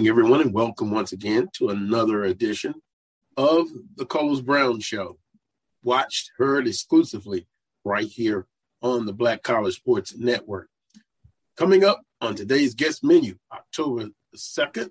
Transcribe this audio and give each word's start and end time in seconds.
morning, 0.00 0.08
everyone, 0.08 0.40
and 0.40 0.54
welcome 0.54 0.90
once 0.90 1.12
again 1.12 1.46
to 1.52 1.68
another 1.68 2.24
edition 2.24 2.72
of 3.36 3.68
the 3.96 4.06
Carlos 4.06 4.40
Brown 4.40 4.80
Show. 4.80 5.18
Watched, 5.82 6.30
heard 6.38 6.66
exclusively 6.66 7.46
right 7.84 8.06
here 8.06 8.46
on 8.80 9.04
the 9.04 9.12
Black 9.12 9.42
College 9.42 9.74
Sports 9.74 10.16
Network. 10.16 10.70
Coming 11.54 11.84
up 11.84 12.00
on 12.22 12.34
today's 12.34 12.74
guest 12.74 13.04
menu, 13.04 13.36
October 13.52 14.08
2nd, 14.34 14.90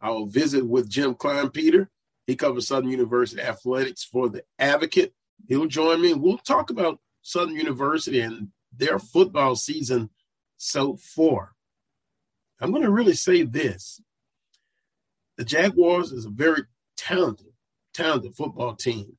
I'll 0.00 0.24
visit 0.24 0.66
with 0.66 0.88
Jim 0.88 1.14
Kleinpeter. 1.14 1.88
He 2.26 2.34
covers 2.34 2.68
Southern 2.68 2.88
University 2.88 3.42
athletics 3.42 4.02
for 4.02 4.30
the 4.30 4.44
Advocate. 4.58 5.12
He'll 5.46 5.66
join 5.66 6.00
me 6.00 6.12
and 6.12 6.22
we'll 6.22 6.38
talk 6.38 6.70
about 6.70 7.00
Southern 7.20 7.56
University 7.56 8.22
and 8.22 8.48
their 8.74 8.98
football 8.98 9.56
season 9.56 10.08
so 10.56 10.96
far. 10.96 11.52
I'm 12.62 12.70
going 12.70 12.84
to 12.84 12.90
really 12.90 13.12
say 13.12 13.42
this. 13.42 14.00
The 15.36 15.44
Jaguars 15.44 16.12
is 16.12 16.26
a 16.26 16.30
very 16.30 16.62
talented, 16.96 17.52
talented 17.94 18.34
football 18.36 18.74
team. 18.74 19.16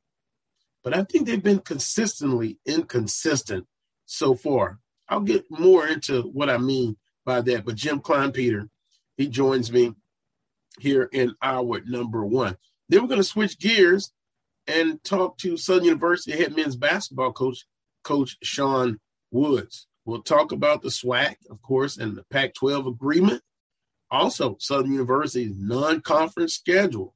But 0.84 0.96
I 0.96 1.04
think 1.04 1.26
they've 1.26 1.42
been 1.42 1.60
consistently 1.60 2.60
inconsistent 2.66 3.66
so 4.06 4.36
far. 4.36 4.80
I'll 5.08 5.22
get 5.22 5.46
more 5.50 5.88
into 5.88 6.24
what 6.24 6.50
I 6.50 6.58
mean 6.58 6.98
by 7.26 7.42
that. 7.42 7.66
But 7.66 7.76
Jim 7.76 8.00
Kleinpeter, 8.00 8.70
he 9.18 9.28
joins 9.28 9.72
me 9.72 9.94
here 10.80 11.10
in 11.12 11.36
hour 11.42 11.82
number 11.86 12.26
one. 12.26 12.58
Then 12.90 13.02
we're 13.02 13.08
going 13.08 13.20
to 13.20 13.24
switch 13.24 13.60
gears 13.60 14.12
and 14.68 15.04
talk 15.04 15.38
to 15.40 15.58
Southern 15.58 15.86
University 15.86 16.38
head 16.38 16.56
men's 16.56 16.76
basketball 16.76 17.34
coach, 17.34 17.66
Coach 18.04 18.38
Sean 18.44 19.00
Woods. 19.32 19.88
We'll 20.06 20.22
talk 20.22 20.52
about 20.52 20.82
the 20.82 20.90
SWAC, 20.90 21.36
of 21.50 21.62
course, 21.62 21.98
and 21.98 22.16
the 22.16 22.24
Pac 22.30 22.54
12 22.56 22.88
agreement. 22.88 23.42
Also, 24.14 24.56
Southern 24.60 24.94
University's 24.94 25.56
non 25.58 26.00
conference 26.00 26.54
schedule. 26.54 27.16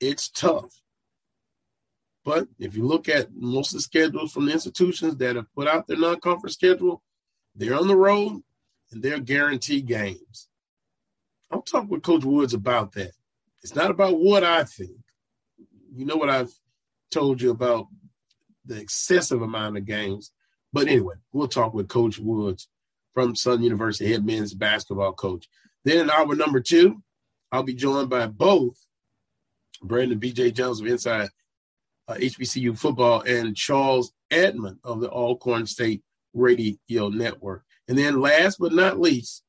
It's 0.00 0.28
tough. 0.28 0.82
But 2.26 2.46
if 2.58 2.76
you 2.76 2.86
look 2.86 3.08
at 3.08 3.28
most 3.34 3.72
of 3.72 3.78
the 3.78 3.82
schedules 3.82 4.30
from 4.30 4.44
the 4.44 4.52
institutions 4.52 5.16
that 5.16 5.36
have 5.36 5.50
put 5.54 5.66
out 5.66 5.86
their 5.86 5.96
non 5.96 6.20
conference 6.20 6.56
schedule, 6.56 7.02
they're 7.54 7.74
on 7.74 7.88
the 7.88 7.96
road 7.96 8.42
and 8.92 9.02
they're 9.02 9.18
guaranteed 9.18 9.86
games. 9.86 10.48
I'll 11.50 11.62
talk 11.62 11.88
with 11.88 12.02
Coach 12.02 12.24
Woods 12.24 12.52
about 12.52 12.92
that. 12.92 13.12
It's 13.62 13.74
not 13.74 13.90
about 13.90 14.20
what 14.20 14.44
I 14.44 14.64
think. 14.64 14.98
You 15.90 16.04
know 16.04 16.16
what 16.16 16.28
I've 16.28 16.52
told 17.10 17.40
you 17.40 17.50
about 17.50 17.86
the 18.66 18.78
excessive 18.78 19.40
amount 19.40 19.78
of 19.78 19.86
games. 19.86 20.32
But 20.70 20.86
anyway, 20.86 21.14
we'll 21.32 21.48
talk 21.48 21.72
with 21.72 21.88
Coach 21.88 22.18
Woods 22.18 22.68
from 23.14 23.34
Southern 23.34 23.62
University, 23.62 24.12
head 24.12 24.26
men's 24.26 24.52
basketball 24.52 25.14
coach. 25.14 25.48
Then 25.84 25.98
in 25.98 26.10
hour 26.10 26.34
number 26.34 26.60
two, 26.60 27.02
I'll 27.52 27.62
be 27.62 27.74
joined 27.74 28.10
by 28.10 28.26
both 28.26 28.76
Brandon 29.82 30.18
B.J. 30.18 30.52
Jones 30.52 30.80
of 30.80 30.86
Inside 30.86 31.28
uh, 32.08 32.14
HBCU 32.14 32.76
football, 32.78 33.22
and 33.22 33.56
Charles 33.56 34.12
Edmond 34.30 34.78
of 34.84 35.00
the 35.00 35.08
Alcorn 35.08 35.66
State 35.66 36.02
Radio 36.32 37.08
Network. 37.08 37.64
And 37.88 37.96
then 37.96 38.20
last 38.20 38.58
but 38.58 38.72
not 38.72 39.00
least, 39.00 39.42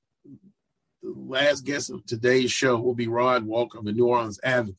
the 1.01 1.13
last 1.15 1.65
guest 1.65 1.89
of 1.89 2.05
today's 2.05 2.51
show 2.51 2.79
will 2.79 2.95
be 2.95 3.07
Rod 3.07 3.45
Walker 3.45 3.77
of 3.77 3.85
the 3.85 3.91
New 3.91 4.07
Orleans 4.07 4.39
Advocate. 4.43 4.77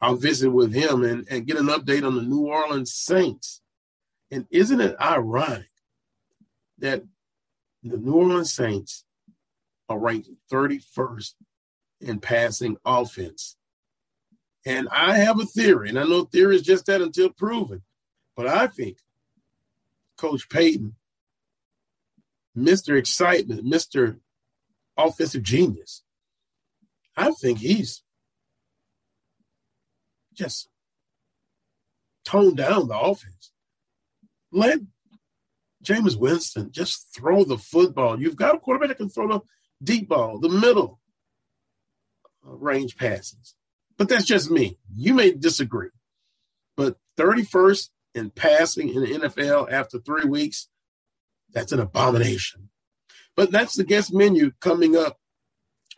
I'll 0.00 0.16
visit 0.16 0.50
with 0.50 0.74
him 0.74 1.04
and, 1.04 1.26
and 1.30 1.46
get 1.46 1.58
an 1.58 1.66
update 1.66 2.04
on 2.04 2.16
the 2.16 2.22
New 2.22 2.46
Orleans 2.46 2.92
Saints. 2.92 3.60
And 4.30 4.46
isn't 4.50 4.80
it 4.80 4.96
ironic 5.00 5.68
that 6.78 7.02
the 7.82 7.98
New 7.98 8.14
Orleans 8.14 8.52
Saints 8.52 9.04
ranked 9.96 10.28
31st 10.50 11.34
in 12.00 12.18
passing 12.20 12.76
offense 12.84 13.56
and 14.64 14.88
I 14.90 15.16
have 15.16 15.40
a 15.40 15.44
theory, 15.44 15.88
and 15.88 15.98
I 15.98 16.04
know 16.04 16.24
theory 16.24 16.56
is 16.56 16.62
just 16.62 16.86
that 16.86 17.00
until 17.00 17.30
proven. 17.30 17.82
But 18.36 18.46
I 18.46 18.68
think 18.68 18.98
Coach 20.16 20.48
Payton, 20.48 20.94
Mr. 22.56 22.96
Excitement, 22.96 23.64
Mr. 23.64 24.18
Offensive 24.96 25.42
Genius, 25.42 26.02
I 27.16 27.32
think 27.32 27.58
he's 27.58 28.02
just 30.32 30.68
toned 32.24 32.56
down 32.56 32.88
the 32.88 32.98
offense. 32.98 33.52
Let 34.52 34.78
Jameis 35.84 36.16
Winston 36.16 36.70
just 36.70 37.12
throw 37.14 37.42
the 37.42 37.58
football. 37.58 38.20
You've 38.20 38.36
got 38.36 38.54
a 38.54 38.58
quarterback 38.58 38.90
that 38.90 38.98
can 38.98 39.08
throw 39.08 39.26
the 39.26 39.40
deep 39.82 40.08
ball, 40.08 40.38
the 40.38 40.48
middle 40.48 41.00
range 42.42 42.96
passes. 42.96 43.54
But 43.98 44.08
that's 44.08 44.24
just 44.24 44.50
me. 44.50 44.78
You 44.94 45.14
may 45.14 45.32
disagree. 45.32 45.90
But 46.76 46.96
31st 47.18 47.90
in 48.14 48.30
passing 48.30 48.88
in 48.88 49.02
the 49.02 49.28
NFL 49.28 49.70
after 49.70 49.98
three 49.98 50.24
weeks, 50.24 50.68
that's 51.52 51.72
an 51.72 51.80
abomination. 51.80 52.70
But 53.36 53.50
that's 53.50 53.76
the 53.76 53.84
guest 53.84 54.12
menu 54.12 54.52
coming 54.60 54.96
up 54.96 55.18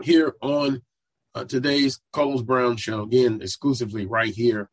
here 0.03 0.34
on 0.41 0.83
uh, 1.34 1.45
today's 1.45 2.01
Carlos 2.12 2.43
Brown 2.43 2.77
Show. 2.77 3.03
Again, 3.03 3.41
exclusively 3.43 4.06
right 4.06 4.33
here 4.33 4.71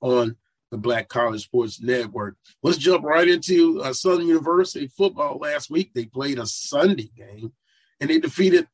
on 0.00 0.36
the 0.70 0.78
Black 0.78 1.08
College 1.08 1.42
Sports 1.42 1.80
Network. 1.80 2.36
Let's 2.62 2.78
jump 2.78 3.04
right 3.04 3.28
into 3.28 3.82
uh, 3.82 3.92
Southern 3.92 4.26
University 4.26 4.88
football. 4.88 5.38
Last 5.38 5.70
week, 5.70 5.92
they 5.94 6.06
played 6.06 6.38
a 6.38 6.46
Sunday 6.46 7.10
game 7.16 7.52
and 8.00 8.10
they 8.10 8.18
defeated 8.18 8.66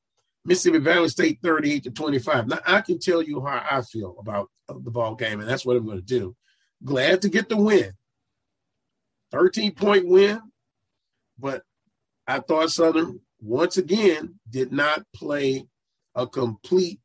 Mississippi 0.45 0.79
Valley 0.79 1.09
State 1.09 1.39
38 1.43 1.85
to 1.85 1.91
25. 1.91 2.49
Now 2.49 2.59
I 2.67 2.81
can 2.81 2.99
tell 2.99 3.23
you 3.23 3.45
how 3.45 3.65
I 3.69 3.83
feel 3.83 4.17
about 4.19 4.49
the 4.69 4.91
ball 4.91 5.15
game, 5.15 5.41
and 5.41 5.49
that's 5.49 5.67
what 5.67 5.77
I'm 5.77 5.85
going 5.85 5.99
to 5.99 6.03
do. 6.03 6.37
Glad 6.85 7.23
to 7.23 7.29
get 7.29 7.49
the 7.49 7.57
win. 7.57 7.93
13 9.33 9.73
point 9.73 10.07
win, 10.07 10.41
but 11.39 11.63
I 12.27 12.39
thought 12.41 12.71
Southern 12.71 13.21
once 13.41 13.77
again 13.77 14.37
did 14.49 14.73
not 14.73 15.05
play 15.15 15.67
a 16.15 16.27
complete 16.27 17.01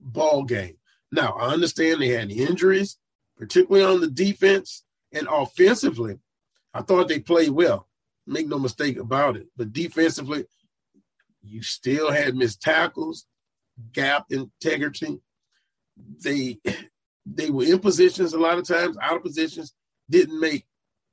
ball 0.00 0.44
game. 0.44 0.76
Now 1.12 1.32
I 1.32 1.52
understand 1.52 2.00
they 2.00 2.08
had 2.08 2.30
injuries, 2.30 2.98
particularly 3.36 3.84
on 3.84 4.00
the 4.00 4.10
defense 4.10 4.84
and 5.12 5.26
offensively. 5.30 6.18
I 6.74 6.82
thought 6.82 7.08
they 7.08 7.20
played 7.20 7.50
well. 7.50 7.88
Make 8.26 8.48
no 8.48 8.58
mistake 8.58 8.98
about 8.98 9.36
it. 9.36 9.46
But 9.56 9.72
defensively, 9.72 10.44
you 11.42 11.62
still 11.62 12.10
had 12.10 12.34
missed 12.34 12.60
tackles, 12.60 13.26
gap 13.92 14.26
integrity. 14.30 15.20
They 16.22 16.58
they 17.26 17.50
were 17.50 17.64
in 17.64 17.78
positions 17.78 18.32
a 18.32 18.38
lot 18.38 18.58
of 18.58 18.66
times, 18.66 18.96
out 19.02 19.16
of 19.16 19.22
positions, 19.22 19.74
didn't 20.08 20.40
make 20.40 20.66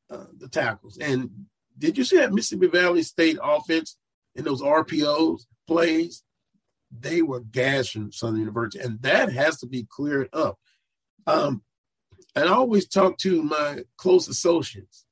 uh, 0.09 0.25
the 0.37 0.47
tackles. 0.47 0.97
And 0.97 1.29
did 1.77 1.97
you 1.97 2.03
see 2.03 2.17
that 2.17 2.33
Mississippi 2.33 2.67
Valley 2.67 3.03
State 3.03 3.37
offense 3.41 3.97
in 4.35 4.45
those 4.45 4.61
RPOs 4.61 5.41
plays? 5.67 6.23
They 6.97 7.21
were 7.21 7.41
gashing 7.41 8.11
Southern 8.11 8.39
University, 8.39 8.83
and 8.83 9.01
that 9.01 9.31
has 9.33 9.59
to 9.59 9.67
be 9.67 9.85
cleared 9.89 10.29
up. 10.31 10.57
Um, 11.27 11.63
and 12.35 12.47
I 12.47 12.53
always 12.53 12.87
talk 12.87 13.17
to 13.19 13.43
my 13.43 13.83
close 13.97 14.27
associates, 14.27 15.05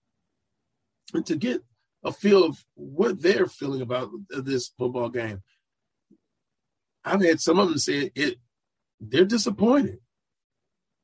and 1.13 1.25
to 1.25 1.35
get 1.35 1.63
a 2.03 2.11
feel 2.11 2.43
of 2.43 2.63
what 2.75 3.21
they're 3.21 3.47
feeling 3.47 3.81
about 3.81 4.09
this 4.29 4.69
football 4.77 5.09
game. 5.09 5.41
I've 7.05 7.23
had 7.23 7.39
some 7.39 7.59
of 7.59 7.69
them 7.69 7.77
say 7.77 8.11
it 8.15 8.37
they're 8.99 9.25
disappointed, 9.25 9.99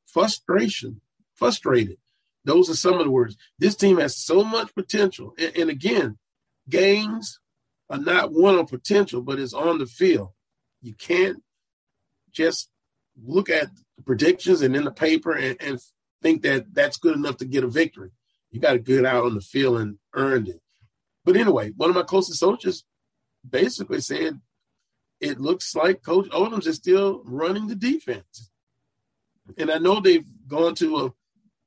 frustration, 0.06 1.00
frustrated. 1.34 1.98
Those 2.44 2.70
are 2.70 2.76
some 2.76 2.94
of 2.94 3.04
the 3.04 3.10
words. 3.10 3.36
This 3.58 3.76
team 3.76 3.98
has 3.98 4.16
so 4.16 4.42
much 4.42 4.74
potential. 4.74 5.34
And, 5.38 5.56
and 5.56 5.70
again, 5.70 6.18
games 6.68 7.40
are 7.90 7.98
not 7.98 8.32
one 8.32 8.58
on 8.58 8.66
potential, 8.66 9.20
but 9.20 9.38
it's 9.38 9.52
on 9.52 9.78
the 9.78 9.86
field. 9.86 10.30
You 10.80 10.94
can't 10.94 11.42
just 12.32 12.70
look 13.22 13.50
at 13.50 13.68
the 13.96 14.02
predictions 14.02 14.62
and 14.62 14.74
in 14.74 14.84
the 14.84 14.90
paper 14.90 15.32
and, 15.32 15.56
and 15.60 15.78
think 16.22 16.42
that 16.42 16.72
that's 16.72 16.96
good 16.96 17.16
enough 17.16 17.36
to 17.38 17.44
get 17.44 17.64
a 17.64 17.68
victory. 17.68 18.10
You 18.50 18.60
got 18.60 18.72
to 18.72 18.78
get 18.78 19.04
out 19.04 19.26
on 19.26 19.34
the 19.34 19.40
field 19.40 19.78
and 19.78 19.98
earn 20.14 20.46
it. 20.46 20.60
But 21.24 21.36
anyway, 21.36 21.72
one 21.76 21.90
of 21.90 21.96
my 21.96 22.02
closest 22.02 22.40
soldiers 22.40 22.84
basically 23.48 24.00
said 24.00 24.40
it 25.20 25.40
looks 25.40 25.74
like 25.74 26.02
Coach 26.02 26.28
Odums 26.30 26.66
is 26.66 26.76
still 26.76 27.22
running 27.24 27.66
the 27.66 27.74
defense. 27.74 28.50
And 29.58 29.70
I 29.70 29.78
know 29.78 30.00
they've 30.00 30.26
gone 30.46 30.74
to 30.76 30.96
a 30.98 31.12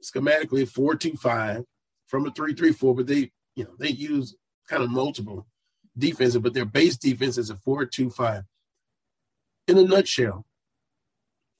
schematically 0.03 0.69
4-2-5 0.69 1.65
from 2.07 2.25
a 2.25 2.31
3-3-4, 2.31 2.95
but 2.95 3.07
they, 3.07 3.31
you 3.55 3.63
know, 3.65 3.75
they 3.79 3.89
use 3.89 4.35
kind 4.67 4.83
of 4.83 4.89
multiple 4.89 5.47
defenses, 5.97 6.39
but 6.39 6.53
their 6.53 6.65
base 6.65 6.97
defense 6.97 7.37
is 7.37 7.49
a 7.49 7.55
4-2-5. 7.55 8.43
In 9.67 9.77
a 9.77 9.83
nutshell, 9.83 10.45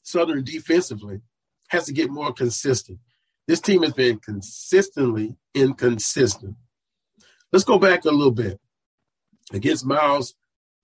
Southern 0.01 0.43
defensively 0.43 1.21
has 1.69 1.85
to 1.85 1.93
get 1.93 2.09
more 2.09 2.33
consistent. 2.33 2.99
This 3.47 3.61
team 3.61 3.83
has 3.83 3.93
been 3.93 4.19
consistently 4.19 5.35
inconsistent. 5.53 6.55
Let's 7.53 7.65
go 7.65 7.77
back 7.77 8.03
a 8.03 8.09
little 8.09 8.31
bit. 8.31 8.59
Against 9.53 9.85
Miles 9.85 10.33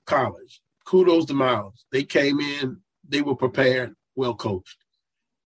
College, 0.06 0.62
kudos 0.86 1.26
to 1.26 1.34
Miles. 1.34 1.86
They 1.92 2.04
came 2.04 2.40
in, 2.40 2.82
they 3.08 3.22
were 3.22 3.36
prepared, 3.36 3.96
well 4.16 4.36
coached. 4.36 4.78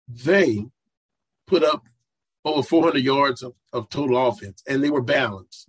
They 0.08 0.64
put 1.46 1.62
up 1.62 1.84
over 2.46 2.62
400 2.62 3.00
yards 3.00 3.42
of, 3.42 3.52
of 3.74 3.90
total 3.90 4.26
offense, 4.26 4.62
and 4.66 4.82
they 4.82 4.88
were 4.88 5.02
balanced. 5.02 5.68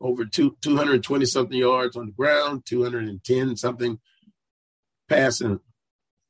Over 0.00 0.24
two, 0.24 0.56
220 0.62 1.26
something 1.26 1.58
yards 1.58 1.94
on 1.94 2.06
the 2.06 2.12
ground, 2.12 2.62
210 2.64 3.56
something 3.56 3.98
passing 5.06 5.60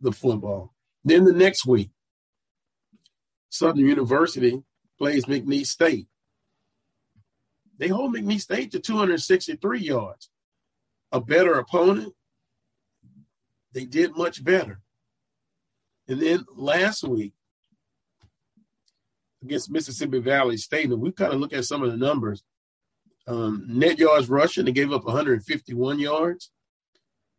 the 0.00 0.10
football. 0.10 0.74
Then 1.04 1.24
the 1.24 1.32
next 1.32 1.64
week, 1.64 1.90
Southern 3.50 3.86
University 3.86 4.62
plays 4.98 5.26
McNeese 5.26 5.66
State. 5.66 6.08
They 7.80 7.88
hold 7.88 8.14
McNeese 8.14 8.42
State 8.42 8.72
to 8.72 8.78
263 8.78 9.80
yards. 9.80 10.28
A 11.12 11.20
better 11.20 11.54
opponent. 11.54 12.12
They 13.72 13.86
did 13.86 14.14
much 14.14 14.44
better. 14.44 14.82
And 16.06 16.20
then 16.20 16.44
last 16.54 17.02
week, 17.04 17.32
against 19.42 19.70
Mississippi 19.70 20.18
Valley 20.18 20.58
State, 20.58 20.90
and 20.90 21.00
we 21.00 21.10
kind 21.10 21.32
of 21.32 21.40
look 21.40 21.54
at 21.54 21.64
some 21.64 21.82
of 21.82 21.90
the 21.90 21.96
numbers. 21.96 22.44
Um, 23.26 23.64
net 23.66 23.98
yards 23.98 24.28
rushing, 24.28 24.66
they 24.66 24.72
gave 24.72 24.92
up 24.92 25.04
151 25.04 25.98
yards. 25.98 26.50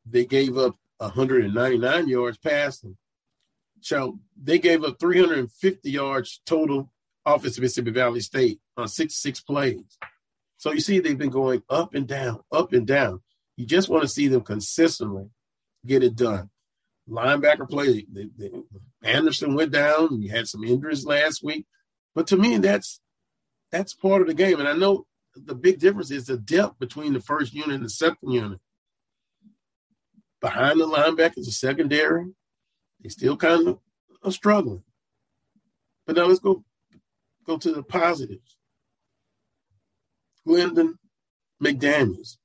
They 0.08 0.26
gave 0.26 0.58
up 0.58 0.76
199 0.98 2.08
yards 2.08 2.40
passing. 2.40 2.98
So 3.82 4.20
they 4.42 4.58
gave 4.58 4.84
up 4.84 5.00
350 5.00 5.92
yards 5.92 6.42
total 6.48 6.92
offensive 7.28 7.62
Mississippi 7.62 7.92
Valley 7.92 8.22
State 8.22 8.60
on 8.76 8.88
66 8.88 9.42
plays. 9.42 10.00
So 10.62 10.72
you 10.72 10.80
see, 10.80 11.00
they've 11.00 11.18
been 11.18 11.32
going 11.32 11.64
up 11.72 11.96
and 11.96 12.08
down, 12.08 12.42
up 12.52 12.72
and 12.72 12.86
down. 12.86 13.22
You 13.58 13.66
just 13.66 13.90
want 13.90 14.04
to 14.04 14.08
see 14.08 14.28
them 14.28 14.42
consistently 14.42 15.26
get 15.88 16.04
it 16.04 16.16
done. 16.16 16.52
Linebacker 17.10 17.68
play, 17.68 18.06
they, 18.14 18.28
they, 18.38 18.52
Anderson 19.02 19.56
went 19.56 19.72
down. 19.72 20.22
You 20.22 20.30
had 20.30 20.48
some 20.48 20.64
injuries 20.64 21.04
last 21.04 21.44
week, 21.44 21.66
but 22.14 22.28
to 22.28 22.38
me, 22.38 22.58
that's 22.58 23.02
that's 23.72 23.96
part 23.96 24.22
of 24.22 24.28
the 24.28 24.36
game. 24.36 24.60
And 24.60 24.70
I 24.70 24.74
know 24.74 25.08
the 25.34 25.56
big 25.56 25.80
difference 25.80 26.12
is 26.12 26.28
the 26.28 26.38
depth 26.38 26.78
between 26.78 27.14
the 27.14 27.22
first 27.22 27.56
unit 27.56 27.72
and 27.72 27.84
the 27.84 27.90
second 27.90 28.30
unit. 28.30 28.60
Behind 30.42 30.80
the 30.80 30.86
linebackers, 30.86 31.46
the 31.46 31.52
secondary, 31.52 32.28
they 33.02 33.10
still 33.10 33.36
kind 33.36 33.68
of 33.68 33.80
are 34.24 34.32
struggling. 34.32 34.84
But 36.06 36.18
now 36.18 36.26
let's 36.26 36.40
go 36.40 36.64
go 37.48 37.58
to 37.58 37.72
the 37.72 37.82
positives. 37.82 38.58
Glendon 40.46 40.98
McDaniels, 41.64 42.38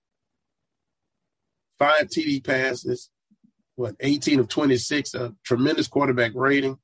five 1.79 2.09
TD 2.09 2.45
passes, 2.45 3.11
what, 3.77 3.95
18 4.01 4.41
of 4.41 4.49
26, 4.49 5.15
a 5.15 5.35
tremendous 5.45 5.89
quarterback 5.89 6.33
rating. 6.35 6.79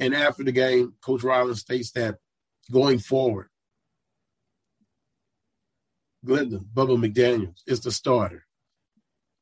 And 0.00 0.14
after 0.14 0.42
the 0.42 0.52
game, 0.52 0.94
Coach 1.00 1.22
Rollins 1.22 1.60
states 1.60 1.92
that 1.92 2.16
going 2.70 2.98
forward, 2.98 3.48
Glendon, 6.24 6.66
Bubba 6.72 6.96
McDaniels 6.96 7.60
is 7.66 7.80
the 7.80 7.90
starter. 7.90 8.46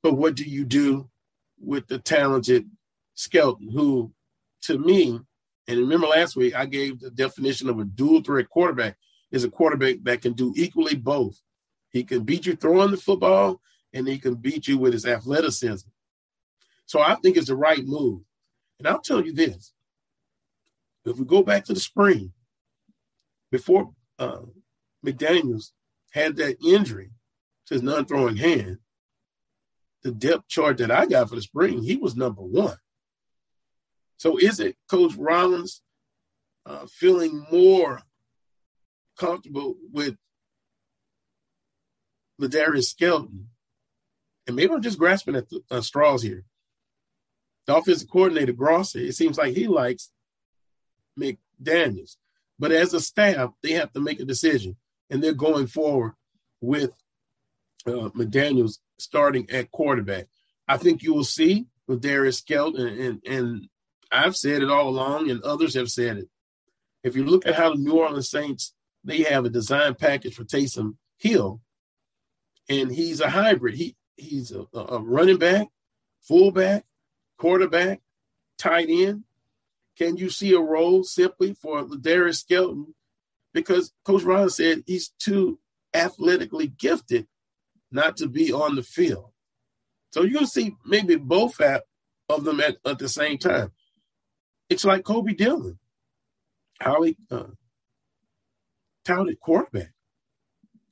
But 0.02 0.14
what 0.14 0.34
do 0.34 0.44
you 0.44 0.64
do 0.64 1.11
with 1.58 1.87
the 1.88 1.99
talented 1.99 2.70
Skelton, 3.14 3.70
who 3.70 4.12
to 4.62 4.78
me, 4.78 5.20
and 5.69 5.78
remember 5.78 6.06
last 6.06 6.37
week, 6.37 6.55
I 6.55 6.66
gave 6.66 7.00
the 7.00 7.11
definition 7.11 7.69
of 7.69 7.78
a 7.78 7.84
dual 7.84 8.23
threat 8.23 8.49
quarterback 8.49 8.96
is 9.30 9.44
a 9.44 9.50
quarterback 9.50 9.96
that 10.02 10.22
can 10.22 10.32
do 10.32 10.52
equally 10.56 10.96
both. 10.96 11.40
He 11.90 12.04
can 12.04 12.24
beat 12.24 12.46
you 12.46 12.56
throwing 12.56 12.90
the 12.90 12.96
football 12.96 13.60
and 13.92 14.06
he 14.06 14.18
can 14.18 14.34
beat 14.34 14.68
you 14.68 14.78
with 14.78 14.92
his 14.92 15.06
athleticism. 15.06 15.88
So 16.86 17.00
I 17.00 17.14
think 17.16 17.36
it's 17.36 17.48
the 17.48 17.56
right 17.56 17.84
move. 17.84 18.22
And 18.78 18.88
I'll 18.88 19.00
tell 19.00 19.24
you 19.24 19.32
this 19.32 19.72
if 21.04 21.18
we 21.18 21.24
go 21.24 21.42
back 21.42 21.64
to 21.64 21.72
the 21.72 21.80
spring, 21.80 22.32
before 23.50 23.90
uh, 24.18 24.42
McDaniels 25.04 25.70
had 26.12 26.36
that 26.36 26.56
injury 26.64 27.10
to 27.66 27.74
his 27.74 27.82
non 27.82 28.04
throwing 28.04 28.36
hand, 28.36 28.78
the 30.02 30.12
depth 30.12 30.48
chart 30.48 30.78
that 30.78 30.90
I 30.90 31.06
got 31.06 31.28
for 31.28 31.36
the 31.36 31.42
spring, 31.42 31.82
he 31.82 31.96
was 31.96 32.16
number 32.16 32.42
one. 32.42 32.76
So 34.16 34.36
is 34.36 34.60
it 34.60 34.76
Coach 34.88 35.14
Rollins 35.16 35.82
uh, 36.66 36.86
feeling 36.86 37.44
more 37.50 38.00
comfortable 39.20 39.76
with 39.92 40.16
Ladarius 42.40 42.87
Skelton? 42.87 43.49
And 44.47 44.56
maybe 44.56 44.73
I'm 44.73 44.83
just 44.83 44.99
grasping 44.99 45.37
at 45.37 45.49
the 45.49 45.61
uh, 45.71 45.80
straws 45.83 46.23
here. 46.23 46.44
The 47.66 47.76
offensive 47.76 48.11
coordinator, 48.11 48.52
Grossi, 48.52 49.06
it 49.06 49.14
seems 49.14 49.38
like 49.38 49.54
he 49.54 49.68
likes 49.68 50.11
McDaniels. 51.18 52.16
But 52.59 52.73
as 52.73 52.94
a 52.94 53.00
staff, 53.00 53.52
they 53.62 53.73
have 53.73 53.92
to 53.92 54.00
make 54.00 54.21
a 54.21 54.25
decision. 54.25 54.76
And 55.11 55.23
they're 55.23 55.35
going 55.35 55.66
forward 55.66 56.14
with 56.61 56.92
uh, 57.87 58.11
McDaniels 58.11 58.78
starting 58.99 59.49
at 59.50 59.71
quarterback. 59.71 60.26
I 60.66 60.78
think 60.78 61.02
you 61.02 61.14
will 61.14 61.25
see 61.25 61.66
with 61.87 62.00
Darius 62.00 62.38
Skelton 62.38 62.87
and, 62.87 63.00
and, 63.00 63.21
and 63.26 63.68
I've 64.12 64.37
said 64.37 64.62
it 64.62 64.71
all 64.71 64.88
along, 64.88 65.30
and 65.30 65.42
others 65.42 65.75
have 65.75 65.90
said 65.90 66.18
it. 66.18 66.28
If 67.04 67.14
you 67.16 67.25
look 67.25 67.47
at 67.47 67.54
how 67.54 67.71
the 67.71 67.80
New 67.80 67.92
Orleans 67.92 68.28
Saints, 68.28 68.75
they 69.04 69.23
have 69.23 69.45
a 69.45 69.50
design 69.50 69.95
package 69.95 70.35
for 70.35 70.45
Taysom 70.45 70.97
Hill, 71.19 71.61
and 72.69 72.92
he's 72.92 73.21
a 73.21 73.30
hybrid. 73.30 73.75
He 73.75 73.97
he's 74.16 74.52
a, 74.52 74.66
a 74.75 75.00
running 75.00 75.38
back, 75.38 75.69
fullback, 76.21 76.85
quarterback, 77.38 78.00
tight 78.59 78.88
end. 78.90 79.25
Can 79.97 80.16
you 80.16 80.30
see 80.30 80.54
a 80.54 80.61
role 80.61 81.04
simply 81.04 81.54
for 81.54 81.87
Darius 82.00 82.40
Skelton? 82.40 82.95
Because 83.52 83.92
Coach 84.04 84.23
Ron 84.23 84.49
said 84.49 84.83
he's 84.87 85.09
too 85.19 85.59
athletically 85.92 86.69
gifted 86.69 87.26
not 87.90 88.16
to 88.19 88.28
be 88.28 88.52
on 88.52 88.76
the 88.76 88.83
field. 88.83 89.30
So 90.12 90.23
you're 90.23 90.40
to 90.40 90.47
see 90.47 90.76
maybe 90.85 91.16
both 91.16 91.61
at, 91.61 91.85
of 92.28 92.45
them 92.45 92.61
at, 92.61 92.76
at 92.87 92.99
the 92.99 93.09
same 93.09 93.38
time. 93.38 93.73
It's 94.69 94.85
like 94.85 95.04
Kobe 95.04 95.35
Dillon, 95.35 95.78
highly 96.80 97.16
uh, 97.30 97.49
talented 99.04 99.40
quarterback 99.40 99.92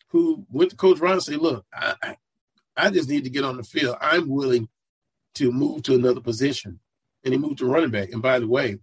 who 0.08 0.46
went 0.50 0.70
to 0.70 0.76
Coach 0.76 0.98
Ron 0.98 1.14
and 1.14 1.22
said, 1.22 1.38
look, 1.38 1.64
I, 1.72 1.94
I, 2.02 2.16
I 2.76 2.90
just 2.90 3.08
need 3.08 3.24
to 3.24 3.30
get 3.30 3.44
on 3.44 3.56
the 3.56 3.62
field. 3.62 3.96
I'm 4.00 4.28
willing 4.28 4.68
to 5.34 5.52
move 5.52 5.82
to 5.84 5.94
another 5.94 6.20
position. 6.20 6.80
And 7.24 7.34
he 7.34 7.38
moved 7.38 7.58
to 7.58 7.66
running 7.66 7.90
back. 7.90 8.10
And 8.10 8.22
by 8.22 8.38
the 8.38 8.46
way, 8.46 8.78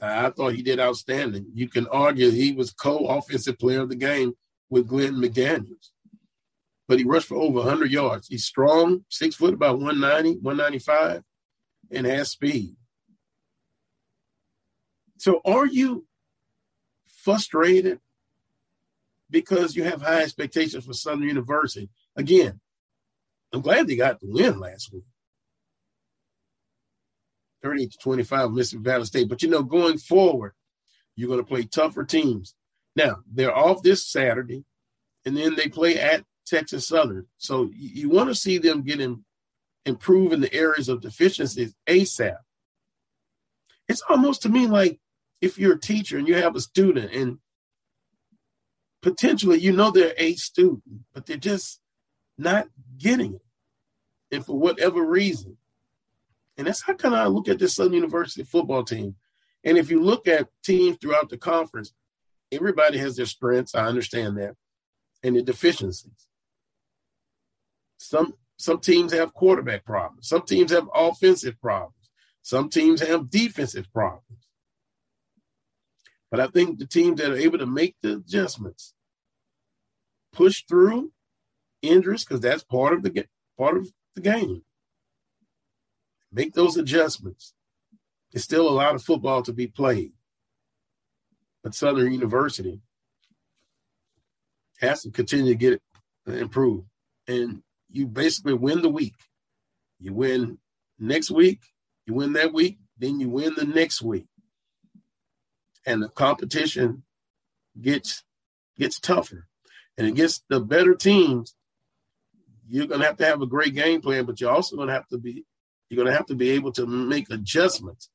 I 0.00 0.30
thought 0.30 0.54
he 0.54 0.62
did 0.62 0.78
outstanding. 0.78 1.46
You 1.54 1.68
can 1.68 1.86
argue 1.88 2.30
he 2.30 2.52
was 2.52 2.72
co-offensive 2.72 3.58
player 3.58 3.80
of 3.80 3.88
the 3.88 3.96
game 3.96 4.34
with 4.68 4.88
Glenn 4.88 5.14
McDaniels. 5.14 5.90
But 6.86 6.98
he 6.98 7.04
rushed 7.04 7.28
for 7.28 7.36
over 7.36 7.58
100 7.58 7.90
yards. 7.90 8.28
He's 8.28 8.44
strong, 8.44 9.04
six 9.08 9.34
foot, 9.34 9.54
about 9.54 9.78
190, 9.78 10.40
195, 10.40 11.22
and 11.90 12.06
has 12.06 12.30
speed. 12.30 12.76
So 15.18 15.40
are 15.44 15.66
you 15.66 16.06
frustrated 17.26 17.98
because 19.28 19.74
you 19.74 19.82
have 19.82 20.00
high 20.00 20.22
expectations 20.22 20.86
for 20.86 20.92
Southern 20.92 21.24
University? 21.24 21.90
Again, 22.14 22.60
I'm 23.52 23.62
glad 23.62 23.88
they 23.88 23.96
got 23.96 24.20
the 24.20 24.28
win 24.30 24.60
last 24.60 24.92
week. 24.92 25.02
30 27.64 27.88
to 27.88 27.98
25 27.98 28.52
Mississippi 28.52 28.82
Valley 28.84 29.04
State. 29.06 29.28
But 29.28 29.42
you 29.42 29.48
know, 29.48 29.64
going 29.64 29.98
forward, 29.98 30.52
you're 31.16 31.26
going 31.26 31.40
to 31.40 31.46
play 31.46 31.64
tougher 31.64 32.04
teams. 32.04 32.54
Now, 32.94 33.16
they're 33.28 33.56
off 33.56 33.82
this 33.82 34.06
Saturday, 34.06 34.64
and 35.24 35.36
then 35.36 35.56
they 35.56 35.66
play 35.66 35.98
at 35.98 36.22
Texas 36.46 36.86
Southern. 36.86 37.26
So 37.38 37.70
you, 37.74 38.08
want 38.08 38.28
to 38.28 38.36
see 38.36 38.58
them 38.58 38.82
get 38.82 39.00
in, 39.00 39.24
improve 39.84 40.32
in 40.32 40.40
the 40.40 40.54
areas 40.54 40.88
of 40.88 41.00
deficiencies 41.00 41.74
ASAP. 41.88 42.36
It's 43.88 44.02
almost 44.08 44.42
to 44.42 44.48
me 44.48 44.68
like 44.68 45.00
if 45.46 45.58
you're 45.58 45.74
a 45.74 45.80
teacher 45.80 46.18
and 46.18 46.28
you 46.28 46.34
have 46.34 46.56
a 46.56 46.60
student 46.60 47.12
and 47.12 47.38
potentially 49.00 49.58
you 49.58 49.72
know 49.72 49.90
they're 49.90 50.14
a 50.18 50.34
student, 50.34 50.82
but 51.14 51.24
they're 51.24 51.36
just 51.36 51.80
not 52.36 52.66
getting 52.98 53.34
it. 53.34 53.42
And 54.32 54.44
for 54.44 54.58
whatever 54.58 55.04
reason. 55.04 55.56
And 56.58 56.66
that's 56.66 56.82
how 56.82 56.94
kind 56.94 57.14
of 57.14 57.20
I 57.20 57.26
look 57.26 57.48
at 57.48 57.58
this 57.58 57.76
Southern 57.76 57.92
University 57.92 58.42
football 58.42 58.82
team. 58.82 59.14
And 59.62 59.78
if 59.78 59.90
you 59.90 60.02
look 60.02 60.26
at 60.26 60.48
teams 60.64 60.98
throughout 61.00 61.30
the 61.30 61.38
conference, 61.38 61.92
everybody 62.50 62.98
has 62.98 63.16
their 63.16 63.26
strengths. 63.26 63.74
I 63.74 63.86
understand 63.86 64.36
that. 64.38 64.56
And 65.22 65.36
the 65.36 65.42
deficiencies. 65.42 66.26
Some 67.98 68.34
some 68.58 68.80
teams 68.80 69.12
have 69.12 69.34
quarterback 69.34 69.84
problems. 69.84 70.28
Some 70.28 70.42
teams 70.42 70.72
have 70.72 70.88
offensive 70.94 71.60
problems. 71.60 71.94
Some 72.42 72.68
teams 72.70 73.00
have 73.00 73.30
defensive 73.30 73.86
problems. 73.92 74.45
But 76.30 76.40
I 76.40 76.48
think 76.48 76.78
the 76.78 76.86
teams 76.86 77.20
that 77.20 77.30
are 77.30 77.36
able 77.36 77.58
to 77.58 77.66
make 77.66 77.96
the 78.02 78.16
adjustments, 78.16 78.94
push 80.32 80.64
through 80.68 81.12
injuries, 81.82 82.24
because 82.24 82.40
that's 82.40 82.64
part 82.64 82.92
of 82.92 83.02
the 83.02 83.26
part 83.56 83.76
of 83.76 83.88
the 84.14 84.20
game. 84.20 84.62
Make 86.32 86.54
those 86.54 86.76
adjustments. 86.76 87.54
There's 88.32 88.44
still 88.44 88.68
a 88.68 88.70
lot 88.70 88.94
of 88.94 89.02
football 89.02 89.42
to 89.42 89.52
be 89.52 89.66
played. 89.66 90.12
But 91.62 91.74
Southern 91.74 92.12
University 92.12 92.80
has 94.80 95.02
to 95.02 95.10
continue 95.10 95.52
to 95.52 95.58
get 95.58 95.72
it 95.74 95.82
uh, 96.28 96.32
improved. 96.32 96.86
And 97.26 97.62
you 97.90 98.06
basically 98.06 98.54
win 98.54 98.82
the 98.82 98.88
week. 98.88 99.14
You 99.98 100.12
win 100.12 100.58
next 100.98 101.30
week, 101.30 101.60
you 102.06 102.14
win 102.14 102.34
that 102.34 102.52
week, 102.52 102.78
then 102.98 103.18
you 103.20 103.28
win 103.28 103.54
the 103.56 103.64
next 103.64 104.02
week. 104.02 104.26
And 105.86 106.02
the 106.02 106.08
competition 106.08 107.04
gets 107.80 108.24
gets 108.78 108.98
tougher. 108.98 109.46
And 109.96 110.06
against 110.06 110.44
the 110.48 110.60
better 110.60 110.94
teams, 110.94 111.54
you're 112.68 112.86
gonna 112.86 113.06
have 113.06 113.16
to 113.18 113.26
have 113.26 113.40
a 113.40 113.46
great 113.46 113.74
game 113.74 114.00
plan, 114.00 114.24
but 114.24 114.40
you're 114.40 114.50
also 114.50 114.76
gonna 114.76 114.92
have 114.92 115.08
to 115.08 115.18
be 115.18 115.44
you're 115.88 116.02
gonna 116.02 116.16
have 116.16 116.26
to 116.26 116.34
be 116.34 116.50
able 116.50 116.72
to 116.72 116.86
make 116.86 117.30
adjustments. 117.30 118.10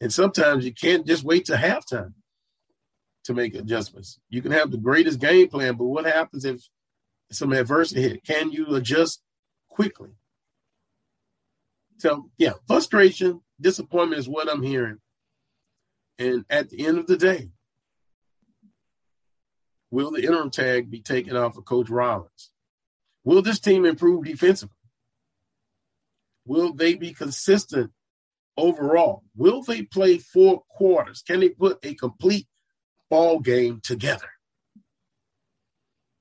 And 0.00 0.12
sometimes 0.12 0.64
you 0.64 0.72
can't 0.72 1.06
just 1.06 1.24
wait 1.24 1.46
to 1.46 1.54
halftime 1.54 2.12
to 3.24 3.34
make 3.34 3.54
adjustments. 3.54 4.18
You 4.28 4.42
can 4.42 4.52
have 4.52 4.70
the 4.70 4.76
greatest 4.76 5.18
game 5.18 5.48
plan, 5.48 5.76
but 5.76 5.86
what 5.86 6.04
happens 6.04 6.44
if 6.44 6.60
some 7.32 7.52
adversity 7.52 8.02
hit? 8.02 8.24
Can 8.24 8.50
you 8.52 8.74
adjust 8.74 9.22
quickly? 9.68 10.10
So 11.98 12.30
yeah, 12.36 12.52
frustration, 12.66 13.40
disappointment 13.60 14.18
is 14.18 14.28
what 14.28 14.50
I'm 14.50 14.62
hearing. 14.62 14.98
And 16.18 16.44
at 16.48 16.70
the 16.70 16.86
end 16.86 16.98
of 16.98 17.06
the 17.06 17.16
day, 17.16 17.50
will 19.90 20.10
the 20.12 20.22
interim 20.22 20.50
tag 20.50 20.90
be 20.90 21.00
taken 21.00 21.36
off 21.36 21.56
of 21.56 21.64
Coach 21.64 21.90
Rollins? 21.90 22.50
Will 23.24 23.42
this 23.42 23.58
team 23.58 23.84
improve 23.84 24.24
defensively? 24.24 24.76
Will 26.46 26.72
they 26.74 26.94
be 26.94 27.12
consistent 27.12 27.90
overall? 28.56 29.24
Will 29.34 29.62
they 29.62 29.82
play 29.82 30.18
four 30.18 30.62
quarters? 30.68 31.22
Can 31.22 31.40
they 31.40 31.48
put 31.48 31.78
a 31.84 31.94
complete 31.94 32.46
ball 33.08 33.40
game 33.40 33.80
together? 33.82 34.28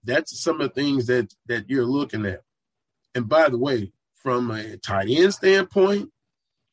That's 0.04 0.42
some 0.42 0.62
of 0.62 0.74
the 0.74 0.82
things 0.82 1.08
that 1.08 1.34
that 1.48 1.70
you're 1.70 1.86
looking 1.86 2.26
at. 2.26 2.42
And 3.16 3.30
by 3.30 3.50
the 3.50 3.58
way, 3.58 3.94
from 4.16 4.52
a 4.52 4.78
tight 4.78 5.08
end 5.10 5.34
standpoint, 5.34 6.10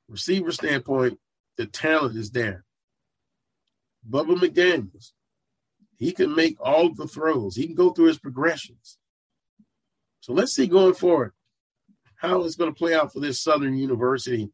receiver 0.09 0.53
standpoint, 0.53 1.19
the 1.57 1.67
talent 1.67 2.17
is 2.17 2.31
there. 2.31 2.65
Bubba 4.09 4.37
McDaniels, 4.37 5.13
he 5.97 6.13
can 6.13 6.35
make 6.35 6.57
all 6.61 6.95
the 6.95 7.07
throws. 7.07 7.57
He 7.57 7.67
can 7.67 7.75
go 7.75 7.91
through 7.91 8.07
his 8.07 8.19
progressions. 8.19 8.99
So 10.21 10.33
let's 10.33 10.55
see 10.55 10.67
going 10.67 10.95
forward 10.95 11.33
how 12.17 12.43
it's 12.43 12.57
going 12.57 12.73
to 12.73 12.79
play 12.79 12.95
out 12.95 13.13
for 13.13 13.21
this 13.21 13.43
Southern 13.43 13.77
University 13.77 14.51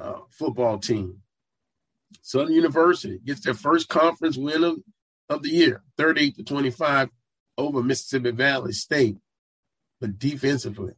uh, 0.00 0.20
football 0.30 0.78
team. 0.78 1.22
Southern 2.22 2.52
University 2.52 3.18
gets 3.24 3.40
their 3.40 3.54
first 3.54 3.88
conference 3.88 4.36
win 4.36 4.62
of, 4.62 4.76
of 5.28 5.42
the 5.42 5.50
year, 5.50 5.82
38 5.96 6.36
to 6.36 6.44
25 6.44 7.10
over 7.58 7.82
Mississippi 7.82 8.30
Valley 8.30 8.72
State. 8.72 9.16
But 10.00 10.18
defensively, 10.18 10.92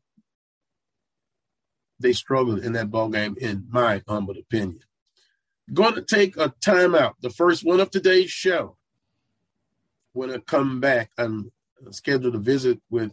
they 2.00 2.12
struggled 2.12 2.60
in 2.60 2.72
that 2.72 2.90
ball 2.90 3.08
game, 3.08 3.36
in 3.40 3.66
my 3.70 4.02
humble 4.06 4.36
opinion. 4.38 4.80
Going 5.72 5.94
to 5.94 6.02
take 6.02 6.36
a 6.36 6.48
timeout. 6.60 7.14
The 7.20 7.30
first 7.30 7.64
one 7.64 7.80
of 7.80 7.90
today's 7.90 8.30
show. 8.30 8.76
When 10.12 10.30
I 10.30 10.38
come 10.38 10.80
back, 10.80 11.10
I'm 11.18 11.52
scheduled 11.90 12.32
to 12.32 12.38
visit 12.38 12.80
with 12.90 13.12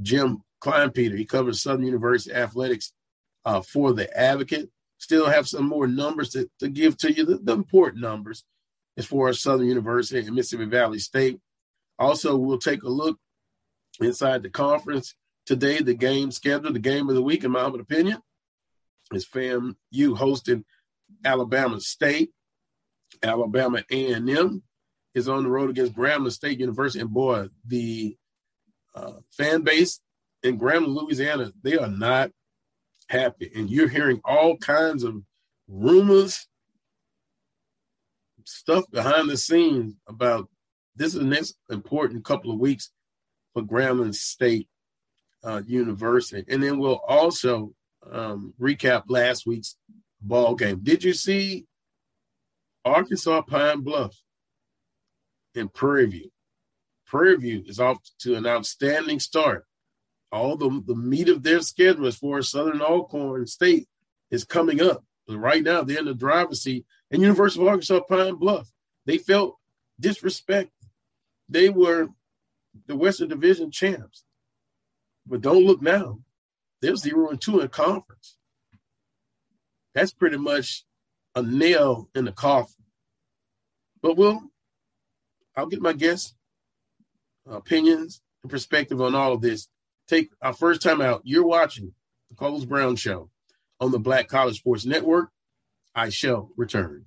Jim 0.00 0.42
Kleinpeter. 0.60 1.16
He 1.16 1.24
covers 1.24 1.62
Southern 1.62 1.86
University 1.86 2.34
athletics 2.34 2.92
uh, 3.44 3.60
for 3.60 3.92
the 3.92 4.14
Advocate. 4.18 4.70
Still 4.98 5.26
have 5.26 5.48
some 5.48 5.68
more 5.68 5.86
numbers 5.86 6.30
to, 6.30 6.48
to 6.58 6.68
give 6.68 6.96
to 6.98 7.12
you, 7.12 7.24
the, 7.24 7.38
the 7.38 7.52
important 7.52 8.02
numbers 8.02 8.44
as 8.96 9.06
far 9.06 9.28
as 9.28 9.40
Southern 9.40 9.66
University 9.66 10.20
and 10.20 10.34
Mississippi 10.34 10.66
Valley 10.66 10.98
State. 10.98 11.40
Also, 11.98 12.36
we'll 12.36 12.58
take 12.58 12.82
a 12.82 12.88
look 12.88 13.18
inside 14.00 14.42
the 14.42 14.50
conference 14.50 15.14
today. 15.46 15.80
The 15.80 15.94
game 15.94 16.30
schedule, 16.30 16.72
the 16.72 16.78
game 16.78 17.08
of 17.08 17.14
the 17.14 17.22
week, 17.22 17.44
in 17.44 17.52
my 17.52 17.66
opinion, 17.66 18.18
is 19.12 19.26
FAMU 19.26 20.16
hosting 20.16 20.64
Alabama 21.24 21.80
State. 21.80 22.30
Alabama 23.22 23.84
A&M 23.90 24.62
is 25.14 25.28
on 25.28 25.44
the 25.44 25.50
road 25.50 25.70
against 25.70 25.94
Grambling 25.94 26.32
State 26.32 26.58
University, 26.58 27.00
and 27.00 27.10
boy, 27.10 27.48
the 27.66 28.16
uh, 28.94 29.12
fan 29.30 29.62
base 29.62 30.00
in 30.42 30.58
Grambling, 30.58 30.94
Louisiana, 30.94 31.52
they 31.62 31.76
are 31.76 31.88
not 31.88 32.30
happy. 33.08 33.50
And 33.54 33.70
you're 33.70 33.88
hearing 33.88 34.20
all 34.24 34.56
kinds 34.56 35.04
of 35.04 35.22
rumors, 35.68 36.46
stuff 38.44 38.84
behind 38.90 39.30
the 39.30 39.36
scenes 39.36 39.94
about 40.08 40.48
this 40.96 41.14
is 41.14 41.20
the 41.20 41.26
next 41.26 41.54
important 41.70 42.24
couple 42.24 42.50
of 42.50 42.58
weeks 42.58 42.90
for 43.54 43.62
Grambling 43.62 44.14
State 44.14 44.68
uh, 45.44 45.62
University. 45.66 46.44
And 46.48 46.62
then 46.62 46.78
we'll 46.78 47.00
also 47.06 47.72
um, 48.10 48.52
recap 48.60 49.04
last 49.08 49.46
week's 49.46 49.76
ball 50.22 50.54
game. 50.54 50.80
Did 50.82 51.04
you 51.04 51.12
see 51.12 51.66
Arkansas 52.84 53.42
Pine 53.42 53.80
Bluff 53.80 54.16
in 55.54 55.68
Prairie 55.68 56.06
View? 56.06 56.30
Prairie 57.06 57.36
View 57.36 57.62
is 57.66 57.78
off 57.78 57.98
to 58.20 58.34
an 58.34 58.46
outstanding 58.46 59.20
start. 59.20 59.66
All 60.30 60.56
the, 60.56 60.82
the 60.86 60.94
meat 60.94 61.28
of 61.28 61.42
their 61.42 61.60
schedule 61.60 62.06
as 62.06 62.16
far 62.16 62.38
as 62.38 62.48
Southern 62.48 62.80
Alcorn 62.80 63.46
State 63.46 63.86
is 64.30 64.44
coming 64.44 64.80
up. 64.80 65.04
But 65.26 65.36
right 65.36 65.62
now, 65.62 65.82
they're 65.82 65.98
in 65.98 66.06
the 66.06 66.14
driver's 66.14 66.62
seat. 66.62 66.86
And 67.10 67.20
University 67.20 67.62
of 67.62 67.68
Arkansas 67.68 68.00
Pine 68.08 68.36
Bluff, 68.36 68.70
they 69.04 69.18
felt 69.18 69.58
disrespected. 70.00 70.70
They 71.48 71.68
were 71.68 72.08
the 72.86 72.96
Western 72.96 73.28
Division 73.28 73.70
champs. 73.70 74.24
But 75.26 75.42
don't 75.42 75.64
look 75.64 75.82
now. 75.82 76.20
They're 76.80 76.96
zero 76.96 77.28
and 77.28 77.40
two 77.40 77.60
in 77.60 77.68
conference. 77.68 78.36
That's 79.94 80.12
pretty 80.12 80.38
much 80.38 80.84
a 81.34 81.42
nail 81.42 82.08
in 82.14 82.24
the 82.24 82.32
coffin. 82.32 82.84
But 84.02 84.16
we'll, 84.16 84.42
I'll 85.56 85.66
get 85.66 85.80
my 85.80 85.92
guests' 85.92 86.34
uh, 87.48 87.56
opinions 87.56 88.20
and 88.42 88.50
perspective 88.50 89.00
on 89.00 89.14
all 89.14 89.32
of 89.32 89.40
this. 89.40 89.68
Take 90.08 90.30
our 90.40 90.52
first 90.52 90.82
time 90.82 91.00
out. 91.00 91.22
You're 91.24 91.46
watching 91.46 91.94
the 92.30 92.36
Carlos 92.36 92.64
Brown 92.64 92.96
Show 92.96 93.30
on 93.80 93.92
the 93.92 93.98
Black 93.98 94.28
College 94.28 94.58
Sports 94.58 94.84
Network. 94.84 95.30
I 95.94 96.08
shall 96.08 96.50
return. 96.56 97.06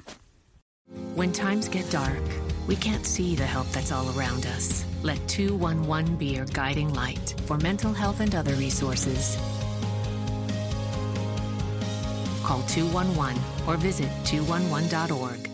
When 1.15 1.31
times 1.31 1.69
get 1.69 1.89
dark, 1.91 2.23
we 2.67 2.75
can't 2.75 3.05
see 3.05 3.35
the 3.35 3.45
help 3.45 3.69
that's 3.71 3.91
all 3.91 4.09
around 4.17 4.47
us. 4.47 4.83
Let 5.03 5.27
211 5.27 6.15
be 6.17 6.25
your 6.27 6.45
guiding 6.45 6.93
light 6.93 7.35
for 7.45 7.57
mental 7.57 7.93
health 7.93 8.19
and 8.19 8.35
other 8.35 8.53
resources 8.55 9.37
call 12.49 12.61
211 12.63 13.39
or 13.67 13.77
visit 13.77 14.09
211.org. 14.23 15.47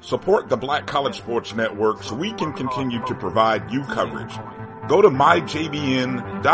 Support 0.00 0.48
the 0.48 0.56
Black 0.56 0.86
College 0.86 1.16
Sports 1.16 1.54
Network 1.56 2.04
so 2.04 2.14
we 2.14 2.32
can 2.34 2.52
continue 2.52 3.04
to 3.06 3.14
provide 3.16 3.72
you 3.72 3.82
coverage. 3.84 4.32
Go 4.86 5.02
to 5.02 5.08
myjbn.com 5.08 6.46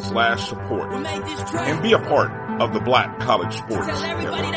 slash 0.00 0.48
support 0.48 0.90
and 0.92 1.82
be 1.82 1.92
a 1.92 1.98
part 1.98 2.32
of 2.60 2.72
the 2.72 2.80
Black 2.80 3.20
College 3.20 3.54
Sports 3.54 3.86
Network. 3.86 4.48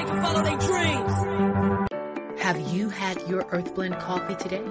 Have 2.40 2.60
you 2.74 2.90
had 2.90 3.22
your 3.28 3.44
Earthblend 3.44 4.00
coffee 4.00 4.36
today? 4.36 4.64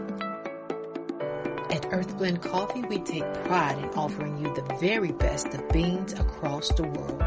At 1.70 1.82
Earthblend 1.90 2.42
Coffee, 2.42 2.82
we 2.82 2.98
take 2.98 3.25
pride 3.44 3.78
in 3.78 3.88
offering 3.90 4.38
you 4.38 4.54
the 4.54 4.75
very 4.80 5.12
best 5.12 5.48
of 5.48 5.68
beans 5.70 6.12
across 6.14 6.68
the 6.72 6.84
world, 6.84 7.22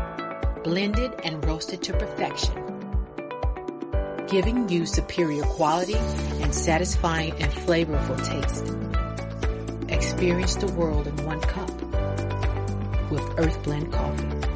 blended 0.63 1.13
and 1.23 1.43
roasted 1.45 1.81
to 1.83 1.93
perfection 1.93 2.71
giving 4.31 4.69
you 4.69 4.85
superior 4.85 5.43
quality 5.43 5.97
and 6.41 6.55
satisfying 6.55 7.33
and 7.33 7.51
flavorful 7.51 8.17
taste. 8.25 8.73
Experience 9.89 10.55
the 10.55 10.71
world 10.71 11.05
in 11.05 11.25
one 11.25 11.41
cup 11.41 11.69
with 13.11 13.21
Earthblend 13.35 13.91
Coffee. 13.91 14.50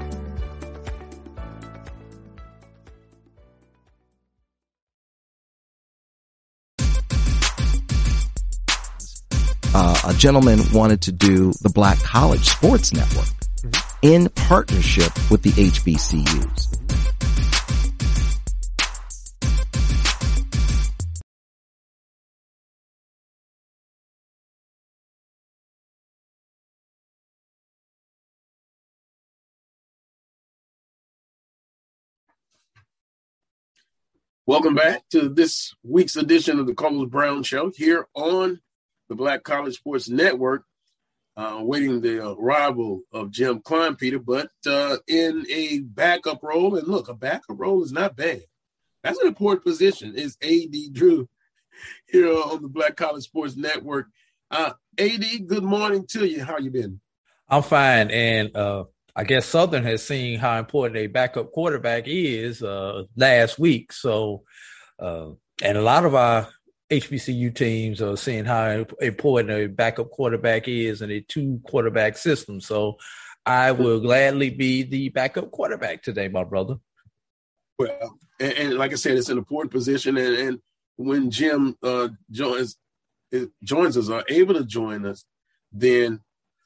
Uh, 9.77 9.93
a 10.07 10.13
gentleman 10.13 10.57
wanted 10.71 11.01
to 11.01 11.11
do 11.11 11.51
the 11.61 11.67
Black 11.67 11.99
College 11.99 12.47
Sports 12.47 12.93
Network 12.93 13.27
in 14.01 14.29
partnership 14.29 15.11
with 15.29 15.41
the 15.41 15.49
HBCUs. 15.49 16.71
Welcome 34.45 34.75
back 34.75 35.03
to 35.09 35.27
this 35.27 35.73
week's 35.83 36.15
edition 36.15 36.59
of 36.59 36.65
the 36.65 36.73
Carlos 36.73 37.09
Brown 37.09 37.43
Show 37.43 37.73
here 37.75 38.07
on 38.13 38.61
the 39.09 39.15
Black 39.15 39.43
College 39.43 39.75
Sports 39.75 40.09
Network. 40.09 40.63
Uh, 41.37 41.59
waiting 41.59 41.99
the 41.99 42.25
arrival 42.25 43.01
of 43.11 43.29
Jim 43.29 43.59
Kleinpeter, 43.59 44.23
but 44.23 44.49
uh, 44.65 44.95
in 45.05 45.45
a 45.51 45.79
backup 45.79 46.41
role. 46.41 46.77
And 46.77 46.87
look, 46.87 47.09
a 47.09 47.13
backup 47.13 47.59
role 47.59 47.83
is 47.83 47.91
not 47.91 48.15
bad. 48.15 48.43
That's 49.03 49.19
an 49.19 49.27
important 49.27 49.65
position. 49.65 50.15
Is 50.15 50.37
AD 50.41 50.93
Drew 50.93 51.27
here 52.07 52.31
on 52.31 52.61
the 52.61 52.69
Black 52.69 52.95
College 52.95 53.25
Sports 53.25 53.57
Network? 53.57 54.07
Uh, 54.49 54.71
AD, 54.97 55.47
good 55.47 55.63
morning 55.63 56.05
to 56.11 56.25
you. 56.25 56.41
How 56.41 56.57
you 56.57 56.71
been? 56.71 57.01
I'm 57.49 57.63
fine, 57.63 58.11
and 58.11 58.55
uh, 58.55 58.85
I 59.15 59.25
guess 59.25 59.45
Southern 59.45 59.83
has 59.83 60.03
seen 60.03 60.39
how 60.39 60.57
important 60.57 60.97
a 60.97 61.07
backup 61.07 61.51
quarterback 61.51 62.05
is 62.07 62.63
uh, 62.63 63.03
last 63.15 63.59
week. 63.59 63.91
So, 63.93 64.43
uh, 64.99 65.31
and 65.61 65.77
a 65.77 65.81
lot 65.81 66.05
of 66.05 66.15
our 66.15 66.47
HBCU 66.91 67.53
teams 67.55 68.01
are 68.01 68.15
seeing 68.15 68.45
how 68.45 68.85
important 69.01 69.51
a 69.51 69.67
backup 69.67 70.11
quarterback 70.11 70.67
is 70.67 71.01
in 71.01 71.11
a 71.11 71.21
two 71.21 71.59
quarterback 71.65 72.17
system. 72.17 72.61
So, 72.61 72.97
I 73.45 73.71
will 73.71 73.99
gladly 73.99 74.49
be 74.49 74.83
the 74.83 75.09
backup 75.09 75.51
quarterback 75.51 76.01
today, 76.01 76.27
my 76.27 76.43
brother. 76.43 76.77
Well, 77.77 78.17
and, 78.39 78.53
and 78.53 78.73
like 78.73 78.91
I 78.91 78.95
said, 78.95 79.17
it's 79.17 79.29
an 79.29 79.37
important 79.37 79.71
position, 79.71 80.17
and, 80.17 80.35
and 80.35 80.59
when 80.95 81.29
Jim 81.29 81.75
uh, 81.83 82.09
joins 82.31 82.77
joins 83.63 83.97
us, 83.97 84.09
are 84.09 84.23
able 84.29 84.53
to 84.53 84.63
join 84.63 85.05
us, 85.05 85.25
then 85.71 86.21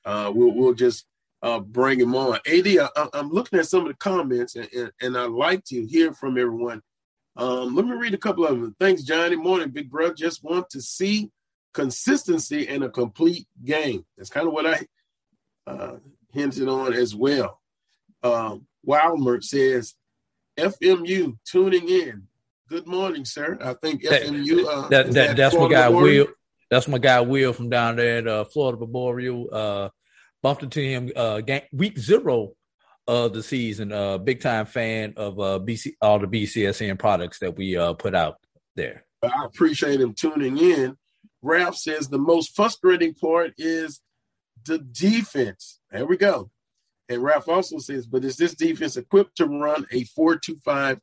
uh, 0.06 0.32
we'll 0.34 0.52
we'll 0.52 0.74
just 0.74 1.06
uh, 1.42 1.60
bring 1.60 2.00
him 2.00 2.16
on. 2.16 2.40
AD, 2.48 2.68
I, 2.68 3.10
am 3.14 3.30
looking 3.30 3.60
at 3.60 3.68
some 3.68 3.82
of 3.82 3.88
the 3.88 3.96
comments, 3.96 4.56
and, 4.56 4.70
and, 4.74 4.92
and 5.02 5.18
I 5.18 5.26
like 5.26 5.64
to 5.66 5.86
hear 5.86 6.14
from 6.14 6.38
everyone. 6.38 6.82
Um, 7.40 7.74
let 7.74 7.86
me 7.86 7.96
read 7.96 8.14
a 8.14 8.18
couple 8.18 8.46
of 8.46 8.60
them. 8.60 8.76
Thanks, 8.80 9.04
Johnny. 9.04 9.38
Morning, 9.38 9.70
big 9.70 9.90
brother. 9.90 10.14
Just 10.14 10.44
want 10.44 10.70
to 10.72 10.82
see 10.82 11.32
consistency 11.74 12.68
in 12.68 12.84
a 12.84 12.90
complete 12.90 13.48
game. 13.64 14.06
That's 14.18 14.30
kind 14.30 14.46
of 14.46 14.52
what 14.52 14.66
I 14.68 14.86
uh, 15.66 15.96
hinted 16.34 16.68
on 16.68 16.94
as 16.94 17.16
well. 17.16 17.62
Um, 18.24 18.68
Wildmer 18.86 19.42
says, 19.42 19.96
FMU 20.58 21.38
tuning 21.46 21.88
in. 21.88 22.24
Good 22.68 22.86
morning, 22.86 23.24
sir. 23.24 23.58
I 23.62 23.74
think 23.74 24.04
FMU. 24.04 24.66
Uh, 24.66 24.90
that, 24.90 25.06
that, 25.06 25.14
that, 25.14 25.38
that's 25.38 25.56
my 25.56 25.70
guy 25.70 25.88
Will. 25.88 26.28
That's 26.70 26.90
my 26.90 26.98
guy 26.98 27.22
Will 27.22 27.54
from 27.54 27.70
down 27.70 27.96
there 27.96 28.18
at 28.18 28.28
uh, 28.28 28.44
Florida 28.44 28.78
Memorial. 28.78 29.48
Uh, 29.50 29.90
bumped 30.44 30.64
into 30.64 30.82
him 30.82 31.10
uh, 31.16 31.40
game, 31.40 31.62
week 31.72 31.98
zero 31.98 32.52
of 33.10 33.34
the 33.34 33.42
season. 33.42 33.92
Uh, 33.92 34.20
big 34.20 34.40
time 34.40 34.68
fan 34.68 35.16
of 35.18 35.40
uh, 35.40 35.60
BC 35.60 35.94
all 36.00 36.20
the 36.20 36.28
BCSN 36.28 37.00
products 37.00 37.40
that 37.40 37.58
we 37.58 37.76
uh, 37.76 37.94
put 37.94 38.14
out 38.14 38.38
there. 38.76 39.04
I 39.24 39.46
appreciate 39.46 40.00
him 40.00 40.14
tuning 40.14 40.60
in. 40.60 40.96
Ralph 41.42 41.76
says 41.76 42.08
the 42.08 42.20
most 42.20 42.56
frustrating 42.56 43.16
part 43.16 43.54
is 43.58 44.00
the 44.66 44.78
defense. 44.78 45.80
There 45.92 46.06
we 46.06 46.18
go. 46.18 46.52
And 47.10 47.24
Ralph 47.24 47.50
also 47.50 47.80
says, 47.80 48.06
but 48.06 48.24
is 48.24 48.38
this 48.38 48.54
defense 48.54 48.96
equipped 48.96 49.38
to 49.38 49.48
run 49.48 49.88
a 49.92 50.04
4-2-5 50.04 51.00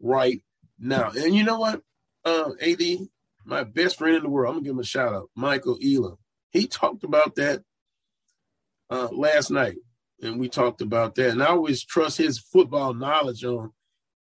right 0.00 0.40
now? 0.78 1.10
And 1.10 1.34
you 1.34 1.42
know 1.42 1.58
what, 1.58 1.82
uh, 2.24 2.52
AD, 2.60 2.80
my 3.44 3.64
best 3.64 3.98
friend 3.98 4.14
in 4.14 4.22
the 4.22 4.28
world, 4.28 4.50
I'm 4.50 4.58
gonna 4.58 4.66
give 4.66 4.74
him 4.74 4.80
a 4.80 4.84
shout 4.84 5.14
out, 5.14 5.30
Michael 5.34 5.78
Elam. 5.84 6.16
He 6.50 6.68
talked 6.68 7.02
about 7.02 7.34
that 7.34 7.62
uh, 8.88 9.08
last 9.10 9.50
night, 9.50 9.78
and 10.22 10.38
we 10.38 10.48
talked 10.48 10.80
about 10.80 11.14
that. 11.14 11.30
And 11.30 11.42
I 11.42 11.46
always 11.46 11.84
trust 11.84 12.18
his 12.18 12.38
football 12.38 12.94
knowledge 12.94 13.44
on 13.44 13.72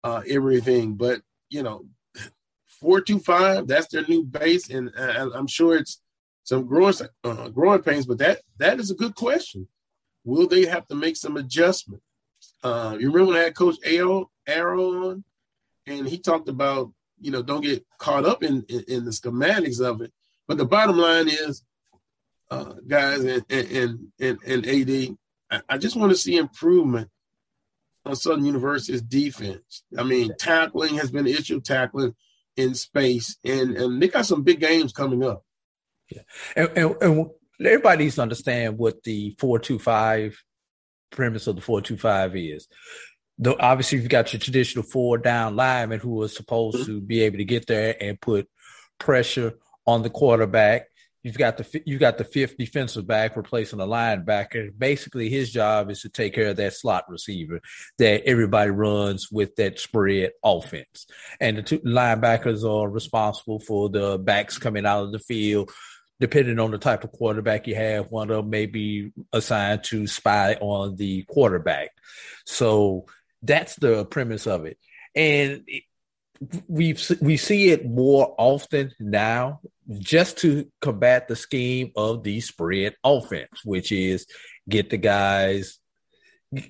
uh, 0.03 0.21
everything. 0.29 0.95
But 0.95 1.21
you 1.49 1.63
know, 1.63 1.86
four 2.67 3.01
two 3.01 3.19
five, 3.19 3.67
that's 3.67 3.88
their 3.88 4.05
new 4.08 4.23
base, 4.23 4.69
and 4.69 4.91
uh, 4.97 5.29
I'm 5.34 5.47
sure 5.47 5.77
it's 5.77 6.01
some 6.43 6.65
growing 6.65 6.95
uh, 7.23 7.49
growing 7.49 7.81
pains. 7.81 8.05
But 8.05 8.19
that 8.19 8.41
that 8.58 8.79
is 8.79 8.91
a 8.91 8.95
good 8.95 9.15
question. 9.15 9.67
Will 10.23 10.47
they 10.47 10.65
have 10.65 10.88
to 10.88 10.95
make 10.95 11.15
some 11.17 11.38
adjustment? 11.38 12.01
Uh, 12.63 12.97
you 12.99 13.12
remember 13.12 13.34
when 13.34 13.41
I 13.41 13.45
had 13.45 13.55
Coach 13.55 13.77
Arrow, 13.84 14.31
Arrow 14.47 15.10
on, 15.10 15.23
and 15.88 16.08
he 16.08 16.17
talked 16.17 16.49
about 16.49 16.91
you 17.19 17.31
know 17.31 17.41
don't 17.41 17.62
get 17.62 17.86
caught 17.97 18.25
up 18.25 18.43
in, 18.43 18.65
in, 18.69 18.84
in 18.88 19.05
the 19.05 19.12
schematics 19.12 19.81
of 19.81 20.01
it. 20.01 20.12
But 20.47 20.58
the 20.58 20.65
bottom 20.65 20.97
line 20.97 21.27
is 21.27 21.63
uh, 22.51 22.73
guys, 22.88 23.23
and 23.23 23.45
and 23.49 24.08
and, 24.19 24.39
and 24.45 24.65
AD. 24.67 25.17
I, 25.70 25.78
just 25.78 25.96
want 25.96 26.12
to 26.12 26.18
see 26.18 26.38
improvement 26.38 27.10
on 28.06 28.15
Southern 28.15 28.46
University's 28.46 29.02
defense. 29.02 29.84
I 29.98 30.04
mean, 30.04 30.32
tackling 30.38 30.96
has 30.96 31.12
been 31.12 31.28
an 31.28 31.34
issue, 31.34 31.62
tackling 31.62 32.15
in 32.56 32.74
space, 32.76 33.38
and 33.44 33.76
and 33.76 34.02
they 34.02 34.08
got 34.08 34.26
some 34.26 34.44
big 34.44 34.60
games 34.60 34.94
coming 34.94 35.24
up. 35.24 35.44
Yeah, 36.10 36.22
and, 36.56 36.70
and, 36.76 36.96
and 37.02 37.30
everybody 37.60 38.04
needs 38.06 38.15
to 38.15 38.22
understand 38.22 38.78
what 38.78 39.04
the 39.04 39.36
four 39.39 39.60
two 39.60 39.80
five 39.80 40.41
premise 41.12 41.48
of 41.48 41.56
the 41.56 41.62
four 41.62 41.82
two 41.82 41.98
five 41.98 42.36
is. 42.36 42.68
The, 43.38 43.58
obviously, 43.60 44.00
you've 44.00 44.10
got 44.10 44.32
your 44.32 44.39
traditional 44.39 44.84
four 44.84 45.18
down 45.18 45.56
linemen 45.56 46.00
who 46.00 46.22
are 46.22 46.30
supposed 46.30 46.78
mm-hmm. 46.78 46.94
to 46.94 47.02
be 47.02 47.22
able 47.22 47.38
to 47.38 47.46
get 47.46 47.68
there 47.68 47.96
and 48.02 48.20
put 48.22 48.48
pressure 49.00 49.54
on 49.86 50.04
the 50.04 50.10
quarterback 50.10 50.88
You've 51.26 51.40
got 51.40 51.58
the 51.58 51.82
you've 51.88 52.00
got 52.00 52.20
the 52.20 52.24
fifth 52.24 52.56
defensive 52.56 53.08
back 53.08 53.36
replacing 53.36 53.80
the 53.80 53.88
linebacker. 53.88 54.70
Basically, 54.78 55.28
his 55.28 55.52
job 55.52 55.90
is 55.90 56.02
to 56.02 56.10
take 56.10 56.36
care 56.36 56.50
of 56.50 56.58
that 56.58 56.74
slot 56.74 57.06
receiver 57.10 57.62
that 57.98 58.26
everybody 58.28 58.70
runs 58.70 59.32
with 59.32 59.56
that 59.56 59.80
spread 59.80 60.34
offense. 60.44 61.08
And 61.42 61.58
the 61.58 61.64
two 61.64 61.80
linebackers 61.80 62.64
are 62.64 62.88
responsible 62.88 63.60
for 63.60 63.90
the 63.90 64.20
backs 64.20 64.60
coming 64.60 64.86
out 64.86 65.06
of 65.06 65.14
the 65.14 65.18
field. 65.18 65.72
Depending 66.20 66.60
on 66.60 66.70
the 66.70 66.78
type 66.78 67.04
of 67.04 67.12
quarterback 67.12 67.66
you 67.66 67.74
have, 67.74 68.12
one 68.12 68.30
of 68.30 68.44
them 68.44 68.52
may 68.52 68.68
be 68.68 69.12
assigned 69.34 69.84
to 69.86 70.06
spy 70.06 70.54
on 70.62 70.96
the 70.96 71.24
quarterback. 71.24 71.90
So 72.46 73.08
that's 73.42 73.76
the 73.78 74.06
premise 74.06 74.46
of 74.46 74.66
it. 74.66 74.78
And 75.16 75.64
we 76.68 76.96
we 77.20 77.38
see 77.38 77.70
it 77.70 77.90
more 77.90 78.36
often 78.38 78.92
now 79.00 79.62
just 80.00 80.38
to 80.39 80.69
combat 80.82 81.28
the 81.28 81.36
scheme 81.36 81.91
of 81.95 82.24
the 82.24 82.39
spread 82.41 82.95
offense, 83.04 83.63
which 83.63 83.91
is 83.91 84.26
get 84.67 84.89
the 84.89 84.98
guys, 84.98 85.80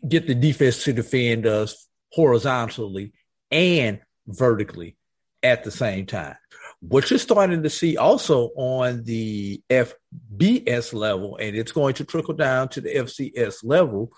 get 0.08 0.28
the 0.28 0.36
defense 0.36 0.84
to 0.84 0.94
defend 0.94 1.46
us 1.46 1.88
horizontally 2.12 3.14
and 3.52 4.00
vertically 4.28 4.98
at 5.44 5.64
the 5.64 5.72
same 5.72 6.06
time. 6.06 6.36
What 6.80 7.10
you're 7.10 7.20
starting 7.20 7.64
to 7.64 7.70
see 7.70 7.98
also 7.98 8.50
on 8.56 9.04
the 9.04 9.62
FBS 9.70 10.94
level, 10.94 11.38
and 11.38 11.56
it's 11.56 11.72
going 11.72 11.94
to 11.96 12.04
trickle 12.04 12.34
down 12.34 12.70
to 12.70 12.82
the 12.82 12.94
FCS 12.96 13.64
level, 13.64 14.12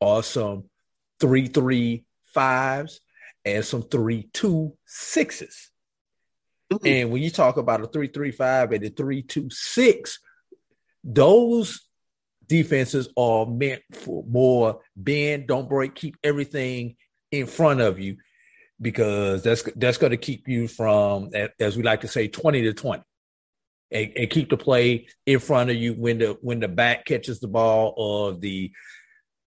are 0.00 0.22
some 0.22 0.64
three 1.18 1.46
three 1.46 2.04
fives 2.24 3.00
and 3.44 3.64
some 3.64 3.82
three 3.82 4.28
two 4.32 4.76
sixes 4.86 5.70
And 6.84 7.10
when 7.10 7.22
you 7.22 7.30
talk 7.30 7.56
about 7.56 7.82
a 7.82 7.86
three 7.86 8.08
three 8.08 8.30
five 8.30 8.72
and 8.72 8.84
a 8.84 8.90
three 8.90 9.22
two 9.22 9.50
six, 9.50 10.20
those 11.02 11.80
defenses 12.46 13.08
are 13.16 13.46
meant 13.46 13.82
for 13.92 14.24
more. 14.28 14.80
Bend, 14.94 15.48
don't 15.48 15.68
break, 15.68 15.94
keep 15.94 16.16
everything 16.22 16.96
in 17.32 17.46
front 17.46 17.80
of 17.80 17.98
you 17.98 18.18
because 18.80 19.42
that's 19.42 19.62
that's 19.76 19.98
going 19.98 20.12
to 20.12 20.16
keep 20.16 20.48
you 20.48 20.68
from, 20.68 21.30
as 21.58 21.76
we 21.76 21.82
like 21.82 22.02
to 22.02 22.08
say, 22.08 22.28
twenty 22.28 22.62
to 22.62 22.72
twenty, 22.72 23.02
and, 23.90 24.12
and, 24.16 24.30
keep 24.30 24.48
the 24.48 24.56
play 24.56 25.08
in 25.26 25.40
front 25.40 25.70
of 25.70 25.76
you 25.76 25.94
when 25.94 26.18
the 26.18 26.38
when 26.40 26.60
the 26.60 26.68
back 26.68 27.04
catches 27.04 27.40
the 27.40 27.48
ball 27.48 27.94
or 27.96 28.32
the 28.32 28.70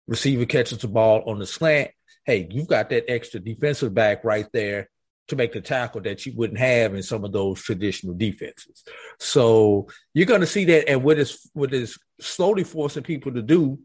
receiver 0.08 0.46
catches 0.46 0.80
the 0.80 0.88
ball 0.88 1.24
on 1.28 1.40
the 1.40 1.48
slant. 1.48 1.92
Hey, 2.26 2.48
you've 2.52 2.68
got 2.68 2.90
that 2.90 3.10
extra 3.10 3.40
defensive 3.40 3.94
back 3.94 4.24
right 4.24 4.48
there 4.54 4.90
to 5.28 5.36
make 5.36 5.54
the 5.54 5.62
tackle 5.62 6.02
that 6.02 6.26
you 6.26 6.34
wouldn't 6.36 6.60
have 6.60 6.96
in 6.96 7.04
some 7.04 7.26
of 7.26 7.32
those 7.32 7.62
traditional 7.62 8.14
defenses. 8.14 8.84
So 9.20 9.88
you're 10.14 10.26
going 10.26 10.42
to 10.42 10.48
see 10.48 10.66
that, 10.66 10.90
and 10.90 11.04
what 11.04 11.20
is 11.20 11.50
what 11.54 11.74
is 11.74 11.98
slowly 12.20 12.64
forcing 12.64 13.04
people 13.04 13.34
to 13.34 13.42
do 13.42 13.80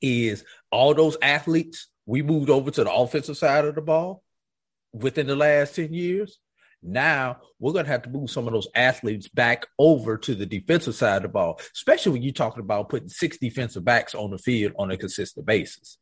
is 0.00 0.44
all 0.70 0.94
those 0.94 1.16
athletes 1.22 1.88
we 2.06 2.22
moved 2.22 2.50
over 2.50 2.70
to 2.70 2.84
the 2.84 2.92
offensive 2.92 3.36
side 3.36 3.64
of 3.64 3.74
the 3.74 3.80
ball 3.80 4.22
within 4.92 5.26
the 5.26 5.36
last 5.36 5.74
10 5.76 5.92
years. 5.92 6.38
Now 6.82 7.38
we're 7.58 7.72
going 7.72 7.86
to 7.86 7.90
have 7.90 8.02
to 8.02 8.10
move 8.10 8.30
some 8.30 8.46
of 8.46 8.52
those 8.52 8.68
athletes 8.74 9.28
back 9.28 9.66
over 9.78 10.18
to 10.18 10.34
the 10.34 10.44
defensive 10.44 10.94
side 10.94 11.16
of 11.16 11.22
the 11.22 11.28
ball, 11.28 11.58
especially 11.74 12.12
when 12.12 12.22
you're 12.22 12.32
talking 12.32 12.62
about 12.62 12.90
putting 12.90 13.08
six 13.08 13.38
defensive 13.38 13.84
backs 13.84 14.14
on 14.14 14.30
the 14.30 14.38
field 14.38 14.74
on 14.78 14.90
a 14.90 14.96
consistent 14.96 15.46
basis. 15.46 15.96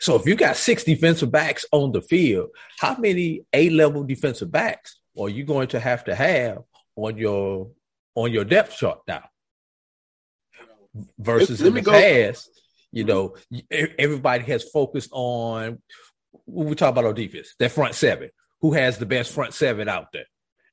So 0.00 0.16
if 0.16 0.26
you 0.26 0.34
got 0.34 0.56
six 0.56 0.84
defensive 0.84 1.30
backs 1.30 1.64
on 1.72 1.92
the 1.92 2.00
field, 2.00 2.50
how 2.78 2.96
many 2.96 3.42
A 3.52 3.70
level 3.70 4.04
defensive 4.04 4.50
backs 4.50 4.98
are 5.18 5.28
you 5.28 5.44
going 5.44 5.68
to 5.68 5.80
have 5.80 6.04
to 6.04 6.14
have 6.14 6.62
on 6.96 7.16
your 7.16 7.70
on 8.14 8.32
your 8.32 8.44
depth 8.44 8.76
chart 8.76 9.00
now? 9.06 9.24
Versus 11.18 11.60
let, 11.60 11.72
let 11.72 11.78
in 11.78 11.84
the 11.84 11.90
past, 11.90 12.50
you 12.92 13.04
know, 13.04 13.34
everybody 13.70 14.44
has 14.44 14.64
focused 14.64 15.10
on 15.12 15.82
when 16.46 16.68
we 16.68 16.74
talk 16.74 16.90
about 16.90 17.04
our 17.04 17.12
defense, 17.12 17.54
that 17.58 17.72
front 17.72 17.94
seven, 17.94 18.30
who 18.60 18.72
has 18.72 18.98
the 18.98 19.06
best 19.06 19.32
front 19.32 19.54
seven 19.54 19.88
out 19.88 20.12
there. 20.12 20.26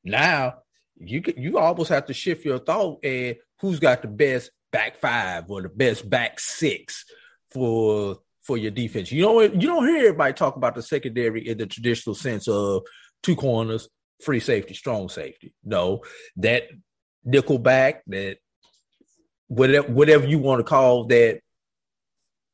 Now 0.03 0.55
you 1.03 1.23
you 1.35 1.57
almost 1.57 1.89
have 1.89 2.05
to 2.05 2.13
shift 2.13 2.45
your 2.45 2.59
thought 2.59 3.03
and 3.03 3.35
who's 3.59 3.79
got 3.79 4.01
the 4.01 4.07
best 4.07 4.51
back 4.71 4.97
five 4.97 5.49
or 5.49 5.61
the 5.61 5.69
best 5.69 6.09
back 6.09 6.39
six 6.39 7.05
for 7.51 8.19
for 8.41 8.57
your 8.57 8.71
defense. 8.71 9.11
You 9.11 9.23
know, 9.23 9.41
you 9.41 9.67
don't 9.67 9.87
hear 9.87 10.07
everybody 10.07 10.33
talk 10.33 10.55
about 10.55 10.75
the 10.75 10.81
secondary 10.81 11.47
in 11.47 11.57
the 11.57 11.65
traditional 11.65 12.15
sense 12.15 12.47
of 12.47 12.83
two 13.23 13.35
corners, 13.35 13.87
free 14.23 14.39
safety, 14.39 14.73
strong 14.73 15.09
safety. 15.09 15.53
No, 15.63 16.01
that 16.37 16.63
nickel 17.23 17.59
back, 17.59 18.03
that 18.07 18.37
whatever 19.47 19.91
whatever 19.91 20.25
you 20.25 20.39
want 20.39 20.59
to 20.59 20.63
call 20.63 21.05
that 21.05 21.41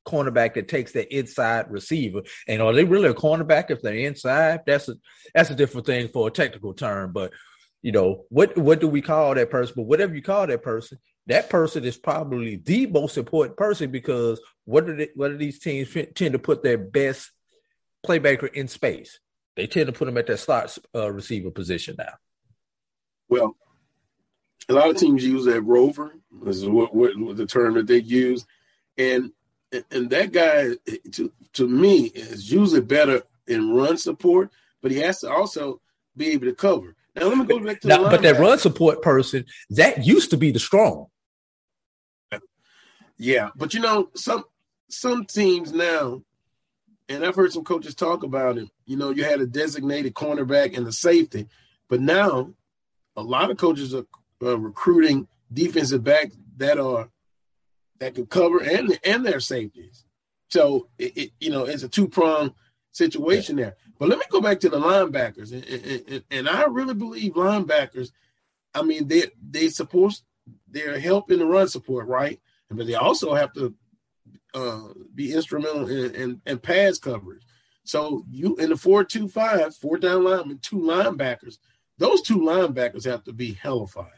cornerback 0.06 0.54
that 0.56 0.67
takes 0.67 0.93
that 0.93 1.13
inside 1.15 1.69
receiver. 1.69 2.21
And 2.47 2.62
are 2.62 2.73
they 2.73 2.86
really 2.86 3.10
a 3.10 3.13
cornerback 3.13 3.69
if 3.69 3.82
they're 3.82 3.93
inside? 3.93 4.62
That's 4.65 4.89
a 4.89 4.95
that's 5.34 5.50
a 5.50 5.56
different 5.56 5.86
thing 5.86 6.08
for 6.10 6.28
a 6.28 6.32
technical 6.32 6.73
term. 6.73 7.12
But 7.13 7.34
you 7.82 7.91
know, 7.91 8.26
what 8.30 8.58
what 8.58 8.82
do 8.82 8.88
we 8.88 9.02
call 9.02 9.36
that 9.36 9.52
person? 9.52 9.73
But 9.78 9.84
whatever 9.84 10.15
you 10.15 10.21
call 10.21 10.47
that 10.47 10.63
person, 10.63 10.97
that 11.27 11.49
person 11.49 11.83
is 11.83 11.97
probably 11.97 12.55
the 12.55 12.87
most 12.87 13.17
important 13.17 13.57
person 13.57 13.91
because 13.91 14.41
what 14.65 14.85
do 14.85 14.95
they, 14.95 15.09
what 15.15 15.29
do 15.29 15.37
these 15.37 15.59
teams 15.59 15.93
tend 16.15 16.33
to 16.33 16.39
put 16.39 16.63
their 16.63 16.77
best 16.77 17.31
playmaker 18.05 18.51
in 18.51 18.67
space? 18.67 19.19
They 19.55 19.67
tend 19.67 19.87
to 19.87 19.93
put 19.93 20.05
them 20.05 20.17
at 20.17 20.27
that 20.27 20.39
slot 20.39 20.77
uh, 20.95 21.11
receiver 21.11 21.51
position 21.51 21.95
now. 21.97 22.13
Well, 23.27 23.57
a 24.69 24.73
lot 24.73 24.89
of 24.89 24.97
teams 24.97 25.25
use 25.25 25.45
that 25.45 25.61
rover. 25.61 26.15
This 26.43 26.57
is 26.57 26.67
what, 26.67 26.95
what, 26.95 27.17
what 27.17 27.37
the 27.37 27.45
term 27.45 27.73
that 27.75 27.87
they 27.87 27.97
use, 27.97 28.45
and 28.97 29.31
and 29.91 30.09
that 30.09 30.31
guy 30.31 30.69
to 31.11 31.31
to 31.53 31.67
me 31.67 32.05
is 32.05 32.51
usually 32.51 32.81
better 32.81 33.23
in 33.47 33.73
run 33.73 33.97
support, 33.97 34.51
but 34.81 34.91
he 34.91 34.99
has 34.99 35.19
to 35.21 35.31
also 35.31 35.81
be 36.15 36.27
able 36.27 36.45
to 36.45 36.53
cover. 36.53 36.95
Now 37.15 37.27
let 37.27 37.37
me 37.37 37.45
go 37.45 37.59
back 37.59 37.81
to 37.81 37.87
now, 37.87 38.09
but 38.09 38.21
that 38.21 38.39
run 38.39 38.59
support 38.59 39.01
person 39.01 39.45
that 39.71 40.05
used 40.05 40.29
to 40.31 40.37
be 40.37 40.51
the 40.51 40.59
strong. 40.59 41.07
Yeah, 43.17 43.49
but 43.56 43.73
you 43.73 43.80
know 43.80 44.10
some 44.15 44.43
some 44.89 45.25
teams 45.25 45.73
now, 45.73 46.21
and 47.10 47.25
I've 47.25 47.36
heard 47.36 47.51
some 47.51 47.63
coaches 47.63 47.95
talk 47.95 48.23
about 48.23 48.58
it. 48.58 48.69
You 48.86 48.97
know, 48.97 49.10
you 49.10 49.23
had 49.23 49.41
a 49.41 49.47
designated 49.47 50.13
cornerback 50.13 50.77
and 50.77 50.86
the 50.86 50.91
safety, 50.91 51.47
but 51.89 51.99
now 51.99 52.53
a 53.15 53.21
lot 53.21 53.49
of 53.49 53.58
coaches 53.58 53.95
are 53.95 54.06
uh, 54.43 54.58
recruiting 54.58 55.27
defensive 55.51 56.03
backs 56.03 56.38
that 56.58 56.77
are 56.77 57.10
that 57.99 58.15
can 58.15 58.27
cover 58.27 58.60
and 58.60 58.99
and 59.03 59.25
their 59.25 59.39
safeties. 59.39 60.06
So 60.49 60.88
it, 60.97 61.17
it 61.17 61.32
you 61.39 61.49
know 61.49 61.65
it's 61.65 61.84
a 61.84 61.89
two 61.89 62.08
prong 62.08 62.53
situation 62.91 63.58
yeah. 63.58 63.65
there. 63.65 63.75
But 63.99 64.10
let 64.10 64.19
me 64.19 64.25
go 64.30 64.41
back 64.41 64.60
to 64.60 64.69
the 64.69 64.77
linebackers, 64.77 65.51
and, 65.51 65.65
and, 66.08 66.23
and, 66.30 66.47
I 66.47 66.65
really 66.65 66.93
believe 66.93 67.34
linebackers. 67.34 68.12
I 68.75 68.84
mean, 68.84 69.08
they 69.08 69.23
they 69.41 69.69
supposed 69.69 70.23
they're 70.69 70.99
helping 70.99 71.39
the 71.39 71.45
run 71.45 71.67
support, 71.67 72.08
right? 72.08 72.39
But 72.69 72.88
they 72.88 72.95
also 72.95 73.34
have 73.34 73.53
to 73.53 73.73
uh, 74.53 74.89
be 75.15 75.34
instrumental 75.34 75.88
in, 75.88 76.15
in, 76.15 76.41
in 76.45 76.60
pass 76.60 76.97
coverage. 76.97 77.43
So 77.84 78.25
you 78.30 78.56
in 78.58 78.69
the 78.69 78.77
four 78.77 79.03
two 79.03 79.27
five, 79.27 79.75
four 79.75 79.97
down 79.97 80.23
linemen, 80.23 80.60
two 80.62 80.77
linebackers. 80.77 81.58
Those 81.97 82.21
two 82.21 82.39
linebackers 82.39 83.06
have 83.06 83.23
to 83.23 83.34
be 83.34 83.53
hellified. 83.53 84.12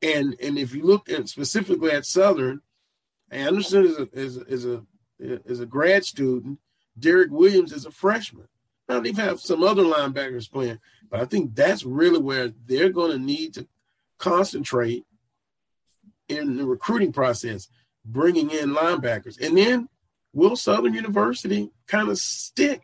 And 0.00 0.36
and 0.40 0.58
if 0.58 0.74
you 0.74 0.84
look 0.84 1.08
at 1.08 1.28
specifically 1.28 1.90
at 1.90 2.06
Southern, 2.06 2.60
Anderson 3.30 3.86
is 3.86 3.98
a 3.98 4.08
is, 4.12 4.36
is 4.36 4.66
a 4.66 4.84
is 5.18 5.60
a 5.60 5.66
grad 5.66 6.04
student. 6.04 6.58
Derek 6.98 7.30
Williams 7.30 7.72
is 7.72 7.86
a 7.86 7.90
freshman. 7.90 8.48
Now 8.88 9.00
they've 9.00 9.16
have 9.16 9.40
some 9.40 9.62
other 9.64 9.82
linebackers 9.82 10.50
playing, 10.50 10.78
but 11.10 11.20
I 11.20 11.24
think 11.24 11.54
that's 11.54 11.84
really 11.84 12.20
where 12.20 12.52
they're 12.66 12.90
going 12.90 13.12
to 13.12 13.18
need 13.18 13.54
to 13.54 13.66
concentrate 14.18 15.04
in 16.38 16.56
the 16.56 16.66
recruiting 16.66 17.12
process, 17.12 17.68
bringing 18.04 18.50
in 18.50 18.70
linebackers, 18.70 19.40
and 19.40 19.56
then 19.56 19.88
will 20.32 20.56
Southern 20.56 20.94
University 20.94 21.70
kind 21.86 22.08
of 22.08 22.18
stick 22.18 22.82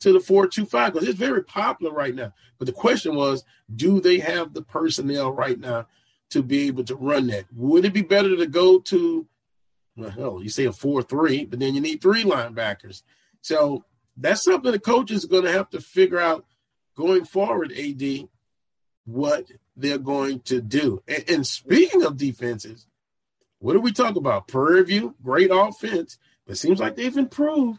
to 0.00 0.12
the 0.12 0.20
four 0.20 0.46
two 0.46 0.66
five 0.66 0.92
because 0.92 1.08
it's 1.08 1.18
very 1.18 1.42
popular 1.44 1.92
right 1.92 2.14
now. 2.14 2.32
But 2.58 2.66
the 2.66 2.72
question 2.72 3.14
was, 3.14 3.44
do 3.74 4.00
they 4.00 4.18
have 4.18 4.52
the 4.52 4.62
personnel 4.62 5.32
right 5.32 5.58
now 5.58 5.86
to 6.30 6.42
be 6.42 6.66
able 6.66 6.84
to 6.84 6.96
run 6.96 7.28
that? 7.28 7.46
Would 7.54 7.84
it 7.84 7.94
be 7.94 8.02
better 8.02 8.36
to 8.36 8.46
go 8.46 8.80
to 8.80 9.26
well, 9.96 10.10
hell, 10.10 10.42
you 10.42 10.50
say 10.50 10.66
a 10.66 10.72
four 10.72 11.02
three, 11.02 11.44
but 11.44 11.58
then 11.58 11.74
you 11.74 11.80
need 11.80 12.02
three 12.02 12.24
linebackers. 12.24 13.02
So 13.40 13.84
that's 14.16 14.44
something 14.44 14.72
the 14.72 14.78
coaches 14.78 15.24
are 15.24 15.28
going 15.28 15.44
to 15.44 15.52
have 15.52 15.70
to 15.70 15.80
figure 15.80 16.20
out 16.20 16.44
going 16.96 17.24
forward. 17.24 17.72
Ad, 17.72 18.28
what 19.04 19.50
they're 19.76 19.98
going 19.98 20.40
to 20.40 20.60
do. 20.60 21.02
And, 21.06 21.24
and 21.28 21.46
speaking 21.46 22.02
of 22.02 22.16
defenses, 22.16 22.86
what 23.58 23.74
do 23.74 23.80
we 23.80 23.92
talk 23.92 24.16
about? 24.16 24.48
Prairie 24.48 24.84
View, 24.84 25.14
great 25.22 25.50
offense, 25.52 26.18
but 26.46 26.58
seems 26.58 26.80
like 26.80 26.96
they've 26.96 27.16
improved 27.16 27.78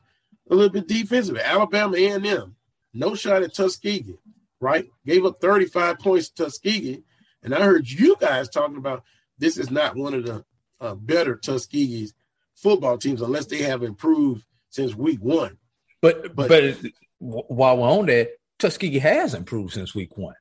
a 0.49 0.55
little 0.55 0.71
bit 0.71 0.87
defensively. 0.87 1.41
Alabama 1.41 1.95
A&M, 1.97 2.55
no 2.93 3.15
shot 3.15 3.43
at 3.43 3.53
Tuskegee, 3.53 4.17
right? 4.59 4.89
Gave 5.05 5.25
up 5.25 5.41
35 5.41 5.99
points 5.99 6.29
to 6.29 6.45
Tuskegee. 6.45 7.03
And 7.43 7.53
I 7.53 7.63
heard 7.63 7.89
you 7.89 8.15
guys 8.19 8.49
talking 8.49 8.77
about 8.77 9.03
this 9.37 9.57
is 9.57 9.69
not 9.69 9.95
one 9.95 10.13
of 10.13 10.25
the 10.25 10.45
uh, 10.81 10.95
better 10.95 11.35
Tuskegee's 11.35 12.13
football 12.55 12.97
teams 12.97 13.21
unless 13.21 13.45
they 13.45 13.61
have 13.63 13.83
improved 13.83 14.43
since 14.69 14.95
week 14.95 15.19
one. 15.21 15.57
But 16.01 16.35
but, 16.35 16.49
but 16.49 16.77
while 17.19 17.77
we're 17.77 17.89
on 17.89 18.05
that, 18.07 18.29
Tuskegee 18.59 18.99
has 18.99 19.33
improved 19.33 19.73
since 19.73 19.95
week 19.95 20.17
one. 20.17 20.35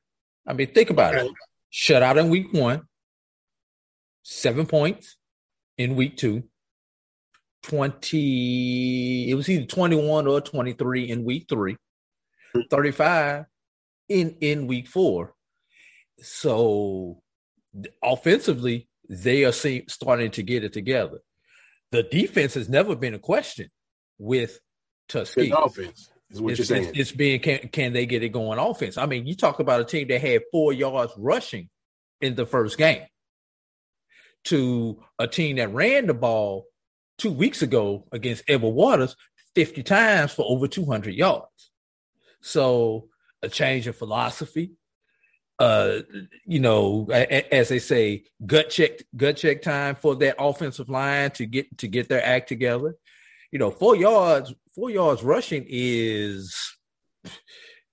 I 0.45 0.53
mean, 0.53 0.73
think 0.73 0.89
about 0.89 1.15
okay. 1.15 1.25
it. 1.25 1.31
Shut 1.69 2.03
out 2.03 2.17
in 2.17 2.29
week 2.29 2.53
one, 2.53 2.83
seven 4.23 4.65
points 4.65 5.17
in 5.77 5.95
week 5.95 6.17
two, 6.17 6.43
20, 7.63 9.29
it 9.29 9.35
was 9.35 9.49
either 9.49 9.65
21 9.65 10.27
or 10.27 10.41
23 10.41 11.09
in 11.09 11.23
week 11.23 11.45
three, 11.49 11.75
35 12.69 13.45
in, 14.09 14.35
in 14.41 14.67
week 14.67 14.87
four. 14.87 15.33
So 16.19 17.21
offensively, 18.01 18.87
they 19.09 19.43
are 19.45 19.51
see, 19.51 19.83
starting 19.87 20.31
to 20.31 20.43
get 20.43 20.63
it 20.63 20.73
together. 20.73 21.19
The 21.91 22.03
defense 22.03 22.53
has 22.55 22.69
never 22.69 22.95
been 22.95 23.13
a 23.13 23.19
question 23.19 23.69
with 24.17 24.59
Tuskegee. 25.07 25.53
Offense 25.55 26.09
is 26.29 26.41
what 26.41 26.51
it's, 26.51 26.59
you're 26.59 26.65
saying. 26.65 26.91
It's, 26.95 27.11
being 27.11 27.39
can, 27.39 27.69
can 27.69 27.93
they 27.93 28.05
get 28.05 28.23
it 28.23 28.29
going 28.29 28.59
offense? 28.59 28.97
I 28.97 29.05
mean, 29.05 29.25
you 29.25 29.35
talk 29.35 29.59
about 29.59 29.81
a 29.81 29.85
team 29.85 30.07
that 30.09 30.21
had 30.21 30.43
four 30.51 30.73
yards 30.73 31.13
rushing 31.17 31.69
in 32.21 32.35
the 32.35 32.45
first 32.45 32.77
game 32.77 33.03
to 34.45 35.03
a 35.19 35.27
team 35.27 35.57
that 35.57 35.73
ran 35.73 36.07
the 36.07 36.13
ball 36.13 36.65
two 37.17 37.31
weeks 37.31 37.61
ago 37.61 38.05
against 38.11 38.43
Edward 38.47 38.71
Waters 38.71 39.15
50 39.55 39.83
times 39.83 40.31
for 40.31 40.45
over 40.47 40.67
200 40.67 41.13
yards. 41.13 41.71
So 42.41 43.09
a 43.41 43.49
change 43.49 43.87
of 43.87 43.95
philosophy, 43.95 44.71
uh, 45.59 45.99
you 46.45 46.59
know, 46.59 47.09
as 47.11 47.69
they 47.69 47.79
say, 47.79 48.25
gut 48.45 48.69
check, 48.69 49.03
gut 49.15 49.37
check 49.37 49.61
time 49.61 49.95
for 49.95 50.15
that 50.15 50.35
offensive 50.39 50.89
line 50.89 51.31
to 51.31 51.45
get 51.45 51.77
to 51.79 51.87
get 51.87 52.07
their 52.07 52.23
act 52.23 52.47
together. 52.47 52.95
You 53.51 53.59
know, 53.59 53.71
four 53.71 53.95
yards, 53.95 54.53
four 54.75 54.89
yards 54.89 55.23
rushing 55.23 55.65
is, 55.67 56.55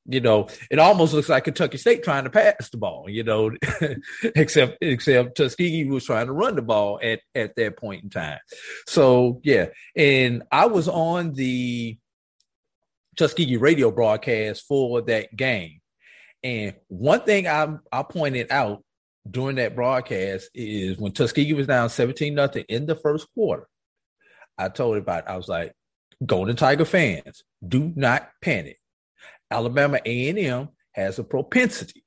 you 0.07 0.21
know, 0.21 0.49
it 0.71 0.79
almost 0.79 1.15
looks 1.15 1.29
like 1.29 1.45
Kentucky 1.45 1.79
State 1.79 2.03
trying 2.03 2.25
to 2.25 2.31
pass 2.31 2.69
the 2.71 2.77
ball. 2.77 3.07
You 3.09 3.23
know, 3.23 3.51
except 4.23 4.79
except 4.81 5.37
Tuskegee 5.37 5.85
was 5.87 6.05
trying 6.05 6.27
to 6.27 6.33
run 6.33 6.57
the 6.57 6.63
ball 6.63 6.99
at 7.03 7.21
at 7.35 7.57
that 7.57 7.77
point 7.77 8.05
in 8.05 8.11
time. 8.11 8.41
So 8.87 9.41
yeah, 9.45 9.67
and 9.97 10.43
I 10.51 10.67
was 10.67 10.89
on 10.89 11.33
the 11.35 11.99
Tuskegee 13.17 13.57
radio 13.57 13.91
broadcast 13.91 14.65
for 14.67 15.03
that 15.03 15.35
game 15.37 15.81
and 16.45 16.75
one 16.89 17.23
thing 17.23 17.49
I 17.49 17.75
I 17.91 18.03
pointed 18.03 18.53
out 18.53 18.85
during 19.29 19.57
that 19.57 19.75
broadcast 19.75 20.51
is 20.55 20.99
when 20.99 21.13
Tuskegee 21.13 21.55
was 21.55 21.67
down 21.67 21.89
17 21.89 22.35
nothing 22.35 22.67
in 22.69 22.85
the 22.85 22.95
first 22.95 23.27
quarter, 23.33 23.67
I 24.59 24.69
told 24.69 24.97
about 24.97 25.29
I 25.29 25.37
was 25.37 25.49
like, 25.49 25.73
Golden 26.25 26.57
Tiger 26.57 26.85
fans, 26.85 27.43
do 27.67 27.93
not 27.97 28.29
panic. 28.41 28.79
Alabama 29.51 30.01
A&M 30.05 30.69
has 30.93 31.19
a 31.19 31.25
propensity 31.25 32.05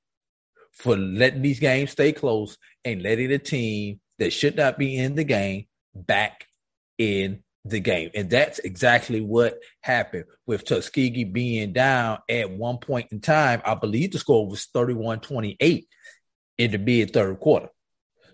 for 0.71 0.95
letting 0.95 1.41
these 1.41 1.59
games 1.59 1.91
stay 1.91 2.11
close 2.11 2.57
and 2.85 3.01
letting 3.01 3.31
a 3.31 3.37
team 3.37 3.99
that 4.19 4.31
should 4.31 4.55
not 4.55 4.77
be 4.77 4.97
in 4.97 5.15
the 5.15 5.23
game 5.23 5.65
back 5.93 6.45
in 6.97 7.43
the 7.65 7.79
game. 7.79 8.11
And 8.15 8.29
that's 8.29 8.59
exactly 8.59 9.21
what 9.21 9.59
happened 9.81 10.25
with 10.45 10.65
Tuskegee 10.65 11.25
being 11.25 11.73
down 11.73 12.19
at 12.29 12.51
one 12.51 12.77
point 12.77 13.11
in 13.11 13.19
time. 13.19 13.61
I 13.65 13.75
believe 13.75 14.11
the 14.11 14.19
score 14.19 14.47
was 14.47 14.65
31 14.65 15.19
28 15.19 15.87
in 16.57 16.71
the 16.71 16.77
mid 16.77 17.13
third 17.13 17.39
quarter. 17.39 17.69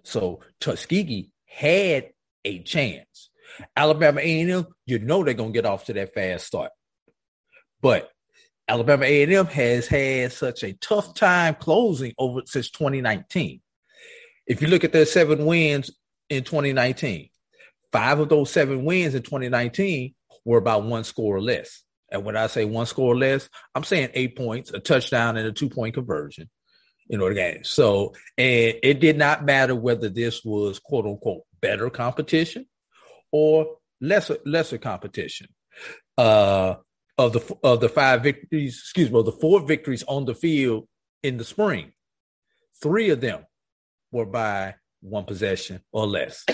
So 0.04 0.42
Tuskegee 0.60 1.32
had 1.46 2.10
a 2.46 2.60
chance. 2.60 3.30
Alabama 3.76 4.22
A&M, 4.22 4.66
you 4.86 5.00
know 5.00 5.24
they're 5.24 5.34
going 5.34 5.54
to 5.54 5.58
get 5.58 5.66
off 5.66 5.86
to 5.86 5.94
that 5.94 6.14
fast 6.14 6.48
start. 6.48 6.72
But 7.82 8.10
Alabama 8.68 9.06
A&M 9.06 9.46
has 9.48 9.88
had 9.88 10.32
such 10.32 10.64
a 10.64 10.74
tough 10.74 11.14
time 11.16 11.56
closing 11.56 12.14
over 12.18 12.42
since 12.46 12.70
2019. 12.72 13.62
If 14.48 14.62
you 14.62 14.68
look 14.68 14.84
at 14.84 14.92
their 14.92 15.06
seven 15.06 15.46
wins 15.46 15.92
in 16.30 16.44
2019, 16.44 17.30
Five 17.94 18.20
of 18.20 18.28
those 18.28 18.50
seven 18.50 18.84
wins 18.86 19.14
in 19.14 19.22
2019 19.22 20.16
were 20.46 20.58
about 20.58 20.84
one 20.84 21.04
score 21.04 21.36
or 21.36 21.42
less. 21.42 21.84
And 22.12 22.26
when 22.26 22.36
I 22.36 22.48
say 22.48 22.66
one 22.66 22.88
score 22.88 23.14
or 23.14 23.18
less, 23.18 23.48
I'm 23.76 23.84
saying 23.84 24.10
eight 24.16 24.36
points, 24.36 24.72
a 24.72 24.80
touchdown, 24.80 25.38
and 25.38 25.48
a 25.48 25.52
two 25.52 25.70
point 25.70 25.94
conversion 25.94 26.50
in 27.08 27.22
order 27.22 27.36
game. 27.36 27.64
So, 27.64 28.16
and 28.36 28.76
it 28.82 29.00
did 29.00 29.16
not 29.16 29.46
matter 29.46 29.76
whether 29.76 30.10
this 30.10 30.44
was 30.44 30.80
quote 30.80 31.06
unquote 31.06 31.44
better 31.62 31.88
competition 31.92 32.66
or 33.34 33.78
lesser 34.00 34.38
lesser 34.46 34.78
competition. 34.78 35.48
Uh, 36.18 36.76
of 37.18 37.34
the 37.34 37.58
of 37.64 37.82
the 37.82 37.90
five 37.90 38.24
victories, 38.24 38.80
excuse 38.80 39.12
me, 39.12 39.22
the 39.24 39.32
four 39.32 39.62
victories 39.62 40.04
on 40.08 40.26
the 40.26 40.34
field 40.34 40.88
in 41.22 41.38
the 41.38 41.44
spring, 41.44 41.92
three 42.82 43.10
of 43.10 43.20
them 43.20 43.46
were 44.12 44.26
by 44.26 44.76
one 45.02 45.26
possession 45.26 45.82
or 45.92 46.08
less. 46.08 46.46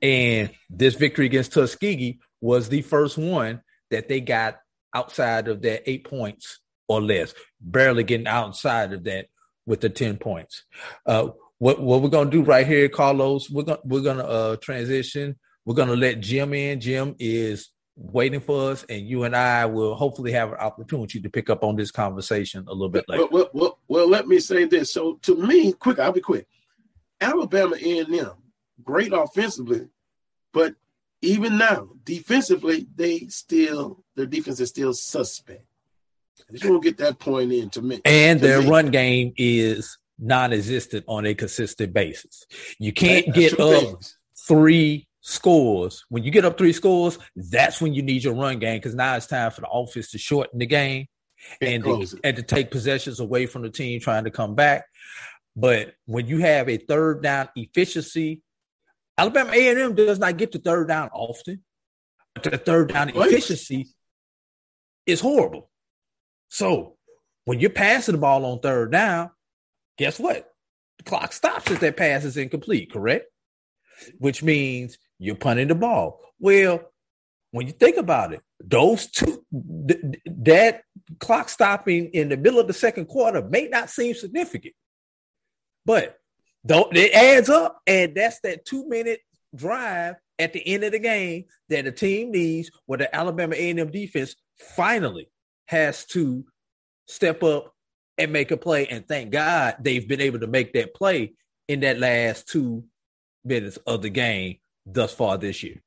And 0.00 0.50
this 0.70 0.94
victory 0.94 1.26
against 1.26 1.52
Tuskegee 1.52 2.20
was 2.40 2.68
the 2.68 2.82
first 2.82 3.18
one 3.18 3.62
that 3.90 4.08
they 4.08 4.20
got 4.20 4.56
outside 4.94 5.48
of 5.48 5.62
that 5.62 5.88
eight 5.90 6.04
points 6.04 6.60
or 6.88 7.00
less, 7.00 7.34
barely 7.60 8.04
getting 8.04 8.26
outside 8.26 8.92
of 8.92 9.04
that 9.04 9.26
with 9.66 9.80
the 9.80 9.88
10 9.88 10.18
points. 10.18 10.64
Uh, 11.04 11.28
what, 11.58 11.80
what 11.80 12.02
we're 12.02 12.08
going 12.08 12.30
to 12.30 12.36
do 12.36 12.44
right 12.44 12.66
here, 12.66 12.88
Carlos, 12.88 13.50
we're 13.50 13.62
going 13.64 13.78
we're 13.84 14.02
to 14.02 14.26
uh, 14.26 14.56
transition. 14.56 15.36
We're 15.66 15.74
going 15.74 15.88
to 15.88 15.96
let 15.96 16.20
Jim 16.20 16.54
in. 16.54 16.80
Jim 16.80 17.14
is 17.18 17.70
waiting 17.96 18.40
for 18.40 18.70
us, 18.70 18.86
and 18.88 19.06
you 19.06 19.24
and 19.24 19.34
I 19.34 19.66
will 19.66 19.94
hopefully 19.96 20.32
have 20.32 20.52
an 20.52 20.58
opportunity 20.58 21.20
to 21.20 21.28
pick 21.28 21.50
up 21.50 21.64
on 21.64 21.76
this 21.76 21.90
conversation 21.90 22.64
a 22.68 22.72
little 22.72 22.88
bit 22.88 23.04
later. 23.08 23.26
Well, 23.26 23.30
well, 23.32 23.50
well, 23.52 23.78
well 23.88 24.08
let 24.08 24.28
me 24.28 24.38
say 24.38 24.64
this. 24.64 24.92
So, 24.92 25.18
to 25.22 25.36
me, 25.36 25.72
quick, 25.72 25.98
I'll 25.98 26.12
be 26.12 26.20
quick. 26.20 26.46
Alabama 27.20 27.76
A&M 27.76 28.30
great 28.84 29.12
offensively, 29.12 29.88
but 30.52 30.74
even 31.22 31.58
now, 31.58 31.88
defensively, 32.04 32.86
they 32.94 33.20
still 33.28 34.04
their 34.14 34.26
defense 34.26 34.60
is 34.60 34.68
still 34.68 34.92
suspect. 34.92 35.64
I 36.48 36.52
just 36.52 36.64
want 36.64 36.82
to 36.82 36.88
get 36.88 36.98
that 36.98 37.18
point 37.18 37.52
in 37.52 37.70
to 37.70 37.82
me. 37.82 38.00
And 38.04 38.40
their 38.40 38.60
me. 38.60 38.68
run 38.68 38.90
game 38.90 39.32
is 39.36 39.98
non-existent 40.18 41.04
on 41.08 41.26
a 41.26 41.34
consistent 41.34 41.92
basis. 41.92 42.46
You 42.78 42.92
can't 42.92 43.34
get 43.34 43.58
up 43.58 43.80
things. 43.80 44.18
three 44.46 45.05
scores. 45.26 46.04
When 46.08 46.22
you 46.22 46.30
get 46.30 46.44
up 46.44 46.56
three 46.56 46.72
scores, 46.72 47.18
that's 47.34 47.80
when 47.80 47.94
you 47.94 48.02
need 48.02 48.24
your 48.24 48.34
run 48.34 48.58
game 48.58 48.78
because 48.78 48.94
now 48.94 49.16
it's 49.16 49.26
time 49.26 49.50
for 49.50 49.62
the 49.62 49.68
offense 49.68 50.10
to 50.12 50.18
shorten 50.18 50.58
the 50.58 50.66
game 50.66 51.06
and 51.60 51.84
to, 51.84 52.06
and 52.24 52.36
to 52.36 52.42
take 52.42 52.70
possessions 52.70 53.20
away 53.20 53.46
from 53.46 53.62
the 53.62 53.70
team 53.70 54.00
trying 54.00 54.24
to 54.24 54.30
come 54.30 54.54
back. 54.54 54.84
But 55.54 55.94
when 56.04 56.26
you 56.26 56.38
have 56.38 56.68
a 56.68 56.76
third 56.76 57.22
down 57.22 57.48
efficiency 57.56 58.42
Alabama 59.18 59.52
A&M 59.52 59.94
does 59.94 60.18
not 60.18 60.36
get 60.36 60.52
to 60.52 60.58
third 60.58 60.88
down 60.88 61.08
often. 61.12 61.62
But 62.34 62.44
The 62.44 62.58
third 62.58 62.92
down 62.92 63.10
efficiency 63.10 63.88
is 65.06 65.20
horrible. 65.20 65.70
So 66.50 66.96
when 67.44 67.60
you're 67.60 67.70
passing 67.70 68.12
the 68.12 68.20
ball 68.20 68.44
on 68.44 68.60
third 68.60 68.92
down, 68.92 69.30
guess 69.96 70.18
what? 70.18 70.52
The 70.98 71.04
clock 71.04 71.32
stops 71.32 71.70
if 71.70 71.80
that 71.80 71.96
pass 71.96 72.24
is 72.24 72.36
incomplete, 72.36 72.92
correct? 72.92 73.26
Which 74.18 74.42
means 74.42 74.98
you're 75.18 75.36
punting 75.36 75.68
the 75.68 75.74
ball. 75.74 76.20
Well, 76.38 76.80
when 77.50 77.66
you 77.66 77.72
think 77.72 77.96
about 77.96 78.32
it, 78.32 78.42
those 78.60 79.06
two, 79.06 79.44
th- 79.88 80.00
that 80.26 80.82
clock 81.20 81.48
stopping 81.48 82.10
in 82.12 82.28
the 82.28 82.36
middle 82.36 82.58
of 82.58 82.66
the 82.66 82.72
second 82.72 83.06
quarter 83.06 83.42
may 83.42 83.68
not 83.68 83.90
seem 83.90 84.14
significant, 84.14 84.74
but 85.84 86.18
don't 86.64 86.94
it 86.96 87.12
adds 87.14 87.48
up, 87.48 87.80
and 87.86 88.14
that's 88.14 88.40
that 88.40 88.64
two 88.64 88.88
minute 88.88 89.20
drive 89.54 90.16
at 90.38 90.52
the 90.52 90.66
end 90.66 90.84
of 90.84 90.92
the 90.92 90.98
game 90.98 91.44
that 91.68 91.84
the 91.84 91.92
team 91.92 92.30
needs, 92.30 92.70
where 92.86 92.98
the 92.98 93.14
Alabama 93.14 93.54
A&M 93.54 93.90
defense 93.90 94.34
finally 94.76 95.30
has 95.68 96.04
to 96.06 96.44
step 97.06 97.42
up 97.42 97.72
and 98.18 98.32
make 98.32 98.50
a 98.50 98.56
play. 98.56 98.86
And 98.86 99.06
thank 99.06 99.30
God 99.30 99.76
they've 99.80 100.06
been 100.06 100.20
able 100.20 100.40
to 100.40 100.46
make 100.46 100.72
that 100.74 100.94
play 100.94 101.34
in 101.68 101.80
that 101.80 101.98
last 101.98 102.48
two 102.48 102.84
minutes 103.44 103.78
of 103.86 104.02
the 104.02 104.10
game 104.10 104.58
thus 104.86 105.12
far 105.12 105.36
this 105.36 105.62
year. 105.62 105.82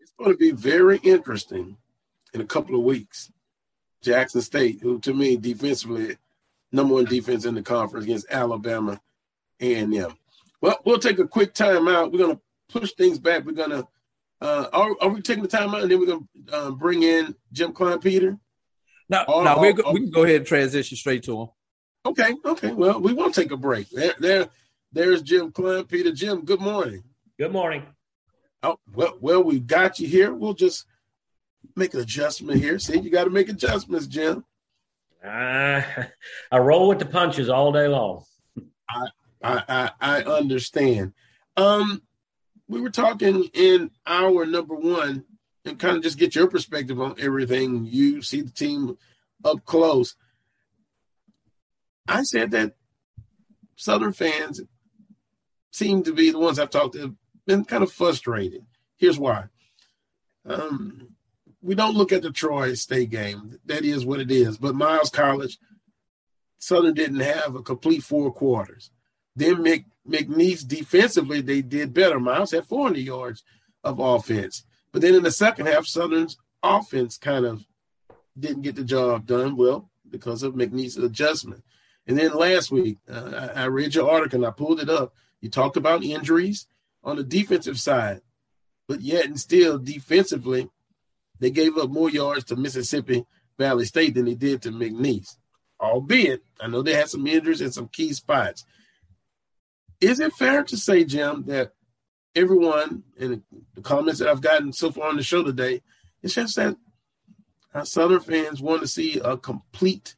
It's 0.00 0.12
going 0.18 0.30
to 0.30 0.38
be 0.38 0.52
very 0.52 0.98
interesting 0.98 1.76
in 2.32 2.40
a 2.40 2.46
couple 2.46 2.76
of 2.76 2.82
weeks. 2.82 3.30
Jackson 4.02 4.40
State, 4.40 4.80
who 4.80 4.98
to 5.00 5.12
me 5.12 5.36
defensively, 5.36 6.16
number 6.72 6.94
one 6.94 7.04
defense 7.04 7.44
in 7.44 7.54
the 7.54 7.62
conference 7.62 8.04
against 8.04 8.30
Alabama 8.30 9.00
a&M. 9.60 10.16
Well, 10.60 10.78
we'll 10.84 10.98
take 10.98 11.18
a 11.18 11.26
quick 11.26 11.54
time 11.54 11.88
out. 11.88 12.12
We're 12.12 12.18
going 12.18 12.36
to 12.36 12.42
push 12.68 12.92
things 12.92 13.18
back. 13.18 13.44
We're 13.44 13.52
going 13.52 13.70
to, 13.70 13.86
uh, 14.40 14.66
are, 14.72 14.96
are, 15.00 15.08
we 15.08 15.22
taking 15.22 15.42
the 15.42 15.48
time 15.48 15.74
out 15.74 15.82
and 15.82 15.90
then 15.90 16.00
we're 16.00 16.06
going 16.06 16.28
to 16.46 16.54
uh, 16.56 16.70
bring 16.72 17.02
in 17.02 17.34
Jim 17.52 17.72
Kleinpeter? 17.72 18.38
No, 19.08 19.24
no, 19.28 19.58
we 19.58 19.72
we 19.72 20.00
can 20.00 20.10
go 20.10 20.22
ahead 20.22 20.36
and 20.36 20.46
transition 20.46 20.96
straight 20.96 21.22
to 21.24 21.42
him. 21.42 21.48
Okay, 22.06 22.34
okay. 22.44 22.72
Well, 22.72 22.98
we 22.98 23.12
won't 23.12 23.34
take 23.34 23.50
a 23.50 23.56
break. 23.56 23.90
There, 23.90 24.14
there 24.18 24.48
there's 24.90 25.20
Jim 25.22 25.52
Kleinpeter. 25.52 26.14
Jim, 26.14 26.44
good 26.44 26.60
morning. 26.60 27.04
Good 27.38 27.52
morning. 27.52 27.84
Oh, 28.62 28.78
well, 28.92 29.16
well, 29.20 29.42
we 29.42 29.58
got 29.58 29.98
you 29.98 30.06
here. 30.06 30.32
We'll 30.32 30.54
just 30.54 30.86
make 31.74 31.94
an 31.94 32.00
adjustment 32.00 32.60
here. 32.60 32.78
See, 32.78 32.98
you 32.98 33.10
got 33.10 33.24
to 33.24 33.30
make 33.30 33.48
adjustments, 33.48 34.06
Jim. 34.06 34.44
Uh, 35.24 35.82
I 36.50 36.58
roll 36.58 36.88
with 36.88 36.98
the 36.98 37.06
punches 37.06 37.48
all 37.48 37.72
day 37.72 37.88
long. 37.88 38.24
I, 38.88 39.06
I, 39.42 39.62
I, 39.68 39.90
I 40.00 40.22
understand. 40.22 41.12
Um, 41.56 42.02
we 42.68 42.80
were 42.80 42.90
talking 42.90 43.44
in 43.52 43.90
our 44.06 44.46
number 44.46 44.74
one 44.74 45.24
and 45.64 45.78
kind 45.78 45.96
of 45.96 46.02
just 46.02 46.18
get 46.18 46.34
your 46.34 46.48
perspective 46.48 47.00
on 47.00 47.16
everything. 47.18 47.86
You 47.86 48.22
see 48.22 48.40
the 48.40 48.50
team 48.50 48.96
up 49.44 49.64
close. 49.64 50.16
I 52.08 52.22
said 52.22 52.52
that 52.52 52.74
Southern 53.76 54.12
fans 54.12 54.60
seem 55.70 56.02
to 56.04 56.12
be 56.12 56.30
the 56.30 56.38
ones 56.38 56.58
I've 56.58 56.70
talked 56.70 56.94
to 56.94 57.16
been 57.46 57.64
kind 57.64 57.82
of 57.82 57.92
frustrated. 57.92 58.64
Here's 58.96 59.18
why. 59.18 59.46
Um, 60.44 61.08
we 61.60 61.74
don't 61.74 61.96
look 61.96 62.12
at 62.12 62.22
the 62.22 62.30
Troy 62.30 62.74
State 62.74 63.10
game. 63.10 63.58
That 63.66 63.84
is 63.84 64.04
what 64.04 64.20
it 64.20 64.30
is. 64.30 64.58
But 64.58 64.74
Miles 64.74 65.10
College, 65.10 65.58
Southern 66.58 66.94
didn't 66.94 67.20
have 67.20 67.54
a 67.54 67.62
complete 67.62 68.02
four 68.02 68.32
quarters. 68.32 68.90
Then 69.34 69.62
Mc, 69.62 69.86
McNeese 70.08 70.66
defensively, 70.66 71.40
they 71.40 71.62
did 71.62 71.94
better. 71.94 72.20
Miles 72.20 72.50
had 72.50 72.66
400 72.66 72.98
yards 72.98 73.44
of 73.84 73.98
offense. 73.98 74.64
But 74.92 75.02
then 75.02 75.14
in 75.14 75.22
the 75.22 75.30
second 75.30 75.66
half, 75.66 75.86
Southern's 75.86 76.36
offense 76.62 77.16
kind 77.16 77.46
of 77.46 77.64
didn't 78.38 78.62
get 78.62 78.76
the 78.76 78.84
job 78.84 79.26
done 79.26 79.56
well 79.56 79.90
because 80.08 80.42
of 80.42 80.54
McNeese's 80.54 80.98
adjustment. 80.98 81.62
And 82.06 82.18
then 82.18 82.34
last 82.34 82.70
week, 82.70 82.98
uh, 83.10 83.50
I, 83.54 83.62
I 83.62 83.64
read 83.66 83.94
your 83.94 84.10
article 84.10 84.40
and 84.40 84.46
I 84.46 84.50
pulled 84.50 84.80
it 84.80 84.90
up. 84.90 85.14
You 85.40 85.48
talked 85.48 85.76
about 85.76 86.04
injuries 86.04 86.66
on 87.04 87.16
the 87.16 87.24
defensive 87.24 87.78
side, 87.78 88.20
but 88.88 89.00
yet 89.00 89.26
and 89.26 89.38
still 89.38 89.78
defensively, 89.78 90.68
they 91.38 91.50
gave 91.50 91.76
up 91.76 91.90
more 91.90 92.10
yards 92.10 92.44
to 92.44 92.56
Mississippi 92.56 93.24
Valley 93.58 93.84
State 93.84 94.14
than 94.14 94.26
they 94.26 94.34
did 94.34 94.62
to 94.62 94.70
McNeese. 94.70 95.36
Albeit, 95.80 96.42
I 96.60 96.68
know 96.68 96.82
they 96.82 96.94
had 96.94 97.08
some 97.08 97.26
injuries 97.26 97.60
in 97.60 97.72
some 97.72 97.88
key 97.88 98.12
spots. 98.12 98.64
Is 100.00 100.20
it 100.20 100.32
fair 100.32 100.62
to 100.64 100.76
say, 100.76 101.04
Jim, 101.04 101.44
that 101.46 101.72
everyone 102.34 103.02
in 103.16 103.42
the 103.74 103.80
comments 103.82 104.20
that 104.20 104.28
I've 104.28 104.40
gotten 104.40 104.72
so 104.72 104.90
far 104.90 105.08
on 105.08 105.16
the 105.16 105.22
show 105.22 105.42
today, 105.42 105.82
it's 106.22 106.34
just 106.34 106.56
that 106.56 106.76
our 107.74 107.84
Southern 107.84 108.20
fans 108.20 108.60
want 108.60 108.82
to 108.82 108.86
see 108.86 109.18
a 109.18 109.36
complete 109.36 110.14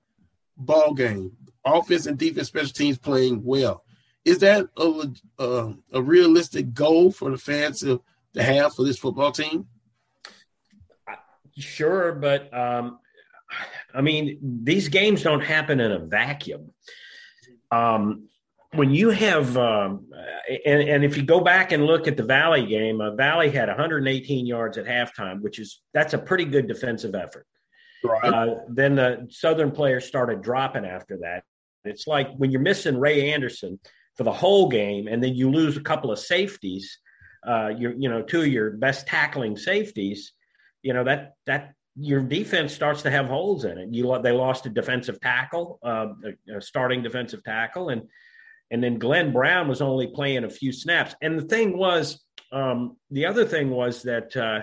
ball 0.57 0.93
game, 0.95 1.33
offense 1.65 2.07
and 2.07 2.19
defense, 2.19 2.49
special 2.49 2.71
teams 2.71 2.99
playing 2.99 3.43
well. 3.45 3.84
Is 4.25 4.39
that 4.39 4.69
a, 4.77 5.09
a, 5.39 5.75
a 5.93 6.03
realistic 6.03 6.73
goal 6.73 7.13
for 7.13 7.31
the 7.31 7.39
fans 7.39 7.81
to, 7.81 8.03
to 8.35 8.43
have 8.43 8.75
for 8.75 8.85
this 8.85 8.99
football 8.99 9.33
team? 9.33 9.67
Sure, 11.57 12.13
but 12.13 12.53
um, 12.57 12.99
I 13.95 14.01
mean, 14.01 14.39
these 14.65 14.89
games 14.89 15.23
don't 15.23 15.43
happen 15.43 15.79
in 15.79 15.93
a 15.93 15.99
vacuum. 15.99 16.73
Um, 17.71 18.29
when 18.73 18.93
you 18.93 19.11
have, 19.11 19.57
um, 19.57 20.07
and, 20.67 20.83
and, 20.83 21.05
if 21.05 21.17
you 21.17 21.23
go 21.23 21.41
back 21.41 21.71
and 21.71 21.87
look 21.87 22.09
at 22.09 22.17
the 22.17 22.25
Valley 22.25 22.67
game, 22.67 23.01
uh, 23.01 23.15
Valley 23.15 23.51
had 23.51 23.69
118 23.69 24.47
yards 24.47 24.79
at 24.79 24.85
halftime, 24.85 25.41
which 25.43 25.61
is 25.61 25.81
that's 25.93 26.13
a 26.13 26.19
pretty 26.19 26.45
good 26.45 26.67
defensive 26.67 27.15
effort. 27.15 27.47
Right. 28.03 28.33
Uh, 28.33 28.55
then 28.69 28.97
the 28.97 29.29
Southern 29.31 29.71
players 29.71 30.07
started 30.07 30.43
dropping 30.43 30.85
after 30.85 31.19
that. 31.19 31.45
It's 31.85 32.07
like 32.07 32.35
when 32.37 32.51
you're 32.51 32.61
missing 32.61 32.99
Ray 32.99 33.33
Anderson 33.33 33.79
for 34.17 34.25
the 34.25 34.33
whole 34.33 34.69
game, 34.69 35.09
and 35.09 35.23
then 35.23 35.35
you 35.35 35.51
lose 35.51 35.77
a 35.77 35.83
couple 35.83 36.11
of 36.11 36.19
safeties. 36.19 36.99
Uh, 37.47 37.69
you 37.77 37.95
you 37.99 38.09
know 38.09 38.23
two 38.23 38.41
of 38.41 38.47
your 38.47 38.71
best 38.71 39.07
tackling 39.07 39.57
safeties. 39.57 40.33
You 40.83 40.93
know 40.93 41.05
that 41.05 41.35
that 41.47 41.75
your 41.97 42.23
defense 42.23 42.75
starts 42.75 43.03
to 43.03 43.11
have 43.11 43.27
holes 43.27 43.65
in 43.65 43.79
it. 43.79 43.89
You 43.93 44.19
they 44.23 44.33
lost 44.33 44.67
a 44.67 44.71
defensive 44.71 45.21
tackle, 45.21 45.79
uh, 45.85 46.09
a, 46.25 46.57
a, 46.57 46.61
starting 46.61 47.03
defensive 47.03 47.45
tackle, 47.45 47.91
and 47.91 48.03
and 48.71 48.83
then 48.83 48.99
Glenn 48.99 49.33
Brown 49.33 49.69
was 49.69 49.81
only 49.81 50.09
playing 50.09 50.45
a 50.45 50.51
few 50.51 50.73
snaps. 50.73 51.15
And 51.23 51.39
the 51.39 51.45
thing 51.45 51.77
was, 51.77 52.25
um, 52.51 52.97
the 53.11 53.27
other 53.27 53.45
thing 53.45 53.71
was 53.71 54.03
that 54.03 54.37
uh, 54.37 54.61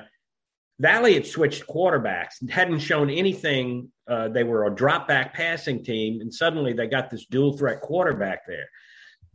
Valley 0.80 1.14
had 1.14 1.26
switched 1.26 1.68
quarterbacks, 1.68 2.50
hadn't 2.50 2.80
shown 2.80 3.10
anything. 3.10 3.92
Uh, 4.10 4.28
they 4.28 4.44
were 4.44 4.66
a 4.66 4.76
drop 4.76 5.08
back 5.08 5.34
passing 5.34 5.84
team, 5.84 6.20
and 6.20 6.34
suddenly 6.34 6.74
they 6.74 6.88
got 6.88 7.10
this 7.10 7.26
dual 7.28 7.56
threat 7.58 7.82
quarterback 7.82 8.46
there. 8.48 8.68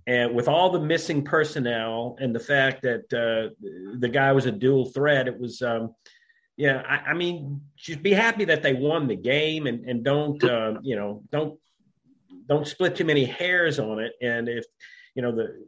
And 0.07 0.35
with 0.35 0.47
all 0.47 0.71
the 0.71 0.81
missing 0.81 1.25
personnel 1.25 2.17
and 2.21 2.35
the 2.35 2.41
fact 2.41 2.83
that 2.83 3.13
uh, 3.13 3.55
the 3.99 4.09
guy 4.09 4.33
was 4.33 4.47
a 4.47 4.53
dual 4.53 4.87
threat, 4.87 5.29
it 5.29 5.39
was. 5.39 5.63
Um, 5.63 5.95
yeah, 6.57 6.83
I, 6.89 7.11
I, 7.11 7.15
mean, 7.15 7.61
just 7.77 8.03
be 8.03 8.15
happy 8.15 8.47
that 8.47 8.63
they 8.63 8.73
won 8.73 9.09
the 9.09 9.17
game 9.17 9.67
and, 9.67 9.85
and 9.85 10.03
don't, 10.03 10.43
uh, 10.43 10.79
you 10.81 10.97
know, 10.97 11.23
don't 11.31 11.59
don't 12.49 12.67
split 12.67 12.97
too 12.97 13.05
many 13.05 13.25
hairs 13.25 13.79
on 13.79 13.99
it. 13.99 14.13
And 14.23 14.49
if 14.49 14.65
you 15.15 15.23
know 15.23 15.33
the 15.33 15.67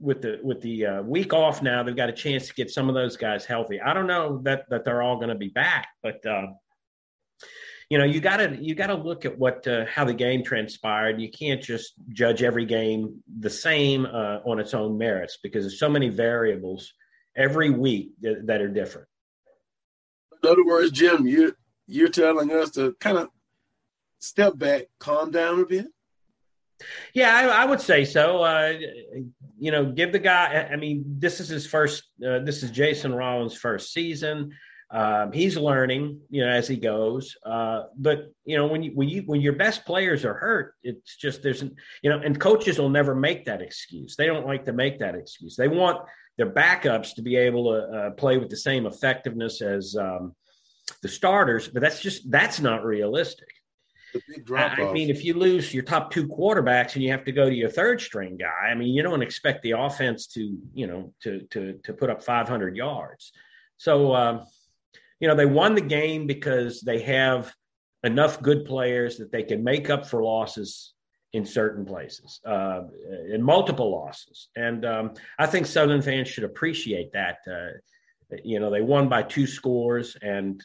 with 0.00 0.22
the 0.22 0.40
with 0.42 0.60
the 0.60 0.86
uh, 0.86 1.02
week 1.02 1.32
off 1.32 1.62
now, 1.62 1.82
they've 1.82 1.96
got 1.96 2.08
a 2.08 2.12
chance 2.12 2.48
to 2.48 2.54
get 2.54 2.70
some 2.70 2.88
of 2.88 2.94
those 2.94 3.16
guys 3.16 3.44
healthy. 3.44 3.80
I 3.80 3.94
don't 3.94 4.06
know 4.06 4.40
that 4.44 4.68
that 4.70 4.84
they're 4.84 5.02
all 5.02 5.16
going 5.16 5.28
to 5.28 5.34
be 5.34 5.48
back, 5.48 5.88
but 6.02 6.24
uh, 6.26 6.46
you 7.90 7.98
know 7.98 8.04
you 8.04 8.20
got 8.20 8.38
to 8.38 8.56
you 8.60 8.74
got 8.74 8.88
to 8.88 8.94
look 8.94 9.24
at 9.24 9.38
what 9.38 9.66
uh, 9.66 9.84
how 9.86 10.04
the 10.04 10.14
game 10.14 10.42
transpired. 10.42 11.20
You 11.20 11.30
can't 11.30 11.62
just 11.62 11.94
judge 12.10 12.42
every 12.42 12.64
game 12.64 13.22
the 13.38 13.50
same 13.50 14.06
uh, 14.06 14.40
on 14.44 14.58
its 14.58 14.74
own 14.74 14.98
merits 14.98 15.38
because 15.42 15.64
there's 15.64 15.78
so 15.78 15.88
many 15.88 16.08
variables 16.08 16.92
every 17.36 17.70
week 17.70 18.12
that, 18.20 18.46
that 18.46 18.60
are 18.60 18.68
different. 18.68 19.08
In 20.42 20.50
other 20.50 20.64
words, 20.64 20.90
Jim, 20.90 21.26
you 21.26 21.54
you're 21.86 22.08
telling 22.08 22.50
us 22.50 22.70
to 22.72 22.94
kind 23.00 23.18
of 23.18 23.28
step 24.18 24.56
back, 24.58 24.84
calm 24.98 25.30
down 25.30 25.60
a 25.60 25.66
bit. 25.66 25.86
Yeah, 27.14 27.34
I, 27.34 27.62
I 27.62 27.64
would 27.66 27.80
say 27.80 28.04
so. 28.04 28.42
Uh, 28.42 28.74
you 29.58 29.70
know, 29.70 29.92
give 29.92 30.12
the 30.12 30.18
guy. 30.18 30.68
I 30.70 30.76
mean, 30.76 31.04
this 31.18 31.40
is 31.40 31.48
his 31.48 31.66
first. 31.66 32.04
Uh, 32.26 32.40
this 32.40 32.62
is 32.62 32.70
Jason 32.70 33.14
Rollins' 33.14 33.54
first 33.54 33.92
season. 33.92 34.52
Um, 34.94 35.32
he's 35.32 35.56
learning, 35.56 36.20
you 36.30 36.44
know, 36.44 36.48
as 36.48 36.68
he 36.68 36.76
goes. 36.76 37.36
Uh, 37.44 37.82
but 37.96 38.30
you 38.44 38.56
know, 38.56 38.68
when 38.68 38.84
you 38.84 38.92
when 38.94 39.08
you 39.08 39.22
when 39.26 39.40
your 39.40 39.54
best 39.54 39.84
players 39.84 40.24
are 40.24 40.34
hurt, 40.34 40.74
it's 40.84 41.16
just 41.16 41.42
there's, 41.42 41.62
you 41.62 42.10
know, 42.10 42.20
and 42.20 42.38
coaches 42.38 42.78
will 42.78 42.90
never 42.90 43.12
make 43.12 43.44
that 43.46 43.60
excuse. 43.60 44.14
They 44.14 44.26
don't 44.26 44.46
like 44.46 44.64
to 44.66 44.72
make 44.72 45.00
that 45.00 45.16
excuse. 45.16 45.56
They 45.56 45.66
want 45.66 45.98
their 46.38 46.52
backups 46.52 47.16
to 47.16 47.22
be 47.22 47.34
able 47.34 47.72
to 47.72 47.98
uh, 47.98 48.10
play 48.12 48.38
with 48.38 48.50
the 48.50 48.56
same 48.56 48.86
effectiveness 48.86 49.60
as 49.62 49.96
um, 49.96 50.32
the 51.02 51.08
starters, 51.08 51.66
but 51.66 51.82
that's 51.82 52.00
just 52.00 52.30
that's 52.30 52.60
not 52.60 52.84
realistic. 52.84 53.48
I 54.88 54.92
mean, 54.92 55.10
if 55.10 55.24
you 55.24 55.34
lose 55.34 55.74
your 55.74 55.82
top 55.82 56.12
two 56.12 56.28
quarterbacks 56.28 56.94
and 56.94 57.02
you 57.02 57.10
have 57.10 57.24
to 57.24 57.32
go 57.32 57.48
to 57.48 57.54
your 57.54 57.68
third 57.68 58.00
string 58.00 58.36
guy, 58.36 58.68
I 58.70 58.76
mean, 58.76 58.94
you 58.94 59.02
don't 59.02 59.22
expect 59.22 59.62
the 59.62 59.72
offense 59.72 60.28
to, 60.28 60.56
you 60.72 60.86
know, 60.86 61.12
to 61.22 61.40
to 61.50 61.80
to 61.82 61.92
put 61.92 62.10
up 62.10 62.22
500 62.22 62.76
yards. 62.76 63.32
So, 63.76 64.14
um, 64.14 64.46
you 65.20 65.28
know, 65.28 65.34
they 65.34 65.46
won 65.46 65.74
the 65.74 65.80
game 65.80 66.26
because 66.26 66.80
they 66.80 67.00
have 67.02 67.52
enough 68.02 68.42
good 68.42 68.64
players 68.64 69.16
that 69.16 69.32
they 69.32 69.42
can 69.42 69.64
make 69.64 69.90
up 69.90 70.06
for 70.06 70.22
losses 70.22 70.94
in 71.32 71.44
certain 71.44 71.84
places, 71.84 72.40
uh, 72.46 72.82
in 73.32 73.42
multiple 73.42 73.90
losses. 73.90 74.48
And 74.56 74.84
um, 74.84 75.14
I 75.38 75.46
think 75.46 75.66
Southern 75.66 76.00
fans 76.00 76.28
should 76.28 76.44
appreciate 76.44 77.12
that. 77.12 77.38
Uh, 77.50 77.78
you 78.44 78.60
know, 78.60 78.70
they 78.70 78.82
won 78.82 79.08
by 79.08 79.22
two 79.22 79.46
scores, 79.46 80.16
and 80.22 80.64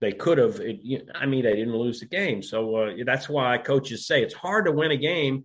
they 0.00 0.12
could 0.12 0.38
have. 0.38 0.60
It, 0.60 1.08
I 1.14 1.26
mean, 1.26 1.44
they 1.44 1.54
didn't 1.54 1.76
lose 1.76 2.00
the 2.00 2.06
game, 2.06 2.42
so 2.42 2.76
uh, 2.76 2.92
that's 3.04 3.28
why 3.28 3.58
coaches 3.58 4.06
say 4.06 4.22
it's 4.22 4.34
hard 4.34 4.64
to 4.66 4.72
win 4.72 4.90
a 4.90 4.96
game, 4.96 5.44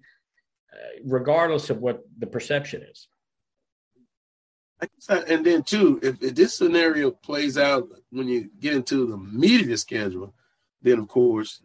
uh, 0.74 1.02
regardless 1.04 1.70
of 1.70 1.80
what 1.80 2.02
the 2.20 2.28
perception 2.28 2.84
is. 2.84 3.08
And 5.10 5.46
then 5.46 5.64
too, 5.64 6.00
if, 6.02 6.22
if, 6.24 6.36
this 6.36 6.56
scenario 6.56 7.12
plays 7.12 7.58
out 7.58 7.90
when 8.10 8.28
you 8.28 8.50
get 8.60 8.74
into 8.74 9.06
the 9.06 9.18
meat 9.18 9.70
of 9.70 9.80
schedule, 9.80 10.34
then 10.82 11.00
of 11.00 11.08
course 11.08 11.62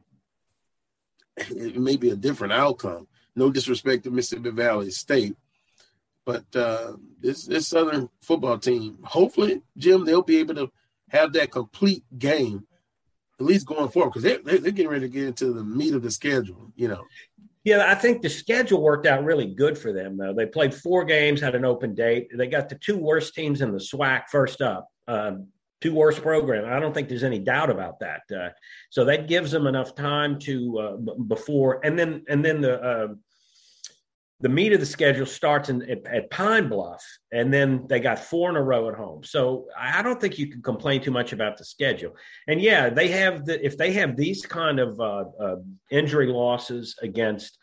it 1.36 1.76
may 1.76 1.96
be 1.96 2.10
a 2.10 2.16
different 2.16 2.52
outcome. 2.52 3.08
No 3.34 3.50
disrespect 3.50 4.04
to 4.04 4.10
Mississippi 4.10 4.50
Valley 4.50 4.90
State, 4.90 5.36
but 6.24 6.44
uh, 6.54 6.94
this 7.20 7.44
this 7.44 7.68
Southern 7.68 8.08
football 8.20 8.58
team, 8.58 8.98
hopefully, 9.04 9.62
Jim, 9.76 10.04
they'll 10.04 10.22
be 10.22 10.38
able 10.38 10.54
to 10.54 10.70
have 11.10 11.32
that 11.34 11.50
complete 11.50 12.04
game 12.18 12.66
at 13.38 13.46
least 13.46 13.66
going 13.66 13.88
forward 13.88 14.10
because 14.10 14.22
they're, 14.22 14.38
they're 14.38 14.72
getting 14.72 14.88
ready 14.88 15.06
to 15.06 15.12
get 15.12 15.24
into 15.24 15.52
the 15.52 15.62
meat 15.62 15.94
of 15.94 16.02
the 16.02 16.10
schedule, 16.10 16.72
you 16.74 16.88
know. 16.88 17.04
Yeah, 17.66 17.90
I 17.90 17.96
think 17.96 18.22
the 18.22 18.30
schedule 18.30 18.80
worked 18.80 19.06
out 19.06 19.24
really 19.24 19.46
good 19.46 19.76
for 19.76 19.92
them, 19.92 20.16
though. 20.16 20.32
They 20.32 20.46
played 20.46 20.72
four 20.72 21.04
games, 21.04 21.40
had 21.40 21.56
an 21.56 21.64
open 21.64 21.96
date. 21.96 22.28
They 22.32 22.46
got 22.46 22.68
the 22.68 22.76
two 22.76 22.96
worst 22.96 23.34
teams 23.34 23.60
in 23.60 23.72
the 23.72 23.80
SWAC 23.80 24.28
first 24.30 24.62
up, 24.62 24.86
um, 25.08 25.48
two 25.80 25.92
worst 25.92 26.22
program. 26.22 26.72
I 26.72 26.78
don't 26.78 26.94
think 26.94 27.08
there's 27.08 27.24
any 27.24 27.40
doubt 27.40 27.68
about 27.68 27.98
that. 27.98 28.20
Uh, 28.32 28.50
so 28.90 29.04
that 29.06 29.26
gives 29.26 29.50
them 29.50 29.66
enough 29.66 29.96
time 29.96 30.38
to 30.42 30.78
uh, 30.78 30.96
b- 30.96 31.12
before, 31.26 31.84
and 31.84 31.98
then 31.98 32.24
and 32.28 32.44
then 32.44 32.60
the 32.60 32.80
uh, 32.80 33.08
the 34.40 34.48
meat 34.48 34.72
of 34.72 34.80
the 34.80 34.86
schedule 34.86 35.24
starts 35.24 35.70
in, 35.70 35.82
at, 35.90 36.06
at, 36.06 36.30
Pine 36.30 36.68
Bluff, 36.68 37.02
and 37.32 37.52
then 37.52 37.86
they 37.88 38.00
got 38.00 38.18
four 38.18 38.50
in 38.50 38.56
a 38.56 38.62
row 38.62 38.88
at 38.88 38.94
home. 38.94 39.24
So 39.24 39.66
I 39.78 40.02
don't 40.02 40.20
think 40.20 40.38
you 40.38 40.48
can 40.48 40.60
complain 40.60 41.00
too 41.00 41.10
much 41.10 41.32
about 41.32 41.56
the 41.56 41.64
schedule. 41.64 42.14
And 42.46 42.60
yeah, 42.60 42.90
they 42.90 43.08
have 43.08 43.46
the 43.46 43.64
if 43.64 43.78
they 43.78 43.92
have 43.92 44.16
these 44.16 44.44
kind 44.44 44.78
of 44.78 45.00
uh, 45.00 45.24
uh, 45.40 45.56
injury 45.90 46.26
losses 46.26 46.96
against 47.00 47.56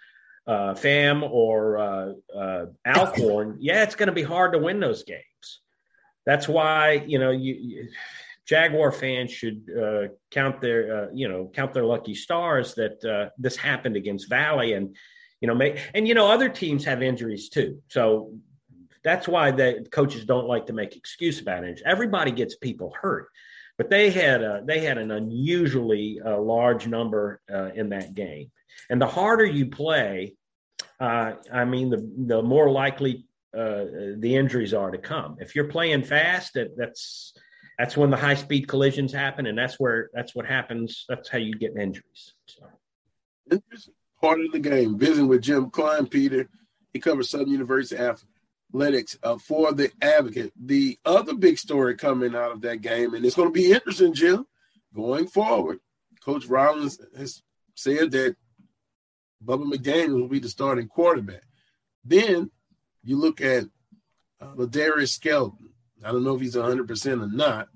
uh, 0.47 0.73
FAM 0.73 1.23
or 1.23 1.77
uh, 1.77 2.13
uh, 2.35 2.65
Alcorn, 2.87 3.57
yeah, 3.61 3.83
it's 3.83 3.95
going 3.95 4.07
to 4.07 4.13
be 4.13 4.23
hard 4.23 4.53
to 4.53 4.59
win 4.59 4.79
those 4.79 5.03
games. 5.03 5.21
That's 6.25 6.47
why 6.47 7.03
you 7.05 7.19
know 7.19 7.29
you, 7.29 7.53
you 7.53 7.89
Jaguar 8.47 8.91
fans 8.91 9.31
should 9.31 9.69
uh, 9.79 10.07
count 10.31 10.59
their 10.59 11.11
you 11.13 11.27
know 11.27 11.51
count 11.53 11.73
their 11.73 11.85
lucky 11.85 12.15
stars 12.15 12.73
that 12.75 13.29
this 13.37 13.57
happened 13.57 13.95
against 13.95 14.27
Valley 14.27 14.73
and 14.73 14.95
you 15.43 15.47
know, 15.47 15.53
make, 15.53 15.77
and 15.93 16.07
you 16.07 16.13
know, 16.13 16.31
other 16.31 16.47
teams 16.47 16.85
have 16.85 17.03
injuries 17.03 17.49
too. 17.49 17.81
So 17.89 18.31
that's 19.03 19.27
why 19.27 19.51
the 19.51 19.85
coaches 19.91 20.23
don't 20.23 20.47
like 20.47 20.67
to 20.67 20.73
make 20.73 20.95
excuse 20.95 21.41
about 21.41 21.65
it. 21.65 21.81
Everybody 21.85 22.31
gets 22.31 22.55
people 22.55 22.95
hurt, 22.99 23.27
but 23.77 23.89
they 23.89 24.09
had 24.09 24.41
a, 24.41 24.63
they 24.65 24.79
had 24.79 24.97
an 24.97 25.11
unusually 25.11 26.21
uh, 26.25 26.39
large 26.39 26.87
number 26.87 27.41
uh, 27.53 27.71
in 27.75 27.89
that 27.89 28.13
game. 28.13 28.51
And 28.89 29.01
the 29.01 29.05
harder 29.05 29.43
you 29.43 29.65
play, 29.65 30.37
uh, 31.01 31.33
I 31.51 31.65
mean, 31.65 31.89
the 31.89 32.09
the 32.25 32.41
more 32.41 32.71
likely 32.71 33.25
uh, 33.53 33.83
the 34.19 34.35
injuries 34.37 34.73
are 34.73 34.91
to 34.91 34.97
come. 34.97 35.35
If 35.41 35.55
you're 35.55 35.67
playing 35.67 36.03
fast, 36.03 36.53
that, 36.53 36.77
that's 36.77 37.33
that's 37.77 37.97
when 37.97 38.11
the 38.11 38.17
high 38.17 38.35
speed 38.35 38.69
collisions 38.69 39.11
happen, 39.11 39.47
and 39.47 39.57
that's 39.57 39.77
where 39.77 40.09
that's 40.13 40.33
what 40.33 40.45
happens. 40.45 41.03
That's 41.09 41.27
how 41.27 41.39
you 41.39 41.55
get 41.55 41.75
injuries. 41.75 42.33
So. 42.45 42.63
Part 44.23 44.39
of 44.39 44.53
the 44.53 44.59
game. 44.59 44.97
Visiting 44.97 45.27
with 45.27 45.41
Jim 45.41 45.69
Kleinpeter. 45.69 46.47
He 46.93 46.99
covers 47.01 47.29
Southern 47.29 47.49
University 47.49 48.01
athletics 48.01 49.19
uh, 49.21 49.37
for 49.37 49.73
the 49.73 49.91
Advocate. 50.01 50.53
The 50.55 50.97
other 51.03 51.33
big 51.33 51.57
story 51.57 51.97
coming 51.97 52.33
out 52.33 52.53
of 52.53 52.61
that 52.61 52.79
game, 52.79 53.13
and 53.13 53.25
it's 53.25 53.35
going 53.35 53.49
to 53.49 53.53
be 53.53 53.73
interesting, 53.73 54.13
Jim, 54.13 54.45
going 54.95 55.27
forward. 55.27 55.79
Coach 56.23 56.45
Rollins 56.45 57.01
has 57.17 57.43
said 57.75 58.11
that 58.11 58.37
Bubba 59.43 59.69
McDaniel 59.69 60.21
will 60.21 60.29
be 60.29 60.39
the 60.39 60.47
starting 60.47 60.87
quarterback. 60.87 61.43
Then 62.05 62.49
you 63.03 63.17
look 63.17 63.41
at 63.41 63.65
uh, 64.39 64.53
Ladarius 64.55 65.09
Skelton. 65.09 65.71
I 66.01 66.13
don't 66.13 66.23
know 66.23 66.35
if 66.35 66.41
he's 66.41 66.55
100% 66.55 67.21
or 67.21 67.27
not, 67.27 67.67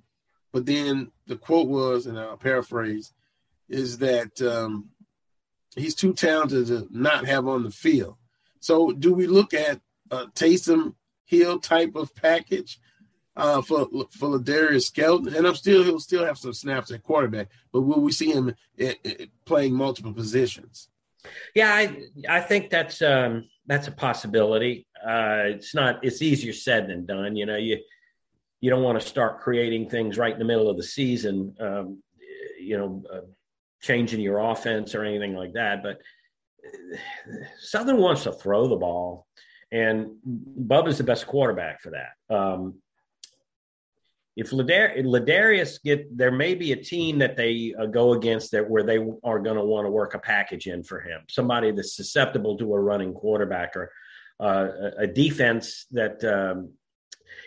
but 0.54 0.66
then 0.66 1.12
the 1.26 1.36
quote 1.36 1.68
was, 1.68 2.06
and 2.06 2.18
I'll 2.18 2.38
paraphrase, 2.38 3.12
is 3.68 3.98
that 3.98 4.42
um, 4.42 4.92
he's 5.78 5.96
too 5.96 6.14
talented 6.14 6.68
to 6.68 6.88
not 6.92 7.26
have 7.26 7.48
on 7.48 7.64
the 7.64 7.72
field. 7.72 8.16
So, 8.60 8.92
do 8.92 9.14
we 9.14 9.28
look 9.28 9.54
at 9.54 9.80
a 10.12 10.26
Taysom 10.28 10.96
Hill 11.26 11.60
type 11.60 11.96
of 11.96 12.16
package 12.16 12.80
uh, 13.36 13.62
for 13.62 13.88
for 14.12 14.30
Ladarius 14.30 14.86
Skelton? 14.86 15.34
And 15.34 15.46
I'm 15.46 15.56
still 15.56 15.84
he'll 15.84 16.00
still 16.00 16.26
have 16.26 16.38
some 16.38 16.54
snaps 16.54 16.92
at 16.92 17.04
quarterback, 17.04 17.50
but 17.72 17.82
will 17.82 18.02
we 18.02 18.12
see 18.12 18.32
him 18.32 18.56
it, 18.78 19.00
it, 19.04 19.30
playing 19.46 19.74
multiple 19.74 20.14
positions? 20.14 20.90
Yeah, 21.54 21.74
I 21.74 22.04
I 22.28 22.42
think 22.42 22.70
that's 22.70 23.02
um, 23.02 23.48
that's 23.66 23.88
a 23.88 23.92
possibility. 23.92 24.88
Uh, 25.06 25.44
it's 25.46 25.76
not 25.76 26.04
it's 26.04 26.22
easier 26.22 26.54
said 26.54 26.88
than 26.88 27.06
done. 27.06 27.36
You 27.36 27.46
know, 27.46 27.58
you 27.58 27.80
you 28.62 28.70
don't 28.70 28.84
want 28.84 29.00
to 29.00 29.08
start 29.08 29.42
creating 29.42 29.90
things 29.90 30.18
right 30.18 30.34
in 30.34 30.40
the 30.40 30.46
middle 30.46 30.70
of 30.70 30.78
the 30.78 30.84
season. 30.84 31.56
Um, 31.60 32.02
you 32.60 32.78
know, 32.78 33.04
uh, 33.14 33.22
changing 33.82 34.22
your 34.22 34.40
offense 34.40 34.96
or 34.96 35.04
anything 35.04 35.36
like 35.36 35.54
that. 35.54 35.84
But 35.84 36.00
Southern 37.60 37.98
wants 37.98 38.24
to 38.24 38.32
throw 38.32 38.68
the 38.68 38.76
ball, 38.76 39.28
and 39.72 40.16
Bubba's 40.26 40.98
the 40.98 41.04
best 41.04 41.28
quarterback 41.28 41.82
for 41.82 41.92
that. 41.92 42.36
Um, 42.36 42.76
if 44.36 44.52
Ladar- 44.52 45.04
Ladarius 45.04 45.82
get 45.84 46.16
there, 46.16 46.32
may 46.32 46.54
be 46.54 46.72
a 46.72 46.76
team 46.76 47.18
that 47.20 47.36
they 47.36 47.74
uh, 47.78 47.88
go 47.88 48.14
against 48.14 48.52
that 48.52 48.70
where 48.70 48.84
they 48.84 49.00
are 49.24 49.40
going 49.40 49.56
to 49.56 49.66
want 49.66 49.86
to 49.86 49.90
work 49.90 50.14
a 50.14 50.20
package 50.20 50.68
in 50.68 50.84
for 50.84 51.00
him, 51.00 51.22
somebody 51.28 51.72
that's 51.72 51.96
susceptible 51.96 52.56
to 52.58 52.74
a 52.74 52.80
running 52.80 53.14
quarterback 53.14 53.76
or 53.76 53.92
uh, 54.40 54.68
a 55.00 55.08
defense 55.08 55.88
that 55.92 56.24
um, 56.24 56.70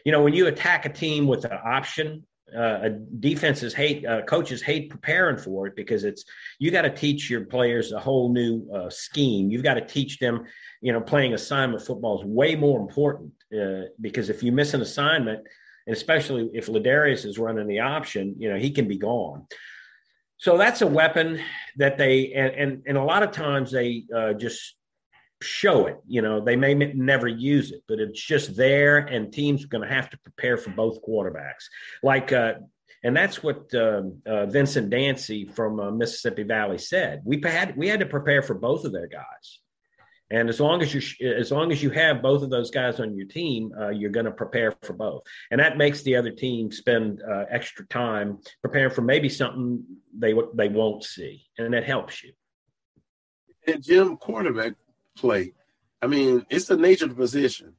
you 0.05 0.11
know 0.11 0.23
when 0.23 0.35
you 0.35 0.49
attack 0.49 0.85
a 0.85 0.89
team 0.89 1.29
with 1.29 1.45
an 1.45 1.57
option 1.65 2.27
uh, 2.57 2.89
defenses 3.21 3.75
hate 3.75 4.05
uh, 4.07 4.23
coaches 4.23 4.63
hate 4.63 4.91
preparing 4.91 5.37
for 5.37 5.67
it 5.67 5.77
because 5.77 6.05
it's 6.05 6.25
you 6.59 6.71
got 6.71 6.83
to 6.83 6.91
teach 6.91 7.31
your 7.31 7.45
players 7.45 7.93
a 7.93 8.01
whole 8.01 8.33
new 8.33 8.69
uh, 8.73 8.91
scheme. 8.91 9.51
You've 9.51 9.63
got 9.63 9.75
to 9.75 9.87
teach 9.87 10.19
them, 10.19 10.45
you 10.81 10.93
know, 10.93 11.01
playing 11.01 11.35
assignment 11.35 11.85
football 11.85 12.21
is 12.21 12.27
way 12.27 12.57
more 12.57 12.81
important 12.81 13.33
uh, 13.59 13.89
because 14.01 14.31
if 14.31 14.43
you 14.43 14.53
miss 14.53 14.75
an 14.75 14.81
assignment, 14.81 15.47
and 15.87 15.97
especially 15.97 16.51
if 16.53 16.67
Ladarius 16.67 17.25
is 17.25 17.39
running 17.39 17.67
the 17.67 17.81
option, 17.81 18.35
you 18.39 18.51
know, 18.51 18.59
he 18.59 18.71
can 18.71 18.87
be 18.87 18.99
gone. 18.99 19.47
So 20.39 20.57
that's 20.57 20.81
a 20.81 20.87
weapon 20.87 21.41
that 21.77 21.99
they 21.99 22.33
and 22.33 22.55
and, 22.55 22.83
and 22.87 22.97
a 22.97 23.05
lot 23.05 23.23
of 23.23 23.31
times 23.31 23.71
they 23.71 24.05
uh, 24.15 24.33
just 24.33 24.77
show 25.43 25.87
it. 25.87 25.99
You 26.07 26.23
know, 26.23 26.41
they 26.41 26.57
may 26.57 26.75
never 26.75 27.29
use 27.29 27.73
it, 27.73 27.83
but 27.89 27.99
it's 27.99 28.21
just 28.21 28.57
there, 28.57 28.99
and 28.99 29.33
teams 29.33 29.65
are 29.65 29.69
going 29.69 29.87
to 29.87 29.95
have 29.95 30.11
to 30.11 30.19
prepare 30.19 30.57
for 30.57 30.71
both 30.71 31.03
quarterbacks. 31.03 31.67
Like, 32.03 32.33
uh, 32.33 32.55
and 33.03 33.17
that's 33.17 33.43
what 33.43 33.73
uh, 33.75 34.03
uh, 34.27 34.47
Vincent 34.47 34.91
Dancy 34.91 35.47
from 35.47 35.81
uh, 35.81 35.91
Mississippi 35.91 36.43
Valley 36.43 36.79
said. 36.79 37.23
We 37.25 37.41
had 37.43 37.77
we 37.77 37.89
had 37.89 38.01
to 38.01 38.07
prepare 38.07 38.43
for 38.43 38.55
both 38.55 38.85
of 38.85 38.93
their 38.93 39.07
guys, 39.07 39.61
and 40.31 40.49
as 40.49 40.61
long 40.61 40.83
as 40.83 40.93
you 40.95 41.27
as 41.27 41.51
long 41.51 41.73
as 41.73 41.83
you 41.83 41.91
have 41.91 42.21
both 42.21 42.43
of 42.43 42.51
those 42.51 42.71
guys 42.71 43.01
on 43.01 43.17
your 43.17 43.27
team, 43.27 43.73
uh, 43.81 43.89
you're 43.89 44.11
going 44.11 44.27
to 44.27 44.33
prepare 44.33 44.75
for 44.83 44.93
both, 44.93 45.23
and 45.51 45.61
that 45.61 45.79
makes 45.79 46.03
the 46.03 46.17
other 46.17 46.31
team 46.31 46.71
spend 46.71 47.23
uh, 47.23 47.45
extra 47.51 47.87
time 47.87 48.39
preparing 48.61 48.93
for 48.93 49.03
maybe 49.03 49.31
something 49.31 49.83
they 50.17 50.35
they 50.55 50.69
won't 50.69 51.03
see, 51.03 51.47
and 51.57 51.73
that 51.73 51.85
helps 51.85 52.23
you. 52.23 52.33
And 53.67 53.83
Jim, 53.83 54.17
quarterback 54.19 54.75
play. 55.21 55.53
I 56.03 56.07
mean, 56.07 56.47
it's 56.51 56.67
the 56.67 56.77
nature 56.77 57.05
of 57.05 57.11
the 57.11 57.17
position. 57.17 57.75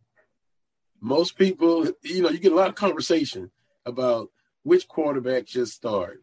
Most 0.99 1.37
people, 1.37 1.87
you 2.03 2.21
know, 2.21 2.29
you 2.29 2.37
get 2.37 2.51
a 2.51 2.55
lot 2.55 2.69
of 2.69 2.75
conversation 2.75 3.51
about 3.85 4.29
which 4.63 4.87
quarterback 4.87 5.47
should 5.47 5.67
start. 5.67 6.21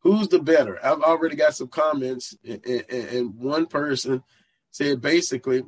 Who's 0.00 0.28
the 0.28 0.38
better? 0.38 0.78
I've 0.84 1.02
already 1.02 1.36
got 1.36 1.56
some 1.56 1.68
comments, 1.68 2.36
and, 2.48 2.64
and 2.88 3.34
one 3.34 3.66
person 3.66 4.22
said 4.70 5.00
basically, 5.00 5.64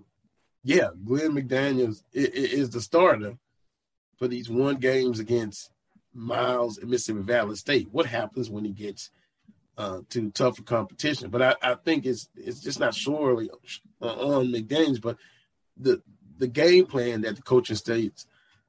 yeah, 0.63 0.91
Glenn 1.05 1.33
McDaniels 1.33 2.03
is 2.13 2.71
the 2.71 2.81
starter 2.81 3.37
for 4.17 4.29
these 4.29 4.49
one 4.49 4.77
games 4.77 5.19
against 5.19 5.71
Miles 6.15 6.79
and 6.79 6.89
Mississippi 6.89 7.23
Valley 7.23 7.57
State. 7.57 7.89
What 7.91 8.07
happens 8.07 8.49
when 8.49 8.65
he 8.65 8.71
gets 8.71 9.11
uh, 9.79 10.01
to 10.11 10.31
tougher 10.31 10.63
competition. 10.63 11.31
But 11.31 11.43
I, 11.43 11.55
I, 11.63 11.75
think 11.75 12.07
it's 12.07 12.29
it's 12.37 12.61
just 12.61 12.81
not 12.81 12.95
surely 12.95 13.49
on 14.01 14.53
McDaniels, 14.53 15.01
but 15.01 15.17
the 15.77 16.03
the 16.39 16.47
game 16.47 16.87
plan 16.87 17.23
that 17.23 17.37
the 17.37 17.43
coaching 17.43 17.77
states 17.77 18.27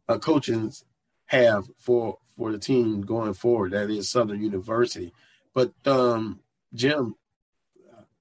uh, 0.08 0.18
coaches 0.18 0.86
have 1.26 1.66
for 1.78 2.18
for 2.36 2.52
the 2.52 2.58
team 2.58 3.02
going 3.02 3.34
forward. 3.34 3.72
That 3.72 3.90
is 3.90 4.10
Southern 4.10 4.42
University. 4.42 5.14
But 5.54 5.74
um, 5.86 6.40
Jim, 6.74 7.16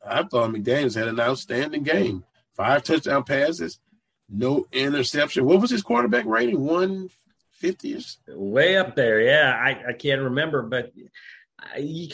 I 0.06 0.22
thought 0.24 0.50
McDaniels 0.50 0.94
had 0.94 1.08
an 1.08 1.20
outstanding 1.20 1.82
game. 1.82 2.24
Five 2.54 2.82
touchdown 2.82 3.24
passes, 3.24 3.78
no 4.28 4.66
interception. 4.72 5.44
What 5.44 5.60
was 5.60 5.70
his 5.70 5.82
quarterback 5.82 6.26
rating? 6.26 6.60
One 6.60 7.08
fifty 7.50 7.96
Way 8.28 8.76
up 8.76 8.96
there. 8.96 9.20
Yeah, 9.20 9.56
I, 9.58 9.90
I 9.90 9.92
can't 9.92 10.20
remember, 10.20 10.62
but 10.62 10.92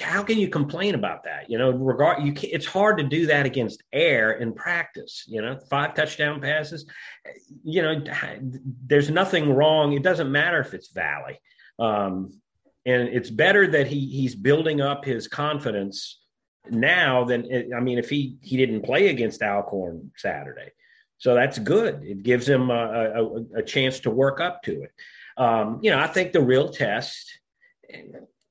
how 0.01 0.23
can 0.23 0.39
you 0.39 0.49
complain 0.49 0.95
about 0.95 1.25
that? 1.25 1.51
You 1.51 1.59
know, 1.59 1.71
regard 1.71 2.23
you. 2.23 2.33
It's 2.43 2.67
hard 2.67 2.99
to 2.99 3.05
do 3.05 3.27
that 3.27 3.47
against 3.47 3.83
air 3.93 4.33
in 4.33 4.53
practice. 4.53 5.25
You 5.27 5.43
know, 5.43 5.59
five 5.71 5.95
touchdown 5.95 6.41
passes. 6.41 6.87
You 7.65 7.83
know, 7.83 8.03
there's 8.87 9.11
nothing 9.11 9.53
wrong. 9.53 9.93
It 9.93 10.03
doesn't 10.03 10.31
matter 10.31 10.61
if 10.61 10.75
it's 10.75 10.93
Valley, 10.93 11.41
um, 11.79 12.33
and 12.87 13.09
it's 13.09 13.31
better 13.31 13.67
that 13.69 13.87
he 13.87 14.07
he's 14.07 14.35
building 14.35 14.81
up 14.81 15.05
his 15.05 15.29
confidence 15.29 16.21
now 16.71 17.25
than 17.25 17.73
I 17.75 17.81
mean, 17.81 17.99
if 17.99 18.11
he 18.11 18.37
he 18.43 18.57
didn't 18.57 18.83
play 18.83 19.09
against 19.09 19.43
Alcorn 19.43 20.13
Saturday, 20.17 20.71
so 21.19 21.35
that's 21.35 21.59
good. 21.59 22.03
It 22.03 22.23
gives 22.23 22.49
him 22.49 22.71
a, 22.71 22.75
a, 22.75 23.59
a 23.59 23.63
chance 23.63 24.01
to 24.01 24.11
work 24.11 24.41
up 24.41 24.63
to 24.65 24.83
it. 24.83 24.93
Um, 25.37 25.81
you 25.83 25.91
know, 25.91 25.99
I 25.99 26.07
think 26.07 26.33
the 26.33 26.41
real 26.41 26.69
test 26.69 27.39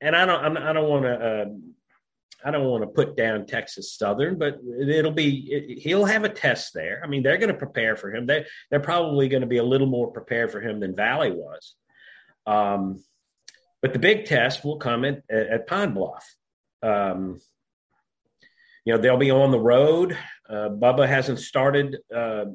and 0.01 0.15
I 0.15 0.25
don't 0.25 0.57
I 0.57 0.73
don't 0.73 0.89
want 0.89 1.03
to 1.05 1.13
uh, 1.13 1.45
I 2.45 2.51
don't 2.51 2.65
want 2.65 2.83
to 2.83 2.87
put 2.87 3.17
down 3.17 3.45
Texas 3.45 3.93
Southern, 3.93 4.37
but 4.37 4.59
it'll 4.79 5.11
be 5.11 5.47
it, 5.51 5.79
he'll 5.79 6.05
have 6.05 6.23
a 6.23 6.29
test 6.29 6.73
there. 6.73 7.01
I 7.03 7.07
mean, 7.07 7.23
they're 7.23 7.37
going 7.37 7.51
to 7.51 7.57
prepare 7.57 7.95
for 7.95 8.13
him. 8.13 8.25
They 8.25 8.45
they're 8.69 8.79
probably 8.79 9.27
going 9.27 9.41
to 9.41 9.47
be 9.47 9.57
a 9.57 9.63
little 9.63 9.87
more 9.87 10.11
prepared 10.11 10.51
for 10.51 10.61
him 10.61 10.79
than 10.79 10.95
Valley 10.95 11.31
was. 11.31 11.75
Um, 12.45 13.03
but 13.81 13.93
the 13.93 13.99
big 13.99 14.25
test 14.25 14.63
will 14.63 14.77
come 14.77 15.05
at, 15.05 15.23
at 15.29 15.67
Pine 15.67 15.93
Bluff. 15.93 16.35
Um, 16.81 17.39
you 18.85 18.93
know, 18.93 18.99
they'll 18.99 19.17
be 19.17 19.31
on 19.31 19.51
the 19.51 19.59
road. 19.59 20.17
Uh, 20.49 20.69
Bubba 20.69 21.07
hasn't 21.07 21.39
started, 21.39 21.97
uh, 22.15 22.45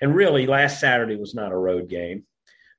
and 0.00 0.14
really, 0.14 0.46
last 0.46 0.78
Saturday 0.78 1.16
was 1.16 1.34
not 1.34 1.50
a 1.50 1.56
road 1.56 1.88
game. 1.88 2.24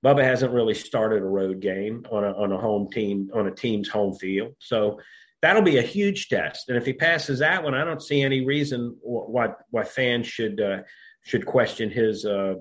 Bubba 0.03 0.23
hasn't 0.23 0.51
really 0.51 0.73
started 0.73 1.21
a 1.21 1.25
road 1.25 1.59
game 1.59 2.05
on 2.11 2.23
a, 2.23 2.31
on 2.33 2.51
a 2.51 2.57
home 2.57 2.89
team 2.89 3.29
on 3.33 3.47
a 3.47 3.51
team's 3.51 3.87
home 3.87 4.15
field. 4.15 4.55
So 4.59 4.99
that'll 5.41 5.61
be 5.61 5.77
a 5.77 5.83
huge 5.83 6.27
test. 6.27 6.69
And 6.69 6.77
if 6.77 6.85
he 6.85 6.93
passes 6.93 7.39
that 7.39 7.63
one, 7.63 7.75
I 7.75 7.83
don't 7.83 8.01
see 8.01 8.21
any 8.21 8.43
reason 8.45 8.97
why 9.01 9.49
why 9.69 9.83
fans 9.83 10.27
should 10.27 10.59
uh, 10.59 10.79
should 11.23 11.45
question 11.45 11.89
his 11.89 12.25
uh, 12.25 12.55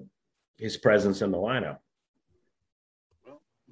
his 0.58 0.76
presence 0.76 1.22
in 1.22 1.30
the 1.30 1.38
lineup. 1.38 1.78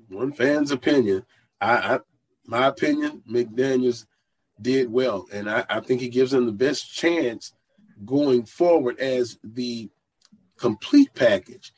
One 0.09 0.33
fan's 0.33 0.71
opinion. 0.71 1.25
I, 1.61 1.97
I 1.97 2.01
my 2.47 2.67
opinion, 2.67 3.23
McDaniels 3.31 4.07
did 4.61 4.91
well, 4.91 5.27
and 5.31 5.51
I, 5.51 5.65
I 5.69 5.81
think 5.81 6.01
he 6.01 6.09
gives 6.09 6.31
them 6.31 6.47
the 6.47 6.53
best 6.53 6.93
chance 6.93 7.53
going 8.07 8.47
forward 8.47 8.99
as 8.99 9.39
the 9.45 9.91
complete 10.57 11.13
package 11.15 11.73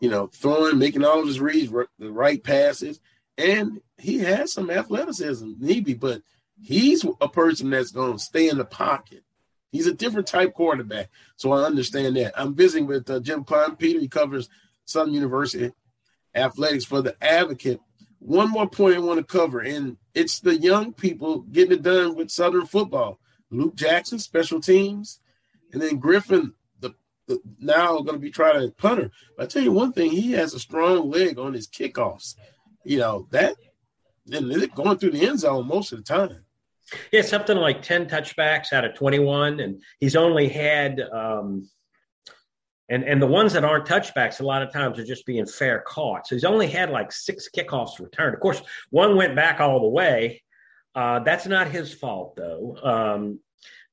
you 0.00 0.08
know, 0.08 0.26
throwing, 0.26 0.78
making 0.78 1.04
all 1.04 1.20
of 1.20 1.26
his 1.26 1.40
reads, 1.40 1.72
the 1.98 2.10
right 2.10 2.42
passes, 2.42 3.00
and 3.38 3.80
he 3.98 4.18
has 4.18 4.52
some 4.52 4.70
athleticism, 4.70 5.52
maybe, 5.58 5.94
but 5.94 6.22
he's 6.60 7.04
a 7.20 7.28
person 7.28 7.70
that's 7.70 7.92
going 7.92 8.14
to 8.14 8.18
stay 8.18 8.48
in 8.48 8.58
the 8.58 8.64
pocket. 8.64 9.22
He's 9.70 9.86
a 9.86 9.94
different 9.94 10.26
type 10.26 10.54
quarterback, 10.54 11.10
so 11.36 11.52
I 11.52 11.62
understand 11.62 12.16
that. 12.16 12.32
I'm 12.36 12.54
visiting 12.54 12.86
with 12.86 13.08
uh, 13.08 13.20
Jim 13.20 13.44
Kleinpeter, 13.44 14.00
he 14.00 14.08
covers 14.08 14.48
Southern 14.84 15.14
University 15.14 15.72
athletics 16.34 16.84
for 16.84 17.02
the 17.02 17.16
Advocate. 17.22 17.80
One 18.18 18.50
more 18.50 18.68
point 18.68 18.96
I 18.96 19.00
want 19.00 19.18
to 19.18 19.24
cover, 19.24 19.60
and 19.60 19.96
it's 20.14 20.40
the 20.40 20.56
young 20.56 20.92
people 20.92 21.40
getting 21.40 21.78
it 21.78 21.82
done 21.82 22.14
with 22.14 22.30
Southern 22.30 22.66
football. 22.66 23.18
Luke 23.50 23.74
Jackson, 23.74 24.18
special 24.18 24.60
teams, 24.60 25.20
and 25.72 25.80
then 25.80 25.96
Griffin, 25.96 26.54
now 27.58 27.98
going 28.00 28.16
to 28.16 28.18
be 28.18 28.30
trying 28.30 28.60
to 28.60 28.74
punter. 28.74 29.10
But 29.36 29.44
I 29.44 29.46
tell 29.46 29.62
you 29.62 29.72
one 29.72 29.92
thing, 29.92 30.10
he 30.10 30.32
has 30.32 30.54
a 30.54 30.60
strong 30.60 31.10
leg 31.10 31.38
on 31.38 31.54
his 31.54 31.68
kickoffs. 31.68 32.34
You 32.84 32.98
know 32.98 33.28
that, 33.30 33.56
they're 34.26 34.66
going 34.68 34.98
through 34.98 35.10
the 35.10 35.26
end 35.26 35.40
zone 35.40 35.66
most 35.66 35.92
of 35.92 35.98
the 35.98 36.04
time. 36.04 36.44
Yeah, 37.12 37.22
something 37.22 37.56
like 37.56 37.82
ten 37.82 38.06
touchbacks 38.06 38.72
out 38.72 38.84
of 38.84 38.94
twenty-one, 38.94 39.60
and 39.60 39.82
he's 40.00 40.16
only 40.16 40.48
had. 40.48 41.00
Um, 41.00 41.68
and, 42.88 43.04
and 43.04 43.22
the 43.22 43.26
ones 43.26 43.52
that 43.52 43.64
aren't 43.64 43.86
touchbacks, 43.86 44.40
a 44.40 44.44
lot 44.44 44.62
of 44.62 44.72
times 44.72 44.98
are 44.98 45.04
just 45.04 45.24
being 45.24 45.46
fair 45.46 45.84
caught. 45.86 46.26
So 46.26 46.34
he's 46.34 46.44
only 46.44 46.66
had 46.66 46.90
like 46.90 47.12
six 47.12 47.48
kickoffs 47.48 48.00
returned. 48.00 48.34
Of 48.34 48.40
course, 48.40 48.60
one 48.90 49.16
went 49.16 49.36
back 49.36 49.60
all 49.60 49.80
the 49.80 49.88
way. 49.88 50.42
Uh, 50.92 51.20
that's 51.20 51.46
not 51.46 51.68
his 51.68 51.94
fault, 51.94 52.34
though. 52.34 52.76
Um, 52.82 53.38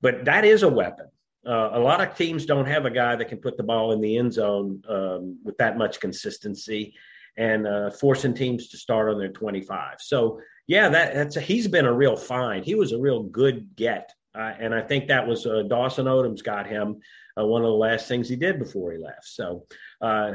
but 0.01 0.25
that 0.25 0.45
is 0.45 0.63
a 0.63 0.69
weapon. 0.69 1.07
Uh, 1.47 1.69
a 1.73 1.79
lot 1.79 2.01
of 2.01 2.15
teams 2.17 2.45
don't 2.45 2.65
have 2.65 2.85
a 2.85 2.91
guy 2.91 3.15
that 3.15 3.29
can 3.29 3.37
put 3.37 3.55
the 3.55 3.63
ball 3.63 3.93
in 3.93 4.01
the 4.01 4.17
end 4.17 4.33
zone 4.33 4.81
um, 4.89 5.39
with 5.43 5.57
that 5.57 5.77
much 5.77 5.99
consistency 5.99 6.93
and 7.37 7.65
uh, 7.65 7.89
forcing 7.91 8.33
teams 8.33 8.67
to 8.67 8.77
start 8.77 9.09
on 9.09 9.17
their 9.17 9.31
25. 9.31 9.95
So, 9.99 10.41
yeah, 10.67 10.89
that, 10.89 11.13
that's 11.13 11.37
a, 11.37 11.41
he's 11.41 11.67
been 11.67 11.85
a 11.85 11.93
real 11.93 12.17
find. 12.17 12.65
He 12.65 12.75
was 12.75 12.91
a 12.91 12.99
real 12.99 13.23
good 13.23 13.75
get. 13.75 14.11
Uh, 14.35 14.53
and 14.59 14.73
I 14.73 14.81
think 14.81 15.07
that 15.07 15.25
was 15.25 15.45
uh, 15.45 15.63
Dawson 15.63 16.05
Odums 16.05 16.43
got 16.43 16.67
him 16.67 16.99
uh, 17.39 17.45
one 17.45 17.61
of 17.61 17.67
the 17.67 17.73
last 17.73 18.07
things 18.07 18.27
he 18.27 18.35
did 18.35 18.59
before 18.59 18.91
he 18.91 18.97
left. 18.97 19.25
So, 19.25 19.65
uh, 20.01 20.33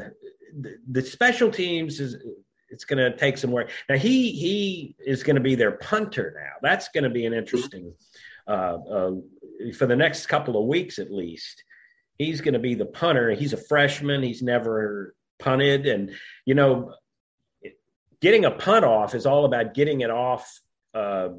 the, 0.59 0.77
the 0.91 1.03
special 1.03 1.51
teams 1.51 2.01
is 2.01 2.17
it's 2.69 2.85
going 2.85 2.99
to 2.99 3.17
take 3.17 3.37
some 3.37 3.51
work. 3.51 3.71
Now 3.89 3.97
he 3.97 4.33
he 4.33 4.97
is 5.05 5.23
going 5.23 5.37
to 5.37 5.43
be 5.43 5.55
their 5.55 5.73
punter 5.73 6.35
now. 6.37 6.57
That's 6.63 6.89
going 6.89 7.05
to 7.05 7.11
be 7.11 7.27
an 7.27 7.35
interesting 7.35 7.93
uh, 8.47 8.79
uh, 8.91 9.13
for 9.77 9.87
the 9.87 9.97
next 9.97 10.27
couple 10.27 10.61
of 10.61 10.67
weeks 10.67 10.99
at 10.99 11.13
least. 11.13 11.63
He's 12.19 12.41
going 12.41 12.55
to 12.55 12.61
be 12.61 12.75
the 12.75 12.87
punter. 12.87 13.33
He's 13.33 13.53
a 13.53 13.57
freshman. 13.57 14.23
He's 14.23 14.43
never 14.43 15.15
punted, 15.39 15.87
and 15.87 16.13
you 16.45 16.55
know, 16.55 16.95
getting 18.21 18.45
a 18.45 18.51
punt 18.51 18.85
off 18.85 19.15
is 19.15 19.27
all 19.27 19.45
about 19.45 19.75
getting 19.75 20.03
it 20.03 20.11
off 20.11 20.49
uh, 20.95 21.31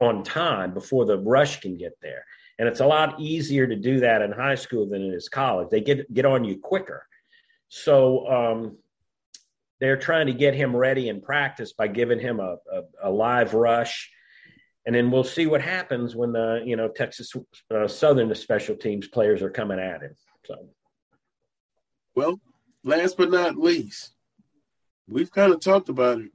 on 0.00 0.22
time 0.24 0.74
before 0.74 1.06
the 1.06 1.18
rush 1.18 1.60
can 1.60 1.76
get 1.76 1.92
there. 2.02 2.24
And 2.58 2.68
it's 2.68 2.80
a 2.80 2.86
lot 2.86 3.20
easier 3.20 3.66
to 3.66 3.76
do 3.76 4.00
that 4.00 4.20
in 4.20 4.32
high 4.32 4.56
school 4.56 4.88
than 4.88 5.02
it 5.02 5.14
is 5.14 5.28
college. 5.28 5.68
They 5.70 5.80
get 5.80 6.12
get 6.12 6.26
on 6.26 6.44
you 6.44 6.58
quicker. 6.58 7.06
So 7.68 8.26
um, 8.28 8.78
they're 9.80 9.96
trying 9.96 10.26
to 10.26 10.32
get 10.32 10.54
him 10.54 10.74
ready 10.74 11.08
in 11.08 11.20
practice 11.20 11.72
by 11.72 11.86
giving 11.86 12.18
him 12.18 12.40
a, 12.40 12.56
a, 12.72 12.82
a 13.04 13.10
live 13.10 13.54
rush 13.54 14.10
and 14.88 14.96
then 14.96 15.10
we'll 15.10 15.22
see 15.22 15.44
what 15.44 15.60
happens 15.60 16.16
when 16.16 16.32
the 16.32 16.62
you 16.64 16.74
know 16.74 16.88
Texas 16.88 17.36
uh, 17.70 17.86
Southern 17.86 18.34
special 18.34 18.74
teams 18.74 19.06
players 19.06 19.42
are 19.42 19.50
coming 19.50 19.78
at 19.78 20.00
him. 20.00 20.16
So, 20.46 20.66
well, 22.16 22.40
last 22.82 23.18
but 23.18 23.30
not 23.30 23.58
least, 23.58 24.14
we've 25.06 25.30
kind 25.30 25.52
of 25.52 25.60
talked 25.60 25.90
about 25.90 26.22
it 26.22 26.30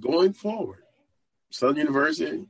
going 0.00 0.32
forward. 0.32 0.82
Southern 1.52 1.76
University, 1.76 2.48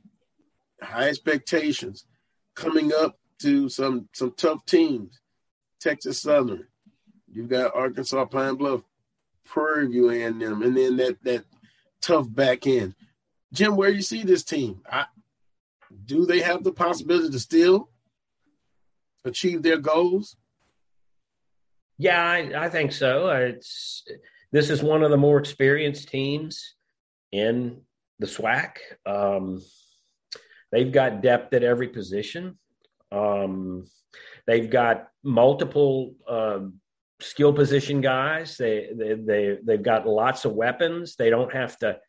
high 0.81 1.09
expectations, 1.09 2.07
coming 2.55 2.91
up 2.91 3.19
to 3.43 3.69
some 3.69 4.09
some 4.13 4.33
tough 4.35 4.65
teams. 4.65 5.21
Texas 5.79 6.19
Southern, 6.23 6.65
you've 7.31 7.49
got 7.49 7.75
Arkansas 7.75 8.25
Pine 8.25 8.55
Bluff, 8.55 8.81
Prairie 9.45 9.89
View, 9.89 10.09
and 10.09 10.41
them, 10.41 10.63
and 10.63 10.75
then 10.75 10.97
that 10.97 11.23
that 11.23 11.43
tough 12.01 12.25
back 12.33 12.65
end. 12.65 12.95
Jim, 13.53 13.75
where 13.75 13.89
you 13.89 14.01
see 14.01 14.23
this 14.23 14.43
team? 14.43 14.81
I, 14.89 15.05
do 16.05 16.25
they 16.25 16.41
have 16.41 16.63
the 16.63 16.71
possibility 16.71 17.29
to 17.29 17.39
still 17.39 17.89
achieve 19.25 19.61
their 19.61 19.77
goals? 19.77 20.37
Yeah, 21.97 22.23
I, 22.23 22.65
I 22.65 22.69
think 22.69 22.91
so. 22.91 23.29
It's 23.29 24.03
this 24.51 24.69
is 24.69 24.81
one 24.81 25.03
of 25.03 25.11
the 25.11 25.17
more 25.17 25.37
experienced 25.37 26.09
teams 26.09 26.75
in 27.31 27.81
the 28.19 28.27
SWAC. 28.27 28.77
Um, 29.05 29.61
they've 30.71 30.91
got 30.91 31.21
depth 31.21 31.53
at 31.53 31.63
every 31.63 31.89
position. 31.89 32.57
Um, 33.11 33.85
they've 34.47 34.69
got 34.69 35.09
multiple 35.23 36.15
uh, 36.27 36.59
skill 37.19 37.53
position 37.53 38.01
guys. 38.01 38.57
They, 38.57 38.89
they 38.95 39.13
they 39.13 39.57
they've 39.63 39.83
got 39.83 40.07
lots 40.07 40.45
of 40.45 40.53
weapons. 40.53 41.15
They 41.15 41.29
don't 41.29 41.53
have 41.53 41.77
to 41.79 41.99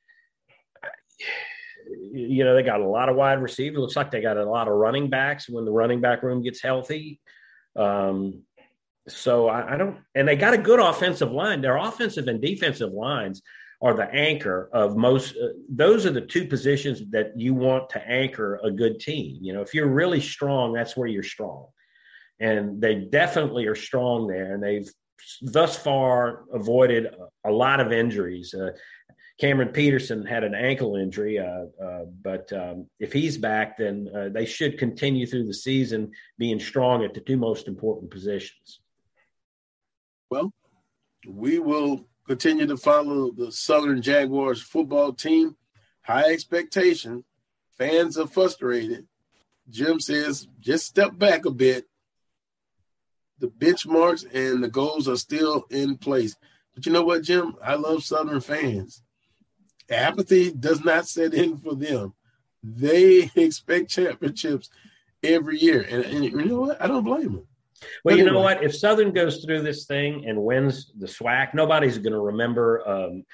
you 2.12 2.44
know, 2.44 2.54
they 2.54 2.62
got 2.62 2.80
a 2.80 2.86
lot 2.86 3.08
of 3.08 3.16
wide 3.16 3.42
receivers. 3.42 3.78
Looks 3.78 3.96
like 3.96 4.10
they 4.10 4.20
got 4.20 4.36
a 4.36 4.48
lot 4.48 4.68
of 4.68 4.74
running 4.74 5.10
backs 5.10 5.48
when 5.48 5.64
the 5.64 5.72
running 5.72 6.00
back 6.00 6.22
room 6.22 6.42
gets 6.42 6.62
healthy. 6.62 7.20
Um, 7.76 8.42
so 9.08 9.48
I, 9.48 9.74
I, 9.74 9.76
don't, 9.76 9.98
and 10.14 10.28
they 10.28 10.36
got 10.36 10.54
a 10.54 10.58
good 10.58 10.80
offensive 10.80 11.32
line. 11.32 11.60
Their 11.60 11.76
offensive 11.76 12.28
and 12.28 12.40
defensive 12.40 12.92
lines 12.92 13.42
are 13.80 13.94
the 13.94 14.08
anchor 14.14 14.70
of 14.72 14.96
most. 14.96 15.34
Uh, 15.36 15.48
those 15.68 16.06
are 16.06 16.12
the 16.12 16.20
two 16.20 16.46
positions 16.46 17.02
that 17.10 17.32
you 17.36 17.52
want 17.52 17.90
to 17.90 18.08
anchor 18.08 18.60
a 18.62 18.70
good 18.70 19.00
team. 19.00 19.38
You 19.42 19.54
know, 19.54 19.60
if 19.60 19.74
you're 19.74 19.88
really 19.88 20.20
strong, 20.20 20.72
that's 20.72 20.96
where 20.96 21.08
you're 21.08 21.24
strong, 21.24 21.66
and 22.38 22.80
they 22.80 22.94
definitely 22.94 23.66
are 23.66 23.74
strong 23.74 24.28
there. 24.28 24.54
And 24.54 24.62
they've 24.62 24.88
thus 25.42 25.76
far 25.76 26.44
avoided 26.52 27.14
a, 27.44 27.50
lot 27.50 27.80
of 27.80 27.92
injuries. 27.92 28.54
Uh, 28.54 28.70
Cameron 29.42 29.70
Peterson 29.70 30.24
had 30.24 30.44
an 30.44 30.54
ankle 30.54 30.94
injury, 30.94 31.36
uh, 31.36 31.64
uh, 31.84 32.04
but 32.22 32.52
um, 32.52 32.86
if 33.00 33.12
he's 33.12 33.36
back, 33.36 33.76
then 33.76 34.08
uh, 34.14 34.28
they 34.28 34.46
should 34.46 34.78
continue 34.78 35.26
through 35.26 35.48
the 35.48 35.52
season 35.52 36.12
being 36.38 36.60
strong 36.60 37.02
at 37.02 37.12
the 37.12 37.18
two 37.18 37.36
most 37.36 37.66
important 37.66 38.08
positions. 38.08 38.78
Well, 40.30 40.52
we 41.26 41.58
will 41.58 42.06
continue 42.24 42.68
to 42.68 42.76
follow 42.76 43.32
the 43.32 43.50
Southern 43.50 44.00
Jaguars 44.00 44.62
football 44.62 45.12
team. 45.12 45.56
High 46.02 46.30
expectation. 46.30 47.24
Fans 47.76 48.16
are 48.16 48.28
frustrated. 48.28 49.08
Jim 49.68 49.98
says 49.98 50.46
just 50.60 50.86
step 50.86 51.18
back 51.18 51.46
a 51.46 51.50
bit. 51.50 51.86
The 53.40 53.48
benchmarks 53.48 54.24
and 54.32 54.62
the 54.62 54.70
goals 54.70 55.08
are 55.08 55.16
still 55.16 55.64
in 55.68 55.98
place. 55.98 56.36
But 56.76 56.86
you 56.86 56.92
know 56.92 57.02
what, 57.02 57.24
Jim? 57.24 57.56
I 57.60 57.74
love 57.74 58.04
Southern 58.04 58.40
fans 58.40 59.02
apathy 59.92 60.52
does 60.52 60.84
not 60.84 61.06
set 61.06 61.34
in 61.34 61.56
for 61.56 61.74
them. 61.74 62.14
They 62.62 63.30
expect 63.34 63.90
championships 63.90 64.70
every 65.22 65.58
year, 65.58 65.82
and, 65.88 66.04
and 66.04 66.24
you 66.24 66.44
know 66.44 66.60
what? 66.60 66.82
I 66.82 66.86
don't 66.86 67.04
blame 67.04 67.32
them. 67.32 67.46
Well, 68.04 68.16
you 68.16 68.24
know 68.24 68.40
what? 68.40 68.62
If 68.62 68.76
Southern 68.76 69.12
goes 69.12 69.44
through 69.44 69.62
this 69.62 69.86
thing 69.86 70.26
and 70.26 70.42
wins 70.42 70.92
the 70.98 71.06
SWAC, 71.06 71.54
nobody's 71.54 71.98
going 71.98 72.12
to 72.12 72.20
remember 72.20 72.88
um, 72.88 73.24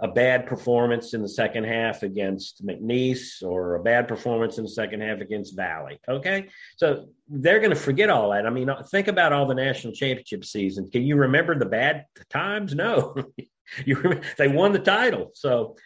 a 0.00 0.08
bad 0.08 0.46
performance 0.46 1.14
in 1.14 1.22
the 1.22 1.28
second 1.28 1.64
half 1.64 2.02
against 2.02 2.64
McNeese 2.64 3.42
or 3.42 3.76
a 3.76 3.82
bad 3.82 4.06
performance 4.06 4.58
in 4.58 4.64
the 4.64 4.70
second 4.70 5.00
half 5.00 5.20
against 5.20 5.56
Valley. 5.56 5.98
Okay, 6.08 6.48
so 6.76 7.06
they're 7.28 7.60
going 7.60 7.70
to 7.70 7.76
forget 7.76 8.10
all 8.10 8.30
that. 8.30 8.46
I 8.46 8.50
mean, 8.50 8.70
think 8.90 9.08
about 9.08 9.32
all 9.32 9.46
the 9.46 9.54
national 9.54 9.94
championship 9.94 10.44
seasons. 10.44 10.90
Can 10.90 11.02
you 11.02 11.16
remember 11.16 11.58
the 11.58 11.66
bad 11.66 12.06
times? 12.28 12.74
No, 12.74 13.14
you 13.84 13.96
remember, 13.96 14.26
they 14.38 14.48
won 14.48 14.72
the 14.72 14.78
title. 14.78 15.30
So 15.34 15.76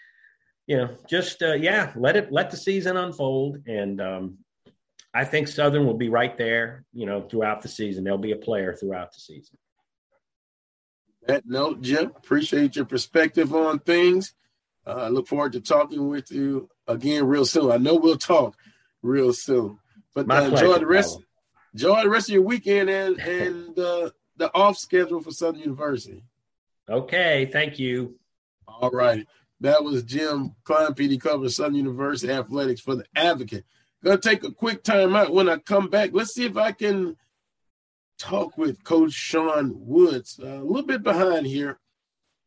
you 0.70 0.76
know, 0.76 0.88
just 1.08 1.42
uh, 1.42 1.54
yeah, 1.54 1.92
let 1.96 2.14
it 2.14 2.30
let 2.30 2.52
the 2.52 2.56
season 2.56 2.96
unfold, 2.96 3.58
and 3.66 4.00
um, 4.00 4.38
I 5.12 5.24
think 5.24 5.48
Southern 5.48 5.84
will 5.84 5.96
be 5.96 6.08
right 6.08 6.38
there. 6.38 6.84
You 6.92 7.06
know, 7.06 7.22
throughout 7.22 7.60
the 7.60 7.66
season, 7.66 8.04
they'll 8.04 8.18
be 8.18 8.30
a 8.30 8.36
player 8.36 8.72
throughout 8.72 9.12
the 9.12 9.18
season. 9.18 9.58
That 11.26 11.42
note, 11.44 11.80
Jim, 11.80 12.12
appreciate 12.16 12.76
your 12.76 12.84
perspective 12.84 13.52
on 13.52 13.80
things. 13.80 14.32
Uh, 14.86 14.94
I 14.94 15.08
look 15.08 15.26
forward 15.26 15.54
to 15.54 15.60
talking 15.60 16.08
with 16.08 16.30
you 16.30 16.68
again 16.86 17.26
real 17.26 17.44
soon. 17.44 17.72
I 17.72 17.76
know 17.76 17.96
we'll 17.96 18.16
talk 18.16 18.56
real 19.02 19.32
soon. 19.32 19.80
But 20.14 20.30
uh, 20.30 20.42
enjoy 20.52 20.78
the 20.78 20.86
rest. 20.86 21.18
Enjoy 21.74 22.00
the 22.04 22.10
rest 22.10 22.28
of 22.28 22.34
your 22.34 22.42
weekend 22.42 22.88
and 22.88 23.18
and 23.18 23.76
uh, 23.76 24.10
the 24.36 24.54
off 24.54 24.78
schedule 24.78 25.20
for 25.20 25.32
Southern 25.32 25.62
University. 25.62 26.22
Okay, 26.88 27.50
thank 27.52 27.80
you. 27.80 28.20
All 28.68 28.90
right. 28.90 29.26
That 29.61 29.84
was 29.84 30.02
Jim 30.04 30.54
Klein, 30.64 30.94
PD 30.94 31.20
cover 31.20 31.48
Southern 31.48 31.74
University 31.74 32.32
Athletics 32.32 32.80
for 32.80 32.96
the 32.96 33.04
Advocate. 33.14 33.64
Gonna 34.02 34.18
take 34.18 34.42
a 34.42 34.50
quick 34.50 34.82
time 34.82 35.14
out. 35.14 35.34
When 35.34 35.48
I 35.48 35.58
come 35.58 35.88
back, 35.88 36.11
let's 36.12 36.32
see 36.32 36.46
if 36.46 36.56
I 36.56 36.72
can 36.72 37.16
talk 38.18 38.56
with 38.56 38.82
Coach 38.84 39.12
Sean 39.12 39.74
Woods. 39.76 40.40
Uh, 40.42 40.61
a 40.61 40.64
little 40.64 40.86
bit 40.86 41.02
behind 41.02 41.46
here, 41.46 41.78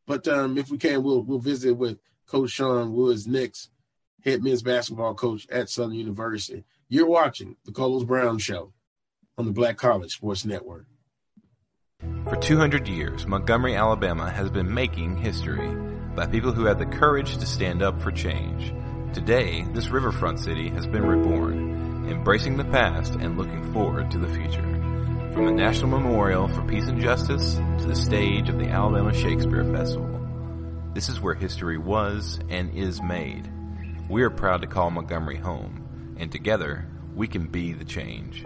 but 0.08 0.28
um, 0.28 0.58
if 0.58 0.72
we 0.72 0.80
can, 0.80 1.04
we'll 1.04 1.22
we'll 1.22 1.38
visit 1.38 1.74
with 1.74 2.00
Coach 2.26 2.50
Sean 2.50 2.94
Woods 2.94 3.28
next, 3.28 3.70
head 4.26 4.44
men's 4.44 4.64
basketball 4.64 5.14
coach 5.14 5.48
at 5.52 5.70
Southern 5.70 5.96
University. 5.96 6.64
You're 6.90 7.08
watching 7.08 7.58
the 7.66 7.72
Carlos 7.72 8.04
Brown 8.04 8.40
Show 8.40 8.74
on 9.38 9.46
the 9.46 9.52
Black 9.52 9.78
College 9.78 10.14
Sports 10.14 10.46
Network. 10.46 10.88
For 12.24 12.36
200 12.36 12.88
years, 12.88 13.28
Montgomery, 13.28 13.76
Alabama 13.76 14.30
has 14.30 14.50
been 14.50 14.74
making 14.74 15.18
history 15.18 15.78
by 16.16 16.28
people 16.28 16.52
who 16.52 16.66
had 16.66 16.78
the 16.78 16.86
courage 16.86 17.38
to 17.38 17.46
stand 17.46 17.82
up 17.82 18.02
for 18.02 18.12
change. 18.12 18.74
Today, 19.14 19.64
this 19.74 19.90
riverfront 19.90 20.40
city 20.40 20.70
has 20.70 20.86
been 20.86 21.06
reborn, 21.06 22.08
embracing 22.10 22.58
the 22.58 22.66
past 22.66 23.14
and 23.16 23.38
looking 23.38 23.74
forward 23.74 24.12
to 24.12 24.20
the 24.20 24.28
future. 24.28 24.62
From 25.34 25.46
the 25.46 25.52
National 25.52 25.90
Memorial 25.90 26.48
for 26.48 26.62
Peace 26.64 26.88
and 26.88 27.02
Justice 27.02 27.56
to 27.56 27.86
the 27.88 27.96
stage 27.96 28.50
of 28.50 28.60
the 28.60 28.68
Alabama 28.68 29.14
Shakespeare 29.14 29.64
Festival. 29.64 30.20
This 30.94 31.10
is 31.10 31.20
where 31.20 31.34
history 31.34 31.80
was 31.80 32.40
and 32.50 32.74
is 32.76 33.02
made. 33.02 33.50
We 34.10 34.22
are 34.22 34.30
proud 34.30 34.62
to 34.62 34.68
call 34.68 34.92
Montgomery 34.92 35.38
home, 35.38 36.16
and 36.18 36.32
together 36.32 36.88
we 37.16 37.28
can 37.28 37.48
be 37.48 37.74
the 37.74 37.86
change. 37.86 38.46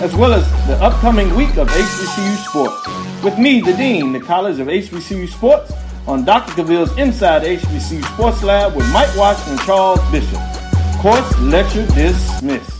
as 0.00 0.16
well 0.16 0.32
as 0.32 0.48
the 0.66 0.76
upcoming 0.82 1.34
week 1.36 1.56
of 1.58 1.68
HBCU 1.68 2.36
sports. 2.46 2.86
With 3.22 3.38
me, 3.38 3.60
the 3.60 3.74
Dean, 3.74 4.12
the 4.12 4.20
College 4.20 4.58
of 4.58 4.66
HBCU 4.66 5.28
Sports, 5.28 5.72
on 6.06 6.24
Dr. 6.24 6.52
Cavill's 6.52 6.96
Inside 6.96 7.42
HBCU 7.42 8.02
Sports 8.14 8.42
Lab 8.42 8.74
with 8.74 8.90
Mike 8.92 9.14
Watson 9.14 9.52
and 9.52 9.60
Charles 9.60 10.00
Bishop. 10.10 10.40
Course 11.02 11.38
lecture 11.40 11.86
dismissed. 11.88 12.79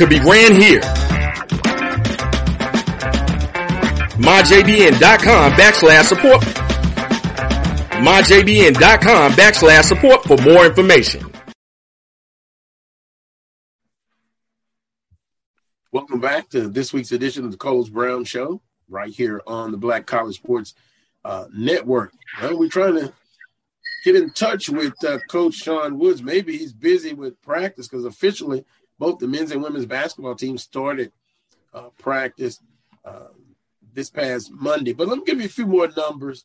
Could 0.00 0.08
be 0.08 0.18
ran 0.20 0.58
here. 0.58 0.80
MyJBN.com 4.16 5.52
backslash 5.52 6.04
support. 6.04 6.40
MyJBN.com 8.00 9.32
backslash 9.32 9.82
support 9.84 10.24
for 10.24 10.38
more 10.38 10.64
information. 10.64 11.30
Welcome 15.92 16.20
back 16.20 16.48
to 16.48 16.70
this 16.70 16.94
week's 16.94 17.12
edition 17.12 17.44
of 17.44 17.50
the 17.50 17.58
Carlos 17.58 17.90
Brown 17.90 18.24
Show, 18.24 18.62
right 18.88 19.12
here 19.12 19.42
on 19.46 19.70
the 19.70 19.76
Black 19.76 20.06
College 20.06 20.36
Sports 20.36 20.72
uh, 21.26 21.44
Network. 21.52 22.14
Well, 22.40 22.58
we're 22.58 22.70
trying 22.70 22.94
to 22.94 23.12
get 24.06 24.16
in 24.16 24.30
touch 24.30 24.70
with 24.70 24.94
uh, 25.04 25.18
Coach 25.28 25.56
Sean 25.56 25.98
Woods. 25.98 26.22
Maybe 26.22 26.56
he's 26.56 26.72
busy 26.72 27.12
with 27.12 27.42
practice 27.42 27.86
because 27.86 28.06
officially 28.06 28.64
both 29.00 29.18
the 29.18 29.26
men's 29.26 29.50
and 29.50 29.62
women's 29.62 29.86
basketball 29.86 30.34
teams 30.34 30.62
started 30.62 31.10
uh, 31.72 31.88
practice 31.98 32.60
uh, 33.02 33.28
this 33.94 34.10
past 34.10 34.52
Monday. 34.52 34.92
But 34.92 35.08
let 35.08 35.16
me 35.16 35.24
give 35.24 35.40
you 35.40 35.46
a 35.46 35.48
few 35.48 35.66
more 35.66 35.88
numbers 35.96 36.44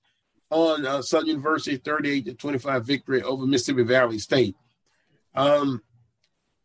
on 0.49 0.85
uh, 0.85 1.01
Southern 1.01 1.27
University 1.27 1.75
38 1.75 2.25
to 2.25 2.33
25 2.33 2.85
victory 2.85 3.21
over 3.21 3.45
Mississippi 3.45 3.83
Valley 3.83 4.19
State. 4.19 4.55
Um, 5.35 5.81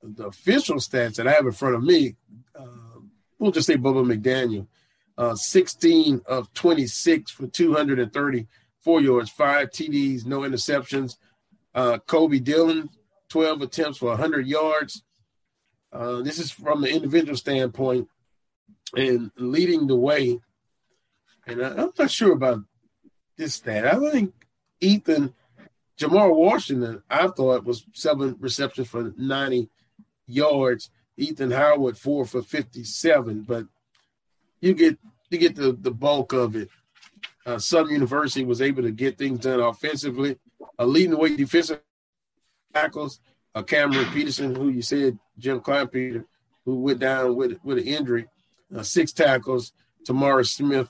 the 0.00 0.28
official 0.28 0.76
stats 0.76 1.16
that 1.16 1.26
I 1.26 1.32
have 1.32 1.44
in 1.44 1.52
front 1.52 1.74
of 1.74 1.82
me, 1.82 2.14
uh, 2.54 3.00
we'll 3.40 3.50
just 3.50 3.66
say 3.66 3.76
Bubba 3.76 4.06
McDaniel, 4.06 4.68
uh, 5.18 5.34
16 5.34 6.22
of 6.24 6.54
26 6.54 7.32
for 7.32 7.48
234 7.48 9.00
yards, 9.00 9.30
five 9.30 9.70
TDs, 9.70 10.24
no 10.24 10.40
interceptions. 10.40 11.16
Uh, 11.74 11.98
Kobe 11.98 12.38
Dillon, 12.38 12.90
12 13.28 13.62
attempts 13.62 13.98
for 13.98 14.10
100 14.10 14.46
yards. 14.46 15.02
Uh, 15.92 16.22
this 16.22 16.38
is 16.38 16.50
from 16.50 16.82
the 16.82 16.92
individual 16.92 17.36
standpoint 17.36 18.08
and 18.96 19.30
leading 19.36 19.86
the 19.86 19.96
way. 19.96 20.40
And 21.46 21.62
I, 21.62 21.82
am 21.82 21.92
not 21.98 22.10
sure 22.10 22.32
about 22.32 22.60
this 23.36 23.54
stat. 23.54 23.86
I 23.86 24.10
think 24.10 24.34
Ethan 24.80 25.34
Jamar 25.98 26.34
Washington, 26.34 27.02
I 27.10 27.28
thought 27.28 27.64
was 27.64 27.84
seven 27.92 28.36
receptions 28.40 28.88
for 28.88 29.12
90 29.16 29.68
yards. 30.26 30.90
Ethan 31.16 31.50
Howard 31.50 31.98
four 31.98 32.24
for 32.24 32.40
57, 32.40 33.42
but 33.42 33.66
you 34.60 34.72
get 34.72 34.98
you 35.28 35.38
get 35.38 35.54
the, 35.54 35.72
the 35.72 35.90
bulk 35.90 36.32
of 36.32 36.56
it. 36.56 36.68
Uh, 37.44 37.58
Southern 37.58 37.92
University 37.92 38.44
was 38.44 38.62
able 38.62 38.82
to 38.82 38.90
get 38.90 39.18
things 39.18 39.40
done 39.40 39.60
offensively, 39.60 40.38
uh, 40.78 40.84
leading 40.84 41.10
the 41.10 41.18
way 41.18 41.36
defensive 41.36 41.82
tackles 42.72 43.20
uh, 43.54 43.62
Cameron 43.62 44.06
Peterson, 44.12 44.54
who 44.54 44.68
you 44.68 44.82
said 44.82 45.18
Jim 45.38 45.60
Kleinpeter, 45.60 46.24
who 46.64 46.80
went 46.80 47.00
down 47.00 47.36
with 47.36 47.58
with 47.64 47.78
an 47.78 47.84
injury, 47.84 48.26
uh, 48.74 48.82
six 48.82 49.12
tackles. 49.12 49.72
Tamara 50.04 50.44
Smith 50.44 50.88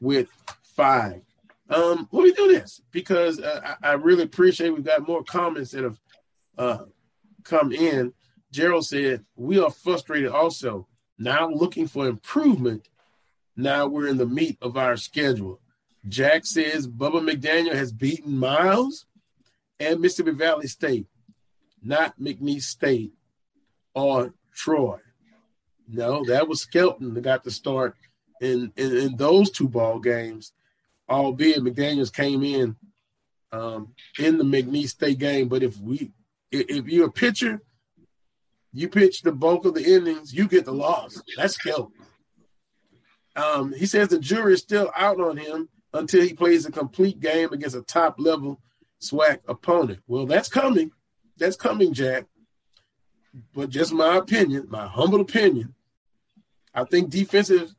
with 0.00 0.28
five. 0.62 1.22
Um, 1.68 2.08
let 2.12 2.24
me 2.24 2.32
do 2.32 2.48
this 2.48 2.82
because 2.90 3.40
uh, 3.40 3.74
I, 3.82 3.90
I, 3.90 3.92
really 3.94 4.24
appreciate 4.24 4.70
we've 4.70 4.84
got 4.84 5.06
more 5.06 5.24
comments 5.24 5.70
that 5.70 5.84
have 5.84 6.00
uh, 6.58 6.84
come 7.44 7.72
in. 7.72 8.12
Gerald 8.50 8.84
said 8.84 9.24
we 9.36 9.58
are 9.58 9.70
frustrated 9.70 10.30
also 10.30 10.86
now 11.18 11.48
looking 11.48 11.86
for 11.86 12.06
improvement. 12.06 12.88
Now 13.56 13.86
we're 13.86 14.08
in 14.08 14.18
the 14.18 14.26
meat 14.26 14.58
of 14.60 14.76
our 14.76 14.96
schedule. 14.96 15.60
Jack 16.08 16.44
says 16.44 16.88
Bubba 16.88 17.26
McDaniel 17.26 17.74
has 17.74 17.92
beaten 17.92 18.36
Miles 18.38 19.06
and 19.78 20.00
Mississippi 20.00 20.32
Valley 20.32 20.66
State 20.66 21.06
not 21.82 22.18
McNeese 22.20 22.62
State 22.62 23.12
or 23.94 24.34
Troy. 24.54 24.98
No, 25.88 26.24
that 26.26 26.48
was 26.48 26.62
Skelton 26.62 27.14
that 27.14 27.22
got 27.22 27.44
the 27.44 27.50
start 27.50 27.96
in, 28.40 28.72
in, 28.76 28.96
in 28.96 29.16
those 29.16 29.50
two 29.50 29.68
ball 29.68 29.98
games, 29.98 30.52
albeit 31.08 31.62
McDaniels 31.62 32.12
came 32.12 32.42
in 32.42 32.76
um, 33.52 33.94
in 34.18 34.38
the 34.38 34.44
McNeese 34.44 34.90
State 34.90 35.18
game. 35.18 35.48
But 35.48 35.62
if 35.62 35.78
we 35.78 36.12
if 36.50 36.86
you're 36.86 37.08
a 37.08 37.12
pitcher, 37.12 37.62
you 38.72 38.88
pitch 38.88 39.22
the 39.22 39.32
bulk 39.32 39.64
of 39.64 39.74
the 39.74 39.84
innings, 39.84 40.34
you 40.34 40.48
get 40.48 40.64
the 40.64 40.72
loss. 40.72 41.20
That's 41.36 41.54
Skelton. 41.54 41.92
Um, 43.34 43.72
he 43.72 43.86
says 43.86 44.08
the 44.08 44.18
jury 44.18 44.54
is 44.54 44.60
still 44.60 44.90
out 44.94 45.20
on 45.20 45.38
him 45.38 45.68
until 45.94 46.22
he 46.22 46.34
plays 46.34 46.66
a 46.66 46.72
complete 46.72 47.20
game 47.20 47.52
against 47.52 47.76
a 47.76 47.82
top 47.82 48.16
level 48.18 48.60
SWAC 49.00 49.40
opponent. 49.48 50.00
Well, 50.06 50.26
that's 50.26 50.48
coming 50.48 50.92
that's 51.42 51.56
coming, 51.56 51.92
Jack. 51.92 52.26
But 53.54 53.70
just 53.70 53.92
my 53.92 54.16
opinion, 54.16 54.66
my 54.68 54.86
humble 54.86 55.20
opinion, 55.20 55.74
I 56.74 56.84
think 56.84 57.10
defensive, 57.10 57.74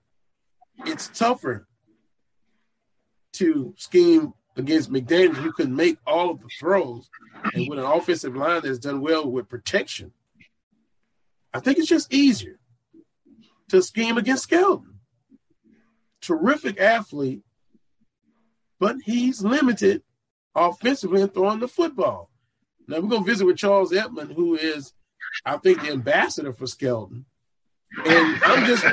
it's 0.85 1.07
tougher 1.07 1.67
to 3.33 3.73
scheme 3.77 4.33
against 4.55 4.91
McDaniel, 4.91 5.43
You 5.43 5.51
can 5.51 5.75
make 5.75 5.97
all 6.05 6.29
of 6.29 6.39
the 6.39 6.49
throws, 6.59 7.09
and 7.53 7.67
with 7.67 7.79
an 7.79 7.85
offensive 7.85 8.35
line 8.35 8.61
that's 8.63 8.79
done 8.79 9.01
well 9.01 9.29
with 9.29 9.49
protection. 9.49 10.11
I 11.53 11.59
think 11.59 11.77
it's 11.77 11.87
just 11.87 12.13
easier 12.13 12.59
to 13.69 13.81
scheme 13.81 14.17
against 14.17 14.43
Skelton. 14.43 14.99
Terrific 16.21 16.79
athlete, 16.79 17.41
but 18.79 18.97
he's 19.03 19.43
limited 19.43 20.03
offensively 20.53 21.21
in 21.21 21.29
throwing 21.29 21.59
the 21.59 21.67
football. 21.67 22.29
Now 22.87 22.99
we're 22.99 23.09
gonna 23.09 23.25
visit 23.25 23.45
with 23.45 23.57
Charles 23.57 23.93
Edmond, 23.93 24.33
who 24.33 24.55
is, 24.55 24.93
I 25.45 25.57
think, 25.57 25.81
the 25.81 25.91
ambassador 25.91 26.53
for 26.53 26.67
Skelton. 26.67 27.25
And 28.05 28.43
I'm 28.43 28.65
just 28.65 28.85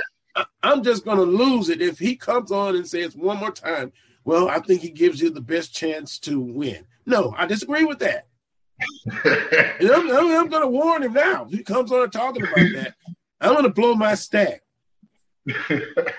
I'm 0.63 0.83
just 0.83 1.05
gonna 1.05 1.23
lose 1.23 1.69
it 1.69 1.83
if 1.83 1.99
he 1.99 2.17
comes 2.17 2.53
on 2.53 2.77
and 2.77 2.87
says 2.87 3.17
one 3.17 3.39
more 3.39 3.51
time, 3.51 3.93
well, 4.25 4.49
I 4.49 4.61
think 4.61 4.83
he 4.83 4.91
gives 4.91 5.21
you 5.21 5.31
the 5.31 5.41
best 5.41 5.75
chance 5.75 6.19
to 6.21 6.41
win. 6.41 6.87
No, 7.07 7.35
I 7.37 7.47
disagree 7.47 7.85
with 7.85 7.99
that. 8.01 8.27
and 9.25 9.91
I'm, 9.91 10.11
I'm, 10.11 10.37
I'm 10.37 10.49
gonna 10.49 10.69
warn 10.69 11.03
him 11.03 11.15
now. 11.15 11.45
If 11.45 11.53
he 11.53 11.63
comes 11.63 11.93
on 11.93 12.11
talking 12.11 12.43
about 12.43 12.55
that, 12.75 12.95
I'm 13.41 13.55
gonna 13.55 13.71
blow 13.71 13.95
my 13.95 14.15
stack. 14.15 14.63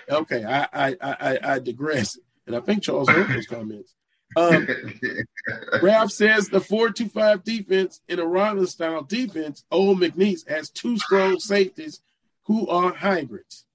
Okay, 0.09 0.43
I 0.43 0.67
I 0.73 0.95
I, 1.01 1.39
I 1.53 1.59
digress. 1.59 2.19
And 2.47 2.55
I 2.55 2.59
think 2.59 2.83
Charles 2.83 3.07
heard 3.07 3.29
those 3.29 3.47
comments. 3.47 3.95
Um, 4.35 4.67
Ralph 5.81 6.11
says 6.11 6.47
the 6.47 6.59
4-2-5 6.59 7.43
defense 7.43 8.01
in 8.07 8.19
a 8.19 8.25
Ronald 8.25 8.69
style 8.69 9.03
defense, 9.03 9.63
Old 9.71 9.99
McNeese 9.99 10.47
has 10.47 10.69
two 10.69 10.97
strong 10.97 11.39
safeties 11.39 12.01
who 12.43 12.67
are 12.67 12.93
hybrids. 12.93 13.65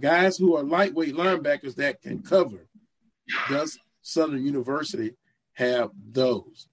Guys 0.00 0.36
who 0.36 0.56
are 0.56 0.62
lightweight 0.62 1.14
linebackers 1.14 1.76
that 1.76 2.02
can 2.02 2.22
cover. 2.22 2.66
Does 3.48 3.78
Southern 4.02 4.44
University 4.44 5.14
have 5.54 5.90
those? 6.12 6.68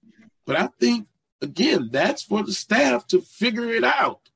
But 0.46 0.56
I 0.56 0.68
think, 0.78 1.08
again, 1.40 1.88
that's 1.90 2.22
for 2.22 2.42
the 2.42 2.52
staff 2.52 3.06
to 3.08 3.20
figure 3.20 3.70
it 3.70 3.84
out 3.84 4.30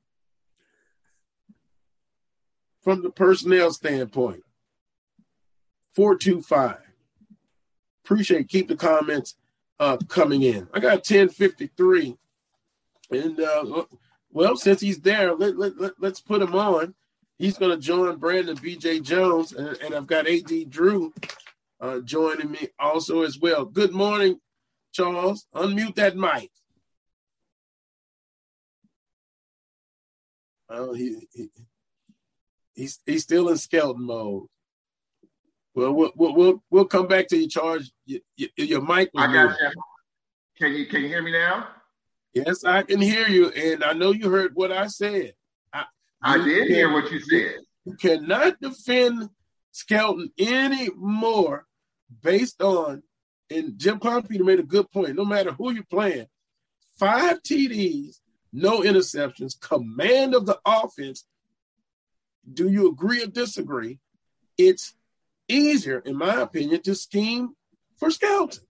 from 2.81 3.03
the 3.03 3.11
personnel 3.11 3.71
standpoint. 3.71 4.43
425. 5.93 6.77
Appreciate 8.09 8.49
keep 8.49 8.67
the 8.67 8.75
comments 8.75 9.35
uh, 9.79 9.95
coming 10.07 10.41
in. 10.41 10.67
I 10.73 10.79
got 10.79 11.07
1053. 11.07 12.17
And 13.11 13.39
uh, 13.39 13.83
well, 14.31 14.57
since 14.57 14.81
he's 14.81 14.99
there, 14.99 15.35
let, 15.35 15.59
let, 15.59 15.79
let, 15.79 15.91
let's 15.99 16.19
put 16.19 16.41
him 16.41 16.55
on. 16.55 16.95
He's 17.37 17.59
going 17.59 17.69
to 17.69 17.77
join 17.77 18.15
Brandon 18.15 18.57
BJ 18.57 19.03
Jones, 19.03 19.53
and, 19.53 19.77
and 19.77 19.93
I've 19.93 20.07
got 20.07 20.27
AD 20.27 20.71
Drew 20.71 21.13
uh, 21.79 21.99
joining 21.99 22.49
me 22.49 22.69
also 22.79 23.21
as 23.21 23.37
well. 23.37 23.63
Good 23.63 23.91
morning, 23.91 24.39
Charles. 24.91 25.45
Unmute 25.53 25.93
that 25.95 26.17
mic. 26.17 26.49
Oh, 30.67 30.95
he, 30.95 31.27
he 31.31 31.49
he's 32.73 32.99
he's 33.05 33.21
still 33.21 33.49
in 33.49 33.57
skeleton 33.57 34.03
mode. 34.03 34.47
Well, 35.79 35.93
we'll 35.93 36.11
we'll 36.35 36.63
we'll, 36.69 36.85
come 36.85 37.07
back 37.07 37.27
to 37.29 37.37
you. 37.37 37.47
Your, 38.05 38.19
your, 38.35 38.49
your 38.57 38.81
mic. 38.81 39.11
I 39.15 39.31
got 39.31 39.55
you. 39.57 39.71
Can 40.57 40.73
you 40.73 40.85
can 40.87 41.03
you 41.03 41.07
hear 41.07 41.21
me 41.21 41.31
now? 41.31 41.69
Yes, 42.33 42.65
I 42.65 42.83
can 42.83 42.99
hear 42.99 43.27
you, 43.27 43.49
and 43.51 43.81
I 43.81 43.93
know 43.93 44.11
you 44.11 44.29
heard 44.29 44.51
what 44.55 44.73
I 44.73 44.87
said. 44.87 45.33
I, 45.71 45.85
I 46.21 46.37
did 46.37 46.67
can, 46.67 46.75
hear 46.75 46.91
what 46.91 47.09
you 47.09 47.21
said. 47.21 47.61
You 47.85 47.93
cannot 47.95 48.59
defend 48.59 49.29
Skelton 49.71 50.31
anymore 50.37 51.65
based 52.21 52.61
on, 52.61 53.01
and 53.49 53.77
Jim 53.77 54.01
Peter 54.01 54.43
made 54.43 54.59
a 54.59 54.63
good 54.63 54.91
point. 54.91 55.15
No 55.15 55.23
matter 55.23 55.53
who 55.53 55.71
you're 55.71 55.83
playing, 55.89 56.27
five 56.97 57.41
TDs, 57.41 58.17
no 58.51 58.81
interceptions, 58.81 59.57
command 59.57 60.35
of 60.35 60.45
the 60.45 60.59
offense. 60.65 61.23
Do 62.51 62.69
you 62.69 62.89
agree 62.89 63.23
or 63.23 63.27
disagree? 63.27 63.99
It's 64.57 64.95
easier, 65.49 65.99
in 65.99 66.15
my 66.17 66.41
opinion, 66.41 66.81
to 66.83 66.95
scheme 66.95 67.55
for 67.97 68.09
Skelton. 68.11 68.63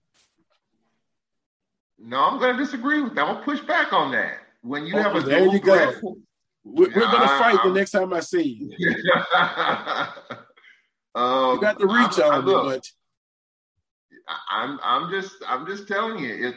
No, 1.98 2.18
I'm 2.18 2.38
going 2.38 2.56
to 2.56 2.64
disagree 2.64 3.02
with 3.02 3.14
that. 3.14 3.26
I'm 3.26 3.34
going 3.34 3.44
to 3.44 3.44
push 3.44 3.60
back 3.66 3.92
on 3.92 4.10
that. 4.12 4.38
When 4.62 4.86
you 4.86 4.96
have 4.96 5.14
a 5.14 5.20
there 5.20 5.46
you 5.46 5.60
go. 5.60 6.16
We're, 6.62 6.88
we're 6.88 7.10
going 7.10 7.22
to 7.22 7.38
fight 7.38 7.58
I, 7.62 7.68
the 7.68 7.74
next 7.74 7.92
time 7.92 8.12
I 8.12 8.20
see 8.20 8.42
you. 8.42 8.70
um, 11.14 11.54
you 11.54 11.60
got 11.60 11.78
the 11.78 11.86
reach 11.86 12.18
I'm, 12.18 12.32
on 12.32 12.44
me, 12.44 12.52
but 12.52 12.84
I'm 14.50 14.78
I'm 14.82 15.10
just 15.10 15.36
I'm 15.46 15.66
just 15.66 15.88
telling 15.88 16.22
you 16.22 16.48
it. 16.48 16.54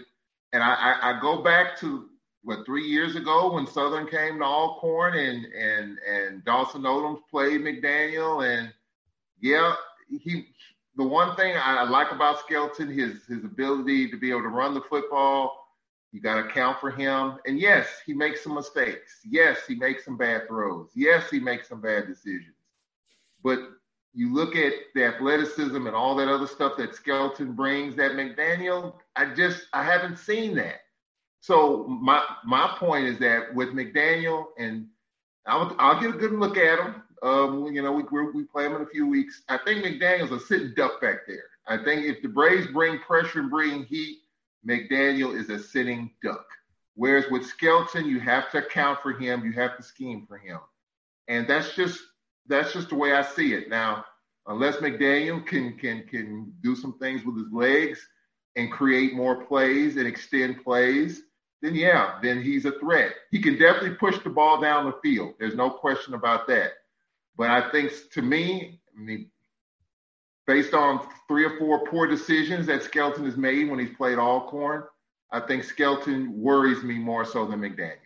And 0.52 0.62
I, 0.62 0.74
I, 0.74 1.12
I 1.12 1.22
go 1.22 1.42
back 1.42 1.80
to 1.80 2.10
what 2.44 2.66
three 2.66 2.86
years 2.86 3.16
ago 3.16 3.54
when 3.54 3.66
Southern 3.66 4.08
came 4.08 4.40
to 4.40 4.46
Alcorn 4.46 5.18
and 5.18 5.46
and 5.46 5.98
and 6.00 6.44
Dawson 6.44 6.82
Odoms 6.82 7.22
played 7.32 7.62
McDaniel 7.62 8.46
and 8.46 8.72
yeah 9.40 9.74
he 10.10 10.48
the 10.96 11.04
one 11.04 11.36
thing 11.36 11.56
I 11.58 11.84
like 11.84 12.12
about 12.12 12.40
Skelton, 12.40 12.88
his 12.90 13.26
his 13.26 13.44
ability 13.44 14.10
to 14.12 14.18
be 14.18 14.30
able 14.30 14.44
to 14.44 14.50
run 14.50 14.74
the 14.74 14.82
football. 14.82 15.60
You 16.12 16.22
got 16.22 16.42
to 16.44 16.48
count 16.50 16.80
for 16.80 16.92
him. 16.92 17.40
And 17.48 17.60
yes, 17.60 17.88
he 18.06 18.14
makes 18.14 18.44
some 18.44 18.54
mistakes. 18.54 19.22
Yes, 19.28 19.66
he 19.68 19.74
makes 19.74 20.06
some 20.06 20.16
bad 20.16 20.48
throws. 20.48 20.92
Yes, 20.94 21.28
he 21.32 21.40
makes 21.40 21.68
some 21.68 21.82
bad 21.82 22.06
decisions. 22.06 22.54
But 23.44 23.60
you 24.14 24.32
look 24.32 24.56
at 24.56 24.74
the 24.94 25.06
athleticism 25.06 25.88
and 25.88 25.96
all 25.96 26.16
that 26.16 26.28
other 26.28 26.46
stuff 26.46 26.78
that 26.78 26.94
Skelton 26.96 27.54
brings 27.54 27.96
that 27.96 28.12
McDaniel, 28.12 28.94
I 29.16 29.34
just 29.34 29.66
I 29.74 29.84
haven't 29.84 30.18
seen 30.18 30.56
that. 30.56 30.82
So 31.42 31.86
my 31.88 32.24
my 32.46 32.76
point 32.78 33.06
is 33.08 33.18
that 33.20 33.54
with 33.54 33.70
McDaniel 33.70 34.46
and 34.60 34.88
I'll, 35.46 35.76
I'll 35.80 36.00
get 36.00 36.16
a 36.16 36.18
good 36.18 36.32
look 36.34 36.58
at 36.58 36.80
him. 36.80 37.03
Um, 37.24 37.72
you 37.72 37.82
know, 37.82 37.94
we 37.94 38.04
we 38.34 38.44
play 38.44 38.64
them 38.64 38.76
in 38.76 38.82
a 38.82 38.88
few 38.88 39.08
weeks. 39.08 39.44
I 39.48 39.58
think 39.58 39.84
McDaniel's 39.84 40.32
a 40.32 40.40
sitting 40.42 40.74
duck 40.76 41.02
back 41.02 41.20
there. 41.26 41.46
I 41.68 41.78
think 41.82 42.06
if 42.06 42.22
the 42.22 42.28
Braves 42.28 42.68
bring 42.68 43.00
pressure 43.00 43.40
and 43.40 43.50
bring 43.50 43.86
heat, 43.86 44.18
McDaniel 44.68 45.34
is 45.38 45.50
a 45.50 45.58
sitting 45.58 46.12
duck. 46.22 46.46
Whereas 46.96 47.26
with 47.32 47.46
Skelton, 47.46 48.06
you 48.06 48.20
have 48.20 48.52
to 48.52 48.66
account 48.66 49.00
for 49.02 49.14
him, 49.14 49.46
you 49.46 49.54
have 49.54 49.78
to 49.78 49.84
scheme 49.84 50.26
for 50.28 50.38
him, 50.38 50.60
and 51.30 51.48
that's 51.48 51.74
just 51.76 52.00
that's 52.48 52.74
just 52.74 52.90
the 52.90 52.96
way 52.96 53.14
I 53.14 53.24
see 53.24 53.54
it. 53.54 53.70
Now, 53.70 54.04
unless 54.48 54.76
McDaniel 54.78 55.46
can 55.46 55.78
can 55.78 56.04
can 56.08 56.54
do 56.62 56.76
some 56.76 57.00
things 57.00 57.24
with 57.24 57.38
his 57.38 57.52
legs 57.54 58.06
and 58.58 58.70
create 58.70 59.16
more 59.16 59.46
plays 59.46 59.96
and 59.96 60.06
extend 60.06 60.62
plays, 60.62 61.22
then 61.62 61.74
yeah, 61.74 62.20
then 62.22 62.44
he's 62.44 62.66
a 62.66 62.78
threat. 62.80 63.14
He 63.32 63.42
can 63.42 63.58
definitely 63.58 63.96
push 63.96 64.20
the 64.20 64.30
ball 64.30 64.60
down 64.62 64.86
the 64.86 65.00
field. 65.02 65.36
There's 65.40 65.56
no 65.56 65.70
question 65.70 66.14
about 66.14 66.48
that. 66.48 66.74
But 67.38 67.50
I 67.50 67.72
think 67.72 67.92
to 68.14 68.22
me, 68.22 68.80
I 68.96 69.02
mean, 69.02 69.30
based 70.46 70.74
on 70.74 71.06
three 71.28 71.46
or 71.46 71.58
four 71.58 71.86
poor 71.86 72.08
decisions 72.08 72.68
that 72.68 72.84
Skelton 72.84 73.26
has 73.26 73.38
made 73.38 73.70
when 73.70 73.80
he's 73.80 73.96
played 73.96 74.18
Alcorn, 74.18 74.84
I 75.32 75.40
think 75.40 75.64
Skelton 75.64 76.40
worries 76.40 76.84
me 76.84 76.96
more 76.96 77.26
so 77.26 77.46
than 77.46 77.62
McDaniel. 77.62 77.98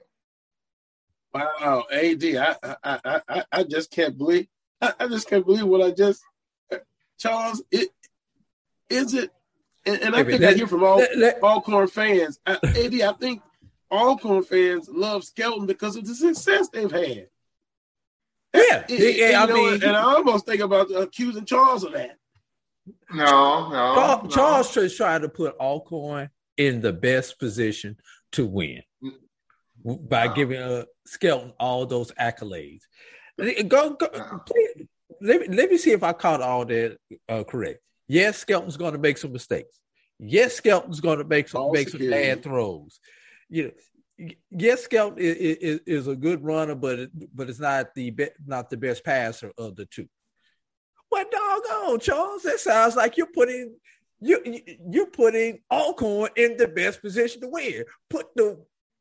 Wow, 1.34 1.86
AD, 1.92 2.24
I 2.24 2.56
I 2.84 3.22
I, 3.28 3.44
I 3.52 3.64
just 3.64 3.92
can't 3.92 4.18
believe 4.18 4.48
I, 4.82 4.94
I 5.00 5.08
just 5.08 5.30
can't 5.30 5.46
believe 5.46 5.66
what 5.66 5.82
I 5.82 5.92
just 5.92 6.24
Charles. 7.20 7.62
It 7.72 7.90
is 8.90 9.14
it, 9.14 9.32
and, 9.86 10.02
and 10.02 10.16
I 10.16 10.24
think 10.24 10.44
I 10.44 10.54
hear 10.54 10.68
from 10.68 10.84
all 10.84 11.04
Alcorn 11.44 11.88
fans. 11.90 12.40
I, 12.46 12.54
AD, 12.64 13.02
I 13.02 13.14
think 13.14 13.42
Alcorn 13.92 14.44
fans 14.44 14.88
love 14.90 15.24
Skelton 15.24 15.66
because 15.66 15.96
of 15.96 16.08
the 16.08 16.16
success 16.16 16.70
they've 16.70 16.92
had. 16.92 17.28
Yeah, 18.54 18.86
yeah. 18.90 19.44
I 19.44 19.46
know, 19.46 19.56
mean, 19.56 19.84
and 19.84 19.96
I 19.96 20.02
almost 20.02 20.46
think 20.46 20.62
about 20.62 20.90
accusing 20.92 21.46
Charles 21.46 21.84
of 21.84 21.94
that. 21.94 22.18
No, 23.12 23.70
no. 23.70 23.96
Charles, 23.96 24.24
no. 24.24 24.30
Charles 24.30 24.78
is 24.78 24.96
trying 24.96 25.22
to 25.22 25.30
put 25.30 25.56
Alcorn 25.60 26.30
in 26.58 26.82
the 26.82 26.94
best 26.94 27.40
position 27.40 27.98
to 28.34 28.46
win 28.46 28.82
by 29.84 30.28
giving 30.28 30.62
uh, 30.62 30.86
Skelton 31.06 31.54
all 31.60 31.86
those 31.86 32.12
accolades. 32.14 32.82
Go, 33.68 33.92
go 33.92 34.08
please, 34.46 34.88
let, 35.22 35.42
me, 35.42 35.56
let 35.56 35.70
me 35.70 35.78
see 35.78 35.92
if 35.92 36.04
I 36.04 36.14
caught 36.14 36.42
all 36.42 36.66
that 36.66 36.98
uh, 37.30 37.44
correct. 37.44 37.80
Yes, 38.08 38.38
Skelton's 38.38 38.78
going 38.78 38.94
to 38.94 39.00
make 39.00 39.18
some 39.18 39.34
mistakes. 39.34 39.80
Yes, 40.20 40.56
Skelton's 40.56 41.00
going 41.00 41.20
to 41.20 41.24
make 41.24 41.48
some 41.48 41.72
make 41.72 41.90
some 41.90 42.10
bad 42.10 42.42
throws. 42.42 43.00
You 43.50 43.66
know, 43.66 43.72
yes, 44.52 44.84
Skelton 44.84 45.18
is, 45.20 45.80
is, 45.86 46.08
a 46.08 46.16
good 46.16 46.44
runner, 46.44 46.76
but 46.76 47.00
it, 47.00 47.36
but 47.36 47.50
it's 47.50 47.60
not 47.60 47.94
the 47.94 48.10
be, 48.12 48.30
not 48.46 48.70
the 48.70 48.78
best 48.78 49.04
passer 49.04 49.52
of 49.58 49.76
the 49.76 49.86
two. 49.86 50.08
What 51.10 51.32
doggone, 51.32 52.00
Charles? 52.00 52.44
That 52.44 52.60
sounds 52.60 52.96
like 52.96 53.18
you're 53.18 53.28
putting 53.34 53.76
you 54.20 54.42
you're 54.90 55.08
putting 55.08 55.60
Alcorn 55.72 56.32
in 56.36 56.58
the 56.58 56.68
best 56.68 57.02
position 57.02 57.42
to 57.42 57.48
win. 57.48 57.84
Put 58.10 58.28
the 58.36 58.60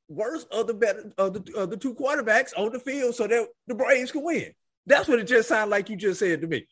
worst 0.09 0.47
of 0.53 0.67
the 0.67 0.75
better 0.75 1.13
of 1.19 1.33
the, 1.35 1.57
of 1.57 1.71
the 1.71 1.77
two 1.77 1.95
quarterbacks 1.95 2.53
on 2.57 2.73
the 2.73 2.79
field 2.79 3.15
so 3.15 3.27
that 3.27 3.49
the 3.67 3.75
Braves 3.75 4.13
can 4.13 4.25
win. 4.25 4.53
That's 4.87 5.09
what 5.09 5.19
it 5.19 5.25
just 5.25 5.49
sounded 5.49 5.71
like 5.71 5.91
you 5.91 5.97
just 5.97 6.21
said 6.21 6.41
to 6.43 6.47
me. 6.47 6.67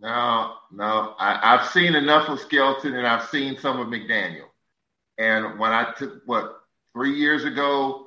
No, 0.00 0.56
no, 0.70 1.14
I, 1.18 1.56
have 1.56 1.70
seen 1.70 1.94
enough 1.94 2.28
of 2.28 2.40
Skelton 2.40 2.94
and 2.94 3.06
I've 3.06 3.28
seen 3.30 3.56
some 3.58 3.80
of 3.80 3.86
McDaniel. 3.86 4.48
And 5.16 5.58
when 5.58 5.72
I 5.72 5.94
took 5.96 6.20
what 6.26 6.63
Three 6.94 7.14
years 7.14 7.44
ago, 7.44 8.06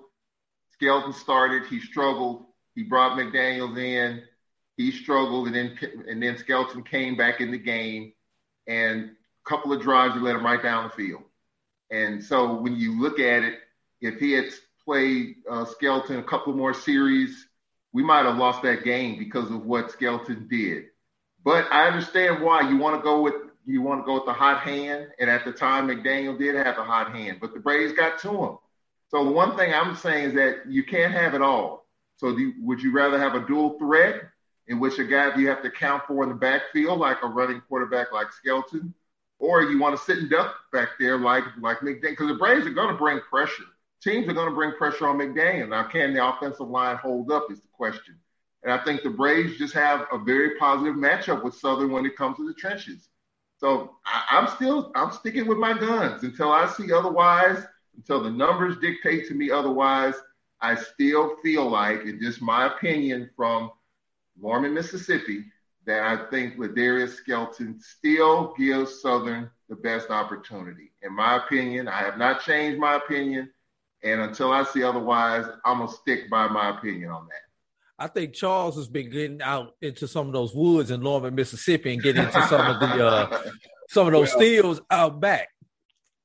Skelton 0.74 1.14
started. 1.14 1.66
He 1.68 1.80
struggled. 1.82 2.46
He 2.74 2.84
brought 2.84 3.18
McDaniels 3.18 3.78
in. 3.78 4.24
He 4.78 4.92
struggled, 4.92 5.48
and 5.48 5.56
then 5.56 5.78
and 6.08 6.24
then 6.24 6.38
Skelton 6.38 6.84
came 6.84 7.18
back 7.18 7.42
in 7.42 7.52
the 7.52 7.58
game, 7.58 8.14
and 8.68 9.06
a 9.06 9.50
couple 9.50 9.74
of 9.74 9.82
drives 9.82 10.14
he 10.14 10.20
let 10.22 10.36
him 10.36 10.46
right 10.46 10.62
down 10.62 10.86
the 10.86 10.90
field. 10.92 11.24
And 11.90 12.24
so 12.24 12.54
when 12.62 12.76
you 12.76 13.02
look 13.02 13.20
at 13.20 13.44
it, 13.44 13.56
if 14.02 14.20
he 14.20 14.34
had 14.34 14.46
played 14.86 15.38
uh, 15.50 15.66
Skelton 15.66 16.20
a 16.20 16.24
couple 16.24 16.54
more 16.54 16.74
series, 16.74 17.48
we 17.92 18.04
might 18.04 18.26
have 18.26 18.38
lost 18.38 18.62
that 18.62 18.84
game 18.84 19.18
because 19.18 19.50
of 19.50 19.66
what 19.66 19.92
Skelton 19.92 20.48
did. 20.48 20.86
But 21.44 21.66
I 21.72 21.88
understand 21.88 22.44
why 22.44 22.70
you 22.70 22.78
want 22.78 22.96
to 22.96 23.02
go 23.02 23.22
with 23.22 23.34
you 23.66 23.82
want 23.82 24.02
to 24.02 24.06
go 24.06 24.14
with 24.14 24.26
the 24.26 24.34
hot 24.34 24.62
hand, 24.62 25.08
and 25.20 25.30
at 25.30 25.44
the 25.44 25.52
time 25.52 25.88
McDaniel 25.88 26.38
did 26.38 26.56
have 26.56 26.78
a 26.78 26.84
hot 26.84 27.14
hand, 27.14 27.40
but 27.42 27.54
the 27.54 27.60
Braves 27.60 27.92
got 27.92 28.18
to 28.20 28.30
him. 28.30 28.58
So 29.10 29.24
the 29.24 29.32
one 29.32 29.56
thing 29.56 29.74
I'm 29.74 29.96
saying 29.96 30.30
is 30.30 30.34
that 30.36 30.70
you 30.70 30.84
can't 30.84 31.14
have 31.14 31.34
it 31.34 31.42
all. 31.42 31.86
So 32.18 32.30
you, 32.30 32.54
would 32.62 32.82
you 32.82 32.92
rather 32.92 33.20
have 33.20 33.36
a 33.36 33.46
dual 33.46 33.78
threat 33.78 34.22
in 34.68 34.80
which 34.80 35.00
a 35.00 35.06
guy 35.06 35.36
you 35.38 35.48
have 35.48 35.64
to 35.64 35.72
count 35.72 36.04
for 36.08 36.24
in 36.24 36.30
the 36.30 36.36
backfield, 36.36 37.00
like 37.00 37.18
a 37.24 37.28
running 37.28 37.62
quarterback 37.68 38.12
like 38.12 38.34
Skelton, 38.34 38.94
or 39.40 39.64
you 39.64 39.80
want 39.80 39.98
to 39.98 40.04
sit 40.04 40.18
and 40.18 40.30
duck 40.30 40.56
back 40.74 40.90
there 41.00 41.18
like 41.18 41.44
like 41.62 41.80
McDaniel, 41.80 42.02
because 42.02 42.28
the 42.28 42.34
Braves 42.36 42.66
are 42.66 42.72
going 42.72 42.90
to 42.90 42.98
bring 42.98 43.20
pressure. 43.22 43.64
Teams 44.02 44.28
are 44.28 44.34
going 44.34 44.50
to 44.50 44.56
bring 44.56 44.74
pressure 44.74 45.08
on 45.08 45.18
McDaniel. 45.18 45.70
Now, 45.70 45.84
can 45.84 46.14
the 46.14 46.26
offensive 46.26 46.68
line 46.68 46.98
hold 46.98 47.32
up? 47.32 47.48
Is 47.52 47.62
the 47.62 47.68
question. 47.72 48.16
And 48.64 48.72
I 48.72 48.84
think 48.84 49.04
the 49.04 49.10
Braves 49.10 49.58
just 49.58 49.74
have 49.74 50.08
a 50.12 50.18
very 50.18 50.56
positive 50.58 50.96
matchup 50.96 51.44
with 51.44 51.56
Southern 51.56 51.92
when 51.92 52.06
it 52.06 52.16
comes 52.16 52.38
to 52.38 52.48
the 52.48 52.54
trenches. 52.54 53.10
So 53.58 53.96
I, 54.06 54.38
am 54.38 54.48
still 54.48 54.92
I'm 54.96 55.12
sticking 55.12 55.48
with 55.48 55.58
my 55.58 55.78
guns 55.78 56.24
until 56.24 56.52
I 56.52 56.68
see 56.68 56.92
otherwise. 56.92 57.64
Until 57.98 58.24
the 58.24 58.30
numbers 58.30 58.78
dictate 58.80 59.28
to 59.28 59.34
me 59.34 59.52
otherwise, 59.52 60.16
I 60.62 60.76
still 60.76 61.36
feel 61.44 61.70
like, 61.70 62.02
in 62.02 62.20
just 62.22 62.42
my 62.42 62.68
opinion 62.68 63.30
from 63.36 63.72
Lorman, 64.40 64.74
Mississippi, 64.74 65.46
that 65.86 66.04
I 66.04 66.30
think 66.30 66.58
Ladarius 66.58 67.16
Skelton 67.16 67.80
still 67.80 68.54
gives 68.58 69.02
Southern 69.02 69.50
the 69.70 69.76
best 69.76 70.10
opportunity. 70.10 70.92
In 71.02 71.14
my 71.14 71.38
opinion, 71.38 71.88
I 71.88 72.00
have 72.00 72.18
not 72.18 72.42
changed 72.42 72.80
my 72.80 72.96
opinion. 72.96 73.52
And 74.04 74.22
until 74.22 74.52
I 74.52 74.64
see 74.64 74.84
otherwise, 74.84 75.46
I'm 75.66 75.78
going 75.78 75.90
to 75.90 75.96
stick 75.96 76.30
by 76.30 76.48
my 76.48 76.78
opinion 76.78 77.10
on 77.10 77.28
that. 77.28 77.42
I 78.00 78.08
think 78.08 78.34
Charles 78.34 78.76
has 78.76 78.88
been 78.88 79.10
getting 79.10 79.42
out 79.42 79.76
into 79.82 80.08
some 80.08 80.28
of 80.28 80.34
those 80.34 80.54
woods 80.54 80.92
in 80.92 81.02
Lorman, 81.02 81.34
Mississippi, 81.34 81.94
and 81.94 82.04
getting 82.04 82.24
into 82.24 82.48
some 82.48 82.62
of 82.62 82.80
the 82.80 83.08
uh, 83.08 83.42
some 83.90 84.06
of 84.06 84.14
those 84.14 84.30
well, 84.30 84.38
steals 84.38 84.82
out 84.92 85.20
back. 85.20 85.48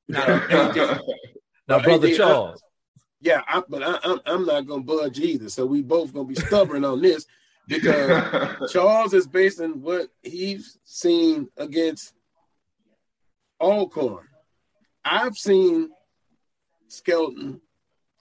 Now, 0.07 0.25
now 1.69 1.77
well, 1.77 1.85
brother 1.85 2.09
hey, 2.09 2.17
Charles. 2.17 2.63
yeah, 3.21 3.43
I, 3.47 3.63
but 3.69 3.83
I, 3.83 3.99
I'm 4.05 4.21
I'm 4.27 4.47
not 4.47 4.67
gonna 4.67 4.83
budge 4.83 5.19
either. 5.19 5.49
So 5.49 5.67
we 5.67 5.83
both 5.83 6.13
gonna 6.13 6.27
be 6.27 6.35
stubborn 6.35 6.85
on 6.85 7.01
this 7.01 7.27
because 7.67 8.71
Charles 8.73 9.15
is 9.15 9.27
based 9.27 9.61
on 9.61 9.83
what 9.83 10.09
he's 10.23 10.79
seen 10.85 11.49
against 11.57 12.13
Alcorn. 13.61 14.27
I've 15.05 15.37
seen 15.37 15.91
Skelton 16.89 17.61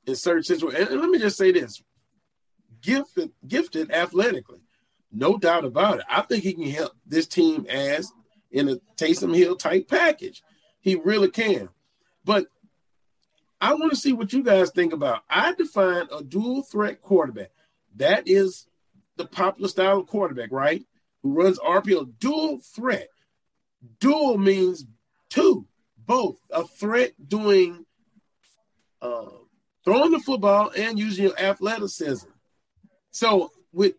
in 0.05 0.15
certain 0.15 0.43
situations. 0.43 0.89
And 0.89 1.01
let 1.01 1.09
me 1.09 1.19
just 1.19 1.37
say 1.37 1.51
this 1.51 1.81
gifted, 2.81 3.31
gifted 3.47 3.91
athletically. 3.91 4.59
No 5.11 5.37
doubt 5.37 5.65
about 5.65 5.99
it. 5.99 6.05
I 6.09 6.21
think 6.21 6.43
he 6.43 6.53
can 6.53 6.69
help 6.69 6.93
this 7.05 7.27
team 7.27 7.65
as 7.69 8.11
in 8.51 8.69
a 8.69 8.77
Taysom 8.95 9.35
Hill 9.35 9.55
type 9.55 9.87
package. 9.87 10.41
He 10.79 10.95
really 10.95 11.29
can. 11.29 11.69
But 12.23 12.47
I 13.61 13.75
want 13.75 13.91
to 13.91 13.97
see 13.97 14.11
what 14.11 14.33
you 14.33 14.43
guys 14.43 14.71
think 14.71 14.91
about. 14.91 15.21
I 15.29 15.53
define 15.53 16.07
a 16.11 16.23
dual 16.23 16.63
threat 16.63 17.01
quarterback. 17.01 17.51
That 17.97 18.23
is 18.25 18.67
the 19.17 19.25
popular 19.25 19.69
style 19.69 19.99
of 19.99 20.07
quarterback, 20.07 20.51
right? 20.51 20.83
Who 21.21 21.33
runs 21.33 21.59
RPO. 21.59 22.13
Dual 22.19 22.59
threat. 22.59 23.07
Dual 23.99 24.39
means 24.39 24.85
two, 25.29 25.67
both. 25.95 26.39
A 26.49 26.65
threat 26.65 27.13
doing 27.27 27.85
uh, 29.01 29.29
throwing 29.85 30.11
the 30.11 30.19
football 30.19 30.71
and 30.75 30.97
using 30.97 31.25
your 31.25 31.39
athleticism. 31.39 32.27
So 33.11 33.51
with 33.71 33.93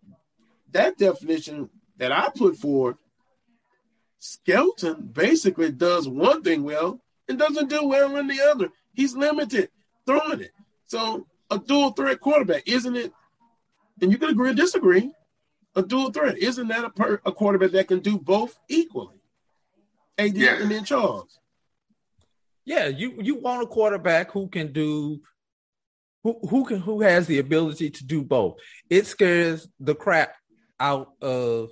that 0.72 0.98
definition 0.98 1.70
that 1.98 2.10
I 2.12 2.30
put 2.34 2.56
forward, 2.56 2.96
Skelton 4.18 5.10
basically 5.12 5.70
does 5.70 6.08
one 6.08 6.42
thing 6.42 6.62
well 6.64 7.00
and 7.28 7.38
doesn't 7.38 7.68
do 7.68 7.86
well 7.86 8.16
in 8.16 8.26
the 8.26 8.40
other. 8.40 8.68
He's 8.94 9.14
limited 9.14 9.70
throwing 10.06 10.40
it. 10.40 10.52
So 10.86 11.26
a 11.50 11.58
dual 11.58 11.90
threat 11.90 12.20
quarterback, 12.20 12.62
isn't 12.66 12.96
it? 12.96 13.12
And 14.00 14.10
you 14.10 14.18
can 14.18 14.30
agree 14.30 14.50
or 14.50 14.54
disagree. 14.54 15.10
A 15.74 15.82
dual 15.82 16.10
threat, 16.10 16.36
isn't 16.36 16.68
that 16.68 16.84
a, 16.84 16.90
per, 16.90 17.20
a 17.24 17.32
quarterback 17.32 17.70
that 17.70 17.88
can 17.88 18.00
do 18.00 18.18
both 18.18 18.58
equally? 18.68 19.16
AD 20.18 20.36
yes. 20.36 20.60
and 20.60 20.70
then 20.70 20.84
Charles. 20.84 21.38
Yeah, 22.64 22.86
you 22.86 23.18
you 23.20 23.40
want 23.40 23.62
a 23.62 23.66
quarterback 23.66 24.30
who 24.30 24.48
can 24.48 24.72
do 24.72 25.20
who 26.22 26.38
who 26.48 26.64
can 26.64 26.78
who 26.80 27.00
has 27.00 27.26
the 27.26 27.38
ability 27.38 27.90
to 27.90 28.04
do 28.04 28.22
both. 28.22 28.58
It 28.88 29.06
scares 29.06 29.68
the 29.80 29.94
crap 29.94 30.34
out 30.78 31.08
of 31.20 31.70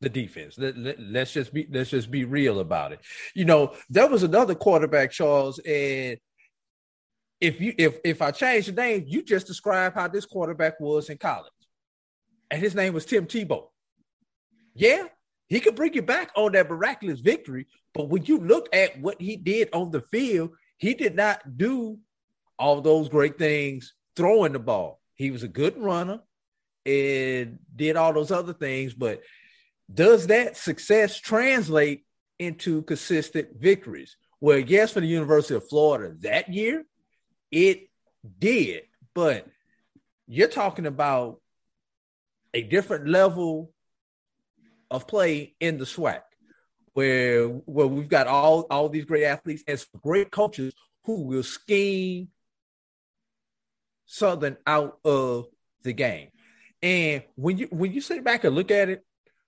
the 0.00 0.08
defense. 0.08 0.56
Let, 0.56 0.78
let, 0.78 1.00
let's 1.00 1.32
just 1.32 1.52
be 1.52 1.66
let's 1.70 1.90
just 1.90 2.10
be 2.10 2.24
real 2.24 2.60
about 2.60 2.92
it. 2.92 3.00
You 3.34 3.44
know, 3.44 3.74
there 3.90 4.08
was 4.08 4.22
another 4.22 4.54
quarterback, 4.54 5.10
Charles, 5.10 5.58
and 5.58 6.18
if 7.44 7.60
you 7.60 7.74
if 7.76 7.98
if 8.04 8.22
I 8.22 8.30
change 8.30 8.66
the 8.66 8.72
name, 8.72 9.04
you 9.06 9.22
just 9.22 9.46
describe 9.46 9.94
how 9.94 10.08
this 10.08 10.24
quarterback 10.24 10.80
was 10.80 11.10
in 11.10 11.18
college, 11.18 11.52
and 12.50 12.60
his 12.60 12.74
name 12.74 12.94
was 12.94 13.04
Tim 13.04 13.26
Tebow. 13.26 13.68
Yeah, 14.74 15.04
he 15.48 15.60
could 15.60 15.76
bring 15.76 15.92
you 15.92 16.02
back 16.02 16.32
on 16.34 16.52
that 16.52 16.70
miraculous 16.70 17.20
victory, 17.20 17.66
but 17.92 18.08
when 18.08 18.24
you 18.24 18.38
look 18.38 18.74
at 18.74 18.98
what 18.98 19.20
he 19.20 19.36
did 19.36 19.68
on 19.74 19.90
the 19.90 20.00
field, 20.00 20.52
he 20.78 20.94
did 20.94 21.14
not 21.14 21.58
do 21.58 21.98
all 22.58 22.80
those 22.80 23.10
great 23.10 23.38
things 23.38 23.92
throwing 24.16 24.52
the 24.52 24.58
ball. 24.58 25.00
He 25.14 25.30
was 25.30 25.42
a 25.42 25.48
good 25.48 25.76
runner 25.76 26.20
and 26.86 27.58
did 27.76 27.96
all 27.96 28.14
those 28.14 28.30
other 28.30 28.54
things, 28.54 28.94
but 28.94 29.22
does 29.92 30.28
that 30.28 30.56
success 30.56 31.18
translate 31.18 32.06
into 32.38 32.82
consistent 32.82 33.48
victories? 33.58 34.16
Well, 34.40 34.58
yes, 34.58 34.92
for 34.92 35.00
the 35.00 35.06
University 35.06 35.54
of 35.54 35.68
Florida 35.68 36.14
that 36.20 36.48
year, 36.52 36.84
it 37.50 37.88
did, 38.38 38.82
but 39.14 39.46
you're 40.26 40.48
talking 40.48 40.86
about 40.86 41.40
a 42.52 42.62
different 42.62 43.08
level 43.08 43.72
of 44.90 45.06
play 45.06 45.54
in 45.60 45.78
the 45.78 45.84
SWAC 45.84 46.22
where 46.92 47.48
where 47.48 47.86
we've 47.86 48.08
got 48.08 48.26
all 48.26 48.66
all 48.70 48.88
these 48.88 49.04
great 49.04 49.24
athletes 49.24 49.64
and 49.66 49.84
great 50.00 50.30
coaches 50.30 50.72
who 51.04 51.22
will 51.22 51.42
scheme 51.42 52.28
Southern 54.06 54.56
out 54.66 54.98
of 55.04 55.46
the 55.82 55.92
game. 55.92 56.28
And 56.82 57.22
when 57.34 57.58
you 57.58 57.68
when 57.70 57.92
you 57.92 58.00
sit 58.00 58.24
back 58.24 58.44
and 58.44 58.54
look 58.54 58.70
at 58.70 58.88
it, 58.88 59.04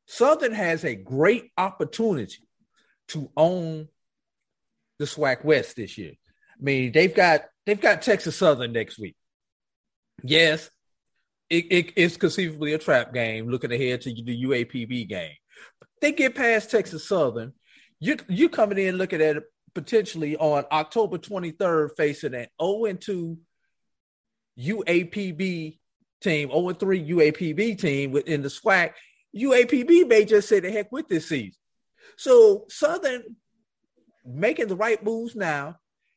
Southern 0.06 0.52
has 0.52 0.84
a 0.84 0.94
great 0.94 1.50
opportunity 1.56 2.48
to 3.08 3.30
own 3.36 3.88
the 4.98 5.04
SWAC 5.04 5.44
West 5.44 5.76
this 5.76 5.96
year. 5.98 6.12
I 6.58 6.62
mean, 6.62 6.92
they've 6.92 7.14
got 7.14 7.42
they've 7.66 7.80
got 7.80 8.02
Texas 8.02 8.36
Southern 8.36 8.72
next 8.72 8.98
week. 8.98 9.16
Yes, 10.22 10.70
it, 11.50 11.66
it, 11.70 11.92
it's 11.96 12.16
conceivably 12.16 12.72
a 12.72 12.78
trap 12.78 13.12
game 13.12 13.48
looking 13.48 13.72
ahead 13.72 14.00
to 14.02 14.14
the 14.14 14.44
UAPB 14.44 15.08
game. 15.08 15.34
They 16.00 16.12
get 16.12 16.34
past 16.34 16.70
Texas 16.70 17.06
Southern. 17.06 17.52
You 18.00 18.16
you 18.28 18.48
coming 18.48 18.78
in 18.78 18.96
looking 18.96 19.22
at 19.22 19.36
it 19.36 19.44
potentially 19.74 20.36
on 20.36 20.64
October 20.72 21.18
23rd 21.18 21.90
facing 21.96 22.34
an 22.34 22.46
0 22.60 22.92
2 22.94 23.38
UAPB 24.58 25.78
team, 26.20 26.48
0 26.48 26.72
3 26.72 27.10
UAPB 27.10 27.78
team 27.78 28.10
within 28.10 28.42
the 28.42 28.48
SWAC, 28.48 28.92
UAPB 29.34 30.08
may 30.08 30.24
just 30.24 30.48
say 30.48 30.60
the 30.60 30.70
heck 30.70 30.90
with 30.90 31.08
this 31.08 31.28
season. 31.28 31.60
So 32.16 32.64
Southern 32.68 33.36
making 34.24 34.68
the 34.68 34.76
right 34.76 35.02
moves 35.02 35.36
now 35.36 35.76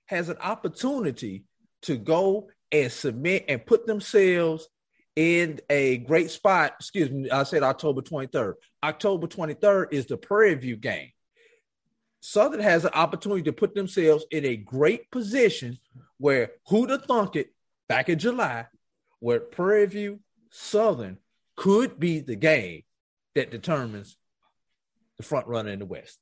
has 0.09 0.27
an 0.27 0.37
opportunity 0.37 1.43
to 1.83 1.95
go 1.95 2.49
and 2.71 2.91
submit 2.91 3.45
and 3.47 3.63
put 3.63 3.85
themselves 3.85 4.67
in 5.15 5.59
a 5.69 5.97
great 5.97 6.31
spot. 6.31 6.73
Excuse 6.79 7.11
me, 7.11 7.29
I 7.29 7.43
said 7.43 7.61
October 7.61 8.01
23rd. 8.01 8.55
October 8.81 9.27
23rd 9.27 9.93
is 9.93 10.07
the 10.07 10.17
Prairie 10.17 10.55
View 10.55 10.77
game. 10.77 11.09
Southern 12.21 12.59
has 12.59 12.85
an 12.85 12.93
opportunity 12.95 13.43
to 13.43 13.53
put 13.53 13.75
themselves 13.75 14.25
in 14.31 14.45
a 14.45 14.57
great 14.57 15.11
position 15.11 15.77
where 16.17 16.53
who'd 16.67 16.89
have 16.89 17.05
thunk 17.05 17.35
it 17.35 17.53
back 17.87 18.09
in 18.09 18.17
July, 18.17 18.65
where 19.19 19.39
Prairie 19.39 19.85
View 19.85 20.21
Southern 20.49 21.19
could 21.55 21.99
be 21.99 22.19
the 22.19 22.35
game 22.35 22.81
that 23.35 23.51
determines 23.51 24.17
the 25.17 25.23
front 25.23 25.45
runner 25.45 25.69
in 25.69 25.79
the 25.79 25.85
West. 25.85 26.17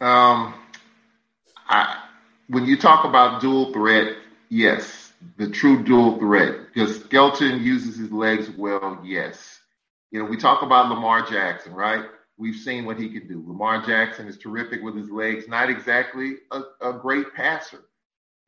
Um, 0.00 0.54
I, 1.68 2.04
when 2.48 2.66
you 2.66 2.76
talk 2.76 3.04
about 3.04 3.40
dual 3.40 3.72
threat, 3.72 4.16
yes, 4.48 5.12
the 5.36 5.50
true 5.50 5.82
dual 5.82 6.18
threat. 6.18 6.54
Because 6.72 7.00
Skelton 7.00 7.62
uses 7.62 7.96
his 7.96 8.12
legs 8.12 8.50
well, 8.56 9.00
yes. 9.04 9.60
You 10.10 10.20
know, 10.20 10.24
we 10.26 10.36
talk 10.36 10.62
about 10.62 10.88
Lamar 10.88 11.26
Jackson, 11.26 11.72
right? 11.72 12.04
We've 12.36 12.56
seen 12.56 12.84
what 12.84 12.98
he 12.98 13.08
can 13.08 13.26
do. 13.26 13.44
Lamar 13.46 13.84
Jackson 13.84 14.28
is 14.28 14.38
terrific 14.38 14.82
with 14.82 14.96
his 14.96 15.10
legs, 15.10 15.48
not 15.48 15.68
exactly 15.68 16.36
a, 16.52 16.62
a 16.80 16.92
great 16.92 17.34
passer. 17.34 17.80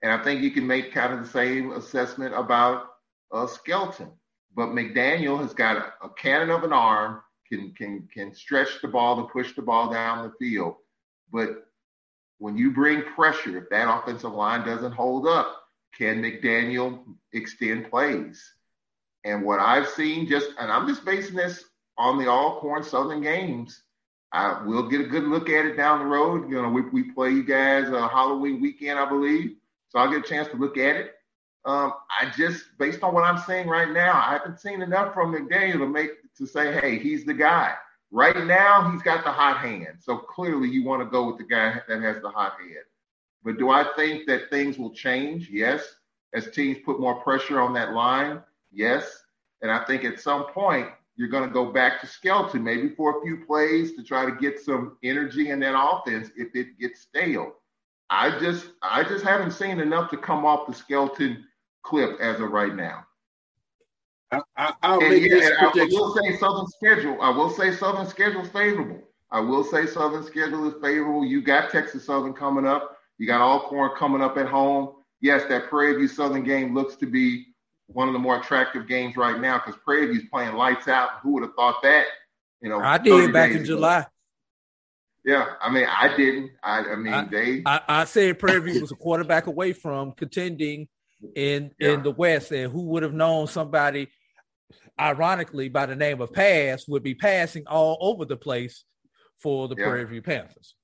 And 0.03 0.13
I 0.13 0.23
think 0.23 0.43
you 0.43 0.53
can 0.53 0.67
make 0.67 0.93
kind 0.93 1.13
of 1.13 1.21
the 1.21 1.29
same 1.29 1.73
assessment 1.73 2.35
about 2.35 2.85
uh, 3.33 3.47
Skelton. 3.47 4.11
But 4.55 4.69
McDaniel 4.69 5.41
has 5.41 5.53
got 5.53 5.77
a, 5.77 5.93
a 6.07 6.11
cannon 6.11 6.51
of 6.51 6.65
an 6.65 6.73
arm, 6.73 7.23
can 7.49 7.73
can 7.77 8.09
can 8.13 8.35
stretch 8.35 8.81
the 8.81 8.89
ball 8.89 9.19
and 9.19 9.29
push 9.29 9.55
the 9.55 9.63
ball 9.63 9.93
down 9.93 10.23
the 10.23 10.33
field. 10.39 10.77
But 11.33 11.67
when 12.39 12.57
you 12.57 12.71
bring 12.71 13.03
pressure, 13.03 13.59
if 13.59 13.69
that 13.71 13.93
offensive 13.93 14.33
line 14.33 14.67
doesn't 14.67 14.93
hold 14.93 15.27
up, 15.27 15.57
can 15.97 16.23
McDaniel 16.23 17.01
extend 17.33 17.91
plays? 17.91 18.43
And 19.25 19.45
what 19.45 19.61
I've 19.61 19.89
seen, 19.89 20.27
just 20.27 20.51
and 20.59 20.73
I'm 20.73 20.89
just 20.89 21.05
basing 21.05 21.37
this 21.37 21.65
on 21.99 22.19
the 22.19 22.29
Alcorn 22.29 22.83
Southern 22.83 23.21
games. 23.21 23.83
I 24.33 24.63
will 24.65 24.89
get 24.89 25.01
a 25.01 25.09
good 25.09 25.25
look 25.25 25.51
at 25.51 25.67
it 25.67 25.77
down 25.77 25.99
the 25.99 26.05
road. 26.07 26.49
You 26.49 26.63
know, 26.63 26.71
we, 26.71 26.83
we 26.83 27.03
play 27.13 27.31
you 27.31 27.43
guys 27.43 27.89
a 27.89 28.09
Halloween 28.09 28.61
weekend, 28.61 28.99
I 28.99 29.09
believe. 29.09 29.57
So 29.89 29.99
I'll 29.99 30.11
get 30.11 30.25
a 30.25 30.29
chance 30.29 30.49
to 30.49 30.57
look 30.57 30.79
at 30.79 30.97
it. 30.97 31.15
Um, 31.65 31.93
I 32.19 32.31
just, 32.37 32.65
based 32.79 33.03
on 33.03 33.13
what 33.13 33.25
I'm 33.25 33.39
seeing 33.39 33.69
right 33.69 33.91
now, 33.91 34.15
I 34.15 34.33
haven't 34.33 34.61
seen 34.61 34.83
enough 34.83 35.13
from 35.13 35.35
McDaniel 35.35 35.79
to 35.79 35.87
make 35.87 36.13
to 36.39 36.47
say, 36.47 36.73
hey, 36.81 36.99
he's 36.99 37.25
the 37.25 37.35
guy. 37.35 37.75
Right 38.13 38.45
now, 38.45 38.91
he's 38.91 39.03
got 39.03 39.25
the 39.25 39.31
hot 39.31 39.59
hand. 39.59 39.99
So 40.01 40.17
clearly, 40.17 40.69
you 40.69 40.85
want 40.85 41.01
to 41.03 41.09
go 41.09 41.27
with 41.27 41.39
the 41.39 41.45
guy 41.45 41.81
that 41.89 42.03
has 42.03 42.21
the 42.21 42.29
hot 42.29 42.55
hand. 42.61 42.85
But 43.45 43.59
do 43.59 43.71
I 43.71 43.85
think 43.97 44.27
that 44.27 44.51
things 44.51 44.79
will 44.79 44.93
change? 44.93 45.49
Yes. 45.51 45.95
As 46.35 46.51
teams 46.51 46.79
put 46.85 47.01
more 47.01 47.23
pressure 47.23 47.61
on 47.61 47.73
that 47.75 47.93
line, 47.93 48.41
yes. 48.73 49.25
And 49.63 49.71
I 49.71 49.85
think 49.85 50.05
at 50.05 50.21
some 50.21 50.47
point, 50.47 50.89
you're 51.17 51.29
going 51.29 51.47
to 51.47 51.53
go 51.53 51.71
back 51.71 52.01
to 52.01 52.07
Skelton, 52.07 52.65
maybe 52.65 52.89
for 52.95 53.19
a 53.19 53.23
few 53.23 53.45
plays 53.47 53.95
to 53.97 54.03
try 54.03 54.25
to 54.25 54.33
get 54.33 54.59
some 54.59 54.97
energy 55.03 55.51
in 55.51 55.61
that 55.61 55.79
offense 55.79 56.31
if 56.37 56.55
it 56.55 56.79
gets 56.79 57.03
stale. 57.03 57.55
I 58.09 58.39
just, 58.39 58.69
I 58.83 59.05
just 59.05 59.25
haven't 59.25 59.53
seen 59.53 59.81
enough 59.81 60.11
to 60.11 60.17
come 60.17 60.45
off 60.45 60.67
the 60.67 60.75
Skelton 60.75 61.45
clip 61.83 62.19
as 62.21 62.41
of 62.41 62.51
right 62.51 62.75
now. 62.75 63.05
I, 64.83 64.97
will 64.97 65.09
make 65.09 65.23
yeah, 65.23 65.29
this 65.29 65.53
I 65.59 65.85
will 65.91 66.15
say 66.15 66.37
Southern 66.37 66.67
schedule. 66.67 67.21
I 67.23 67.31
will 67.31 67.51
say 67.51 67.73
Southern 67.73 68.07
schedule 68.07 68.43
is 68.43 68.49
favorable. 68.49 69.03
I 69.31 69.41
will 69.41 69.65
say 69.65 69.87
Southern 69.87 70.25
schedule 70.25 70.69
is 70.69 70.75
favorable. 70.83 71.25
You 71.25 71.41
got 71.43 71.71
Texas 71.71 72.05
Southern 72.05 72.33
coming 72.33 72.67
up. 72.67 72.97
You 73.19 73.27
got 73.27 73.41
Alcorn 73.41 73.93
coming 73.97 74.23
up 74.23 74.37
at 74.37 74.47
home. 74.47 74.95
Yes, 75.21 75.45
that 75.49 75.69
Prairie 75.69 75.97
View 75.97 76.09
Southern 76.09 76.43
game 76.43 76.75
looks 76.75 76.97
to 76.97 77.07
be 77.07 77.47
one 77.87 78.09
of 78.09 78.13
the 78.13 78.19
more 78.19 78.39
attractive 78.41 78.89
games 78.89 79.17
right 79.17 79.41
now 79.41 79.59
because 79.59 79.81
Prairie 79.85 80.07
View's 80.07 80.29
playing 80.31 80.55
lights 80.55 80.89
out. 80.89 81.11
Who 81.23 81.33
would 81.33 81.43
have 81.43 81.55
thought 81.55 81.83
that? 81.83 82.07
You 82.61 82.69
know, 82.69 82.81
I 82.81 82.99
did 82.99 83.33
back 83.33 83.53
in 83.53 83.65
July. 83.65 84.07
Yeah, 85.25 85.55
I 85.61 85.71
mean, 85.71 85.87
I 85.87 86.17
didn't. 86.17 86.51
I, 86.63 86.79
I 86.81 86.97
mean, 86.97 87.13
I, 87.13 87.25
they. 87.25 87.63
I, 87.67 87.81
I 87.89 88.05
said 88.05 88.39
Prairie 88.39 88.73
View 88.73 88.81
was 88.81 88.93
a 88.93 88.95
quarterback 88.97 89.47
away 89.47 89.73
from 89.73 90.13
contending 90.13 90.89
in 91.35 91.71
yeah. 91.79 91.93
in 91.93 92.03
the 92.03 92.11
West, 92.11 92.53
and 92.53 92.73
who 92.73 92.83
would 92.85 93.03
have 93.03 93.13
known 93.13 93.47
somebody 93.47 94.09
ironically, 94.99 95.69
by 95.69 95.87
the 95.87 95.97
name 95.97 96.21
of 96.21 96.33
Pass, 96.33 96.87
would 96.89 97.03
be 97.03 97.15
passing 97.15 97.67
all 97.67 97.99
over 98.01 98.25
the 98.25 98.37
place 98.37 98.85
for 99.37 99.69
the 99.69 99.77
yeah. 99.77 99.85
Prairie 99.85 100.05
View 100.05 100.23
Panthers. 100.23 100.75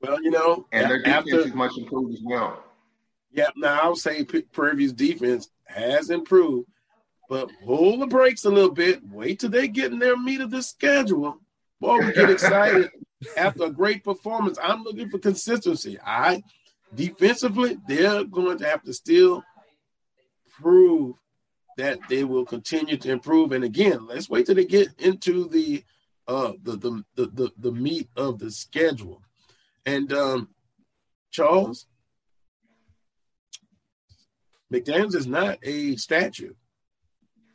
Well, 0.00 0.22
you 0.22 0.30
know, 0.30 0.66
and 0.72 0.90
their 0.90 0.98
defense 0.98 1.32
after, 1.32 1.40
is 1.40 1.54
much 1.54 1.76
improved 1.76 2.14
as 2.14 2.22
well. 2.24 2.62
Yeah, 3.32 3.50
now 3.56 3.80
I 3.80 3.88
would 3.88 3.98
say 3.98 4.24
Prairie 4.24 4.76
View's 4.76 4.92
defense 4.92 5.50
has 5.66 6.10
improved, 6.10 6.68
but 7.28 7.50
pull 7.64 7.98
the 7.98 8.06
brakes 8.06 8.44
a 8.44 8.50
little 8.50 8.72
bit. 8.72 9.00
Wait 9.08 9.40
till 9.40 9.50
they 9.50 9.68
get 9.68 9.92
in 9.92 9.98
their 9.98 10.16
meat 10.16 10.40
of 10.40 10.50
the 10.50 10.62
schedule. 10.62 11.38
Boy, 11.80 11.98
we 11.98 12.12
get 12.12 12.30
excited 12.30 12.90
after 13.36 13.64
a 13.64 13.70
great 13.70 14.04
performance. 14.04 14.58
I'm 14.62 14.82
looking 14.82 15.10
for 15.10 15.18
consistency. 15.18 15.98
I 16.04 16.42
defensively, 16.94 17.78
they're 17.86 18.24
going 18.24 18.58
to 18.58 18.66
have 18.66 18.82
to 18.84 18.92
still 18.92 19.44
prove 20.60 21.16
that 21.80 21.98
they 22.10 22.24
will 22.24 22.44
continue 22.44 22.98
to 22.98 23.10
improve. 23.10 23.52
And 23.52 23.64
again, 23.64 24.06
let's 24.06 24.28
wait 24.28 24.44
till 24.44 24.54
they 24.54 24.66
get 24.66 24.88
into 24.98 25.48
the 25.48 25.82
uh 26.28 26.52
the 26.62 26.76
the 26.76 27.04
the 27.14 27.26
the, 27.26 27.52
the 27.56 27.72
meat 27.72 28.08
of 28.16 28.38
the 28.38 28.50
schedule. 28.50 29.22
And 29.86 30.12
um 30.12 30.50
Charles 31.30 31.86
McDaniels 34.70 35.14
is 35.14 35.26
not 35.26 35.58
a 35.62 35.96
statue. 35.96 36.52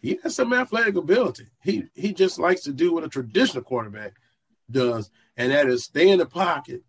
He 0.02 0.20
has 0.24 0.36
some 0.36 0.54
athletic 0.54 0.96
ability. 0.96 1.46
He 1.64 1.86
he 1.94 2.12
just 2.12 2.40
likes 2.40 2.62
to 2.64 2.74
do 2.74 2.94
what 2.94 3.04
a 3.04 3.10
traditional 3.10 3.64
quarterback 3.64 4.14
does, 4.72 5.12
and 5.38 5.52
that 5.52 5.68
is 5.68 5.84
stay 5.84 6.10
in 6.10 6.18
the 6.18 6.26
pocket 6.26 6.82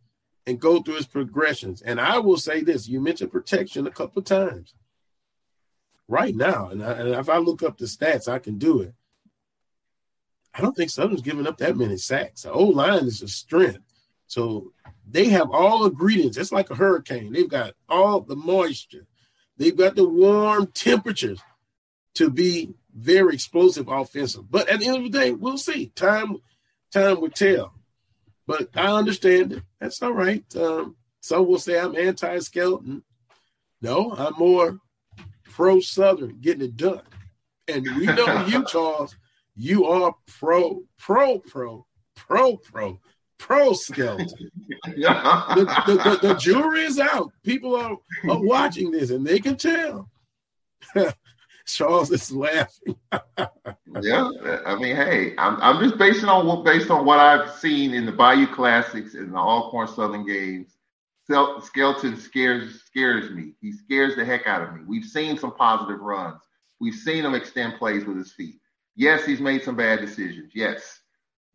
and 0.47 0.59
go 0.59 0.81
through 0.81 0.95
his 0.95 1.07
progressions. 1.07 1.83
And 1.83 2.01
I 2.01 2.19
will 2.19 2.39
say 2.39 2.63
this: 2.63 2.89
you 2.89 2.99
mentioned 2.99 3.31
protection 3.31 3.87
a 3.87 3.91
couple 3.91 4.21
of 4.21 4.25
times 4.25 4.73
right 6.09 6.35
now, 6.35 6.69
and, 6.69 6.85
I, 6.85 6.93
and 6.93 7.09
if 7.11 7.29
I 7.29 7.39
look 7.39 7.63
up 7.63 7.79
the 7.79 7.87
stats, 7.87 8.29
I 8.29 8.39
can 8.39 8.59
do 8.59 8.81
it. 8.81 8.95
I 10.55 10.63
don't 10.63 10.75
think 10.75 10.91
Southern's 10.91 11.23
giving 11.23 11.47
up 11.47 11.59
that 11.59 11.77
many 11.77 11.99
sacks. 11.99 12.43
The 12.43 12.53
O 12.53 12.65
line 12.65 13.05
is 13.05 13.21
a 13.23 13.29
strength. 13.29 13.81
So 14.27 14.73
they 15.09 15.29
have 15.29 15.51
all 15.51 15.81
the 15.81 15.91
ingredients. 15.91 16.37
It's 16.37 16.53
like 16.53 16.71
a 16.71 16.75
hurricane. 16.75 17.33
They've 17.33 17.49
got 17.49 17.75
all 17.89 18.21
the 18.21 18.37
moisture. 18.37 19.07
They've 19.59 19.77
got 19.77 19.97
the 19.97 20.09
warm 20.09 20.69
temperatures 20.69 21.41
to 22.15 22.31
be 22.31 22.75
very 22.95 23.35
explosive 23.35 23.89
offensive. 23.89 24.51
But 24.51 24.69
at 24.69 24.81
the 24.81 24.87
end 24.87 24.97
of 24.97 25.03
the 25.05 25.19
day, 25.19 25.33
we'll 25.33 25.59
see. 25.59 25.89
Time 25.95 26.39
time 26.91 27.21
will 27.21 27.31
tell. 27.31 27.75
But 28.47 28.69
I 28.75 28.87
understand 28.87 29.53
it. 29.53 29.63
That's 29.81 30.03
all 30.03 30.13
right. 30.13 30.45
Um, 30.57 30.97
some 31.21 31.47
will 31.47 31.59
say 31.59 31.79
I'm 31.79 31.97
anti-Skelton. 31.97 33.03
No, 33.83 34.13
I'm 34.13 34.35
more 34.39 34.79
pro 35.57 35.81
Southern 35.81 36.39
getting 36.41 36.67
it 36.67 36.77
done. 36.77 37.01
And 37.67 37.83
we 37.97 38.05
know 38.07 38.47
you, 38.49 38.65
Charles, 38.67 39.17
you 39.55 39.87
are 39.87 40.15
pro, 40.39 40.83
pro, 40.99 41.39
pro, 41.39 41.87
pro, 42.15 42.59
pro, 42.59 43.01
pro 43.39 43.73
Skelton. 43.73 44.29
the, 44.85 45.75
the, 45.87 45.95
the, 45.95 46.29
the, 46.29 46.35
jury 46.35 46.83
is 46.83 47.01
out. 47.01 47.33
People 47.43 47.75
are, 47.75 47.97
are 48.29 48.45
watching 48.45 48.91
this 48.91 49.09
and 49.09 49.27
they 49.27 49.39
can 49.39 49.57
tell. 49.57 50.11
Charles 51.67 52.11
is 52.13 52.31
laughing. 52.31 52.97
yeah, 54.03 54.31
I 54.67 54.77
mean, 54.77 54.95
hey, 54.95 55.33
I'm, 55.39 55.61
I'm 55.63 55.83
just 55.83 55.99
basing 55.99 56.29
on 56.29 56.47
what 56.47 56.65
based 56.65 56.91
on 56.91 57.07
what 57.07 57.19
I've 57.19 57.51
seen 57.57 57.95
in 57.95 58.05
the 58.05 58.13
Bayou 58.13 58.47
Classics 58.47 59.15
and 59.15 59.33
the 59.33 59.39
Alcorn 59.39 59.89
Southern 59.89 60.25
games 60.27 60.76
Skelton 61.29 62.17
scares 62.17 62.83
scares 62.85 63.31
me. 63.31 63.53
He 63.61 63.73
scares 63.73 64.15
the 64.15 64.25
heck 64.25 64.47
out 64.47 64.63
of 64.63 64.75
me. 64.75 64.83
We've 64.87 65.05
seen 65.05 65.37
some 65.37 65.55
positive 65.55 66.01
runs. 66.01 66.41
We've 66.81 66.95
seen 66.95 67.25
him 67.25 67.35
extend 67.35 67.79
plays 67.79 68.05
with 68.05 68.17
his 68.17 68.33
feet. 68.33 68.61
Yes, 68.95 69.25
he's 69.25 69.41
made 69.41 69.63
some 69.63 69.77
bad 69.77 70.01
decisions. 70.01 70.53
Yes, 70.55 71.01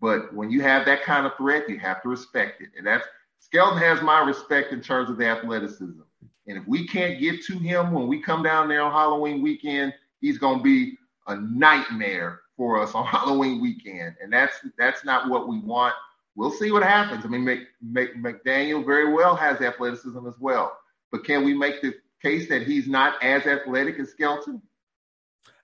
but 0.02 0.34
when 0.34 0.52
you 0.52 0.62
have 0.62 0.86
that 0.86 1.04
kind 1.04 1.26
of 1.26 1.38
threat, 1.38 1.70
you 1.70 1.80
have 1.80 2.02
to 2.04 2.10
respect 2.10 2.62
it, 2.62 2.70
and 2.78 2.86
that's 2.86 3.08
Skelton 3.40 3.78
has 3.80 4.02
my 4.02 4.20
respect 4.20 4.72
in 4.72 4.82
terms 4.82 5.10
of 5.10 5.18
the 5.18 5.28
athleticism. 5.28 6.02
And 6.48 6.58
if 6.58 6.68
we 6.68 6.88
can't 6.88 7.20
get 7.20 7.44
to 7.46 7.58
him 7.58 7.92
when 7.92 8.08
we 8.08 8.22
come 8.22 8.44
down 8.44 8.68
there 8.68 8.82
on 8.82 8.92
Halloween 8.92 9.42
weekend, 9.42 9.94
he's 10.20 10.38
going 10.38 10.60
to 10.60 10.64
be 10.64 10.98
a 11.28 11.36
nightmare 11.36 12.42
for 12.58 12.82
us 12.82 12.94
on 12.94 13.06
Halloween 13.08 13.62
weekend, 13.62 14.16
and 14.22 14.34
that's 14.34 14.56
that's 14.78 15.06
not 15.06 15.30
what 15.30 15.48
we 15.48 15.60
want 15.60 15.94
we'll 16.42 16.52
see 16.52 16.72
what 16.72 16.82
happens. 16.82 17.24
I 17.24 17.28
mean, 17.28 17.46
Mc, 17.46 17.60
Mc, 17.84 18.16
McDaniel 18.16 18.84
very 18.84 19.14
well 19.14 19.36
has 19.36 19.62
athleticism 19.62 20.26
as 20.28 20.34
well, 20.40 20.76
but 21.12 21.24
can 21.24 21.46
we 21.46 21.54
make 21.54 21.84
the 21.84 21.94
case 22.20 22.50
that 22.50 22.64
he's 22.64 22.88
not 22.88 23.24
as 23.24 23.46
athletic 23.46 24.00
as 24.00 24.10
Skelton? 24.10 24.60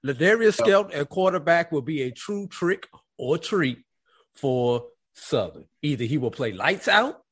Ladarius 0.06 0.54
Skelton 0.54 0.94
at 0.94 1.10
quarterback 1.10 1.72
will 1.72 1.82
be 1.82 2.04
a 2.04 2.12
true 2.12 2.48
trick 2.48 2.88
or 3.18 3.40
treat 3.40 3.80
for 4.36 4.86
Southern. 5.16 5.66
Either 5.82 6.06
he 6.06 6.20
will 6.20 6.30
play 6.30 6.54
lights 6.54 6.88
out 6.88 7.24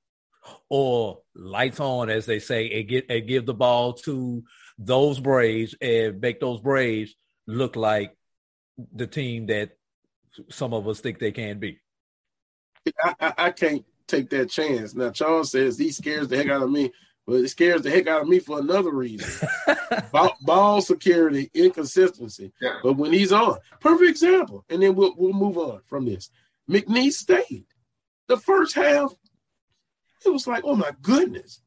or 0.68 1.20
lights 1.36 1.80
on, 1.80 2.10
as 2.10 2.26
they 2.26 2.39
say, 2.39 2.72
and 2.72 2.89
get 2.89 3.06
and 3.12 3.28
give 3.28 3.46
the 3.46 3.54
ball 3.54 3.93
to 3.93 4.43
those 4.80 5.20
Braves 5.20 5.76
and 5.80 6.20
make 6.20 6.39
those 6.39 6.62
Braves 6.62 7.14
look 7.46 7.76
like 7.76 8.18
the 8.91 9.06
team 9.06 9.46
that 9.46 9.78
some 10.50 10.74
of 10.74 10.88
us 10.88 11.00
think 11.00 11.20
they 11.20 11.32
can 11.32 11.60
be. 11.60 11.80
I, 13.04 13.16
I, 13.20 13.34
I, 13.38 13.52
can't 13.52 13.86
take 14.08 14.30
that 14.30 14.50
chance. 14.50 14.94
Now 14.94 15.10
Charles 15.10 15.52
says 15.52 15.78
he 15.78 15.92
scares 15.92 16.28
the 16.28 16.38
heck 16.38 16.50
out 16.50 16.62
of 16.62 16.70
me, 16.70 16.92
but 17.26 17.36
it 17.36 17.50
scares 17.50 17.82
the 17.82 17.90
heck 17.90 18.08
out 18.08 18.22
of 18.22 18.28
me 18.28 18.40
for 18.40 18.60
another 18.60 18.92
reason: 18.92 19.48
ball, 20.12 20.36
ball, 20.42 20.82
security, 20.82 21.50
inconsistency. 21.54 22.52
Yeah. 22.62 22.78
But 22.84 22.94
when 22.94 23.14
he's 23.14 23.32
on, 23.32 23.58
perfect 23.80 24.10
example. 24.10 24.66
And 24.70 24.82
then 24.82 24.96
we'll 24.96 25.16
we'll 25.18 25.34
move 25.34 25.58
on 25.58 25.82
from 25.86 26.06
this. 26.06 26.30
McNeese 26.70 27.14
State 27.14 27.68
the 28.28 28.38
first 28.38 28.76
half. 28.76 29.14
It 30.26 30.30
was 30.30 30.48
like, 30.48 30.64
oh 30.66 30.76
my 30.76 30.92
goodness! 31.02 31.62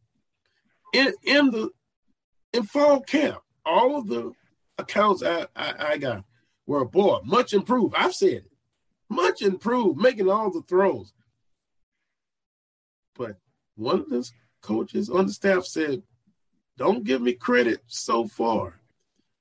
In 0.92 1.12
in 1.24 1.50
the 1.50 1.70
in 2.52 2.64
fall 2.64 3.00
camp, 3.00 3.38
all 3.64 3.98
of 3.98 4.08
the 4.08 4.32
accounts 4.78 5.22
I, 5.22 5.46
I, 5.54 5.74
I 5.78 5.98
got 5.98 6.24
were 6.66 6.84
boy 6.84 7.18
much 7.24 7.52
improved. 7.52 7.94
I've 7.96 8.14
said 8.14 8.28
it 8.28 8.52
much 9.08 9.42
improved, 9.42 9.98
making 10.00 10.28
all 10.28 10.50
the 10.50 10.62
throws. 10.62 11.12
But 13.16 13.36
one 13.76 14.00
of 14.00 14.10
the 14.10 14.28
coaches 14.62 15.10
on 15.10 15.26
the 15.26 15.32
staff 15.32 15.64
said, 15.64 16.02
Don't 16.76 17.04
give 17.04 17.20
me 17.20 17.32
credit 17.32 17.80
so 17.86 18.26
far. 18.26 18.80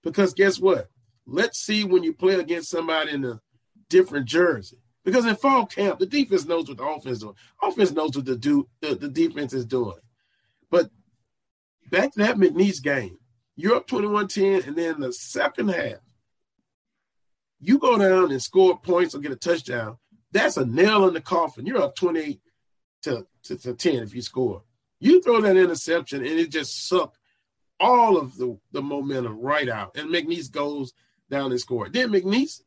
Because 0.04 0.34
guess 0.34 0.60
what? 0.60 0.90
Let's 1.26 1.60
see 1.60 1.84
when 1.84 2.04
you 2.04 2.14
play 2.14 2.36
against 2.36 2.70
somebody 2.70 3.12
in 3.12 3.26
a 3.26 3.42
different 3.90 4.26
jersey. 4.26 4.78
Because 5.04 5.26
in 5.26 5.36
fall 5.36 5.66
camp, 5.66 6.00
the 6.00 6.06
defense 6.06 6.46
knows 6.46 6.68
what 6.68 6.78
the 6.78 6.84
offense 6.84 7.18
is 7.18 7.20
doing. 7.20 7.36
Offense 7.62 7.92
knows 7.92 8.16
what 8.16 8.26
the 8.26 8.36
do 8.36 8.68
the, 8.82 8.96
the 8.96 9.10
defense 9.10 9.54
is 9.54 9.66
doing. 9.66 9.98
But 10.70 10.90
back 11.90 12.14
to 12.14 12.20
that 12.20 12.38
McNeese 12.38 12.82
game, 12.82 13.18
you're 13.56 13.76
up 13.76 13.88
21-10, 13.88 14.68
and 14.68 14.76
then 14.76 15.00
the 15.00 15.14
second 15.14 15.70
half, 15.70 16.00
You 17.60 17.80
go 17.80 17.98
down 17.98 18.32
and 18.32 18.42
score 18.42 18.78
points 18.78 19.16
or 19.16 19.20
get 19.20 19.32
a 19.32 19.36
touchdown. 19.36 19.98
That's 20.32 20.58
a 20.58 20.66
nail 20.66 21.08
in 21.08 21.14
the 21.14 21.22
coffin. 21.22 21.66
You're 21.66 21.82
up 21.82 21.96
28 21.96 22.40
to, 23.04 23.28
to, 23.44 23.58
to 23.58 23.74
10 23.74 23.96
if 24.04 24.14
you 24.14 24.22
score. 24.22 24.64
You 25.00 25.22
throw 25.22 25.42
that 25.42 25.58
interception 25.58 26.26
and 26.26 26.40
it 26.40 26.52
just 26.52 26.88
sucked 26.88 27.18
all 27.80 28.18
of 28.18 28.38
the, 28.38 28.58
the 28.72 28.82
momentum 28.82 29.40
right 29.40 29.70
out. 29.70 29.96
And 29.96 30.10
McNeese 30.10 30.52
goes 30.52 30.94
down 31.30 31.52
and 31.52 31.60
scores. 31.60 31.92
Then 31.92 32.10
McNeese, 32.10 32.62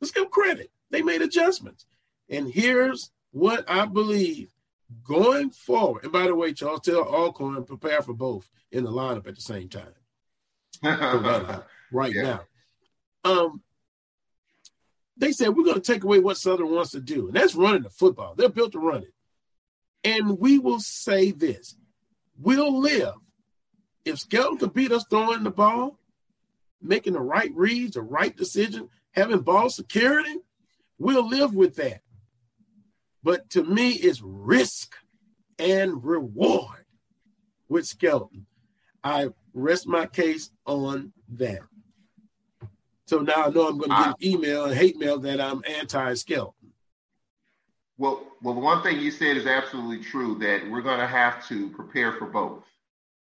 let's 0.00 0.12
give 0.12 0.30
credit. 0.30 0.70
They 0.90 1.02
made 1.02 1.22
adjustments. 1.22 1.86
And 2.28 2.50
here's 2.50 3.10
what 3.30 3.68
I 3.70 3.86
believe 3.86 4.48
going 5.04 5.50
forward. 5.50 6.04
And 6.04 6.12
by 6.12 6.26
the 6.26 6.34
way, 6.34 6.52
Charles, 6.52 6.80
tell 6.80 7.02
Alcorn 7.02 7.64
prepare 7.64 8.02
for 8.02 8.14
both 8.14 8.48
in 8.72 8.84
the 8.84 8.90
lineup 8.90 9.26
at 9.26 9.34
the 9.34 9.40
same 9.40 9.68
time. 9.68 9.94
right 11.92 12.14
yeah. 12.14 12.22
now. 12.22 12.40
Um, 13.24 13.62
they 15.18 15.32
said 15.32 15.56
we're 15.56 15.64
going 15.64 15.80
to 15.80 15.92
take 15.92 16.04
away 16.04 16.18
what 16.20 16.38
Southern 16.38 16.70
wants 16.70 16.92
to 16.92 17.00
do, 17.00 17.26
and 17.26 17.36
that's 17.36 17.54
running 17.54 17.82
the 17.82 17.90
football. 17.90 18.34
They're 18.34 18.48
built 18.48 18.72
to 18.72 18.78
run 18.78 19.02
it. 19.02 19.12
And 20.04 20.38
we 20.38 20.58
will 20.58 20.80
say 20.80 21.32
this: 21.32 21.76
we'll 22.40 22.78
live 22.80 23.14
if 24.04 24.18
Skelton 24.18 24.58
could 24.58 24.74
beat 24.74 24.92
us 24.92 25.04
throwing 25.10 25.42
the 25.42 25.50
ball, 25.50 25.98
making 26.80 27.14
the 27.14 27.20
right 27.20 27.52
reads, 27.54 27.94
the 27.94 28.02
right 28.02 28.36
decision, 28.36 28.88
having 29.12 29.40
ball 29.40 29.70
security. 29.70 30.36
We'll 30.98 31.28
live 31.28 31.54
with 31.54 31.76
that. 31.76 32.00
But 33.22 33.50
to 33.50 33.64
me, 33.64 33.90
it's 33.90 34.22
risk 34.22 34.96
and 35.58 36.02
reward 36.02 36.84
with 37.68 37.86
Skelton. 37.86 38.46
I 39.02 39.28
rest 39.52 39.86
my 39.86 40.06
case 40.06 40.50
on 40.66 41.12
that. 41.34 41.60
So 43.08 43.20
now 43.20 43.46
I 43.46 43.48
know 43.48 43.68
I'm 43.68 43.78
going 43.78 43.88
to 43.88 44.14
get 44.18 44.22
email 44.22 44.66
and 44.66 44.74
hate 44.74 44.98
mail 44.98 45.18
that 45.20 45.40
I'm 45.40 45.62
anti-Skelton. 45.66 46.72
Well, 47.96 48.22
well, 48.42 48.52
the 48.52 48.60
one 48.60 48.82
thing 48.82 49.00
you 49.00 49.10
said 49.10 49.38
is 49.38 49.46
absolutely 49.46 50.04
true 50.04 50.38
that 50.40 50.70
we're 50.70 50.82
going 50.82 51.00
to 51.00 51.06
have 51.06 51.48
to 51.48 51.70
prepare 51.70 52.12
for 52.12 52.26
both. 52.26 52.64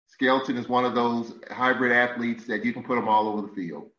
Skelton 0.07 0.57
is 0.59 0.69
one 0.69 0.85
of 0.85 0.95
those 0.95 1.35
hybrid 1.51 1.91
athletes 1.91 2.45
that 2.47 2.65
you 2.65 2.73
can 2.73 2.85
put 2.85 2.97
him 2.97 3.09
all 3.09 3.27
over 3.27 3.43
the 3.43 3.53
field. 3.53 3.91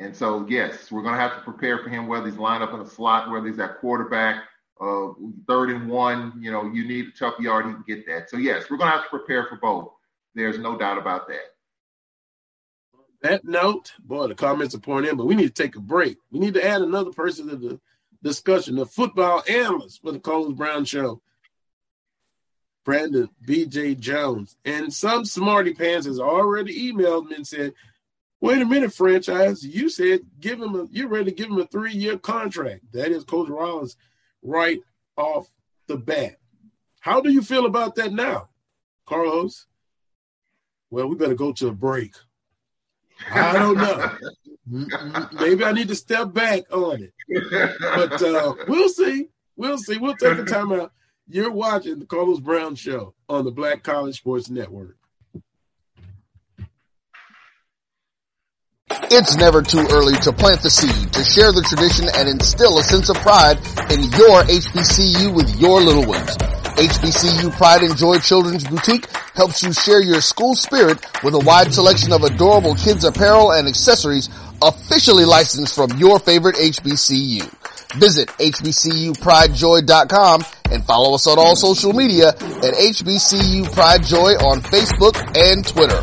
And 0.00 0.16
so, 0.16 0.44
yes, 0.48 0.90
we're 0.90 1.02
going 1.02 1.14
to 1.14 1.20
have 1.20 1.36
to 1.36 1.42
prepare 1.42 1.78
for 1.78 1.90
him, 1.90 2.08
whether 2.08 2.26
he's 2.26 2.36
lined 2.36 2.64
up 2.64 2.74
in 2.74 2.80
a 2.80 2.86
slot, 2.86 3.30
whether 3.30 3.46
he's 3.46 3.60
at 3.60 3.78
quarterback, 3.78 4.42
uh, 4.80 5.10
third 5.46 5.70
and 5.70 5.88
one, 5.88 6.32
you 6.40 6.50
know, 6.50 6.64
you 6.64 6.88
need 6.88 7.06
a 7.06 7.16
tough 7.16 7.38
yard, 7.38 7.66
he 7.66 7.72
can 7.72 7.84
get 7.86 8.04
that. 8.08 8.28
So, 8.30 8.36
yes, 8.36 8.64
we're 8.68 8.78
going 8.78 8.90
to 8.90 8.96
have 8.96 9.04
to 9.04 9.10
prepare 9.10 9.46
for 9.46 9.58
both. 9.58 9.92
There's 10.34 10.58
no 10.58 10.76
doubt 10.76 10.98
about 10.98 11.28
that. 11.28 11.54
That 13.22 13.44
note, 13.44 13.92
boy, 13.98 14.28
the 14.28 14.34
comments 14.34 14.74
are 14.74 14.80
pouring 14.80 15.06
in, 15.06 15.16
but 15.16 15.26
we 15.26 15.34
need 15.34 15.54
to 15.54 15.62
take 15.62 15.76
a 15.76 15.80
break. 15.80 16.16
We 16.30 16.38
need 16.38 16.54
to 16.54 16.66
add 16.66 16.80
another 16.80 17.10
person 17.10 17.48
to 17.48 17.56
the 17.56 17.80
discussion, 18.22 18.76
the 18.76 18.86
football 18.86 19.42
analyst 19.48 20.00
for 20.02 20.12
the 20.12 20.20
Carlos 20.20 20.54
Brown 20.54 20.86
Show, 20.86 21.20
Brandon 22.84 23.28
B.J. 23.44 23.96
Jones. 23.96 24.56
And 24.64 24.92
some 24.92 25.24
smarty 25.26 25.74
pants 25.74 26.06
has 26.06 26.18
already 26.18 26.90
emailed 26.90 27.28
me 27.28 27.36
and 27.36 27.46
said, 27.46 27.74
wait 28.40 28.62
a 28.62 28.64
minute, 28.64 28.92
franchise, 28.92 29.64
you 29.64 29.90
said 29.90 30.20
give 30.40 30.60
him 30.60 30.74
a, 30.74 30.86
you're 30.90 31.08
ready 31.08 31.26
to 31.26 31.36
give 31.36 31.50
him 31.50 31.58
a 31.58 31.66
three 31.66 31.92
year 31.92 32.18
contract. 32.18 32.92
That 32.92 33.12
is 33.12 33.24
Coach 33.24 33.48
Rollins 33.48 33.96
right 34.42 34.80
off 35.16 35.50
the 35.86 35.96
bat. 35.96 36.36
How 37.00 37.20
do 37.20 37.30
you 37.30 37.42
feel 37.42 37.66
about 37.66 37.94
that 37.96 38.12
now, 38.12 38.48
Carlos? 39.06 39.66
Well, 40.90 41.06
we 41.06 41.16
better 41.16 41.34
go 41.34 41.52
to 41.52 41.68
a 41.68 41.72
break. 41.72 42.14
I 43.30 43.52
don't 43.52 43.76
know. 43.76 45.28
Maybe 45.40 45.64
I 45.64 45.72
need 45.72 45.88
to 45.88 45.94
step 45.94 46.32
back 46.32 46.62
on 46.72 47.02
it. 47.02 47.12
But 47.80 48.22
uh, 48.22 48.54
we'll 48.68 48.88
see. 48.88 49.28
We'll 49.56 49.78
see. 49.78 49.98
We'll 49.98 50.16
take 50.16 50.36
the 50.36 50.44
time 50.44 50.72
out. 50.72 50.92
You're 51.28 51.50
watching 51.50 51.98
the 51.98 52.06
Carlos 52.06 52.40
Brown 52.40 52.74
Show 52.74 53.14
on 53.28 53.44
the 53.44 53.52
Black 53.52 53.82
College 53.82 54.16
Sports 54.16 54.50
Network. 54.50 54.96
It's 59.12 59.36
never 59.36 59.62
too 59.62 59.86
early 59.90 60.14
to 60.22 60.32
plant 60.32 60.62
the 60.62 60.70
seed, 60.70 61.12
to 61.12 61.24
share 61.24 61.52
the 61.52 61.62
tradition, 61.62 62.06
and 62.14 62.28
instill 62.28 62.78
a 62.78 62.82
sense 62.82 63.08
of 63.08 63.16
pride 63.16 63.58
in 63.90 64.02
your 64.02 64.42
HBCU 64.42 65.34
with 65.34 65.60
your 65.60 65.80
little 65.80 66.06
ones. 66.06 66.36
HBCU 66.80 67.52
Pride 67.58 67.82
and 67.82 67.94
Joy 67.94 68.18
Children's 68.20 68.66
Boutique 68.66 69.04
helps 69.34 69.62
you 69.62 69.70
share 69.70 70.00
your 70.00 70.22
school 70.22 70.54
spirit 70.54 71.04
with 71.22 71.34
a 71.34 71.38
wide 71.38 71.74
selection 71.74 72.10
of 72.10 72.22
adorable 72.22 72.74
kids 72.74 73.04
apparel 73.04 73.52
and 73.52 73.68
accessories 73.68 74.30
officially 74.62 75.26
licensed 75.26 75.74
from 75.74 75.90
your 75.98 76.18
favorite 76.18 76.56
HBCU. 76.56 77.42
Visit 77.98 78.28
hbcupridejoy.com 78.28 80.44
and 80.70 80.82
follow 80.86 81.14
us 81.14 81.26
on 81.26 81.38
all 81.38 81.54
social 81.54 81.92
media 81.92 82.28
at 82.28 82.38
HBCU 82.38 83.70
Pride 83.74 84.02
Joy 84.02 84.30
on 84.36 84.62
Facebook 84.62 85.18
and 85.36 85.66
Twitter. 85.66 86.00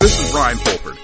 This 0.00 0.18
is 0.18 0.32
Ryan 0.32 0.56
Fulford. 0.56 1.03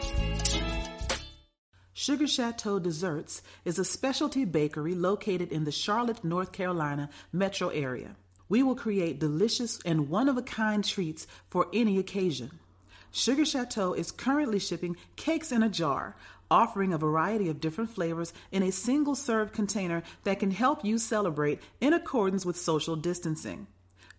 Sugar 2.01 2.25
Chateau 2.25 2.79
Desserts 2.79 3.43
is 3.63 3.77
a 3.77 3.85
specialty 3.85 4.43
bakery 4.43 4.95
located 4.95 5.51
in 5.51 5.65
the 5.65 5.71
Charlotte, 5.71 6.23
North 6.23 6.51
Carolina 6.51 7.11
metro 7.31 7.69
area. 7.69 8.15
We 8.49 8.63
will 8.63 8.73
create 8.73 9.19
delicious 9.19 9.79
and 9.85 10.09
one 10.09 10.27
of 10.27 10.35
a 10.35 10.41
kind 10.41 10.83
treats 10.83 11.27
for 11.51 11.67
any 11.71 11.99
occasion. 11.99 12.57
Sugar 13.11 13.45
Chateau 13.45 13.93
is 13.93 14.09
currently 14.09 14.57
shipping 14.57 14.97
cakes 15.15 15.51
in 15.51 15.61
a 15.61 15.69
jar, 15.69 16.15
offering 16.49 16.91
a 16.91 16.97
variety 16.97 17.49
of 17.49 17.61
different 17.61 17.91
flavors 17.91 18.33
in 18.51 18.63
a 18.63 18.71
single 18.71 19.13
serve 19.13 19.51
container 19.51 20.01
that 20.23 20.39
can 20.39 20.49
help 20.49 20.83
you 20.83 20.97
celebrate 20.97 21.59
in 21.81 21.93
accordance 21.93 22.43
with 22.43 22.57
social 22.57 22.95
distancing. 22.95 23.67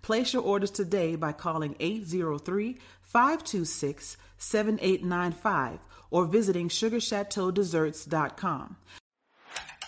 Place 0.03 0.33
your 0.33 0.43
orders 0.43 0.71
today 0.71 1.17
by 1.17 1.33
calling 1.33 1.75
803 1.81 2.79
526 3.03 4.17
7895 4.39 5.81
or 6.13 6.27
visiting 6.27 6.69
sugarchateaudesserts.com. 6.69 8.77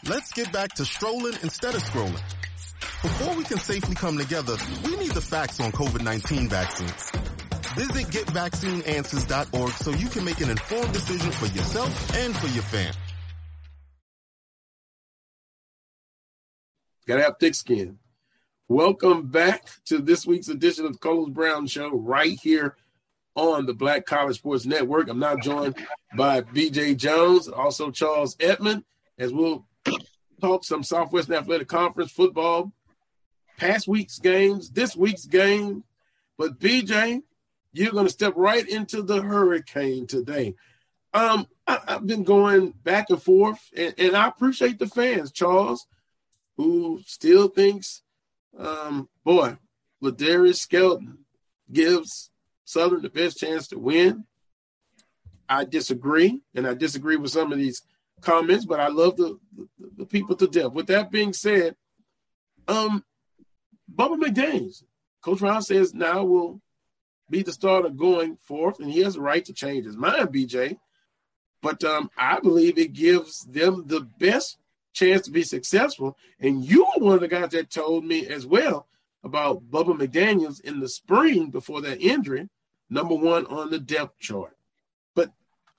Let's 0.08 0.32
get 0.32 0.52
back 0.52 0.74
to 0.74 0.84
strolling 0.84 1.34
instead 1.42 1.76
of 1.76 1.82
scrolling. 1.82 2.20
Before 3.02 3.36
we 3.36 3.44
can 3.44 3.58
safely 3.58 3.94
come 3.94 4.18
together, 4.18 4.56
we 4.84 4.96
need 4.96 5.12
the 5.12 5.20
facts 5.20 5.60
on 5.60 5.70
COVID-19 5.72 6.48
vaccines. 6.48 7.12
Visit 7.76 8.06
getvaccineanswers.org 8.08 9.70
so 9.70 9.92
you 9.92 10.08
can 10.08 10.24
make 10.24 10.40
an 10.40 10.50
informed 10.50 10.92
decision 10.92 11.30
for 11.32 11.46
yourself 11.46 12.16
and 12.16 12.36
for 12.36 12.48
your 12.48 12.64
family. 12.64 12.98
Gotta 17.06 17.22
have 17.22 17.38
thick 17.38 17.54
skin. 17.54 17.98
Welcome 18.68 19.28
back 19.28 19.68
to 19.86 19.98
this 19.98 20.26
week's 20.26 20.48
edition 20.48 20.84
of 20.86 20.94
the 20.94 20.98
Carlos 20.98 21.28
Brown 21.28 21.66
Show 21.66 21.90
right 21.90 22.40
here 22.40 22.76
on 23.34 23.66
the 23.66 23.74
Black 23.74 24.06
College 24.06 24.36
Sports 24.36 24.66
Network. 24.66 25.08
I'm 25.08 25.18
now 25.18 25.36
joined 25.36 25.76
by 26.16 26.40
BJ 26.42 26.96
Jones, 26.96 27.48
also 27.48 27.90
Charles 27.90 28.36
Edmond, 28.40 28.84
as 29.18 29.32
we'll 29.32 29.66
talk 30.40 30.64
some 30.64 30.82
Southwestern 30.82 31.34
Athletic 31.34 31.68
Conference 31.68 32.12
football, 32.12 32.72
past 33.56 33.88
week's 33.88 34.18
games, 34.18 34.70
this 34.70 34.96
week's 34.96 35.26
game. 35.26 35.84
But 36.36 36.58
BJ, 36.58 37.22
you're 37.72 37.92
going 37.92 38.06
to 38.06 38.12
step 38.12 38.34
right 38.36 38.66
into 38.68 39.02
the 39.02 39.22
hurricane 39.22 40.06
today. 40.06 40.54
Um, 41.12 41.46
I, 41.66 41.80
have 41.88 42.06
been 42.06 42.24
going 42.24 42.70
back 42.70 43.06
and 43.10 43.22
forth, 43.22 43.60
and, 43.76 43.94
and, 43.98 44.16
I 44.16 44.26
appreciate 44.26 44.80
the 44.80 44.86
fans, 44.86 45.30
Charles, 45.30 45.86
who 46.56 47.00
still 47.06 47.46
thinks, 47.46 48.02
um, 48.58 49.08
boy, 49.24 49.56
Ladarius 50.02 50.56
Skelton 50.56 51.18
gives 51.72 52.30
Southern 52.64 53.02
the 53.02 53.10
best 53.10 53.38
chance 53.38 53.68
to 53.68 53.78
win. 53.78 54.24
I 55.48 55.64
disagree, 55.64 56.40
and 56.54 56.66
I 56.66 56.74
disagree 56.74 57.16
with 57.16 57.30
some 57.30 57.52
of 57.52 57.58
these 57.58 57.82
comments, 58.22 58.64
but 58.64 58.80
I 58.80 58.88
love 58.88 59.16
the, 59.16 59.38
the, 59.56 59.68
the 59.98 60.06
people 60.06 60.36
to 60.36 60.46
death. 60.46 60.72
With 60.72 60.86
that 60.86 61.10
being 61.10 61.32
said, 61.32 61.76
um, 62.66 63.04
Bubba 63.94 64.16
McDaniels, 64.18 64.82
Coach 65.22 65.40
Brown 65.40 65.62
says 65.62 65.94
now 65.94 66.24
will 66.24 66.60
be 67.30 67.42
the 67.42 67.52
starter 67.52 67.90
going 67.90 68.36
forth, 68.36 68.80
and 68.80 68.90
he 68.90 69.00
has 69.00 69.16
a 69.16 69.20
right 69.20 69.44
to 69.44 69.52
change 69.52 69.84
his 69.86 69.96
mind, 69.96 70.28
BJ. 70.28 70.78
but 71.62 71.82
um, 71.84 72.10
I 72.16 72.40
believe 72.40 72.78
it 72.78 72.92
gives 72.92 73.40
them 73.40 73.84
the 73.86 74.00
best 74.18 74.58
chance 74.92 75.22
to 75.22 75.30
be 75.30 75.42
successful. 75.42 76.16
And 76.40 76.64
you 76.64 76.84
were 76.84 77.04
one 77.04 77.14
of 77.14 77.20
the 77.20 77.28
guys 77.28 77.50
that 77.50 77.70
told 77.70 78.04
me 78.04 78.26
as 78.26 78.46
well 78.46 78.86
about 79.22 79.70
Bubba 79.70 79.98
McDaniels 79.98 80.60
in 80.60 80.80
the 80.80 80.88
spring 80.88 81.50
before 81.50 81.80
that 81.82 82.00
injury, 82.00 82.48
number 82.94 83.14
one 83.14 83.44
on 83.46 83.70
the 83.70 83.78
depth 83.78 84.18
chart. 84.20 84.56
But 85.14 85.30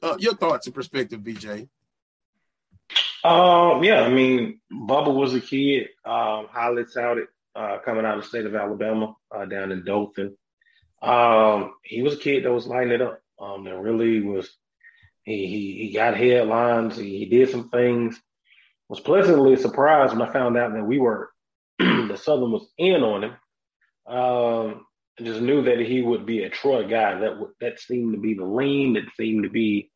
uh, 0.03 0.17
your 0.19 0.35
thoughts 0.35 0.67
and 0.67 0.75
perspective, 0.75 1.21
BJ? 1.21 1.69
Um, 3.23 3.83
yeah, 3.83 4.01
I 4.01 4.09
mean, 4.09 4.59
Bubba 4.71 5.11
was 5.11 5.33
a 5.33 5.41
kid, 5.41 5.87
um, 6.05 6.47
highly 6.51 6.83
touted, 6.85 7.27
uh, 7.55 7.79
coming 7.83 8.05
out 8.05 8.17
of 8.17 8.23
the 8.23 8.29
state 8.29 8.45
of 8.45 8.53
Alabama, 8.53 9.15
uh, 9.35 9.45
down 9.45 9.71
in 9.71 9.83
Dothan. 9.83 10.37
Um, 11.01 11.73
he 11.81 12.03
was 12.03 12.13
a 12.13 12.17
kid 12.17 12.45
that 12.45 12.51
was 12.51 12.67
lighting 12.67 12.93
it 12.93 13.01
up. 13.01 13.21
Um, 13.39 13.63
that 13.63 13.75
really 13.77 14.21
was. 14.21 14.49
He 15.23 15.47
he, 15.47 15.87
he 15.87 15.93
got 15.93 16.15
headlines. 16.15 16.97
He, 16.97 17.17
he 17.17 17.25
did 17.25 17.49
some 17.49 17.69
things. 17.69 18.21
Was 18.87 18.99
pleasantly 18.99 19.55
surprised 19.55 20.13
when 20.13 20.21
I 20.21 20.31
found 20.31 20.57
out 20.57 20.73
that 20.73 20.85
we 20.85 20.99
were 20.99 21.31
the 21.79 22.17
Southern 22.21 22.51
was 22.51 22.67
in 22.77 23.01
on 23.01 23.23
him. 23.23 23.35
Um, 24.05 24.85
I 25.19 25.23
just 25.23 25.41
knew 25.41 25.63
that 25.63 25.79
he 25.79 26.01
would 26.01 26.25
be 26.25 26.43
a 26.43 26.49
Troy 26.49 26.87
guy. 26.87 27.19
That 27.19 27.39
that 27.61 27.79
seemed 27.79 28.13
to 28.13 28.19
be 28.19 28.33
the 28.33 28.45
lean. 28.45 28.93
That 28.93 29.05
seemed 29.17 29.43
to 29.43 29.49
be 29.49 29.91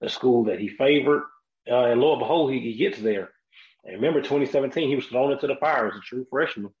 the 0.00 0.08
school 0.08 0.44
that 0.44 0.58
he 0.58 0.68
favored. 0.68 1.22
Uh, 1.70 1.84
and 1.86 2.00
lo 2.00 2.12
and 2.12 2.20
behold, 2.20 2.52
he, 2.52 2.60
he 2.60 2.74
gets 2.74 2.98
there. 2.98 3.30
And 3.84 3.96
remember, 3.96 4.20
2017, 4.20 4.88
he 4.88 4.96
was 4.96 5.06
thrown 5.06 5.32
into 5.32 5.46
the 5.46 5.56
fire 5.56 5.88
as 5.88 5.96
a 5.96 6.00
true 6.00 6.26
freshman. 6.28 6.72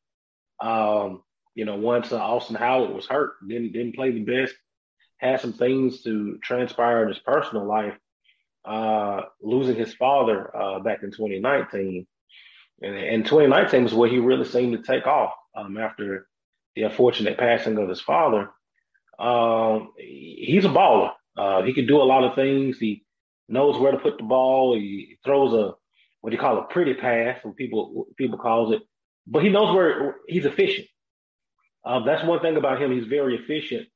Um, 0.60 1.22
you 1.54 1.64
know, 1.64 1.76
once 1.76 2.10
uh, 2.12 2.18
Austin 2.18 2.56
Howard 2.56 2.90
was 2.90 3.06
hurt, 3.06 3.34
didn't 3.46 3.72
didn't 3.72 3.94
play 3.94 4.10
the 4.10 4.24
best, 4.24 4.54
had 5.18 5.40
some 5.40 5.52
things 5.52 6.02
to 6.02 6.38
transpire 6.42 7.02
in 7.02 7.08
his 7.08 7.20
personal 7.20 7.64
life, 7.64 7.94
uh, 8.64 9.22
losing 9.40 9.76
his 9.76 9.94
father 9.94 10.54
uh, 10.56 10.80
back 10.80 11.02
in 11.02 11.12
2019. 11.12 12.06
And, 12.82 12.96
and 12.96 13.24
2019 13.24 13.84
was 13.84 13.94
where 13.94 14.10
he 14.10 14.18
really 14.18 14.44
seemed 14.44 14.72
to 14.76 14.82
take 14.82 15.06
off 15.06 15.32
um, 15.56 15.78
after 15.78 16.26
the 16.76 16.82
unfortunate 16.82 17.38
passing 17.38 17.78
of 17.78 17.88
his 17.88 18.00
father. 18.00 18.50
Um, 19.18 19.92
he's 19.98 20.64
a 20.64 20.68
baller. 20.68 21.12
Uh, 21.36 21.62
he 21.62 21.72
can 21.72 21.86
do 21.86 22.02
a 22.02 22.04
lot 22.04 22.24
of 22.24 22.34
things. 22.34 22.78
He 22.78 23.04
knows 23.48 23.78
where 23.78 23.92
to 23.92 23.98
put 23.98 24.18
the 24.18 24.24
ball. 24.24 24.74
He 24.74 25.18
throws 25.24 25.52
a 25.52 25.74
what 26.20 26.30
do 26.30 26.36
you 26.36 26.40
call 26.40 26.58
a 26.58 26.64
pretty 26.64 26.94
pass, 26.94 27.38
what 27.42 27.56
people 27.56 28.06
people 28.16 28.38
calls 28.38 28.72
it. 28.72 28.82
But 29.26 29.42
he 29.42 29.50
knows 29.50 29.74
where 29.74 30.16
he's 30.26 30.46
efficient. 30.46 30.86
Um, 31.84 32.06
that's 32.06 32.24
one 32.24 32.40
thing 32.40 32.56
about 32.56 32.80
him. 32.80 32.92
He's 32.92 33.06
very 33.06 33.36
efficient. 33.36 33.88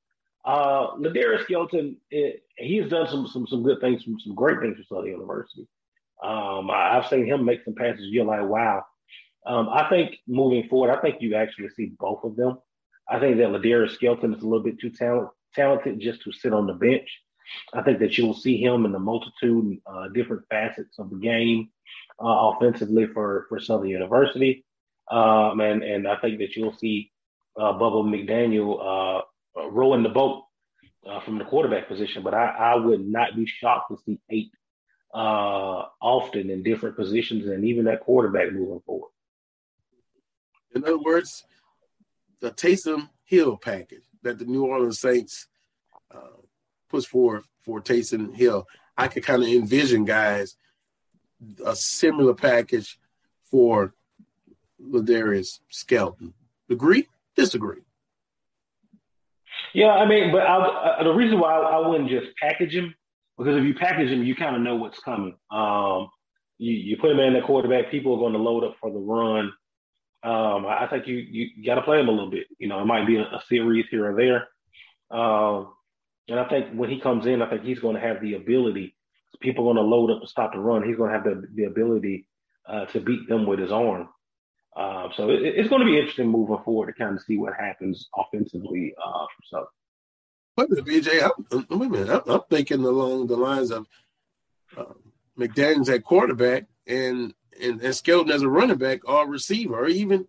Uh, 0.45 0.95
Ladarius 0.97 1.45
Skelton, 1.45 1.97
it, 2.11 2.43
he's 2.57 2.89
done 2.89 3.09
some 3.09 3.27
some 3.27 3.47
some 3.47 3.63
good 3.63 3.81
things, 3.81 4.05
some 4.05 4.19
some 4.21 4.35
great 4.35 4.61
things 4.61 4.77
for 4.77 4.83
Southern 4.85 5.13
University. 5.13 5.67
Um, 6.23 6.71
I, 6.71 6.95
have 6.95 7.07
seen 7.07 7.27
him 7.27 7.45
make 7.45 7.65
some 7.65 7.75
passes. 7.75 8.07
You're 8.11 8.25
like, 8.25 8.43
wow. 8.43 8.85
Um, 9.47 9.69
I 9.69 9.89
think 9.89 10.17
moving 10.27 10.69
forward, 10.69 10.91
I 10.91 11.01
think 11.01 11.17
you 11.21 11.35
actually 11.35 11.69
see 11.71 11.93
both 11.99 12.25
of 12.25 12.37
them. 12.37 12.59
I 13.11 13.19
think 13.19 13.39
that 13.39 13.49
Ladarius 13.49 13.95
Skelton 13.95 14.35
is 14.35 14.43
a 14.43 14.47
little 14.47 14.63
bit 14.63 14.79
too 14.79 14.91
talent, 14.91 15.31
talented 15.55 16.01
just 16.01 16.23
to 16.23 16.33
sit 16.33 16.53
on 16.53 16.67
the 16.67 16.75
bench. 16.75 17.09
I 17.73 17.83
think 17.83 17.99
that 18.01 18.19
you'll 18.19 18.35
see 18.35 18.63
him 18.63 18.85
in 18.85 18.93
the 18.93 18.99
multitude 18.99 19.79
uh, 19.87 20.09
different 20.09 20.43
facets 20.51 20.99
of 20.99 21.11
the 21.11 21.17
game 21.17 21.71
uh, 22.23 22.51
offensively 22.51 23.07
for, 23.07 23.47
for 23.49 23.59
Southern 23.59 23.89
University. 23.89 24.65
Um, 25.11 25.61
and, 25.61 25.83
and 25.83 26.07
I 26.07 26.17
think 26.17 26.39
that 26.39 26.55
you'll 26.55 26.77
see 26.77 27.11
uh, 27.59 27.73
Bubba 27.73 28.05
McDaniel 28.05 28.79
uh, 28.79 29.69
rowing 29.71 30.03
the 30.03 30.11
boat 30.11 30.45
uh, 31.09 31.21
from 31.21 31.39
the 31.39 31.45
quarterback 31.45 31.89
position. 31.89 32.23
But 32.23 32.35
I, 32.35 32.49
I 32.49 32.75
would 32.77 33.07
not 33.07 33.35
be 33.35 33.47
shocked 33.47 33.91
to 33.91 33.99
see 34.05 34.21
eight 34.31 34.51
uh, 35.15 35.85
often 36.03 36.51
in 36.51 36.63
different 36.63 36.97
positions 36.97 37.47
and 37.47 37.65
even 37.65 37.87
that 37.87 38.01
quarterback 38.01 38.53
moving 38.53 38.81
forward. 38.85 39.11
In 40.75 40.85
other 40.85 40.99
words, 40.99 41.45
the 42.41 42.51
Taysom 42.51 43.09
Hill 43.25 43.57
package 43.57 44.05
that 44.23 44.39
the 44.39 44.45
New 44.45 44.65
Orleans 44.65 45.01
Saints 45.01 45.49
uh, 46.15 46.39
puts 46.89 47.07
forth 47.07 47.45
for 47.61 47.81
Taysom 47.81 48.35
Hill, 48.35 48.67
I 48.97 49.09
could 49.09 49.25
kind 49.25 49.43
of 49.43 49.49
envision 49.49 50.05
guys 50.05 50.57
a 51.65 51.77
similar 51.77 52.35
package 52.35 52.99
for 53.43 53.95
Ladarius 54.83 55.61
Skelton. 55.69 56.35
Agree? 56.71 57.07
Disagree? 57.37 57.83
Yeah, 59.75 59.91
I 59.91 60.07
mean, 60.07 60.33
but 60.33 60.43
I, 60.43 61.03
the 61.03 61.13
reason 61.13 61.39
why 61.39 61.55
I, 61.55 61.77
I, 61.77 61.87
wouldn't 61.87 62.09
just 62.09 62.29
package 62.41 62.75
him 62.75 62.95
because 63.37 63.57
if 63.57 63.65
you 63.65 63.75
package 63.75 64.11
him, 64.11 64.25
you 64.25 64.35
kind 64.35 64.57
of 64.57 64.63
know 64.63 64.77
what's 64.77 64.99
coming. 64.99 65.35
Um, 65.51 66.09
you, 66.59 66.73
you 66.73 66.97
put 66.97 67.11
him 67.11 67.21
in 67.21 67.35
the 67.35 67.41
quarterback, 67.43 67.91
people 67.91 68.15
are 68.15 68.19
going 68.19 68.33
to 68.33 68.39
load 68.39 68.65
up 68.65 68.77
for 68.81 68.91
the 68.91 68.99
run. 68.99 69.53
Um, 70.23 70.67
I, 70.67 70.89
think 70.91 71.07
you 71.07 71.17
you 71.17 71.65
got 71.65 71.77
to 71.77 71.83
play 71.83 72.01
him 72.01 72.09
a 72.09 72.13
little 72.13 72.31
bit. 72.31 72.47
You 72.59 72.69
know, 72.69 72.81
it 72.81 72.87
might 72.87 73.07
be 73.07 73.17
a, 73.17 73.23
a 73.23 73.43
series 73.49 73.87
here 73.91 74.11
or 74.11 74.17
there. 74.17 74.49
Um, 75.17 75.73
and 76.29 76.39
I 76.39 76.49
think 76.49 76.75
when 76.75 76.91
he 76.91 77.01
comes 77.01 77.27
in, 77.27 77.41
I 77.41 77.49
think 77.49 77.63
he's 77.63 77.79
going 77.79 77.95
to 77.95 78.01
have 78.01 78.21
the 78.21 78.35
ability. 78.35 78.95
People 79.41 79.65
are 79.65 79.75
going 79.75 79.85
to 79.85 79.89
load 79.89 80.11
up 80.11 80.23
to 80.23 80.29
stop 80.29 80.53
the 80.53 80.59
run. 80.59 80.87
He's 80.87 80.97
going 80.97 81.11
to 81.11 81.17
have 81.17 81.25
the, 81.25 81.47
the 81.55 81.65
ability 81.65 82.27
uh, 82.69 82.87
to 82.87 83.01
beat 83.01 83.29
them 83.29 83.47
with 83.47 83.61
his 83.61 83.73
arm. 83.73 84.09
Uh, 84.77 85.09
so 85.17 85.31
it, 85.31 85.41
it's 85.43 85.69
going 85.69 85.81
to 85.81 85.87
be 85.87 85.99
interesting 85.99 86.29
moving 86.29 86.59
forward 86.65 86.87
to 86.87 86.93
kind 86.93 87.17
of 87.17 87.23
see 87.23 87.37
what 87.37 87.55
happens 87.55 88.09
offensively 88.17 88.95
uh, 89.03 89.27
so. 89.45 89.67
Wait 90.57 90.69
a 90.71 90.83
minute, 90.83 91.05
BJ. 91.05 91.23
I'm, 91.51 91.79
wait 91.79 91.87
a 91.87 91.91
minute. 91.91 92.11
I'm, 92.11 92.35
I'm, 92.35 92.41
thinking 92.51 92.85
along 92.85 93.29
the 93.29 93.37
lines 93.37 93.71
of 93.71 93.87
uh, 94.77 94.85
McDaniels 95.39 95.93
at 95.93 96.05
quarterback 96.05 96.67
and, 96.87 97.33
and 97.61 97.81
and 97.81 97.95
Skelton 97.95 98.33
as 98.33 98.43
a 98.43 98.49
running 98.49 98.79
back 98.79 99.01
or 99.09 99.29
receiver, 99.29 99.81
or 99.81 99.89
even 99.89 100.27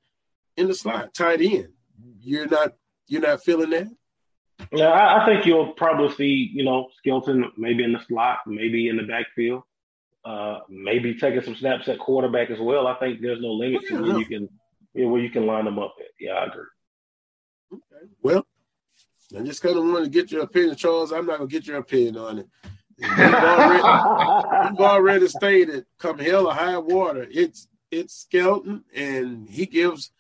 in 0.57 0.68
the 0.68 0.73
slot, 0.73 1.14
tight 1.14 1.41
end. 1.41 1.69
You're 2.22 2.47
not 2.47 2.73
you're 3.07 3.22
not 3.22 3.43
feeling 3.43 3.72
that. 3.72 3.88
Yeah, 4.72 4.89
I, 4.89 5.23
I 5.23 5.26
think 5.26 5.45
you'll 5.45 5.73
probably 5.73 6.14
see 6.15 6.49
you 6.53 6.64
know 6.64 6.89
Skelton 6.97 7.51
maybe 7.57 7.84
in 7.84 7.93
the 7.93 8.03
slot, 8.07 8.39
maybe 8.45 8.89
in 8.89 8.97
the 8.97 9.03
backfield, 9.03 9.64
uh, 10.26 10.60
maybe 10.69 11.15
taking 11.15 11.41
some 11.41 11.56
snaps 11.56 11.88
at 11.88 11.99
quarterback 11.99 12.49
as 12.49 12.60
well. 12.60 12.88
I 12.88 12.95
think 12.99 13.22
there's 13.22 13.41
no 13.41 13.53
limit 13.53 13.81
to 13.88 14.01
where 14.01 14.19
you 14.19 14.26
can 14.26 14.49
where 14.93 15.22
you 15.22 15.30
can 15.30 15.45
line 15.45 15.65
them 15.65 15.80
up 15.80 15.95
at. 15.99 16.07
Yeah, 16.19 16.34
I 16.34 16.45
agree. 16.45 16.64
Okay. 17.73 18.06
Well, 18.22 18.45
I 19.38 19.41
just 19.43 19.61
kind 19.61 19.77
of 19.77 19.85
want 19.85 20.03
to 20.03 20.10
get 20.10 20.31
your 20.31 20.43
opinion, 20.43 20.76
Charles. 20.76 21.11
I'm 21.11 21.26
not 21.26 21.38
gonna 21.38 21.49
get 21.49 21.68
your 21.68 21.77
opinion 21.77 22.18
on 22.18 22.39
it. 22.39 22.47
You've 23.01 23.11
already, 23.11 24.67
you've 24.69 24.80
already 24.81 25.27
stated, 25.27 25.85
come 25.97 26.19
hell 26.19 26.47
or 26.47 26.53
high 26.53 26.77
water, 26.77 27.27
it's 27.30 27.67
it's 27.91 28.13
Skelton, 28.13 28.84
and 28.95 29.49
he 29.49 29.65
gives 29.65 30.11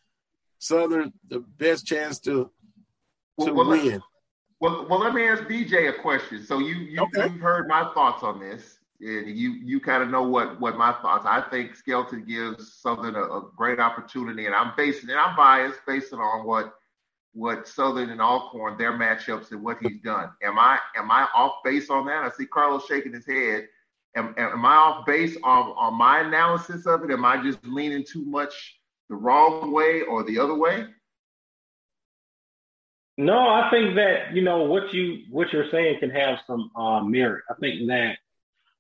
Southern 0.57 1.13
the 1.27 1.39
best 1.39 1.85
chance 1.85 2.19
to 2.21 2.49
to 3.41 3.53
well, 3.53 3.69
win. 3.69 4.01
Well, 4.59 4.87
well, 4.89 4.99
let 4.99 5.13
me 5.13 5.27
ask 5.27 5.43
BJ 5.43 5.89
a 5.89 6.01
question. 6.01 6.45
So 6.45 6.59
you, 6.59 6.75
you 6.75 7.01
okay. 7.03 7.31
you've 7.31 7.41
heard 7.41 7.67
my 7.67 7.89
thoughts 7.93 8.23
on 8.23 8.39
this, 8.39 8.79
and 8.99 9.37
you 9.37 9.51
you 9.51 9.79
kind 9.79 10.03
of 10.03 10.09
know 10.09 10.23
what 10.23 10.59
what 10.59 10.77
my 10.77 10.93
thoughts. 11.01 11.25
I 11.27 11.41
think 11.49 11.75
Skelton 11.75 12.25
gives 12.25 12.73
Southern 12.73 13.15
a, 13.15 13.23
a 13.23 13.49
great 13.55 13.79
opportunity, 13.79 14.45
and 14.45 14.55
I'm 14.55 14.73
basing 14.75 15.09
and 15.09 15.19
I'm 15.19 15.35
biased 15.35 15.79
based 15.87 16.13
on 16.13 16.45
what 16.45 16.73
what 17.39 17.69
Southern 17.69 18.09
and 18.09 18.19
Alcorn, 18.19 18.77
their 18.77 18.91
matchups 18.91 19.51
and 19.51 19.63
what 19.63 19.77
he's 19.81 20.01
done. 20.01 20.29
Am 20.43 20.59
I 20.59 20.77
am 20.97 21.09
I 21.09 21.25
off 21.33 21.53
base 21.63 21.89
on 21.89 22.05
that? 22.07 22.25
I 22.25 22.29
see 22.37 22.45
Carlos 22.45 22.85
shaking 22.85 23.13
his 23.13 23.25
head. 23.25 23.67
Am, 24.17 24.35
am 24.37 24.65
I 24.65 24.73
off 24.73 25.05
base 25.05 25.37
on, 25.43 25.73
on 25.77 25.97
my 25.97 26.19
analysis 26.19 26.85
of 26.85 27.03
it? 27.03 27.11
Am 27.11 27.23
I 27.23 27.41
just 27.41 27.59
leaning 27.63 28.03
too 28.03 28.25
much 28.25 28.79
the 29.07 29.15
wrong 29.15 29.71
way 29.71 30.01
or 30.01 30.23
the 30.23 30.37
other 30.37 30.55
way? 30.55 30.87
No, 33.17 33.37
I 33.37 33.69
think 33.69 33.95
that 33.95 34.33
you 34.33 34.41
know 34.41 34.63
what 34.63 34.93
you 34.93 35.23
what 35.29 35.53
you're 35.53 35.71
saying 35.71 35.99
can 35.99 36.09
have 36.09 36.39
some 36.45 36.69
uh, 36.75 37.01
merit. 37.01 37.45
I 37.49 37.53
think 37.53 37.87
that 37.87 38.17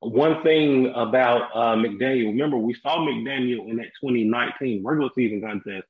one 0.01 0.43
thing 0.43 0.91
about 0.95 1.49
uh, 1.53 1.75
McDaniel, 1.75 2.27
remember 2.27 2.57
we 2.57 2.73
saw 2.73 2.97
McDaniel 2.97 3.69
in 3.69 3.77
that 3.77 3.91
2019 4.01 4.83
regular 4.83 5.09
season 5.15 5.41
contest 5.41 5.87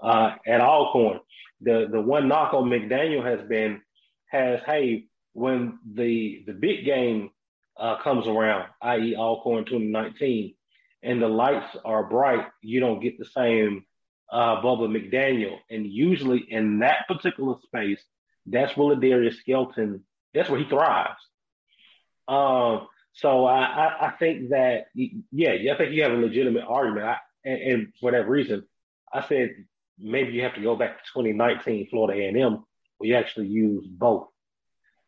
uh, 0.00 0.32
at 0.46 0.60
Alcorn 0.60 1.20
the 1.60 1.88
the 1.90 2.00
one 2.00 2.28
knock 2.28 2.54
on 2.54 2.68
McDaniel 2.68 3.24
has 3.24 3.46
been 3.48 3.80
has 4.30 4.60
hey 4.66 5.06
when 5.32 5.78
the 5.94 6.44
the 6.46 6.52
big 6.52 6.84
game 6.84 7.30
uh, 7.78 7.96
comes 8.02 8.26
around, 8.26 8.66
i.e. 8.82 9.14
Alcorn 9.16 9.64
2019, 9.64 10.54
and 11.02 11.22
the 11.22 11.28
lights 11.28 11.76
are 11.84 12.02
bright, 12.02 12.46
you 12.60 12.80
don't 12.80 13.00
get 13.00 13.18
the 13.18 13.24
same 13.24 13.84
uh, 14.32 14.60
Bubba 14.60 14.88
McDaniel. 14.88 15.58
And 15.70 15.86
usually 15.86 16.44
in 16.48 16.80
that 16.80 17.06
particular 17.06 17.54
space, 17.62 18.02
that's 18.46 18.76
where 18.76 18.96
Ladarius 18.96 19.36
Skelton, 19.36 20.02
that's 20.34 20.50
where 20.50 20.58
he 20.58 20.68
thrives. 20.68 21.20
Um, 22.26 22.88
so 23.12 23.46
I, 23.46 23.60
I, 23.60 24.06
I, 24.08 24.10
think 24.18 24.50
that, 24.50 24.86
yeah, 24.94 25.72
I 25.72 25.78
think 25.78 25.92
you 25.92 26.02
have 26.02 26.12
a 26.12 26.16
legitimate 26.16 26.64
argument. 26.66 27.06
I, 27.06 27.16
and, 27.44 27.60
and, 27.60 27.92
for 28.00 28.10
that 28.10 28.28
reason, 28.28 28.64
I 29.12 29.26
said 29.26 29.54
maybe 30.00 30.32
you 30.32 30.42
have 30.42 30.54
to 30.54 30.62
go 30.62 30.76
back 30.76 30.98
to 30.98 31.12
2019 31.12 31.88
Florida 31.90 32.20
A&M 32.20 32.64
where 32.98 33.08
you 33.08 33.16
actually 33.16 33.48
use 33.48 33.86
both. 33.86 34.28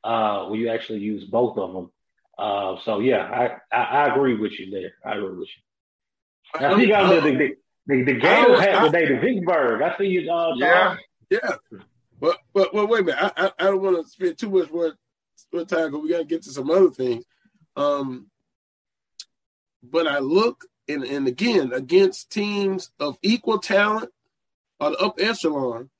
Uh, 0.02 0.46
where 0.46 0.58
you 0.58 0.70
actually 0.70 1.00
use 1.00 1.24
both 1.24 1.58
of 1.58 1.74
them. 1.74 1.90
Uh, 2.38 2.76
so 2.84 3.00
yeah, 3.00 3.58
I, 3.72 3.76
I, 3.76 3.82
I 3.82 4.14
agree 4.14 4.36
with 4.36 4.58
you 4.58 4.70
there. 4.70 4.92
I 5.04 5.18
agree 5.18 5.36
with 5.38 5.48
you. 5.48 6.66
I 6.66 6.74
see 6.74 6.82
you 6.82 6.88
got 6.88 7.10
the 7.10 7.20
the, 7.20 7.56
the, 7.86 8.02
the 8.04 8.14
Gators 8.14 8.60
hat 8.60 8.84
today, 8.86 9.06
the 9.06 9.20
Vicksburg. 9.20 9.82
I 9.82 9.96
see 9.98 10.06
you. 10.06 10.32
Uh, 10.32 10.54
yeah, 10.56 10.96
yeah. 11.28 11.56
But 12.18 12.38
but 12.54 12.72
well, 12.72 12.86
wait 12.86 13.02
a 13.02 13.04
minute. 13.04 13.22
I 13.22 13.32
I, 13.36 13.52
I 13.58 13.64
don't 13.64 13.82
want 13.82 14.02
to 14.02 14.10
spend 14.10 14.38
too 14.38 14.48
much 14.48 14.70
more, 14.70 14.94
more 15.52 15.64
time 15.66 15.90
because 15.90 16.02
we 16.02 16.08
got 16.08 16.18
to 16.18 16.24
get 16.24 16.42
to 16.44 16.50
some 16.50 16.70
other 16.70 16.90
things. 16.90 17.24
Um, 17.76 18.28
but 19.82 20.06
I 20.06 20.18
look 20.18 20.64
and 20.88 21.04
and 21.04 21.28
again 21.28 21.72
against 21.74 22.30
teams 22.30 22.90
of 22.98 23.18
equal 23.22 23.58
talent 23.58 24.10
or 24.80 24.90
the 24.90 24.96
up 24.98 25.20
echelon, 25.20 25.90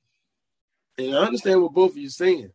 and 0.98 1.16
I 1.16 1.24
understand 1.24 1.62
what 1.62 1.74
both 1.74 1.93
of 1.93 1.98
you 1.98 2.09
saying. 2.09 2.52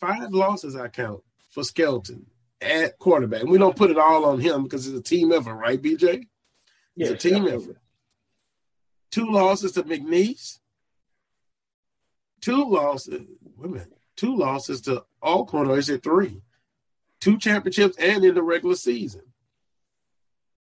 Five 0.00 0.32
losses 0.32 0.76
I 0.76 0.88
count 0.88 1.22
for 1.50 1.62
Skelton 1.62 2.26
at 2.60 2.98
quarterback. 2.98 3.42
And 3.42 3.50
we 3.50 3.58
don't 3.58 3.76
put 3.76 3.90
it 3.90 3.98
all 3.98 4.24
on 4.24 4.40
him 4.40 4.64
because 4.64 4.86
it's 4.86 4.98
a 4.98 5.02
team 5.02 5.32
effort, 5.32 5.54
right, 5.54 5.80
BJ? 5.80 6.26
It's 6.96 7.10
a 7.10 7.16
team 7.16 7.46
effort. 7.46 7.78
Two 9.10 9.30
losses 9.30 9.72
to 9.72 9.82
McNeese. 9.82 10.58
Two 12.40 12.68
losses. 12.68 13.22
Wait 13.56 13.66
a 13.66 13.68
minute. 13.68 13.92
Two 14.16 14.36
losses 14.36 14.80
to 14.82 15.04
Alcorn, 15.22 15.68
or 15.68 15.78
is 15.78 15.88
it 15.88 16.02
three? 16.02 16.42
Two 17.20 17.38
championships 17.38 17.96
and 17.98 18.24
in 18.24 18.34
the 18.34 18.42
regular 18.42 18.74
season. 18.74 19.22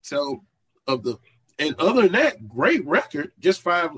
So 0.02 0.44
of 0.86 1.02
the 1.02 1.18
and 1.58 1.74
other 1.78 2.02
than 2.02 2.12
that, 2.12 2.48
great 2.48 2.86
record. 2.86 3.32
Just 3.38 3.60
five 3.62 3.90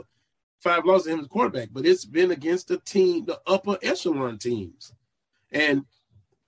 five 0.60 0.84
losses 0.84 1.06
to 1.06 1.12
him 1.12 1.20
as 1.20 1.26
quarterback, 1.26 1.68
but 1.72 1.86
it's 1.86 2.04
been 2.04 2.30
against 2.30 2.68
the 2.68 2.78
team, 2.78 3.24
the 3.24 3.40
upper 3.46 3.78
echelon 3.82 4.38
teams. 4.38 4.92
And 5.50 5.84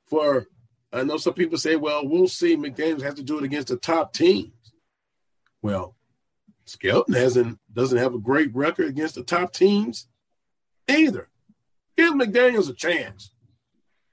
for 0.07 0.47
I 0.93 1.03
know 1.05 1.17
some 1.17 1.35
people 1.35 1.57
say, 1.59 1.77
well, 1.77 2.07
we'll 2.07 2.29
see. 2.29 2.57
McDaniels 2.57 3.03
has 3.03 3.15
to 3.15 3.23
do 3.23 3.39
it 3.39 3.45
against 3.45 3.69
the 3.69 3.77
top 3.77 4.13
teams. 4.13 4.53
Well, 5.63 5.97
Skelton 6.65 7.15
hasn't 7.15 7.59
doesn't 7.73 7.99
have 7.99 8.15
a 8.15 8.19
great 8.19 8.55
record 8.55 8.89
against 8.89 9.15
the 9.15 9.23
top 9.23 9.53
teams 9.53 10.09
either. 10.89 11.29
Give 11.97 12.15
McDaniels 12.15 12.71
a 12.71 12.75
chance. 12.75 13.33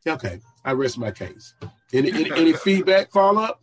Okay, 0.08 0.40
I 0.64 0.72
rest 0.72 0.98
my 0.98 1.12
case. 1.12 1.54
Any 1.94 2.12
any, 2.12 2.32
any 2.32 2.54
feedback 2.66 3.12
follow 3.12 3.42
up? 3.42 3.62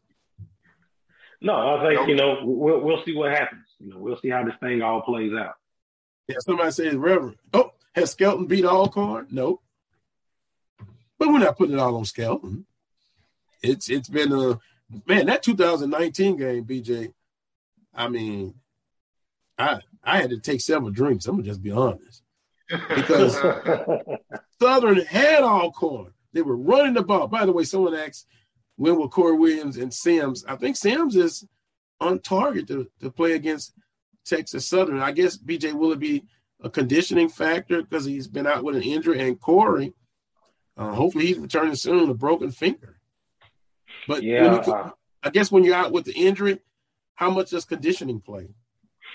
No, 1.47 1.77
I 1.77 1.89
think 1.89 2.09
you 2.09 2.17
know 2.17 2.41
we'll 2.43 2.81
we'll 2.81 3.05
see 3.05 3.15
what 3.15 3.31
happens. 3.31 3.67
You 3.79 3.91
know, 3.91 3.99
we'll 3.99 4.19
see 4.19 4.31
how 4.31 4.45
this 4.45 4.57
thing 4.59 4.83
all 4.83 5.03
plays 5.03 5.33
out. 5.33 5.55
Yeah, 6.27 6.39
somebody 6.41 6.73
says 6.73 6.97
Reverend. 6.97 7.37
Oh, 7.55 7.73
has 7.95 8.11
Skelton 8.11 8.47
beat 8.47 8.65
Alcorn? 8.65 9.29
Nope. 9.31 9.63
But 11.19 11.29
we're 11.29 11.39
not 11.39 11.57
putting 11.57 11.77
it 11.77 11.79
all 11.79 11.97
on 11.97 12.05
Skelton. 12.05 12.67
It's 13.63 13.89
it's 13.89 14.09
been 14.09 14.33
a 14.33 14.59
man 15.07 15.27
that 15.27 15.45
2019 15.45 16.37
game, 16.37 16.65
BJ. 16.65 17.13
I 17.95 18.09
mean, 18.09 18.55
I 19.57 19.79
I 20.03 20.21
had 20.21 20.31
to 20.31 20.41
take 20.41 20.61
several 20.61 20.91
drinks. 20.91 21.27
I'm 21.27 21.37
gonna 21.37 21.47
just 21.47 21.63
be 21.63 21.71
honest 21.71 22.25
because 22.69 23.37
Southern 24.61 24.99
had 25.03 25.45
Alcorn. 25.45 26.13
They 26.33 26.43
were 26.43 26.57
running 26.57 26.95
the 26.95 27.03
ball. 27.03 27.29
By 27.29 27.47
the 27.47 27.53
way, 27.53 27.63
someone 27.63 27.95
asked 27.95 28.27
when 28.77 28.97
will 28.97 29.09
Corey 29.09 29.37
Williams 29.37 29.77
and 29.77 29.93
Sims? 29.93 30.45
I 30.47 30.57
think 30.57 30.77
Sims 30.77 31.17
is 31.17 31.47
on 32.01 32.21
target 32.21 32.69
to, 32.69 32.89
to 33.01 33.11
play 33.11 33.33
against 33.33 33.75
Texas 34.25 34.69
Southern. 34.69 35.01
I 35.01 35.13
guess 35.13 35.37
BJ 35.37 35.73
will 35.73 35.93
it 35.93 35.99
be 35.99 36.25
a 36.63 36.71
conditioning 36.71 37.29
factor 37.29 37.83
because 37.83 38.05
he's 38.05 38.29
been 38.29 38.47
out 38.47 38.65
with 38.65 38.77
an 38.77 38.83
injury 38.83 39.21
and 39.21 39.41
Corey 39.41 39.95
uh, 40.77 40.93
hopefully 40.93 41.27
he's 41.27 41.39
returning 41.39 41.75
soon, 41.75 42.11
a 42.11 42.15
broken 42.15 42.51
finger. 42.51 42.99
But 44.07 44.23
yeah, 44.23 44.63
you, 44.67 44.93
I 45.23 45.31
guess 45.31 45.51
when 45.51 45.65
you're 45.65 45.75
out 45.75 45.93
with 45.93 46.05
the 46.05 46.13
injury, 46.13 46.61
how 47.15 47.31
much 47.31 47.51
does 47.51 47.65
conditioning 47.65 48.21
play? 48.21 48.49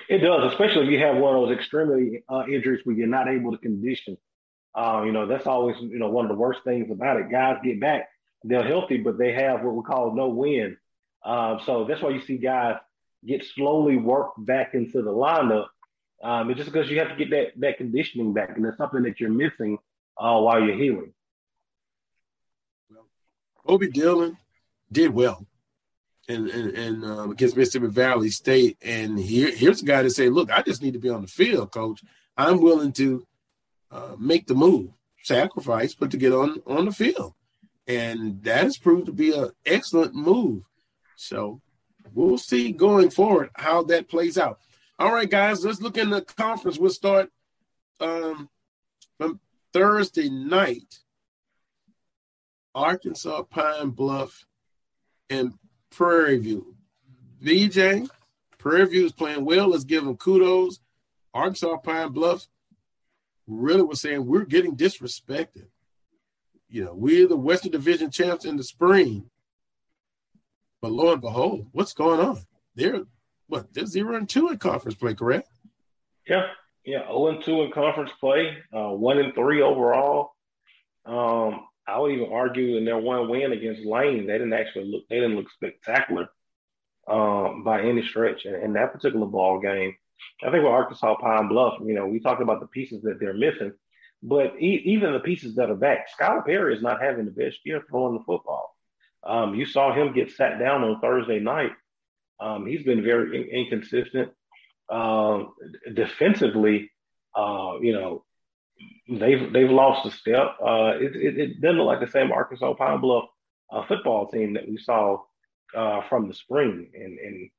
It 0.10 0.20
does, 0.20 0.52
especially 0.52 0.86
if 0.86 0.92
you 0.92 1.00
have 1.00 1.18
one 1.18 1.36
of 1.36 1.48
those 1.48 1.58
extremely 1.58 2.24
uh, 2.28 2.44
injuries 2.52 2.82
where 2.84 2.96
you're 2.96 3.08
not 3.08 3.28
able 3.28 3.52
to 3.52 3.58
condition. 3.58 4.18
Uh, 4.74 5.04
you 5.06 5.12
know, 5.12 5.28
that's 5.28 5.46
always 5.46 5.76
you 5.80 6.00
know 6.00 6.10
one 6.10 6.26
of 6.26 6.30
the 6.30 6.38
worst 6.38 6.62
things 6.64 6.90
about 6.92 7.18
it. 7.18 7.30
Guys 7.30 7.58
get 7.64 7.80
back, 7.80 8.10
they're 8.44 8.68
healthy, 8.68 8.98
but 8.98 9.18
they 9.18 9.34
have 9.34 9.64
what 9.64 9.76
we 9.76 9.84
call 9.84 10.16
no 10.16 10.30
wind. 10.30 10.78
Uh, 11.24 11.60
so 11.66 11.86
that's 11.86 12.02
why 12.02 12.10
you 12.10 12.22
see 12.22 12.38
guys 12.38 12.78
get 13.26 13.46
slowly 13.56 13.98
worked 13.98 14.44
back 14.46 14.74
into 14.74 15.02
the 15.02 15.12
lineup. 15.12 15.68
Um, 16.24 16.50
it's 16.50 16.60
just 16.60 16.72
because 16.72 16.90
you 16.90 17.00
have 17.00 17.10
to 17.10 17.16
get 17.16 17.30
that 17.32 17.60
that 17.60 17.78
conditioning 17.78 18.34
back, 18.34 18.56
and 18.56 18.66
it's 18.66 18.78
something 18.78 19.04
that 19.04 19.20
you're 19.20 19.30
missing 19.30 19.78
uh, 20.18 20.40
while 20.40 20.62
you're 20.62 20.78
healing. 20.78 21.14
Obi 23.66 23.90
Dillon 23.90 24.38
did 24.92 25.14
well 25.14 25.46
and 26.28 26.50
and, 26.50 27.06
um, 27.06 27.32
against 27.32 27.58
Mississippi 27.58 27.88
Valley 27.88 28.30
State. 28.30 28.78
And 28.82 29.20
here 29.20 29.54
here's 29.56 29.82
a 29.82 29.86
guy 29.86 30.04
to 30.04 30.10
say, 30.10 30.30
look, 30.30 30.52
I 30.52 30.62
just 30.62 30.82
need 30.82 30.94
to 30.94 31.00
be 31.00 31.10
on 31.10 31.22
the 31.22 31.28
field, 31.28 31.72
coach. 31.72 32.04
I'm 32.38 32.62
willing 32.62 32.92
to 32.94 33.26
uh, 33.92 34.16
make 34.18 34.48
the 34.48 34.56
move, 34.56 34.90
sacrifice, 35.24 35.94
but 35.94 36.12
to 36.12 36.18
get 36.18 36.34
on 36.34 36.62
on 36.66 36.86
the 36.86 36.92
field. 36.92 37.34
And 37.92 38.42
that 38.44 38.64
has 38.64 38.78
proved 38.78 39.08
to 39.08 39.12
be 39.12 39.34
an 39.38 39.50
excellent 39.66 40.16
move. 40.16 40.64
So 41.18 41.60
we'll 42.14 42.38
see 42.38 42.72
going 42.72 43.10
forward 43.10 43.50
how 43.56 43.84
that 43.84 44.08
plays 44.08 44.38
out. 44.38 44.60
All 44.98 45.14
right, 45.14 45.30
guys, 45.30 45.66
let's 45.66 45.82
look 45.82 45.98
in 45.98 46.10
the 46.10 46.22
conference. 46.22 46.78
We'll 46.78 46.92
start 46.92 47.30
um, 48.00 48.50
from 49.18 49.42
Thursday 49.74 50.30
night. 50.30 51.00
Arkansas, 52.74 53.42
Pine 53.44 53.90
Bluff, 53.90 54.46
and 55.30 55.54
Prairie 55.90 56.38
View. 56.38 56.74
BJ, 57.44 58.10
Prairie 58.58 58.86
View 58.86 59.06
is 59.06 59.12
playing 59.12 59.44
well. 59.44 59.68
Let's 59.68 59.84
give 59.84 60.06
them 60.06 60.16
kudos. 60.16 60.80
Arkansas, 61.34 61.76
Pine 61.78 62.14
Bluff 62.14 62.48
really 63.48 63.82
was 63.82 64.00
saying 64.00 64.26
we're 64.26 64.46
getting 64.46 64.78
disrespected. 64.78 65.68
You 66.72 66.86
know, 66.86 66.94
we're 66.94 67.28
the 67.28 67.36
Western 67.36 67.72
Division 67.72 68.10
champs 68.10 68.46
in 68.46 68.56
the 68.56 68.64
spring. 68.64 69.30
But 70.82 70.94
lo 70.94 71.12
and 71.12 71.22
behold, 71.22 71.68
what's 71.74 71.94
going 71.94 72.22
on? 72.22 72.40
They're 72.76 73.04
what? 73.48 73.74
They're 73.74 73.86
zero 73.86 74.16
and 74.16 74.28
two 74.28 74.48
in 74.48 74.58
conference 74.58 74.96
play, 74.96 75.14
correct? 75.14 75.50
Yeah, 76.28 76.48
yeah, 76.86 77.06
zero 77.06 77.28
and 77.28 77.44
two 77.44 77.62
in 77.64 77.72
conference 77.72 78.12
play, 78.22 78.58
uh, 78.74 78.90
one 78.90 79.20
and 79.20 79.36
three 79.36 79.62
overall. 79.62 80.32
Um, 81.06 81.68
I 81.86 82.00
would 82.00 82.14
even 82.14 82.32
argue 82.32 82.78
in 82.78 82.86
their 82.86 82.98
one 82.98 83.30
win 83.30 83.52
against 83.52 83.86
Lane, 83.86 84.26
they 84.26 84.34
didn't 84.34 84.54
actually 84.54 84.86
look 84.86 85.04
they 85.10 85.16
didn't 85.16 85.36
look 85.36 85.52
spectacular 85.52 86.30
um, 87.08 87.64
by 87.66 87.82
any 87.82 88.08
stretch 88.08 88.46
in, 88.46 88.56
in, 88.56 88.74
that 88.74 88.94
particular 88.94 89.26
ball 89.26 89.60
game. 89.60 89.94
I 90.42 90.52
think 90.52 90.64
with 90.64 90.72
Arkansas 90.72 91.16
Pine 91.16 91.50
Bluff, 91.50 91.80
you 91.84 91.96
know, 91.96 92.08
we 92.08 92.20
talked 92.20 92.42
about 92.42 92.62
the 92.62 92.68
pieces 92.68 93.02
that 93.04 93.20
they're 93.20 93.34
missing, 93.34 93.74
but 94.24 94.56
e- 94.60 94.84
even 94.86 95.14
the 95.14 95.20
pieces 95.20 95.56
that 95.56 95.70
are 95.70 95.76
back, 95.76 96.08
Skylar 96.18 96.46
Perry 96.46 96.76
is 96.76 96.82
not 96.82 97.02
having 97.02 97.26
the 97.26 97.32
best 97.32 97.60
year 97.64 97.84
throwing 97.90 98.18
the 98.18 98.24
football. 98.24 98.76
Um, 99.24 99.56
you 99.56 99.66
saw 99.66 99.94
him 99.94 100.14
get 100.14 100.32
sat 100.32 100.60
down 100.60 100.84
on 100.84 101.00
Thursday 101.00 101.40
night. 101.40 101.72
Um, 102.40 102.66
he's 102.66 102.84
been 102.84 103.04
very 103.04 103.38
in- 103.38 103.66
inconsistent. 103.66 104.32
Um, 104.90 105.54
defensively, 105.94 106.92
uh, 107.36 107.78
you 107.82 107.94
know, 107.94 108.26
they've 109.10 109.52
they've 109.54 109.70
lost 109.70 110.06
a 110.06 110.12
step. 110.12 110.58
Uh, 110.62 110.94
it, 111.00 111.16
it, 111.16 111.40
it, 111.40 111.62
doesn't 111.62 111.78
look 111.78 111.88
like 111.88 112.00
the 112.02 112.12
same 112.12 112.32
Arkansas 112.32 112.74
Pine 112.74 113.00
Bluff 113.00 113.26
uh, 113.72 113.86
football 113.86 114.28
team 114.28 114.54
that 114.54 114.68
we 114.68 114.78
saw 114.78 115.22
uh, 115.76 116.02
from 116.10 116.28
the 116.28 116.34
spring, 116.34 116.90
and 116.94 117.20
and 117.20 117.50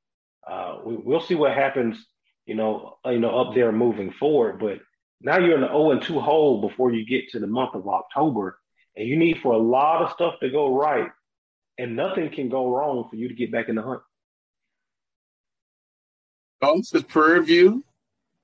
uh, 0.49 0.77
we, 0.85 0.95
will 0.95 1.21
see 1.21 1.35
what 1.35 1.53
happens. 1.53 1.97
You 2.45 2.55
know, 2.55 2.97
you 3.05 3.19
know, 3.19 3.39
up 3.39 3.55
there 3.55 3.71
moving 3.71 4.11
forward. 4.11 4.59
But 4.59 4.79
now 5.21 5.37
you're 5.37 5.55
in 5.55 5.61
the 5.61 5.67
0 5.67 5.91
and 5.91 6.01
2 6.01 6.19
hole 6.19 6.61
before 6.61 6.93
you 6.93 7.05
get 7.05 7.29
to 7.29 7.39
the 7.39 7.47
month 7.47 7.75
of 7.75 7.87
October, 7.87 8.59
and 8.95 9.07
you 9.07 9.17
need 9.17 9.39
for 9.41 9.53
a 9.53 9.57
lot 9.57 10.01
of 10.01 10.11
stuff 10.11 10.35
to 10.41 10.49
go 10.49 10.75
right, 10.75 11.09
and 11.77 11.95
nothing 11.95 12.29
can 12.29 12.49
go 12.49 12.69
wrong 12.69 13.07
for 13.09 13.15
you 13.15 13.27
to 13.27 13.33
get 13.33 13.51
back 13.51 13.69
in 13.69 13.75
the 13.75 13.81
hunt. 13.81 14.01
This 16.91 17.03
Prairie 17.03 17.43
View 17.43 17.83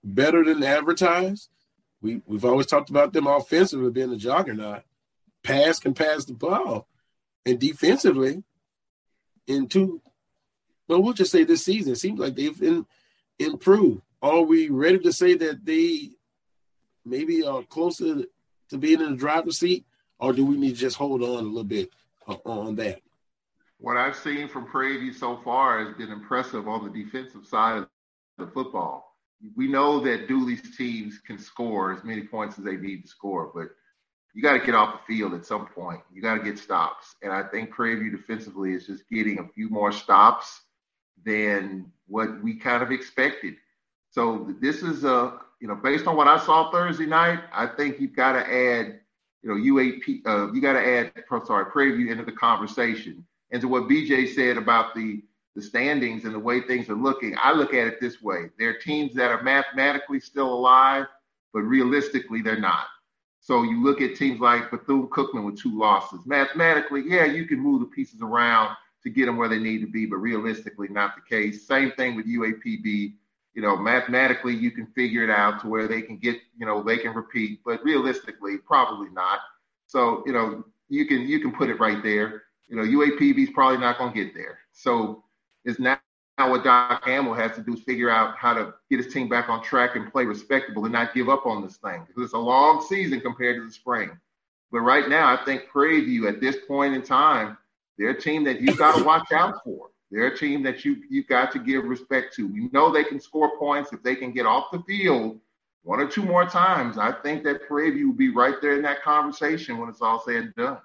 better 0.03 0.43
than 0.43 0.63
advertised 0.63 1.49
we 2.01 2.21
we've 2.25 2.45
always 2.45 2.65
talked 2.65 2.89
about 2.89 3.13
them 3.13 3.27
offensively 3.27 3.91
being 3.91 4.11
a 4.11 4.17
juggernaut. 4.17 4.83
Pass 5.43 5.79
can 5.79 5.93
pass 5.93 6.25
the 6.25 6.33
ball, 6.33 6.87
and 7.45 7.59
defensively, 7.59 8.43
in 9.47 9.67
two, 9.67 10.01
well, 10.87 11.01
we'll 11.01 11.13
just 11.13 11.31
say 11.31 11.43
this 11.43 11.63
season, 11.63 11.93
it 11.93 11.97
seems 11.97 12.19
like 12.19 12.35
they've 12.35 12.59
been 12.59 12.85
improved. 13.37 14.01
Are 14.21 14.41
we 14.41 14.69
ready 14.69 14.99
to 14.99 15.13
say 15.13 15.35
that 15.35 15.65
they 15.65 16.09
maybe 17.09 17.43
are 17.43 17.63
closer 17.63 18.23
to 18.69 18.77
being 18.77 19.01
in 19.01 19.11
the 19.11 19.17
driver's 19.17 19.59
seat, 19.59 19.85
or 20.19 20.33
do 20.33 20.45
we 20.45 20.57
need 20.57 20.75
to 20.75 20.81
just 20.81 20.97
hold 20.97 21.21
on 21.21 21.29
a 21.43 21.47
little 21.47 21.63
bit 21.63 21.89
uh, 22.27 22.37
on 22.45 22.75
that? 22.75 23.01
What 23.79 23.97
I've 23.97 24.15
seen 24.15 24.47
from 24.49 24.65
Prairie 24.65 24.99
View 24.99 25.13
so 25.13 25.37
far 25.43 25.85
has 25.85 25.95
been 25.95 26.11
impressive 26.11 26.67
on 26.67 26.83
the 26.83 27.03
defensive 27.03 27.45
side 27.45 27.77
of 27.77 27.87
the 28.37 28.47
football 28.47 29.09
we 29.55 29.67
know 29.67 29.99
that 30.01 30.27
Dooley's 30.27 30.75
teams 30.75 31.19
can 31.19 31.39
score 31.39 31.93
as 31.93 32.03
many 32.03 32.23
points 32.23 32.57
as 32.57 32.65
they 32.65 32.75
need 32.75 33.03
to 33.03 33.07
score, 33.07 33.51
but 33.53 33.69
you 34.33 34.43
got 34.43 34.53
to 34.53 34.65
get 34.65 34.75
off 34.75 34.99
the 34.99 35.15
field 35.15 35.33
at 35.33 35.45
some 35.45 35.67
point. 35.67 36.01
You 36.13 36.21
got 36.21 36.35
to 36.35 36.43
get 36.43 36.59
stops. 36.59 37.15
And 37.23 37.31
I 37.31 37.43
think 37.43 37.71
Prairie 37.71 37.99
View 37.99 38.11
defensively 38.11 38.73
is 38.73 38.85
just 38.85 39.09
getting 39.09 39.39
a 39.39 39.47
few 39.47 39.69
more 39.69 39.91
stops 39.91 40.61
than 41.25 41.91
what 42.07 42.41
we 42.43 42.55
kind 42.55 42.83
of 42.83 42.91
expected. 42.91 43.55
So 44.11 44.53
this 44.61 44.83
is 44.83 45.03
a, 45.03 45.39
you 45.59 45.67
know, 45.67 45.75
based 45.75 46.07
on 46.07 46.15
what 46.15 46.27
I 46.27 46.39
saw 46.39 46.71
Thursday 46.71 47.05
night, 47.05 47.39
I 47.53 47.67
think 47.67 47.99
you've 47.99 48.15
got 48.15 48.33
to 48.33 48.39
add, 48.39 48.99
you 49.43 49.49
know, 49.49 49.55
UAP, 49.55 50.25
uh, 50.25 50.51
you 50.53 50.61
got 50.61 50.73
to 50.73 50.85
add, 50.85 51.11
sorry, 51.45 51.65
Prairie 51.71 51.97
View 51.97 52.11
into 52.11 52.23
the 52.23 52.31
conversation. 52.31 53.25
And 53.51 53.61
to 53.61 53.67
what 53.67 53.83
BJ 53.83 54.33
said 54.33 54.57
about 54.57 54.95
the 54.95 55.21
the 55.55 55.61
standings 55.63 56.25
and 56.25 56.33
the 56.33 56.39
way 56.39 56.61
things 56.61 56.89
are 56.89 56.95
looking, 56.95 57.35
I 57.41 57.51
look 57.51 57.73
at 57.73 57.87
it 57.87 57.99
this 57.99 58.21
way: 58.21 58.49
there 58.59 58.69
are 58.69 58.73
teams 58.73 59.13
that 59.15 59.31
are 59.31 59.41
mathematically 59.41 60.19
still 60.19 60.53
alive, 60.53 61.07
but 61.53 61.61
realistically 61.61 62.41
they're 62.41 62.59
not. 62.59 62.85
So 63.41 63.63
you 63.63 63.83
look 63.83 63.99
at 63.99 64.15
teams 64.15 64.39
like 64.39 64.69
Bethune 64.69 65.07
Cookman 65.07 65.45
with 65.45 65.59
two 65.59 65.77
losses. 65.77 66.19
Mathematically, 66.25 67.03
yeah, 67.05 67.25
you 67.25 67.45
can 67.45 67.59
move 67.59 67.79
the 67.79 67.87
pieces 67.87 68.21
around 68.21 68.75
to 69.03 69.09
get 69.09 69.25
them 69.25 69.37
where 69.37 69.49
they 69.49 69.59
need 69.59 69.79
to 69.79 69.87
be, 69.87 70.05
but 70.05 70.17
realistically, 70.17 70.87
not 70.89 71.15
the 71.15 71.21
case. 71.35 71.65
Same 71.65 71.91
thing 71.93 72.15
with 72.15 72.27
UAPB. 72.27 73.13
You 73.53 73.61
know, 73.61 73.75
mathematically, 73.75 74.55
you 74.55 74.71
can 74.71 74.87
figure 74.87 75.23
it 75.23 75.29
out 75.29 75.61
to 75.61 75.67
where 75.67 75.87
they 75.87 76.01
can 76.01 76.17
get, 76.17 76.37
you 76.57 76.65
know, 76.65 76.83
they 76.83 76.97
can 76.97 77.13
repeat, 77.13 77.61
but 77.65 77.83
realistically, 77.83 78.57
probably 78.57 79.09
not. 79.09 79.39
So, 79.87 80.23
you 80.25 80.33
know, 80.33 80.63
you 80.87 81.05
can 81.05 81.21
you 81.21 81.39
can 81.39 81.51
put 81.51 81.69
it 81.69 81.79
right 81.79 82.01
there. 82.03 82.43
You 82.67 82.75
know, 82.75 82.83
UAPB 82.83 83.39
is 83.39 83.49
probably 83.49 83.79
not 83.79 83.97
going 83.97 84.13
to 84.13 84.23
get 84.23 84.35
there. 84.35 84.59
So 84.71 85.23
it's 85.65 85.79
now 85.79 85.99
now 86.39 86.49
what 86.49 86.63
Doc 86.63 87.05
Gamble 87.05 87.33
has 87.33 87.51
to 87.55 87.61
do 87.61 87.73
is 87.73 87.81
figure 87.81 88.09
out 88.09 88.37
how 88.37 88.53
to 88.53 88.73
get 88.89 89.03
his 89.03 89.13
team 89.13 89.27
back 89.27 89.49
on 89.49 89.61
track 89.61 89.97
and 89.97 90.09
play 90.09 90.23
respectable 90.23 90.85
and 90.85 90.93
not 90.93 91.13
give 91.13 91.27
up 91.27 91.45
on 91.45 91.61
this 91.61 91.75
thing 91.75 92.05
because 92.07 92.23
it's 92.23 92.33
a 92.33 92.37
long 92.37 92.81
season 92.87 93.19
compared 93.19 93.57
to 93.57 93.65
the 93.65 93.71
spring. 93.71 94.09
But 94.71 94.79
right 94.81 95.09
now, 95.09 95.33
I 95.33 95.43
think 95.43 95.67
Prairie 95.67 96.05
View 96.05 96.29
at 96.29 96.39
this 96.39 96.55
point 96.65 96.95
in 96.95 97.01
time, 97.01 97.57
they're 97.97 98.11
a 98.11 98.21
team 98.21 98.45
that 98.45 98.61
you've 98.61 98.77
got 98.77 98.97
to 98.97 99.03
watch 99.03 99.29
out 99.33 99.55
for. 99.65 99.89
They're 100.11 100.27
a 100.27 100.37
team 100.37 100.63
that 100.63 100.83
you 100.83 100.97
you 101.09 101.23
got 101.23 101.51
to 101.51 101.59
give 101.59 101.85
respect 101.85 102.35
to. 102.35 102.47
We 102.47 102.69
know 102.71 102.91
they 102.91 103.03
can 103.03 103.19
score 103.19 103.57
points 103.57 103.93
if 103.93 104.01
they 104.01 104.15
can 104.15 104.31
get 104.31 104.45
off 104.45 104.71
the 104.71 104.79
field 104.79 105.39
one 105.83 105.99
or 105.99 106.07
two 106.07 106.23
more 106.23 106.45
times. 106.45 106.97
I 106.97 107.11
think 107.11 107.43
that 107.43 107.67
Prairie 107.67 107.91
View 107.91 108.09
will 108.09 108.15
be 108.15 108.29
right 108.29 108.55
there 108.61 108.75
in 108.75 108.81
that 108.83 109.01
conversation 109.01 109.77
when 109.77 109.89
it's 109.89 110.01
all 110.01 110.19
said 110.19 110.35
and 110.35 110.55
done. 110.55 110.77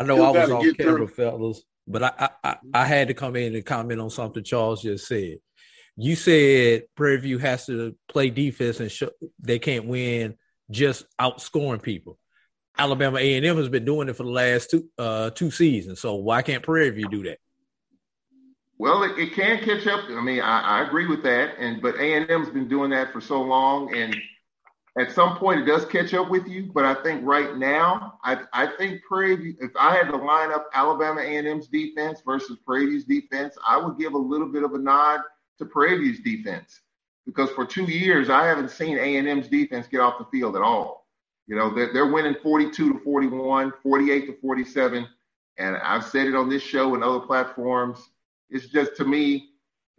I 0.00 0.04
know 0.04 0.22
I 0.24 0.30
was 0.30 0.50
off 0.50 0.76
camera, 0.76 1.06
fellas, 1.06 1.62
but 1.86 2.02
I, 2.02 2.30
I 2.42 2.56
I 2.72 2.84
had 2.84 3.08
to 3.08 3.14
come 3.14 3.36
in 3.36 3.54
and 3.54 3.64
comment 3.64 4.00
on 4.00 4.10
something 4.10 4.42
Charles 4.42 4.82
just 4.82 5.06
said. 5.06 5.36
You 5.96 6.16
said 6.16 6.84
Prairie 6.96 7.18
View 7.18 7.38
has 7.38 7.66
to 7.66 7.94
play 8.08 8.30
defense 8.30 8.80
and 8.80 8.90
show, 8.90 9.10
they 9.38 9.58
can't 9.58 9.86
win 9.86 10.36
just 10.70 11.04
outscoring 11.20 11.82
people. 11.82 12.18
Alabama 12.76 13.18
A 13.18 13.36
and 13.36 13.46
M 13.46 13.56
has 13.56 13.68
been 13.68 13.84
doing 13.84 14.08
it 14.08 14.16
for 14.16 14.24
the 14.24 14.30
last 14.30 14.70
two 14.70 14.88
uh, 14.98 15.30
two 15.30 15.50
seasons. 15.50 16.00
So 16.00 16.14
why 16.14 16.42
can't 16.42 16.62
Prairie 16.62 16.90
View 16.90 17.08
do 17.08 17.22
that? 17.24 17.38
Well, 18.78 19.04
it, 19.04 19.18
it 19.18 19.32
can 19.32 19.58
catch 19.64 19.86
up. 19.86 20.04
I 20.10 20.20
mean, 20.20 20.40
I, 20.40 20.60
I 20.60 20.86
agree 20.86 21.06
with 21.06 21.22
that, 21.22 21.54
and 21.58 21.80
but 21.80 21.94
A 21.96 22.14
and 22.14 22.30
M's 22.30 22.50
been 22.50 22.68
doing 22.68 22.90
that 22.90 23.12
for 23.12 23.20
so 23.20 23.40
long, 23.40 23.94
and 23.94 24.16
at 24.98 25.12
some 25.12 25.36
point 25.36 25.60
it 25.60 25.64
does 25.64 25.84
catch 25.84 26.12
up 26.14 26.28
with 26.28 26.46
you. 26.48 26.70
But 26.74 26.84
I 26.84 26.94
think 27.02 27.24
right 27.24 27.56
now, 27.56 28.18
I 28.24 28.40
I 28.52 28.66
think 28.76 29.02
Prairie 29.08 29.36
View. 29.36 29.56
If 29.60 29.70
I 29.78 29.94
had 29.94 30.10
to 30.10 30.16
line 30.16 30.50
up 30.50 30.68
Alabama 30.74 31.20
A 31.20 31.36
and 31.36 31.46
M's 31.46 31.68
defense 31.68 32.20
versus 32.26 32.58
Prairie 32.66 32.86
View's 32.86 33.04
defense, 33.04 33.56
I 33.66 33.76
would 33.76 33.98
give 33.98 34.14
a 34.14 34.18
little 34.18 34.48
bit 34.48 34.64
of 34.64 34.74
a 34.74 34.78
nod 34.78 35.20
to 35.58 35.64
Prairie 35.64 35.98
View's 35.98 36.20
defense 36.20 36.80
because 37.26 37.50
for 37.50 37.64
two 37.64 37.84
years 37.84 38.28
I 38.28 38.46
haven't 38.46 38.70
seen 38.70 38.98
A 38.98 39.16
and 39.16 39.28
M's 39.28 39.48
defense 39.48 39.86
get 39.86 40.00
off 40.00 40.18
the 40.18 40.26
field 40.36 40.56
at 40.56 40.62
all. 40.62 41.03
You 41.46 41.56
know, 41.56 41.74
they're, 41.74 41.92
they're 41.92 42.12
winning 42.12 42.36
42 42.42 42.94
to 42.94 42.98
41, 43.00 43.72
48 43.82 44.26
to 44.26 44.36
47. 44.40 45.06
And 45.58 45.76
I've 45.76 46.04
said 46.04 46.26
it 46.26 46.34
on 46.34 46.48
this 46.48 46.62
show 46.62 46.94
and 46.94 47.04
other 47.04 47.20
platforms. 47.20 47.98
It's 48.50 48.66
just 48.66 48.96
to 48.96 49.04
me, 49.04 49.50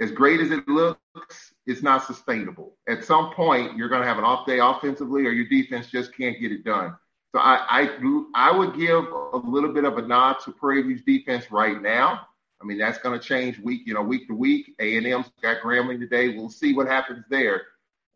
as 0.02 0.12
great 0.12 0.42
as 0.42 0.52
it 0.52 0.68
looks, 0.68 1.54
it's 1.66 1.82
not 1.82 2.06
sustainable. 2.06 2.76
At 2.88 3.06
some 3.06 3.32
point, 3.34 3.78
you're 3.78 3.90
going 3.90 4.02
to 4.02 4.08
have 4.08 4.18
an 4.18 4.26
off 4.26 4.46
day 4.46 4.60
offensively, 4.60 5.26
or 5.26 5.32
your 5.32 5.48
defense 5.48 5.88
just 5.88 6.16
can't 6.16 6.40
get 6.40 6.52
it 6.52 6.64
done. 6.66 6.96
So 7.34 7.40
I, 7.40 7.66
I, 7.70 8.20
I 8.34 8.58
would 8.58 8.76
give 8.78 9.06
a 9.34 9.38
little 9.38 9.74
bit 9.74 9.84
of 9.84 9.98
a 9.98 10.02
nod 10.02 10.38
to 10.46 10.52
Prairie 10.52 10.84
View's 10.84 11.02
defense 11.04 11.52
right 11.52 11.82
now. 11.82 12.28
I 12.62 12.66
mean, 12.66 12.78
that's 12.78 12.98
going 13.00 13.20
to 13.20 13.26
change 13.26 13.60
week, 13.60 13.82
you 13.86 13.94
know, 13.94 14.02
week 14.02 14.28
to 14.28 14.34
week. 14.34 14.74
A 14.80 14.98
and 14.98 15.06
M's 15.06 15.30
got 15.42 15.62
Grambling 15.62 16.00
today. 16.00 16.30
We'll 16.30 16.50
see 16.50 16.74
what 16.74 16.88
happens 16.88 17.26
there. 17.30 17.64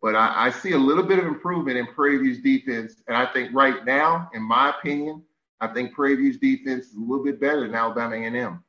But 0.02 0.16
I, 0.16 0.46
I, 0.46 0.50
see 0.50 0.72
a 0.72 0.78
little 0.78 1.02
bit 1.02 1.18
of 1.18 1.26
improvement 1.26 1.76
in 1.76 1.86
Prairie 1.86 2.18
View's 2.18 2.40
defense. 2.40 3.02
And 3.06 3.16
I 3.16 3.26
think 3.32 3.54
right 3.54 3.84
now, 3.84 4.30
in 4.32 4.42
my 4.42 4.70
opinion, 4.70 5.22
I 5.60 5.68
think 5.68 5.92
Prairie 5.92 6.16
View's 6.16 6.38
defense 6.38 6.86
is 6.86 6.94
a 6.94 7.00
little 7.00 7.24
bit 7.24 7.38
better 7.38 7.60
than 7.60 7.74
Alabama 7.74 8.16
A&M. 8.16 8.64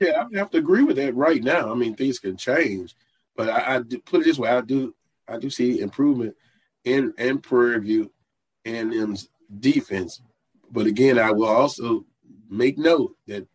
Yeah, 0.00 0.24
I 0.32 0.38
have 0.38 0.50
to 0.50 0.58
agree 0.58 0.84
with 0.84 0.96
that 0.96 1.14
right 1.14 1.42
now. 1.42 1.70
I 1.70 1.74
mean, 1.74 1.94
things 1.94 2.18
can 2.18 2.36
change, 2.36 2.94
but 3.36 3.48
I, 3.48 3.76
I 3.76 3.82
put 4.04 4.20
it 4.20 4.24
this 4.24 4.38
way: 4.38 4.48
I 4.48 4.60
do, 4.60 4.94
I 5.26 5.38
do 5.38 5.50
see 5.50 5.80
improvement 5.80 6.36
in 6.84 7.12
in 7.18 7.38
Prairie 7.38 7.80
View 7.80 8.12
and 8.64 8.94
M's 8.94 9.28
defense. 9.58 10.22
But 10.70 10.86
again, 10.86 11.18
I 11.18 11.32
will 11.32 11.48
also 11.48 12.04
make 12.48 12.78
note 12.78 13.16
that 13.26 13.48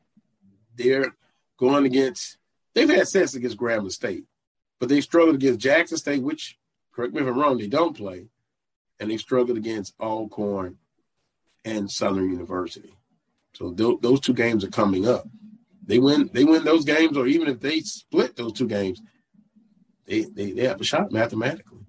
they're 0.75 1.15
going 1.57 1.85
against. 1.85 2.37
They've 2.75 2.89
had 2.89 3.07
sets 3.07 3.35
against 3.35 3.57
Grambling 3.57 3.91
State. 3.91 4.25
But 4.83 4.89
they 4.89 4.99
struggled 4.99 5.35
against 5.35 5.61
Jackson 5.61 5.97
State, 5.97 6.21
which, 6.21 6.57
correct 6.93 7.13
me 7.13 7.21
if 7.21 7.27
I'm 7.27 7.39
wrong, 7.39 7.57
they 7.57 7.67
don't 7.67 7.95
play. 7.95 8.27
And 8.99 9.09
they 9.09 9.15
struggled 9.15 9.55
against 9.55 9.93
Alcorn 9.97 10.77
and 11.63 11.89
Southern 11.89 12.29
University. 12.29 12.93
So 13.53 13.71
th- 13.71 13.99
those 14.01 14.19
two 14.19 14.33
games 14.33 14.61
are 14.65 14.69
coming 14.69 15.07
up. 15.07 15.25
They 15.85 15.99
win. 15.99 16.29
They 16.33 16.43
win 16.43 16.65
those 16.65 16.83
games, 16.83 17.15
or 17.15 17.27
even 17.27 17.47
if 17.47 17.61
they 17.61 17.79
split 17.79 18.35
those 18.35 18.51
two 18.51 18.67
games, 18.67 19.01
they 20.05 20.23
they, 20.23 20.51
they 20.51 20.65
have 20.65 20.81
a 20.81 20.83
shot 20.83 21.13
mathematically. 21.13 21.85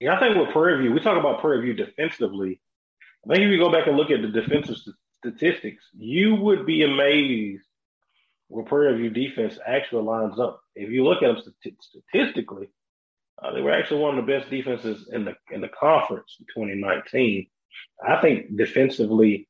Yeah, 0.00 0.16
I 0.16 0.20
think 0.20 0.36
with 0.36 0.50
Prairie 0.50 0.82
View, 0.82 0.92
we 0.92 1.00
talk 1.00 1.18
about 1.18 1.40
Prairie 1.40 1.62
View 1.62 1.72
defensively. 1.72 2.60
I 3.24 3.32
think 3.32 3.46
if 3.46 3.50
you 3.50 3.58
go 3.58 3.72
back 3.72 3.86
and 3.86 3.96
look 3.96 4.10
at 4.10 4.20
the 4.20 4.28
defensive 4.28 4.76
st- 4.76 4.96
statistics, 5.16 5.82
you 5.96 6.34
would 6.34 6.66
be 6.66 6.82
amazed 6.82 7.64
where 8.48 8.64
Prairie 8.64 8.96
View 8.96 9.10
defense 9.10 9.58
actually 9.66 10.04
lines 10.04 10.38
up. 10.38 10.60
If 10.74 10.90
you 10.90 11.04
look 11.04 11.22
at 11.22 11.34
them 11.34 11.54
statistically, 11.80 12.70
uh, 13.42 13.52
they 13.52 13.60
were 13.60 13.72
actually 13.72 14.00
one 14.00 14.18
of 14.18 14.26
the 14.26 14.32
best 14.32 14.50
defenses 14.50 15.08
in 15.12 15.24
the 15.24 15.34
in 15.50 15.60
the 15.60 15.68
conference 15.68 16.36
in 16.40 16.46
2019. 16.54 17.46
I 18.06 18.20
think 18.20 18.56
defensively, 18.56 19.48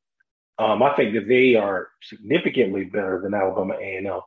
um, 0.58 0.82
I 0.82 0.94
think 0.94 1.14
that 1.14 1.28
they 1.28 1.54
are 1.54 1.88
significantly 2.02 2.84
better 2.84 3.20
than 3.22 3.34
Alabama 3.34 3.74
A&M. 3.74 4.20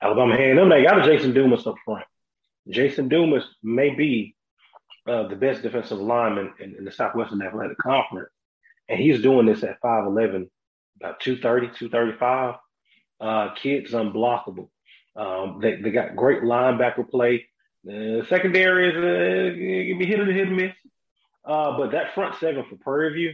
Alabama 0.00 0.34
A&M, 0.34 0.68
they 0.68 0.82
got 0.82 1.00
a 1.00 1.04
Jason 1.04 1.32
Dumas 1.32 1.66
up 1.66 1.76
front. 1.84 2.04
Jason 2.68 3.08
Dumas 3.08 3.44
may 3.62 3.90
be 3.90 4.36
uh, 5.06 5.26
the 5.28 5.36
best 5.36 5.62
defensive 5.62 5.98
lineman 5.98 6.52
in, 6.60 6.76
in, 6.76 6.84
the 6.84 6.92
Southwestern 6.92 7.42
Athletic 7.42 7.78
Conference, 7.78 8.30
and 8.88 9.00
he's 9.00 9.22
doing 9.22 9.46
this 9.46 9.64
at 9.64 9.80
5'11", 9.80 10.48
about 11.00 11.20
230, 11.20 11.66
235. 11.78 12.54
Uh, 13.22 13.54
kid's 13.54 13.92
unblockable. 13.92 14.68
Um, 15.14 15.60
they, 15.62 15.76
they 15.76 15.92
got 15.92 16.16
great 16.16 16.42
linebacker 16.42 17.08
play. 17.08 17.46
The 17.84 18.26
secondary 18.28 18.88
is 18.88 18.96
uh, 18.96 19.90
can 19.90 19.98
be 19.98 20.06
hit 20.06 20.18
or 20.18 20.24
hit 20.24 20.48
and 20.48 20.56
miss. 20.56 20.72
Uh, 21.44 21.76
but 21.76 21.92
that 21.92 22.14
front 22.14 22.34
seven 22.40 22.64
for 22.68 22.76
Prairie 22.76 23.12
View, 23.14 23.32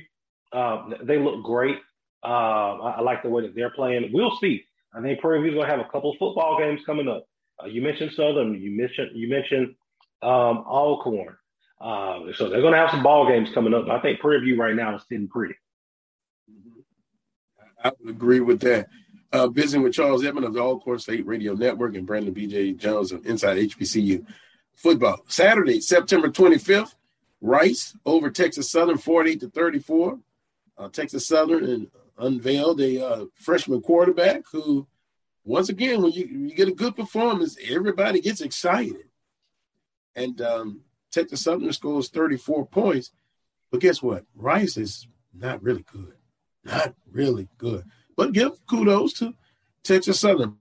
uh, 0.53 0.91
they 1.03 1.19
look 1.19 1.43
great. 1.43 1.79
Uh, 2.23 2.27
I, 2.27 2.91
I, 2.99 3.01
like 3.01 3.23
the 3.23 3.31
way 3.31 3.43
that 3.43 3.55
they're 3.55 3.71
playing. 3.71 4.11
We'll 4.13 4.37
see. 4.37 4.65
I 4.95 5.01
think 5.01 5.21
Prairie 5.21 5.43
View's 5.43 5.55
gonna 5.55 5.69
have 5.69 5.81
a 5.81 5.91
couple 5.91 6.15
football 6.19 6.59
games 6.59 6.81
coming 6.85 7.09
up. 7.09 7.27
Uh, 7.63 7.67
you 7.67 7.81
mentioned 7.81 8.13
Southern. 8.13 8.61
You 8.61 8.77
mentioned 8.77 9.11
you 9.15 9.29
mentioned 9.29 9.75
um, 10.23 10.65
Alcorn. 10.67 11.37
Uh, 11.81 12.33
so 12.35 12.49
they're 12.49 12.63
gonna 12.63 12.77
have 12.77 12.91
some 12.91 13.03
ball 13.03 13.27
games 13.27 13.51
coming 13.55 13.73
up. 13.73 13.89
I 13.89 14.01
think 14.01 14.21
Prairie 14.21 14.41
View 14.41 14.61
right 14.61 14.75
now 14.75 14.97
is 14.97 15.03
sitting 15.09 15.29
pretty. 15.29 15.55
I 17.83 17.93
would 18.01 18.11
agree 18.11 18.41
with 18.41 18.61
that. 18.61 18.89
Uh, 19.31 19.47
visiting 19.49 19.83
with 19.83 19.93
Charles 19.93 20.25
Edmond 20.25 20.47
of 20.47 20.55
the 20.55 20.61
Alcorn 20.61 20.99
State 20.99 21.27
Radio 21.27 21.53
Network 21.53 21.95
and 21.95 22.07
Brandon 22.07 22.33
B.J. 22.33 22.73
Jones 22.73 23.13
of 23.13 23.27
Inside 23.27 23.59
HBCU 23.59 24.25
Football. 24.75 25.19
Saturday, 25.27 25.81
September 25.81 26.29
25th, 26.29 26.95
Rice 27.41 27.97
over 28.07 28.31
Texas 28.31 28.71
Southern 28.71 28.99
48 28.99 29.41
to 29.41 29.49
34. 29.51 30.19
Uh, 30.79 30.89
Texas 30.89 31.27
Southern 31.27 31.65
and 31.65 31.91
unveiled 32.19 32.81
a 32.81 33.05
uh, 33.05 33.25
freshman 33.35 33.81
quarterback 33.81 34.43
who, 34.51 34.87
once 35.45 35.69
again, 35.69 36.03
when 36.03 36.13
you, 36.13 36.27
you 36.27 36.55
get 36.55 36.69
a 36.69 36.73
good 36.73 36.97
performance, 36.97 37.57
everybody 37.69 38.21
gets 38.21 38.41
excited. 38.41 39.05
And 40.17 40.41
um, 40.41 40.81
Texas 41.11 41.43
Southern 41.43 41.73
scores 41.73 42.09
34 42.09 42.67
points. 42.67 43.13
But 43.71 43.81
guess 43.81 44.03
what? 44.03 44.25
Rice 44.35 44.77
is 44.77 45.07
not 45.33 45.63
really 45.63 45.85
good. 45.93 46.15
Not 46.65 46.95
really 47.11 47.49
good. 47.57 47.85
But 48.19 48.33
give 48.33 48.67
kudos 48.67 49.13
to 49.15 49.35
Texas 49.85 50.19
Southern. 50.19 50.57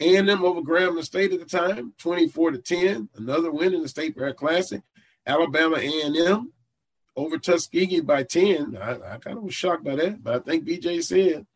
A&M 0.00 0.42
over 0.42 0.62
Grambling 0.62 1.04
State 1.04 1.34
at 1.34 1.40
the 1.40 1.44
time, 1.44 1.92
24 1.98 2.52
to 2.52 2.58
10. 2.58 3.10
Another 3.16 3.50
win 3.50 3.74
in 3.74 3.82
the 3.82 3.88
State 3.88 4.16
Fair 4.16 4.32
Classic. 4.32 4.80
Alabama 5.26 5.76
A&M 5.76 6.50
over 7.14 7.36
Tuskegee 7.36 8.00
by 8.00 8.22
10. 8.22 8.78
I, 8.80 8.92
I 8.92 9.18
kind 9.18 9.36
of 9.36 9.42
was 9.42 9.54
shocked 9.54 9.84
by 9.84 9.96
that, 9.96 10.24
but 10.24 10.34
I 10.34 10.38
think 10.38 10.64
BJ 10.64 11.04
said 11.04 11.46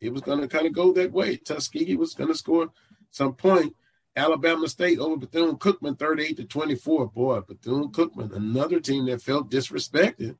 it 0.00 0.12
was 0.12 0.22
going 0.22 0.40
to 0.40 0.46
kind 0.46 0.68
of 0.68 0.72
go 0.72 0.92
that 0.92 1.10
way. 1.10 1.36
Tuskegee 1.36 1.96
was 1.96 2.14
going 2.14 2.30
to 2.30 2.36
score 2.36 2.70
some 3.10 3.34
point. 3.34 3.74
Alabama 4.14 4.68
State 4.68 5.00
over 5.00 5.16
Bethune 5.16 5.56
Cookman 5.56 5.98
38 5.98 6.36
to 6.36 6.44
24. 6.44 7.08
Boy, 7.08 7.40
Bethune 7.40 7.90
Cookman, 7.90 8.36
another 8.36 8.78
team 8.78 9.06
that 9.06 9.20
felt 9.20 9.50
disrespected 9.50 10.36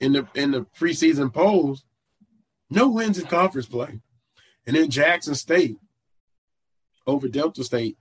in 0.00 0.12
the 0.12 0.26
in 0.34 0.52
the 0.52 0.62
preseason 0.80 1.30
polls. 1.30 1.84
No 2.70 2.88
wins 2.88 3.18
in 3.18 3.26
conference 3.26 3.66
play. 3.66 4.00
And 4.66 4.76
then 4.76 4.90
Jackson 4.90 5.34
State 5.34 5.76
over 7.06 7.28
Delta 7.28 7.64
State 7.64 7.96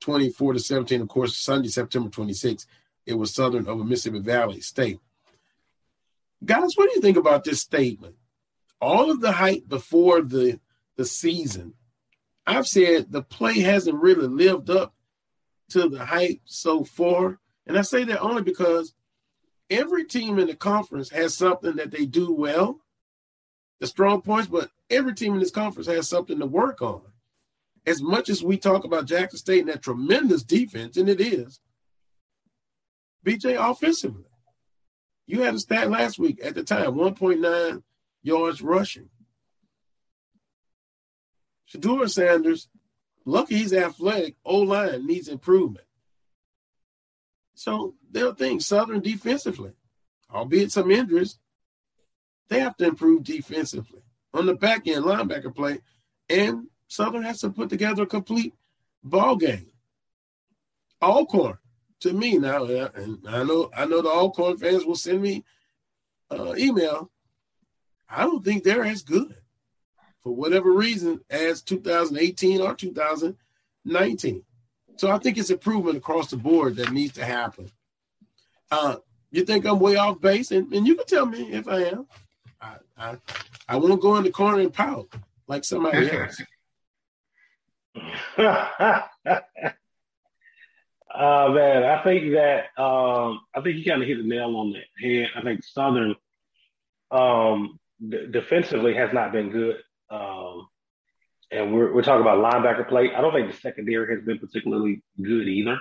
24 0.00 0.54
to 0.54 0.58
17. 0.58 1.00
Of 1.00 1.08
course, 1.08 1.36
Sunday, 1.36 1.68
September 1.68 2.10
26th, 2.10 2.66
it 3.06 3.14
was 3.14 3.34
Southern 3.34 3.66
over 3.66 3.84
Mississippi 3.84 4.20
Valley 4.20 4.60
State. 4.60 4.98
Guys, 6.44 6.72
what 6.74 6.88
do 6.88 6.94
you 6.94 7.00
think 7.00 7.16
about 7.16 7.44
this 7.44 7.60
statement? 7.60 8.16
All 8.80 9.10
of 9.10 9.20
the 9.20 9.32
hype 9.32 9.68
before 9.68 10.22
the 10.22 10.60
the 10.96 11.04
season 11.06 11.74
I've 12.46 12.66
said 12.66 13.10
the 13.10 13.22
play 13.22 13.60
hasn't 13.60 14.02
really 14.02 14.26
lived 14.26 14.70
up 14.70 14.94
to 15.70 15.88
the 15.88 16.04
hype 16.04 16.40
so 16.44 16.84
far. 16.84 17.38
And 17.66 17.78
I 17.78 17.82
say 17.82 18.04
that 18.04 18.20
only 18.20 18.42
because 18.42 18.94
every 19.70 20.04
team 20.04 20.38
in 20.38 20.48
the 20.48 20.56
conference 20.56 21.10
has 21.10 21.36
something 21.36 21.76
that 21.76 21.90
they 21.90 22.04
do 22.04 22.32
well, 22.32 22.80
the 23.82 23.88
strong 23.88 24.22
points, 24.22 24.46
but 24.46 24.70
every 24.90 25.12
team 25.12 25.34
in 25.34 25.40
this 25.40 25.50
conference 25.50 25.88
has 25.88 26.08
something 26.08 26.38
to 26.38 26.46
work 26.46 26.80
on. 26.80 27.02
As 27.84 28.00
much 28.00 28.28
as 28.28 28.40
we 28.40 28.56
talk 28.56 28.84
about 28.84 29.06
Jackson 29.06 29.40
State 29.40 29.58
and 29.58 29.70
that 29.70 29.82
tremendous 29.82 30.44
defense, 30.44 30.96
and 30.96 31.08
it 31.08 31.20
is, 31.20 31.58
BJ 33.26 33.56
offensively. 33.58 34.22
You 35.26 35.40
had 35.40 35.54
a 35.54 35.58
stat 35.58 35.90
last 35.90 36.16
week 36.16 36.38
at 36.44 36.54
the 36.54 36.62
time 36.62 36.92
1.9 36.92 37.82
yards 38.22 38.62
rushing. 38.62 39.08
Shedeur 41.68 42.08
Sanders, 42.08 42.68
lucky 43.24 43.56
he's 43.56 43.74
athletic, 43.74 44.36
O 44.44 44.58
line 44.58 45.08
needs 45.08 45.26
improvement. 45.26 45.86
So 47.54 47.96
there 48.08 48.28
are 48.28 48.34
things, 48.34 48.64
Southern 48.64 49.00
defensively, 49.00 49.72
albeit 50.32 50.70
some 50.70 50.92
injuries, 50.92 51.40
they 52.52 52.60
have 52.60 52.76
to 52.76 52.86
improve 52.86 53.24
defensively 53.24 54.02
on 54.34 54.46
the 54.46 54.54
back 54.54 54.86
end 54.86 55.04
linebacker 55.04 55.54
play. 55.54 55.80
And 56.28 56.66
Southern 56.86 57.22
has 57.22 57.40
to 57.40 57.50
put 57.50 57.70
together 57.70 58.02
a 58.02 58.06
complete 58.06 58.54
ball 59.02 59.36
game. 59.36 59.68
Alcorn, 61.00 61.58
to 62.00 62.12
me 62.12 62.38
now, 62.38 62.64
and 62.64 63.26
I 63.26 63.42
know 63.42 63.70
I 63.76 63.86
know 63.86 64.02
the 64.02 64.10
Alcorn 64.10 64.56
fans 64.58 64.84
will 64.84 64.96
send 64.96 65.22
me 65.22 65.44
uh, 66.30 66.54
email. 66.56 67.10
I 68.08 68.24
don't 68.24 68.44
think 68.44 68.62
they're 68.62 68.84
as 68.84 69.02
good 69.02 69.34
for 70.22 70.34
whatever 70.34 70.72
reason 70.72 71.20
as 71.30 71.62
2018 71.62 72.60
or 72.60 72.74
2019. 72.74 74.44
So 74.96 75.10
I 75.10 75.18
think 75.18 75.38
it's 75.38 75.50
improvement 75.50 75.96
across 75.96 76.30
the 76.30 76.36
board 76.36 76.76
that 76.76 76.92
needs 76.92 77.14
to 77.14 77.24
happen. 77.24 77.70
Uh, 78.70 78.96
you 79.30 79.44
think 79.44 79.64
I'm 79.64 79.80
way 79.80 79.96
off 79.96 80.20
base, 80.20 80.50
and, 80.50 80.72
and 80.72 80.86
you 80.86 80.94
can 80.94 81.06
tell 81.06 81.26
me 81.26 81.52
if 81.52 81.66
I 81.66 81.84
am. 81.84 82.06
I, 83.02 83.16
I, 83.68 83.76
won't 83.76 84.00
go 84.00 84.16
in 84.16 84.24
the 84.24 84.30
corner 84.30 84.60
and 84.60 84.72
pout 84.72 85.08
like 85.48 85.64
somebody 85.64 86.10
else. 86.16 86.40
uh, 88.38 89.02
man, 91.14 91.84
I 91.84 92.02
think 92.04 92.32
that 92.32 92.64
um, 92.82 93.40
I 93.54 93.60
think 93.62 93.76
you 93.76 93.84
kind 93.84 94.02
of 94.02 94.08
hit 94.08 94.18
the 94.18 94.24
nail 94.24 94.56
on 94.56 94.72
the 94.72 94.80
head. 95.06 95.28
I 95.36 95.42
think 95.42 95.64
Southern 95.64 96.14
um, 97.10 97.78
d- 98.08 98.28
defensively 98.30 98.94
has 98.94 99.12
not 99.12 99.32
been 99.32 99.50
good. 99.50 99.76
Um, 100.10 100.68
and 101.50 101.74
we're, 101.74 101.92
we're 101.92 102.02
talking 102.02 102.22
about 102.22 102.38
linebacker 102.38 102.88
play. 102.88 103.10
I 103.14 103.20
don't 103.20 103.32
think 103.34 103.50
the 103.50 103.56
secondary 103.58 104.16
has 104.16 104.24
been 104.24 104.38
particularly 104.38 105.02
good 105.20 105.48
either. 105.48 105.78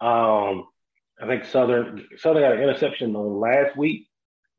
Um, 0.00 0.66
I 1.22 1.26
think 1.26 1.44
Southern 1.44 2.08
Southern 2.16 2.42
got 2.42 2.52
an 2.56 2.62
interception 2.62 3.14
on 3.14 3.38
last 3.38 3.76
week, 3.76 4.08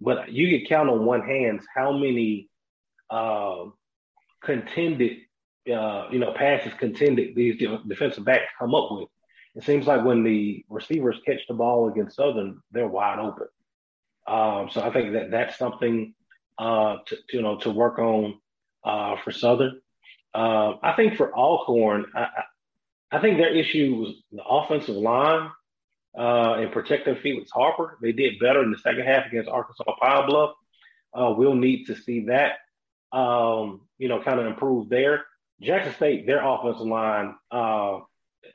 but 0.01 0.31
you 0.31 0.57
can 0.57 0.67
count 0.67 0.89
on 0.89 1.05
one 1.05 1.21
hand 1.21 1.61
how 1.75 1.91
many 1.91 2.49
uh, 3.09 3.65
contended, 4.43 5.17
uh, 5.71 6.07
you 6.11 6.19
know, 6.19 6.33
passes 6.33 6.73
contended 6.79 7.35
these 7.35 7.61
defensive 7.87 8.25
backs 8.25 8.51
come 8.57 8.73
up 8.73 8.91
with. 8.91 9.07
It 9.53 9.63
seems 9.63 9.85
like 9.85 10.03
when 10.03 10.23
the 10.23 10.65
receivers 10.69 11.17
catch 11.25 11.41
the 11.47 11.53
ball 11.53 11.89
against 11.89 12.15
Southern, 12.15 12.61
they're 12.71 12.87
wide 12.87 13.19
open. 13.19 13.47
Um, 14.27 14.69
so 14.71 14.81
I 14.81 14.91
think 14.91 15.13
that 15.13 15.29
that's 15.29 15.57
something 15.57 16.13
uh, 16.57 16.97
to, 17.05 17.15
to, 17.15 17.37
you 17.37 17.41
know 17.41 17.57
to 17.59 17.69
work 17.69 17.99
on 17.99 18.39
uh, 18.83 19.17
for 19.23 19.31
Southern. 19.31 19.81
Uh, 20.33 20.73
I 20.81 20.93
think 20.95 21.17
for 21.17 21.35
Alcorn, 21.35 22.05
I, 22.15 22.27
I, 23.11 23.19
think 23.19 23.37
their 23.37 23.53
issue 23.53 23.95
was 23.95 24.13
the 24.31 24.43
offensive 24.43 24.95
line 24.95 25.49
uh, 26.17 26.55
and 26.55 26.71
protecting 26.71 27.15
Felix 27.15 27.51
Harper. 27.51 27.97
They 28.01 28.11
did 28.11 28.39
better 28.39 28.63
in 28.63 28.71
the 28.71 28.77
second 28.77 29.05
half 29.05 29.27
against 29.27 29.49
Arkansas 29.49 29.83
Pine 29.99 30.25
Bluff. 30.27 30.51
Uh, 31.13 31.33
we'll 31.37 31.55
need 31.55 31.85
to 31.85 31.95
see 31.95 32.25
that, 32.25 32.59
um, 33.17 33.81
you 33.97 34.07
know, 34.07 34.21
kind 34.21 34.39
of 34.39 34.45
improve 34.45 34.89
there. 34.89 35.25
Jackson 35.61 35.93
State, 35.93 36.25
their 36.25 36.43
offensive 36.43 36.87
line, 36.87 37.35
uh, 37.51 37.99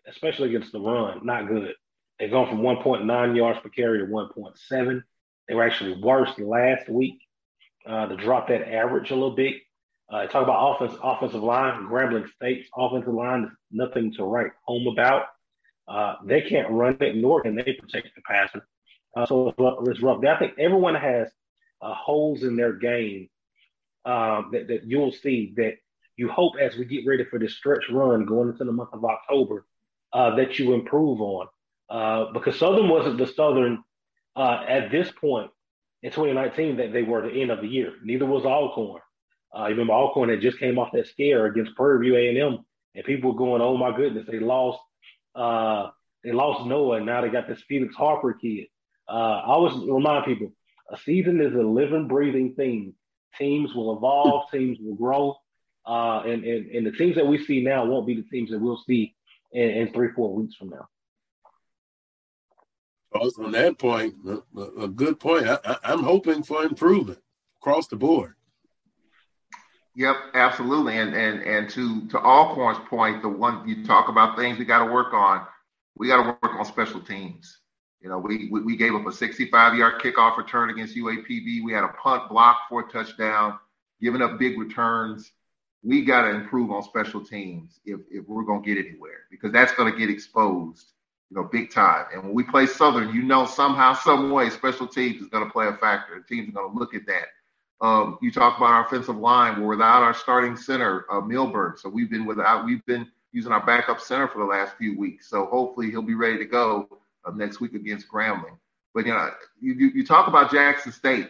especially 0.09 0.49
against 0.49 0.73
the 0.73 0.81
run, 0.81 1.21
not 1.25 1.49
good. 1.49 1.75
They've 2.19 2.31
gone 2.31 2.49
from 2.49 2.61
1.9 2.61 3.37
yards 3.37 3.61
per 3.61 3.69
carry 3.69 3.99
to 3.99 4.07
1.7. 4.07 5.03
They 5.49 5.55
were 5.55 5.65
actually 5.65 6.01
worse 6.01 6.31
last 6.39 6.89
week 6.89 7.21
uh, 7.87 8.07
to 8.07 8.17
drop 8.17 8.49
that 8.49 8.69
average 8.73 9.11
a 9.11 9.15
little 9.15 9.37
bit. 9.37 9.57
Uh, 10.09 10.27
talk 10.27 10.43
about 10.43 10.77
offense, 10.77 10.99
offensive 11.03 11.43
line. 11.43 11.87
Grambling 11.87 12.29
State's 12.35 12.69
offensive 12.77 13.13
line 13.13 13.51
nothing 13.71 14.13
to 14.15 14.25
write 14.25 14.53
home 14.65 14.87
about. 14.87 15.27
Uh, 15.89 16.15
they 16.25 16.43
can't 16.43 16.71
run 16.71 16.97
it, 17.01 17.17
nor 17.17 17.43
can 17.43 17.55
they 17.55 17.77
protect 17.79 18.09
the 18.15 18.23
passer. 18.23 18.67
Uh, 19.17 19.27
so 19.27 19.55
it's 19.87 20.03
rough. 20.03 20.23
I 20.25 20.39
think 20.39 20.55
everyone 20.59 20.95
has 20.95 21.29
uh, 21.81 21.95
holes 21.95 22.43
in 22.43 22.57
their 22.57 22.73
game 22.73 23.29
um, 24.05 24.51
that, 24.53 24.69
that 24.69 24.85
you'll 24.85 25.13
see 25.13 25.55
that 25.57 25.75
you 26.17 26.29
hope 26.29 26.55
as 26.61 26.77
we 26.77 26.85
get 26.85 27.07
ready 27.07 27.25
for 27.25 27.39
this 27.39 27.57
stretch 27.57 27.85
run 27.91 28.27
going 28.27 28.49
into 28.49 28.65
the 28.65 28.73
month 28.73 28.91
of 28.93 29.05
October 29.05 29.67
uh, 30.13 30.35
that 30.37 30.59
you 30.59 30.75
improve 30.75 31.21
on. 31.21 31.47
Uh, 31.89 32.33
because 32.33 32.59
Southern 32.59 32.89
wasn't 32.89 33.19
the 33.19 33.27
Southern 33.27 33.83
at 34.37 34.91
this 34.91 35.11
point 35.11 35.51
in 36.03 36.11
2019 36.11 36.77
that 36.77 36.93
they 36.93 37.03
were 37.03 37.25
at 37.25 37.33
the 37.33 37.41
end 37.41 37.51
of 37.51 37.61
the 37.61 37.69
year. 37.69 37.95
Neither 38.03 38.27
was 38.27 38.45
Alcorn. 38.45 39.01
Uh, 39.57 39.65
you 39.65 39.71
remember 39.71 39.95
Alcorn 39.95 40.29
had 40.29 40.41
just 40.41 40.59
came 40.59 40.79
off 40.79 40.93
that 40.93 41.07
scare 41.07 41.47
against 41.47 41.75
Prairie 41.75 42.01
View 42.01 42.17
A&M, 42.17 42.59
and 42.95 43.05
people 43.05 43.33
were 43.33 43.39
going, 43.39 43.63
"Oh 43.63 43.77
my 43.77 43.97
goodness, 43.97 44.27
they 44.27 44.39
lost, 44.39 44.79
uh, 45.37 45.91
they 46.25 46.33
lost 46.33 46.67
Noah, 46.67 46.97
and 46.97 47.07
now 47.07 47.21
they 47.21 47.29
got 47.29 47.47
this 47.47 47.63
Felix 47.69 47.95
Harper 47.95 48.33
kid." 48.35 48.67
Uh, 49.09 49.43
I 49.45 49.53
always 49.53 49.75
remind 49.89 50.25
people, 50.25 50.53
a 50.91 50.97
season 50.99 51.41
is 51.41 51.55
a 51.55 51.59
living, 51.59 52.09
breathing 52.09 52.55
thing. 52.55 52.95
Teams 53.39 53.75
will 53.75 53.97
evolve, 53.97 54.51
teams 54.51 54.79
will 54.81 54.97
grow, 54.97 55.37
uh, 55.87 56.23
and, 56.25 56.45
and 56.45 56.71
and 56.71 56.87
the 56.87 56.93
teams 56.93 57.17
that 57.17 57.27
we 57.27 57.45
see 57.45 57.63
now 57.63 57.85
won't 57.85 58.07
be 58.07 58.15
the 58.15 58.29
teams 58.31 58.51
that 58.51 58.59
we'll 58.59 58.83
see 58.87 59.15
in, 59.53 59.71
in 59.71 59.93
three, 59.93 60.09
four 60.17 60.35
weeks 60.35 60.55
from 60.57 60.71
now. 60.71 60.89
On 63.39 63.53
that 63.53 63.79
point, 63.79 64.15
a, 64.29 64.61
a 64.83 64.89
good 64.89 65.19
point. 65.21 65.47
I, 65.47 65.79
I'm 65.85 66.03
hoping 66.03 66.43
for 66.43 66.65
improvement 66.65 67.21
across 67.61 67.87
the 67.89 67.97
board. 67.97 68.35
Yep, 69.97 70.17
absolutely. 70.35 70.99
And 70.99 71.15
and 71.15 71.43
and 71.43 71.71
to 71.71 72.07
to 72.09 72.19
Alcorn's 72.21 72.79
point, 72.89 73.23
the 73.23 73.31
one 73.31 73.67
you 73.67 73.85
talk 73.85 74.09
about 74.11 74.37
things 74.37 74.59
we 74.59 74.67
got 74.67 74.85
to 74.87 74.93
work 74.93 75.15
on. 75.15 75.47
We 75.97 76.09
got 76.09 76.23
to 76.23 76.29
work 76.43 76.55
on 76.59 76.67
special 76.67 77.01
teams. 77.01 77.61
You 78.03 78.11
know, 78.11 78.19
we, 78.19 78.49
we 78.53 78.61
we 78.63 78.77
gave 78.77 78.95
up 78.95 79.07
a 79.07 79.13
65 79.13 79.75
yard 79.75 80.03
kickoff 80.03 80.37
return 80.37 80.71
against 80.71 80.97
UAPB. 80.97 81.65
We 81.65 81.73
had 81.73 81.85
a 81.85 81.89
punt 82.03 82.29
block 82.31 82.59
for 82.69 82.83
a 82.87 82.93
touchdown, 82.93 83.59
giving 84.03 84.21
up 84.23 84.39
big 84.39 84.59
returns. 84.59 85.33
We 85.83 86.05
got 86.05 86.23
to 86.23 86.31
improve 86.31 86.71
on 86.73 86.83
special 86.83 87.25
teams 87.25 87.81
if 87.87 88.01
if 88.11 88.27
we're 88.29 88.45
going 88.45 88.63
to 88.63 88.75
get 88.75 88.85
anywhere 88.87 89.21
because 89.31 89.51
that's 89.53 89.73
going 89.75 89.91
to 89.91 89.99
get 89.99 90.11
exposed, 90.11 90.93
you 91.31 91.37
know, 91.39 91.45
big 91.51 91.71
time. 91.71 92.07
And 92.13 92.23
when 92.25 92.35
we 92.35 92.43
play 92.45 92.67
Southern, 92.67 93.15
you 93.15 93.23
know, 93.23 93.47
somehow, 93.47 93.95
some 93.95 94.31
way, 94.31 94.51
special 94.51 94.87
teams 94.89 95.23
is 95.23 95.29
going 95.29 95.47
to 95.47 95.51
play 95.51 95.69
a 95.69 95.75
factor. 95.79 96.21
Teams 96.29 96.51
are 96.51 96.53
going 96.53 96.73
to 96.73 96.79
look 96.79 96.95
at 96.95 97.07
that 97.07 97.29
um, 97.81 98.19
you 98.23 98.31
talk 98.31 98.57
about 98.57 98.71
our 98.71 98.87
offensive 98.87 99.17
line. 99.17 99.61
We're 99.61 99.69
without 99.69 100.03
our 100.03 100.15
starting 100.15 100.57
center, 100.57 101.05
uh, 101.11 101.21
Milburn. 101.21 101.75
So 101.77 101.89
we've 101.89 102.11
been 102.11 102.25
without. 102.25 102.65
We've 102.65 102.85
been 102.87 103.07
using 103.33 103.53
our 103.53 103.65
backup 103.65 104.01
center 104.01 104.29
for 104.29 104.39
the 104.39 104.45
last 104.45 104.77
few 104.77 104.99
weeks. 104.99 105.29
So 105.29 105.47
hopefully 105.47 105.91
he'll 105.91 106.03
be 106.03 106.15
ready 106.15 106.39
to 106.39 106.47
go 106.47 106.89
uh, 107.25 107.33
next 107.33 107.61
week 107.61 107.75
against 107.75 108.09
Grambling. 108.09 108.59
But 108.95 109.05
you 109.05 109.13
know, 109.13 109.31
you, 109.61 109.75
you, 109.75 109.91
you 109.97 110.07
talk 110.07 110.27
about 110.29 110.51
Jackson 110.51 110.93
State. 110.93 111.29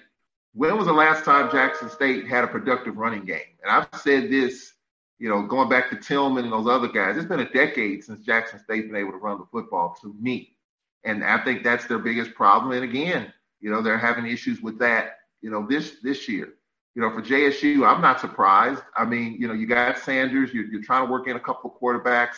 When 0.54 0.76
was 0.76 0.86
the 0.86 0.92
last 0.92 1.24
time 1.24 1.50
Jackson 1.50 1.90
State 1.90 2.26
had 2.26 2.44
a 2.44 2.46
productive 2.46 2.96
running 2.96 3.24
game? 3.24 3.58
And 3.62 3.70
I've 3.70 3.88
said 4.00 4.30
this 4.30 4.72
you 5.18 5.28
know, 5.28 5.42
going 5.42 5.68
back 5.68 5.90
to 5.90 5.96
Tillman 5.96 6.44
and 6.44 6.52
those 6.52 6.68
other 6.68 6.88
guys, 6.88 7.16
it's 7.16 7.26
been 7.26 7.40
a 7.40 7.52
decade 7.52 8.04
since 8.04 8.24
Jackson 8.24 8.58
State's 8.58 8.86
been 8.86 8.96
able 8.96 9.12
to 9.12 9.18
run 9.18 9.38
the 9.38 9.46
football 9.46 9.96
to 10.02 10.14
me. 10.20 10.56
And 11.04 11.24
I 11.24 11.42
think 11.42 11.62
that's 11.62 11.86
their 11.86 11.98
biggest 11.98 12.34
problem. 12.34 12.72
And 12.72 12.84
again, 12.84 13.32
you 13.60 13.70
know, 13.70 13.80
they're 13.80 13.98
having 13.98 14.26
issues 14.26 14.60
with 14.60 14.78
that, 14.80 15.15
you 15.46 15.52
know, 15.52 15.64
this 15.64 15.98
this 16.02 16.28
year. 16.28 16.54
You 16.96 17.02
know, 17.02 17.10
for 17.12 17.22
JSU, 17.22 17.86
I'm 17.86 18.00
not 18.00 18.18
surprised. 18.20 18.82
I 18.96 19.04
mean, 19.04 19.36
you 19.38 19.46
know, 19.46 19.54
you 19.54 19.68
got 19.68 19.96
Sanders, 19.96 20.52
you're, 20.52 20.64
you're 20.64 20.82
trying 20.82 21.06
to 21.06 21.12
work 21.12 21.28
in 21.28 21.36
a 21.36 21.40
couple 21.40 21.70
of 21.70 21.80
quarterbacks. 21.80 22.34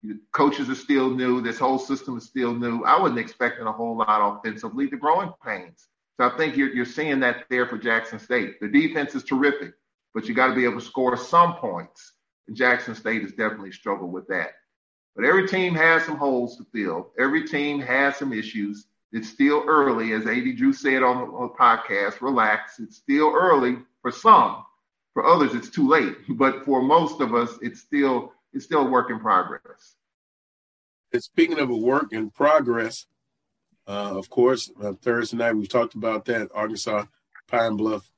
Your 0.00 0.18
coaches 0.30 0.70
are 0.70 0.76
still 0.76 1.10
new. 1.10 1.40
This 1.40 1.58
whole 1.58 1.80
system 1.80 2.18
is 2.18 2.24
still 2.24 2.54
new. 2.54 2.84
I 2.84 3.00
wasn't 3.00 3.18
expecting 3.18 3.66
a 3.66 3.72
whole 3.72 3.96
lot 3.96 4.38
offensively. 4.38 4.86
The 4.86 4.96
growing 4.96 5.32
pains. 5.44 5.88
So 6.20 6.28
I 6.28 6.36
think 6.36 6.56
you're, 6.56 6.72
you're 6.72 6.84
seeing 6.84 7.18
that 7.18 7.46
there 7.50 7.66
for 7.66 7.78
Jackson 7.78 8.20
State. 8.20 8.60
The 8.60 8.68
defense 8.68 9.16
is 9.16 9.24
terrific, 9.24 9.72
but 10.14 10.28
you 10.28 10.34
got 10.34 10.48
to 10.48 10.54
be 10.54 10.64
able 10.64 10.78
to 10.78 10.86
score 10.86 11.16
some 11.16 11.54
points. 11.54 12.12
And 12.46 12.56
Jackson 12.56 12.94
State 12.94 13.22
has 13.22 13.32
definitely 13.32 13.72
struggled 13.72 14.12
with 14.12 14.28
that. 14.28 14.50
But 15.16 15.24
every 15.24 15.48
team 15.48 15.74
has 15.74 16.04
some 16.04 16.16
holes 16.16 16.58
to 16.58 16.66
fill. 16.72 17.10
Every 17.18 17.42
team 17.42 17.80
has 17.80 18.18
some 18.18 18.32
issues. 18.32 18.86
It's 19.12 19.28
still 19.28 19.62
early, 19.66 20.12
as 20.14 20.26
AD 20.26 20.56
Drew 20.56 20.72
said 20.72 21.02
on 21.02 21.18
the, 21.20 21.48
podcast. 21.50 22.22
Relax. 22.22 22.80
It's 22.80 22.96
still 22.96 23.32
early 23.34 23.76
for 24.00 24.10
some. 24.10 24.64
For 25.12 25.26
others, 25.26 25.54
it's 25.54 25.68
too 25.68 25.88
late. 25.88 26.16
But 26.30 26.64
for 26.64 26.82
most 26.82 27.20
of 27.20 27.34
us, 27.34 27.58
it's 27.60 27.80
still 27.80 28.32
it's 28.54 28.64
still 28.64 28.86
a 28.86 28.90
work 28.90 29.10
in 29.10 29.18
progress. 29.18 29.96
And 31.12 31.22
speaking 31.22 31.58
of 31.58 31.68
a 31.68 31.76
work 31.76 32.12
in 32.12 32.30
progress, 32.30 33.06
uh, 33.86 34.16
of 34.16 34.30
course, 34.30 34.70
uh, 34.82 34.92
Thursday 34.94 35.36
night 35.36 35.56
we 35.56 35.66
talked 35.66 35.94
about 35.94 36.24
that 36.26 36.50
Arkansas 36.54 37.04
Pine 37.48 37.76
Bluff 37.76 38.10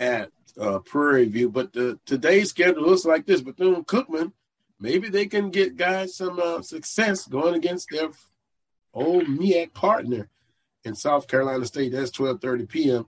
at 0.00 0.30
uh, 0.60 0.80
Prairie 0.80 1.26
View. 1.26 1.48
But 1.48 1.72
the, 1.72 2.00
today's 2.06 2.50
schedule 2.50 2.82
looks 2.82 3.04
like 3.04 3.26
this: 3.26 3.40
Bethune 3.40 3.84
Cookman, 3.84 4.32
maybe 4.80 5.08
they 5.08 5.26
can 5.26 5.50
get 5.50 5.76
guys 5.76 6.16
some 6.16 6.40
uh, 6.40 6.62
success 6.62 7.26
going 7.26 7.54
against 7.54 7.88
their 7.90 8.10
old 8.94 9.24
MEAC 9.24 9.74
partner 9.74 10.28
in 10.84 10.94
South 10.94 11.26
Carolina 11.26 11.64
State. 11.66 11.92
That's 11.92 12.10
12:30 12.10 12.68
p.m. 12.68 13.06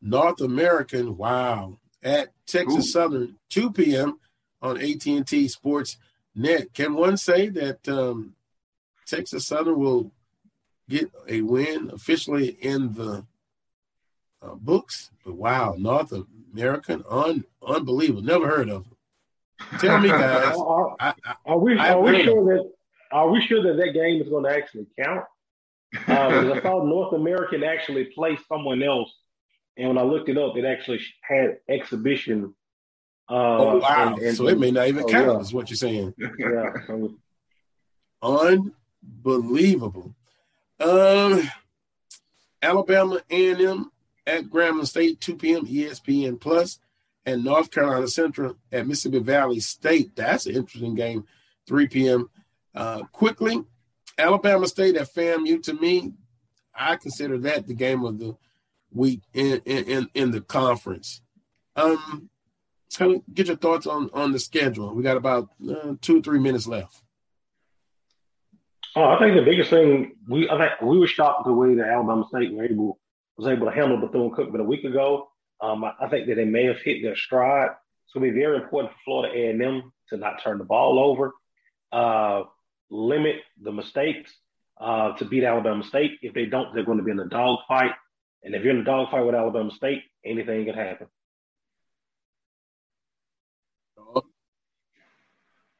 North 0.00 0.40
American, 0.40 1.16
wow, 1.16 1.78
at 2.02 2.28
Texas 2.46 2.86
Ooh. 2.86 2.90
Southern, 2.90 3.36
2 3.50 3.72
p.m. 3.72 4.18
on 4.62 4.80
AT&T 4.80 5.48
Sports 5.48 5.96
Net. 6.34 6.72
Can 6.74 6.94
one 6.94 7.16
say 7.16 7.48
that 7.48 7.88
um, 7.88 8.34
Texas 9.06 9.46
Southern 9.46 9.78
will 9.78 10.12
get 10.88 11.10
a 11.28 11.40
win 11.40 11.90
officially 11.92 12.50
in 12.60 12.92
the 12.92 13.24
uh, 14.42 14.54
books? 14.54 15.10
But 15.24 15.34
wow, 15.34 15.74
North 15.78 16.12
American, 16.52 17.04
un- 17.08 17.44
unbelievable. 17.66 18.22
Never 18.22 18.46
heard 18.46 18.68
of 18.68 18.84
them. 18.84 18.96
Tell 19.80 19.98
me, 19.98 20.08
guys. 20.10 20.56
are, 20.56 20.96
I, 21.00 21.14
I, 21.24 21.34
are, 21.46 21.58
we, 21.58 21.78
are 21.78 22.00
we 22.00 22.22
sure 22.22 22.44
that 22.44 22.70
are 23.12 23.30
we 23.30 23.40
sure 23.40 23.62
that 23.62 23.76
that 23.76 23.92
game 23.92 24.20
is 24.20 24.28
going 24.28 24.44
to 24.44 24.50
actually 24.50 24.86
count? 25.02 25.24
Uh, 26.08 26.52
I 26.54 26.60
saw 26.60 26.84
North 26.84 27.14
American 27.14 27.62
actually 27.62 28.06
play 28.06 28.38
someone 28.48 28.82
else, 28.82 29.12
and 29.76 29.88
when 29.88 29.98
I 29.98 30.02
looked 30.02 30.28
it 30.28 30.38
up, 30.38 30.56
it 30.56 30.64
actually 30.64 31.00
had 31.22 31.58
exhibition. 31.68 32.54
Uh, 33.28 33.34
oh 33.34 33.78
wow! 33.78 34.14
And, 34.14 34.22
and, 34.22 34.36
so 34.36 34.48
it 34.48 34.58
may 34.58 34.70
not 34.70 34.88
even 34.88 35.04
oh, 35.04 35.08
count. 35.08 35.26
Yeah. 35.26 35.40
Is 35.40 35.52
what 35.52 35.70
you're 35.70 35.76
saying? 35.76 36.14
yeah. 36.38 36.72
Unbelievable. 39.24 40.14
Um, 40.80 41.50
Alabama 42.62 43.20
A&M 43.30 43.90
at 44.26 44.44
Grambling 44.44 44.86
State, 44.86 45.20
2 45.20 45.36
p.m. 45.36 45.66
ESPN 45.66 46.40
Plus, 46.40 46.78
and 47.24 47.44
North 47.44 47.70
Carolina 47.70 48.08
Central 48.08 48.56
at 48.72 48.86
Mississippi 48.86 49.20
Valley 49.20 49.60
State. 49.60 50.16
That's 50.16 50.46
an 50.46 50.56
interesting 50.56 50.94
game, 50.94 51.24
3 51.66 51.88
p.m. 51.88 52.30
Uh, 52.76 53.04
quickly, 53.10 53.64
Alabama 54.18 54.66
State 54.66 54.96
at 54.96 55.12
FAMU. 55.12 55.62
To 55.62 55.72
me, 55.72 56.12
I 56.74 56.96
consider 56.96 57.38
that 57.38 57.66
the 57.66 57.74
game 57.74 58.04
of 58.04 58.18
the 58.18 58.36
week 58.92 59.22
in 59.32 59.60
in 59.64 60.08
in 60.14 60.30
the 60.30 60.42
conference. 60.42 61.22
Um, 61.74 62.30
get 63.32 63.46
your 63.48 63.56
thoughts 63.56 63.86
on 63.86 64.10
on 64.12 64.32
the 64.32 64.38
schedule. 64.38 64.94
We 64.94 65.02
got 65.02 65.16
about 65.16 65.48
uh, 65.68 65.94
two 66.00 66.22
three 66.22 66.38
minutes 66.38 66.66
left. 66.66 67.02
Oh, 68.94 69.04
I 69.04 69.18
think 69.18 69.36
the 69.36 69.42
biggest 69.42 69.70
thing 69.70 70.16
we 70.28 70.48
I 70.48 70.58
think 70.58 70.80
we 70.82 70.98
were 70.98 71.06
shocked 71.06 71.46
the 71.46 71.52
way 71.52 71.74
that 71.74 71.88
Alabama 71.88 72.26
State 72.28 72.52
were 72.52 72.64
able 72.64 72.98
was 73.36 73.46
able 73.46 73.66
to 73.66 73.72
handle 73.72 73.98
Bethune 73.98 74.30
Cookman 74.30 74.60
a 74.60 74.64
week 74.64 74.84
ago. 74.84 75.28
Um, 75.60 75.84
I, 75.84 75.92
I, 76.00 76.08
think 76.08 76.26
that 76.26 76.34
they 76.34 76.44
may 76.44 76.64
have 76.64 76.80
hit 76.80 77.02
their 77.02 77.16
stride. 77.16 77.70
It's 78.04 78.12
going 78.14 78.26
to 78.26 78.32
be 78.32 78.40
very 78.40 78.56
important 78.56 78.92
for 78.92 78.98
Florida 79.04 79.34
A&M 79.34 79.92
to 80.08 80.16
not 80.16 80.42
turn 80.42 80.58
the 80.58 80.64
ball 80.64 80.98
over, 80.98 81.32
uh, 81.92 82.44
limit 82.90 83.36
the 83.60 83.72
mistakes 83.72 84.32
uh, 84.80 85.12
to 85.16 85.24
beat 85.24 85.44
Alabama 85.44 85.82
State. 85.82 86.18
If 86.22 86.34
they 86.34 86.46
don't, 86.46 86.74
they're 86.74 86.84
going 86.84 86.98
to 86.98 87.04
be 87.04 87.10
in 87.10 87.20
a 87.20 87.28
dogfight. 87.28 87.92
And 88.42 88.54
if 88.54 88.62
you're 88.62 88.74
in 88.74 88.80
a 88.80 88.84
dogfight 88.84 89.24
with 89.24 89.34
Alabama 89.34 89.70
State, 89.70 90.02
anything 90.24 90.64
can 90.64 90.74
happen. 90.74 91.08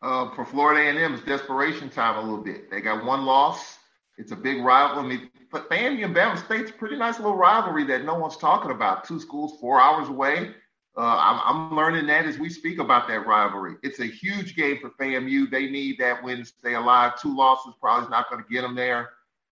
Uh, 0.03 0.35
for 0.35 0.45
Florida 0.45 0.81
A&M, 0.81 1.15
it's 1.15 1.25
desperation 1.25 1.89
time 1.91 2.17
a 2.17 2.21
little 2.21 2.45
bit. 2.45 2.71
They 2.71 2.81
got 2.81 3.05
one 3.05 3.25
loss. 3.25 3.79
It's 4.19 4.33
a 4.33 4.37
big 4.37 4.63
rivalry. 4.63 5.31
But 5.51 5.69
FAMU 5.69 6.05
and 6.05 6.15
Bama 6.15 6.43
State's 6.45 6.71
a 6.71 6.75
pretty 6.75 6.97
nice 6.97 7.19
little 7.19 7.37
rivalry 7.37 7.85
that 7.85 8.05
no 8.05 8.15
one's 8.15 8.37
talking 8.37 8.71
about. 8.71 9.05
Two 9.05 9.21
schools, 9.21 9.59
four 9.61 9.81
hours 9.81 10.09
away. 10.09 10.55
Uh, 10.99 11.01
I'm, 11.03 11.41
I'm, 11.45 11.77
learning 11.77 12.07
that 12.07 12.25
as 12.25 12.39
we 12.39 12.49
speak 12.49 12.79
about 12.79 13.07
that 13.09 13.27
rivalry. 13.27 13.75
It's 13.83 14.01
a 14.01 14.07
huge 14.07 14.57
game 14.57 14.79
for 14.81 14.89
FAMU. 14.91 15.51
They 15.51 15.69
need 15.69 15.99
that 15.99 16.25
win 16.25 16.39
to 16.39 16.45
stay 16.47 16.73
alive. 16.73 17.21
Two 17.21 17.37
losses 17.37 17.75
probably 17.79 18.05
is 18.05 18.11
not 18.11 18.31
going 18.31 18.43
to 18.43 18.51
get 18.51 18.63
them 18.63 18.75
there. 18.75 19.11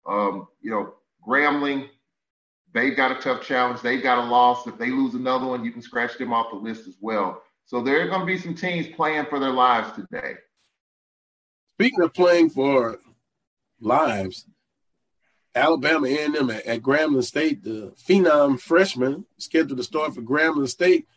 Um, 0.05 0.49
you 0.61 0.69
know, 0.69 0.95
Grambling, 1.25 1.87
they've 2.73 2.95
got 2.95 3.11
a 3.11 3.21
tough 3.21 3.41
challenge. 3.41 3.81
They've 3.81 4.03
got 4.03 4.17
a 4.17 4.27
loss. 4.29 4.67
If 4.67 4.77
they 4.77 4.89
lose 4.89 5.13
another 5.13 5.45
one, 5.45 5.63
you 5.63 5.71
can 5.71 5.81
scratch 5.81 6.17
them 6.17 6.33
off 6.33 6.51
the 6.51 6.57
list 6.57 6.87
as 6.87 6.97
well. 6.99 7.41
So 7.65 7.81
there 7.81 8.01
are 8.01 8.07
going 8.07 8.21
to 8.21 8.25
be 8.25 8.37
some 8.37 8.55
teams 8.55 8.87
playing 8.87 9.27
for 9.29 9.39
their 9.39 9.51
lives 9.51 9.93
today. 9.95 10.33
Speaking 11.75 12.01
of 12.01 12.13
playing 12.13 12.49
for 12.49 12.99
lives, 13.79 14.45
Alabama 15.55 16.07
A&M 16.07 16.49
at, 16.49 16.65
at 16.65 16.81
Grambling 16.81 17.23
State, 17.23 17.63
the 17.63 17.93
phenom 17.97 18.59
freshman 18.59 19.25
scheduled 19.37 19.77
to 19.77 19.83
start 19.83 20.13
for 20.13 20.21
Grambling 20.21 20.67
State. 20.67 21.07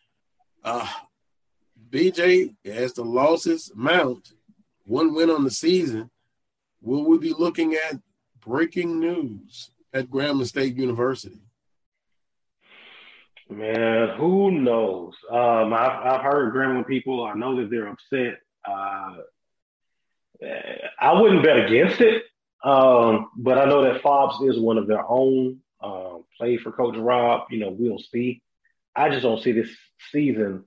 Uh, 0.64 0.86
BJ, 1.90 2.54
as 2.64 2.94
the 2.94 3.04
losses 3.04 3.72
mount, 3.74 4.32
one 4.84 5.14
win 5.14 5.30
on 5.30 5.44
the 5.44 5.50
season, 5.50 6.10
will 6.80 7.04
we 7.04 7.18
be 7.18 7.32
looking 7.32 7.74
at 7.74 8.00
breaking 8.40 9.00
news 9.00 9.70
at 9.92 10.08
Grambling 10.08 10.46
State 10.46 10.76
University? 10.76 11.42
Man, 13.48 14.16
who 14.16 14.50
knows? 14.50 15.14
Um, 15.30 15.74
I've, 15.74 16.06
I've 16.06 16.20
heard 16.22 16.54
Grambling 16.54 16.86
people. 16.86 17.24
I 17.24 17.34
know 17.34 17.56
that 17.56 17.70
they're 17.70 17.88
upset. 17.88 18.40
Uh, 18.66 19.16
I 21.00 21.20
wouldn't 21.20 21.44
bet 21.44 21.66
against 21.66 22.00
it, 22.00 22.24
um, 22.64 23.30
but 23.36 23.58
I 23.58 23.64
know 23.66 23.82
that 23.82 24.02
Fobbs 24.02 24.48
is 24.48 24.58
one 24.58 24.78
of 24.78 24.86
their 24.86 25.04
own. 25.06 25.58
Um, 25.82 26.24
played 26.38 26.60
for 26.60 26.72
Coach 26.72 26.96
Rob. 26.96 27.48
You 27.50 27.58
know, 27.58 27.70
we'll 27.70 27.98
see. 27.98 28.40
I 28.94 29.08
just 29.08 29.22
don't 29.22 29.42
see 29.42 29.52
this 29.52 29.70
season 30.10 30.64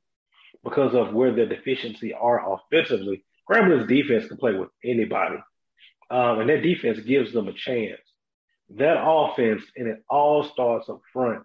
because 0.63 0.95
of 0.95 1.13
where 1.13 1.33
the 1.33 1.45
deficiency 1.45 2.13
are 2.13 2.53
offensively. 2.53 3.23
Grambling's 3.47 3.87
defense 3.87 4.27
can 4.27 4.37
play 4.37 4.53
with 4.53 4.69
anybody, 4.83 5.37
um, 6.09 6.39
and 6.39 6.49
that 6.49 6.63
defense 6.63 6.99
gives 6.99 7.31
them 7.31 7.47
a 7.47 7.53
chance. 7.53 8.01
That 8.71 8.97
offense, 8.99 9.61
and 9.75 9.87
it 9.87 10.03
all 10.09 10.43
starts 10.43 10.89
up 10.89 11.01
front. 11.13 11.43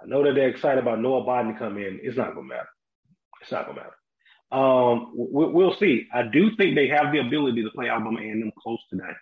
I 0.00 0.06
know 0.06 0.22
that 0.24 0.34
they're 0.34 0.48
excited 0.48 0.80
about 0.80 1.00
Noah 1.00 1.24
Bodden 1.24 1.58
come 1.58 1.76
in. 1.76 1.98
It's 2.02 2.16
not 2.16 2.34
gonna 2.34 2.46
matter. 2.46 2.68
It's 3.40 3.50
not 3.50 3.66
gonna 3.66 3.80
matter. 3.80 3.96
Um, 4.52 5.10
we'll 5.14 5.74
see. 5.76 6.06
I 6.12 6.22
do 6.22 6.54
think 6.56 6.74
they 6.74 6.88
have 6.88 7.10
the 7.10 7.20
ability 7.20 7.64
to 7.64 7.70
play 7.70 7.88
Alabama 7.88 8.20
A&M 8.20 8.52
close 8.62 8.80
tonight. 8.90 9.16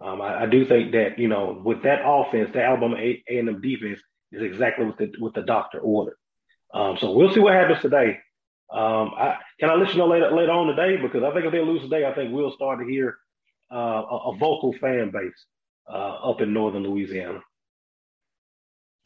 Um, 0.00 0.20
I, 0.20 0.42
I, 0.42 0.46
do 0.46 0.66
think 0.66 0.92
that 0.92 1.18
you 1.18 1.28
know 1.28 1.60
with 1.64 1.82
that 1.84 2.00
offense, 2.04 2.50
the 2.52 2.62
Alabama 2.62 2.96
A&M 2.96 3.60
defense 3.60 4.00
is 4.32 4.42
exactly 4.42 4.86
what 4.86 4.98
the 4.98 5.12
what 5.18 5.34
the 5.34 5.42
doctor 5.42 5.78
ordered. 5.78 6.16
Um, 6.74 6.96
so 6.98 7.12
we'll 7.12 7.32
see 7.32 7.40
what 7.40 7.54
happens 7.54 7.80
today. 7.82 8.18
Um, 8.72 9.12
I, 9.16 9.38
can 9.60 9.68
I 9.68 9.74
let 9.74 9.92
you 9.92 9.98
know 9.98 10.08
later 10.08 10.30
later 10.34 10.52
on 10.52 10.74
today? 10.74 10.96
Because 11.00 11.22
I 11.22 11.32
think 11.32 11.44
if 11.44 11.52
they 11.52 11.60
lose 11.60 11.82
today, 11.82 12.06
I 12.06 12.14
think 12.14 12.32
we'll 12.32 12.52
start 12.52 12.80
to 12.80 12.86
hear 12.86 13.18
uh, 13.70 13.76
a, 13.76 14.30
a, 14.30 14.36
vocal 14.36 14.74
fan 14.80 15.10
base 15.10 15.46
uh, 15.88 16.30
up 16.30 16.40
in 16.40 16.52
northern 16.52 16.82
Louisiana. 16.82 17.40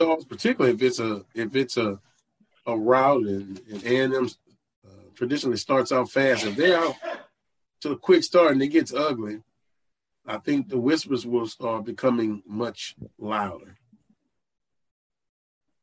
So 0.01 0.16
particularly 0.28 0.74
if 0.74 0.82
it's 0.82 1.01
a 1.01 1.24
if 1.35 1.57
it's 1.57 1.77
a 1.77 1.98
a 2.66 2.77
route 2.77 3.27
and, 3.27 3.61
and 3.70 3.85
A&M 3.85 4.28
uh, 4.85 4.90
traditionally 5.15 5.57
starts 5.57 5.93
out 5.93 6.11
fast, 6.11 6.44
if 6.44 6.57
they're 6.57 6.78
out 6.78 6.94
to 7.81 7.93
a 7.93 7.98
quick 7.98 8.24
start 8.24 8.53
and 8.53 8.62
it 8.62 8.69
gets 8.69 8.93
ugly, 8.93 9.40
I 10.27 10.39
think 10.39 10.69
the 10.69 10.78
whispers 10.78 11.24
will 11.24 11.47
start 11.47 11.85
becoming 11.85 12.43
much 12.47 12.97
louder. 13.19 13.76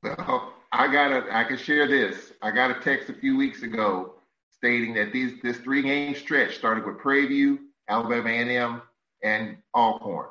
Well, 0.03 0.53
I 0.71 0.91
got 0.91 1.29
I 1.31 1.43
can 1.45 1.57
share 1.57 1.87
this. 1.87 2.33
I 2.41 2.51
got 2.51 2.71
a 2.71 2.79
text 2.81 3.09
a 3.09 3.13
few 3.13 3.37
weeks 3.37 3.63
ago 3.63 4.15
stating 4.51 4.93
that 4.95 5.13
these 5.13 5.41
this 5.41 5.57
three 5.57 5.81
game 5.81 6.13
stretch 6.15 6.57
started 6.57 6.85
with 6.85 6.97
Prairie 6.97 7.27
View, 7.27 7.59
Alabama 7.87 8.29
A&M, 8.29 8.81
and 9.23 9.57
Alcorn. 9.73 10.27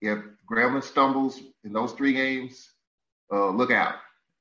If 0.00 0.18
Grambling 0.50 0.82
stumbles 0.82 1.40
in 1.64 1.72
those 1.72 1.92
three 1.92 2.12
games, 2.12 2.70
uh, 3.32 3.50
look 3.50 3.70
out. 3.70 3.96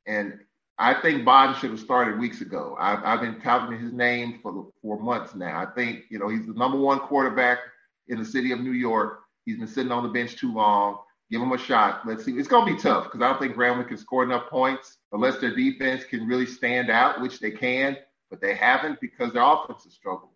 And 0.07 0.39
I 0.79 0.93
think 0.93 1.25
Bodden 1.25 1.55
should 1.55 1.71
have 1.71 1.79
started 1.79 2.19
weeks 2.19 2.41
ago. 2.41 2.75
I've, 2.79 3.03
I've 3.03 3.21
been 3.21 3.41
touting 3.41 3.79
his 3.79 3.93
name 3.93 4.39
for 4.41 4.71
for 4.81 4.99
months 4.99 5.35
now. 5.35 5.59
I 5.59 5.67
think 5.75 6.05
you 6.09 6.17
know 6.17 6.29
he's 6.29 6.47
the 6.47 6.53
number 6.53 6.79
one 6.79 6.99
quarterback 6.99 7.59
in 8.07 8.17
the 8.17 8.25
city 8.25 8.51
of 8.53 8.59
New 8.59 8.71
York. 8.71 9.19
He's 9.45 9.57
been 9.57 9.67
sitting 9.67 9.91
on 9.91 10.03
the 10.03 10.09
bench 10.09 10.35
too 10.35 10.53
long. 10.53 10.99
Give 11.29 11.41
them 11.41 11.51
a 11.51 11.57
shot. 11.57 12.01
Let's 12.05 12.23
see. 12.23 12.37
It's 12.37 12.47
going 12.47 12.67
to 12.67 12.73
be 12.73 12.81
tough 12.81 13.05
because 13.05 13.21
I 13.21 13.29
don't 13.29 13.39
think 13.39 13.55
Grambling 13.55 13.87
can 13.87 13.97
score 13.97 14.23
enough 14.23 14.49
points 14.49 14.97
unless 15.11 15.39
their 15.39 15.53
defense 15.53 16.05
can 16.05 16.25
really 16.25 16.45
stand 16.45 16.89
out, 16.89 17.21
which 17.21 17.39
they 17.39 17.51
can, 17.51 17.97
but 18.29 18.39
they 18.39 18.55
haven't 18.55 19.01
because 19.01 19.33
their 19.33 19.43
offense 19.43 19.83
has 19.83 19.93
struggled. 19.93 20.31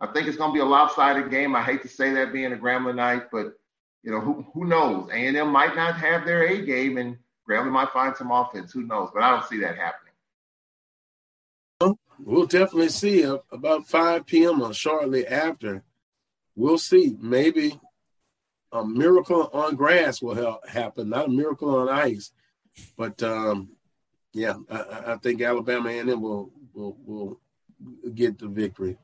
I 0.00 0.06
think 0.06 0.28
it's 0.28 0.36
going 0.36 0.50
to 0.50 0.54
be 0.54 0.60
a 0.60 0.64
lopsided 0.64 1.30
game. 1.30 1.56
I 1.56 1.62
hate 1.62 1.82
to 1.82 1.88
say 1.88 2.12
that 2.14 2.32
being 2.32 2.52
a 2.52 2.56
Grambling 2.56 2.96
night, 2.96 3.24
but 3.32 3.54
you 4.02 4.12
know 4.12 4.20
who 4.20 4.46
who 4.54 4.66
knows? 4.66 5.08
A 5.10 5.14
and 5.16 5.36
M 5.36 5.50
might 5.50 5.74
not 5.74 5.96
have 5.96 6.24
their 6.24 6.46
A 6.46 6.64
game, 6.64 6.96
and 6.98 7.16
Grambling 7.48 7.72
might 7.72 7.90
find 7.90 8.16
some 8.16 8.30
offense. 8.30 8.72
Who 8.72 8.82
knows? 8.82 9.10
But 9.12 9.24
I 9.24 9.30
don't 9.30 9.48
see 9.48 9.60
that 9.60 9.76
happening. 9.76 10.06
We'll 12.18 12.46
definitely 12.46 12.88
see 12.88 13.22
about 13.22 13.86
5 13.86 14.26
p.m. 14.26 14.62
or 14.62 14.72
shortly 14.72 15.26
after. 15.26 15.82
We'll 16.54 16.78
see. 16.78 17.16
Maybe 17.20 17.78
a 18.72 18.84
miracle 18.84 19.48
on 19.52 19.76
grass 19.76 20.20
will 20.20 20.34
help 20.34 20.68
happen, 20.68 21.08
not 21.10 21.26
a 21.26 21.30
miracle 21.30 21.74
on 21.74 21.88
ice. 21.88 22.32
But 22.96 23.22
um, 23.22 23.70
yeah, 24.32 24.56
I, 24.70 25.12
I, 25.12 25.16
think 25.16 25.40
Alabama 25.40 25.88
A&M 25.88 26.20
will 26.20 26.50
will 26.74 26.96
will 27.04 27.40
get 28.14 28.38
the 28.38 28.48
victory. 28.48 28.98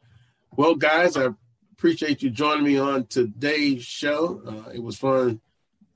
Well, 0.54 0.74
guys, 0.74 1.16
I 1.16 1.28
appreciate 1.72 2.22
you 2.22 2.30
joining 2.30 2.64
me 2.64 2.78
on 2.78 3.06
today's 3.06 3.82
show. 3.82 4.42
Uh, 4.46 4.70
it 4.70 4.82
was 4.82 4.98
fun 4.98 5.40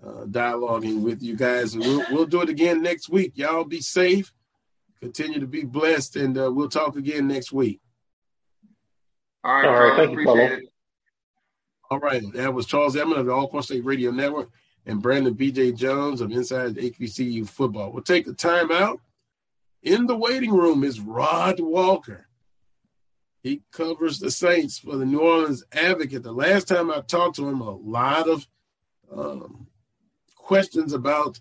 uh, 0.04 0.24
dialoguing 0.24 1.02
with 1.02 1.22
you 1.22 1.36
guys. 1.36 1.76
We'll, 1.76 2.04
we'll 2.10 2.26
do 2.26 2.42
it 2.42 2.48
again 2.48 2.82
next 2.82 3.08
week. 3.08 3.32
Y'all 3.34 3.64
be 3.64 3.80
safe. 3.80 4.32
Continue 5.00 5.40
to 5.40 5.46
be 5.46 5.64
blessed, 5.64 6.16
and 6.16 6.38
uh, 6.38 6.50
we'll 6.50 6.70
talk 6.70 6.96
again 6.96 7.28
next 7.28 7.52
week. 7.52 7.80
All 9.44 9.52
right, 9.52 9.66
All 9.66 9.74
right 9.74 9.96
thank 9.96 10.10
appreciate 10.12 10.50
you, 10.50 10.56
it. 10.56 10.72
All 11.90 12.00
right, 12.00 12.22
that 12.32 12.52
was 12.52 12.66
Charles 12.66 12.96
Edmond 12.96 13.20
of 13.20 13.26
the 13.26 13.32
Alcorn 13.32 13.62
State 13.62 13.84
Radio 13.84 14.10
Network 14.10 14.50
and 14.86 15.00
Brandon 15.00 15.34
B.J. 15.34 15.72
Jones 15.72 16.20
of 16.20 16.32
Inside 16.32 16.74
HBCU 16.74 17.48
Football. 17.48 17.92
We'll 17.92 18.02
take 18.02 18.26
the 18.26 18.34
time 18.34 18.72
out. 18.72 19.00
In 19.82 20.06
the 20.06 20.16
waiting 20.16 20.52
room 20.52 20.82
is 20.82 20.98
Rod 21.00 21.60
Walker. 21.60 22.26
He 23.40 23.62
covers 23.70 24.18
the 24.18 24.32
Saints 24.32 24.80
for 24.80 24.96
the 24.96 25.06
New 25.06 25.20
Orleans 25.20 25.64
Advocate. 25.72 26.24
The 26.24 26.32
last 26.32 26.66
time 26.66 26.90
I 26.90 27.02
talked 27.02 27.36
to 27.36 27.48
him, 27.48 27.60
a 27.60 27.70
lot 27.70 28.28
of 28.28 28.48
um, 29.12 29.68
questions 30.34 30.92
about 30.92 31.38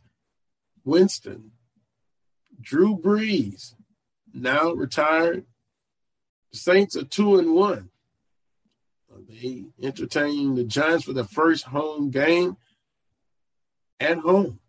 Winston, 0.83 1.51
Drew 2.61 2.95
Brees, 2.95 3.73
now 4.31 4.73
retired. 4.73 5.45
The 6.51 6.57
Saints 6.59 6.95
are 6.95 7.03
two 7.03 7.39
and 7.39 7.55
one. 7.55 7.89
They 9.27 9.65
entertain 9.81 10.55
the 10.55 10.63
Giants 10.63 11.05
for 11.05 11.13
the 11.13 11.23
first 11.23 11.65
home 11.65 12.11
game 12.11 12.57
at 13.99 14.17
home. 14.19 14.59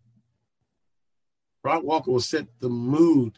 Rod 1.63 1.83
Walker 1.83 2.11
will 2.11 2.19
set 2.19 2.47
the 2.59 2.69
mood 2.69 3.37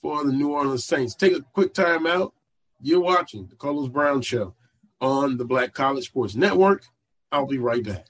for 0.00 0.24
the 0.24 0.32
New 0.32 0.52
Orleans 0.52 0.84
Saints. 0.84 1.14
Take 1.14 1.36
a 1.36 1.42
quick 1.52 1.74
time 1.74 2.06
out. 2.06 2.32
You're 2.80 3.00
watching 3.00 3.46
the 3.46 3.56
Carlos 3.56 3.88
Brown 3.88 4.22
Show 4.22 4.54
on 5.00 5.36
the 5.36 5.44
Black 5.44 5.72
College 5.72 6.06
Sports 6.06 6.34
Network. 6.34 6.84
I'll 7.30 7.46
be 7.46 7.58
right 7.58 7.82
back. 7.82 8.06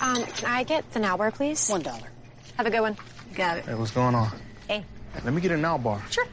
Um, 0.00 0.22
can 0.24 0.50
I 0.50 0.62
get 0.62 0.90
the 0.92 1.00
now 1.00 1.16
bar, 1.16 1.30
please? 1.30 1.68
One 1.68 1.82
dollar. 1.82 2.08
Have 2.56 2.66
a 2.66 2.70
good 2.70 2.80
one. 2.80 2.96
Got 3.34 3.58
it. 3.58 3.64
Hey, 3.64 3.74
what's 3.74 3.90
going 3.90 4.14
on? 4.14 4.30
Hey. 4.68 4.84
Let 5.24 5.32
me 5.32 5.40
get 5.40 5.50
a 5.50 5.56
now 5.56 5.78
bar. 5.78 6.02
Sure. 6.10 6.26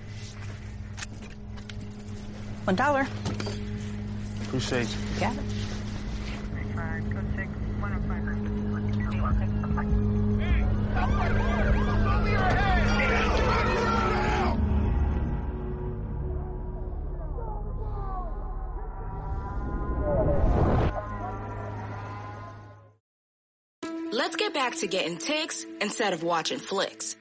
One 2.65 2.75
dollar. 2.75 3.05
Appreciate 4.43 4.87
you. 4.87 4.97
You 5.15 5.19
got 5.19 5.35
it. 5.35 5.43
Let's 24.11 24.35
get 24.37 24.53
back 24.53 24.75
to 24.77 24.87
getting 24.87 25.17
ticks 25.17 25.65
instead 25.81 26.13
of 26.13 26.23
watching 26.23 26.59
flicks. 26.59 27.17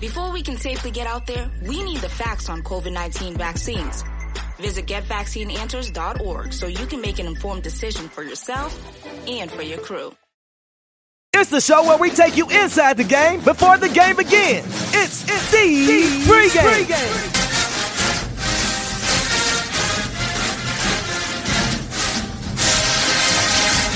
Before 0.00 0.32
we 0.32 0.42
can 0.42 0.56
safely 0.56 0.90
get 0.90 1.06
out 1.06 1.26
there, 1.26 1.50
we 1.66 1.82
need 1.82 1.98
the 1.98 2.08
facts 2.08 2.48
on 2.48 2.62
COVID-19 2.62 3.36
vaccines. 3.36 4.04
Visit 4.56 4.86
getvaccineanswers.org 4.86 6.52
so 6.52 6.66
you 6.66 6.86
can 6.86 7.00
make 7.00 7.18
an 7.18 7.26
informed 7.26 7.62
decision 7.62 8.08
for 8.08 8.22
yourself 8.22 8.72
and 9.28 9.50
for 9.50 9.62
your 9.62 9.78
crew. 9.78 10.14
It's 11.36 11.50
the 11.50 11.60
show 11.60 11.82
where 11.82 11.98
we 11.98 12.10
take 12.10 12.36
you 12.36 12.48
inside 12.48 12.96
the 12.96 13.04
game 13.04 13.40
before 13.40 13.76
the 13.76 13.88
game 13.88 14.14
begins. 14.16 14.66
It's, 14.94 15.24
it's 15.24 15.50
the 15.50 16.30
pregame. 16.30 16.84
pregame. 16.84 17.44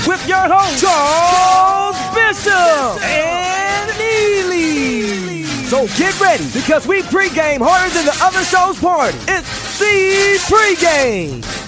With 0.05 0.27
your 0.27 0.47
host, 0.49 0.81
Charles 0.81 1.97
Bishop 2.13 3.03
and 3.03 3.97
Neely. 3.97 5.43
So 5.67 5.87
get 5.97 6.19
ready 6.19 6.45
because 6.51 6.85
we 6.87 7.03
pregame 7.03 7.59
harder 7.61 7.93
than 7.93 8.05
the 8.05 8.17
other 8.21 8.43
show's 8.43 8.79
party. 8.79 9.17
It's 9.27 9.58
the 9.79 10.39
pregame. 10.43 11.58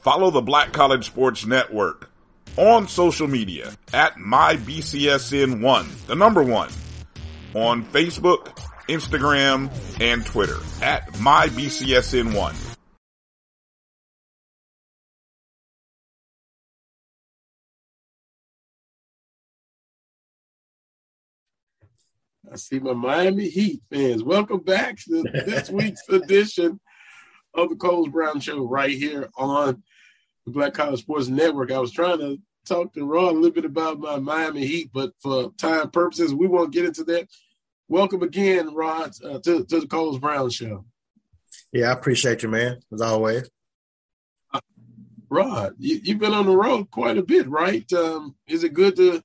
Follow 0.00 0.30
the 0.30 0.40
Black 0.40 0.72
College 0.72 1.04
Sports 1.04 1.44
Network 1.44 2.10
on 2.56 2.88
social 2.88 3.28
media 3.28 3.74
at 3.92 4.14
MyBCSN1, 4.14 6.06
the 6.06 6.14
number 6.14 6.42
one, 6.42 6.70
on 7.52 7.84
Facebook, 7.84 8.46
Instagram, 8.88 9.70
and 10.00 10.24
Twitter 10.24 10.56
at 10.80 11.06
MyBCSN1. 11.12 12.73
I 22.54 22.56
see 22.56 22.78
my 22.78 22.92
Miami 22.92 23.48
Heat 23.48 23.82
fans. 23.90 24.22
Welcome 24.22 24.60
back 24.60 24.96
to 25.06 25.24
this 25.24 25.70
week's 25.70 26.08
edition 26.08 26.78
of 27.52 27.68
the 27.68 27.74
Carlos 27.74 28.10
Brown 28.10 28.38
Show 28.38 28.64
right 28.64 28.96
here 28.96 29.28
on 29.36 29.82
the 30.46 30.52
Black 30.52 30.72
College 30.72 31.00
Sports 31.00 31.26
Network. 31.26 31.72
I 31.72 31.80
was 31.80 31.90
trying 31.90 32.18
to 32.20 32.38
talk 32.64 32.94
to 32.94 33.04
Ron 33.04 33.34
a 33.34 33.38
little 33.38 33.50
bit 33.50 33.64
about 33.64 33.98
my 33.98 34.20
Miami 34.20 34.64
Heat, 34.68 34.90
but 34.94 35.10
for 35.20 35.50
time 35.58 35.90
purposes, 35.90 36.32
we 36.32 36.46
won't 36.46 36.72
get 36.72 36.84
into 36.84 37.02
that. 37.02 37.26
Welcome 37.88 38.22
again, 38.22 38.72
Rod, 38.72 39.10
uh, 39.24 39.40
to, 39.40 39.64
to 39.64 39.80
the 39.80 39.88
Carlos 39.88 40.18
Brown 40.18 40.48
Show. 40.48 40.84
Yeah, 41.72 41.88
I 41.88 41.92
appreciate 41.92 42.44
you, 42.44 42.50
man, 42.50 42.78
as 42.92 43.00
always. 43.00 43.50
Uh, 44.52 44.60
Rod, 45.28 45.74
you, 45.78 46.00
have 46.06 46.20
been 46.20 46.32
on 46.32 46.46
the 46.46 46.56
road 46.56 46.88
quite 46.92 47.18
a 47.18 47.24
bit, 47.24 47.48
right? 47.48 47.92
Um, 47.92 48.36
is 48.46 48.62
it 48.62 48.74
good 48.74 48.94
to 48.94 49.20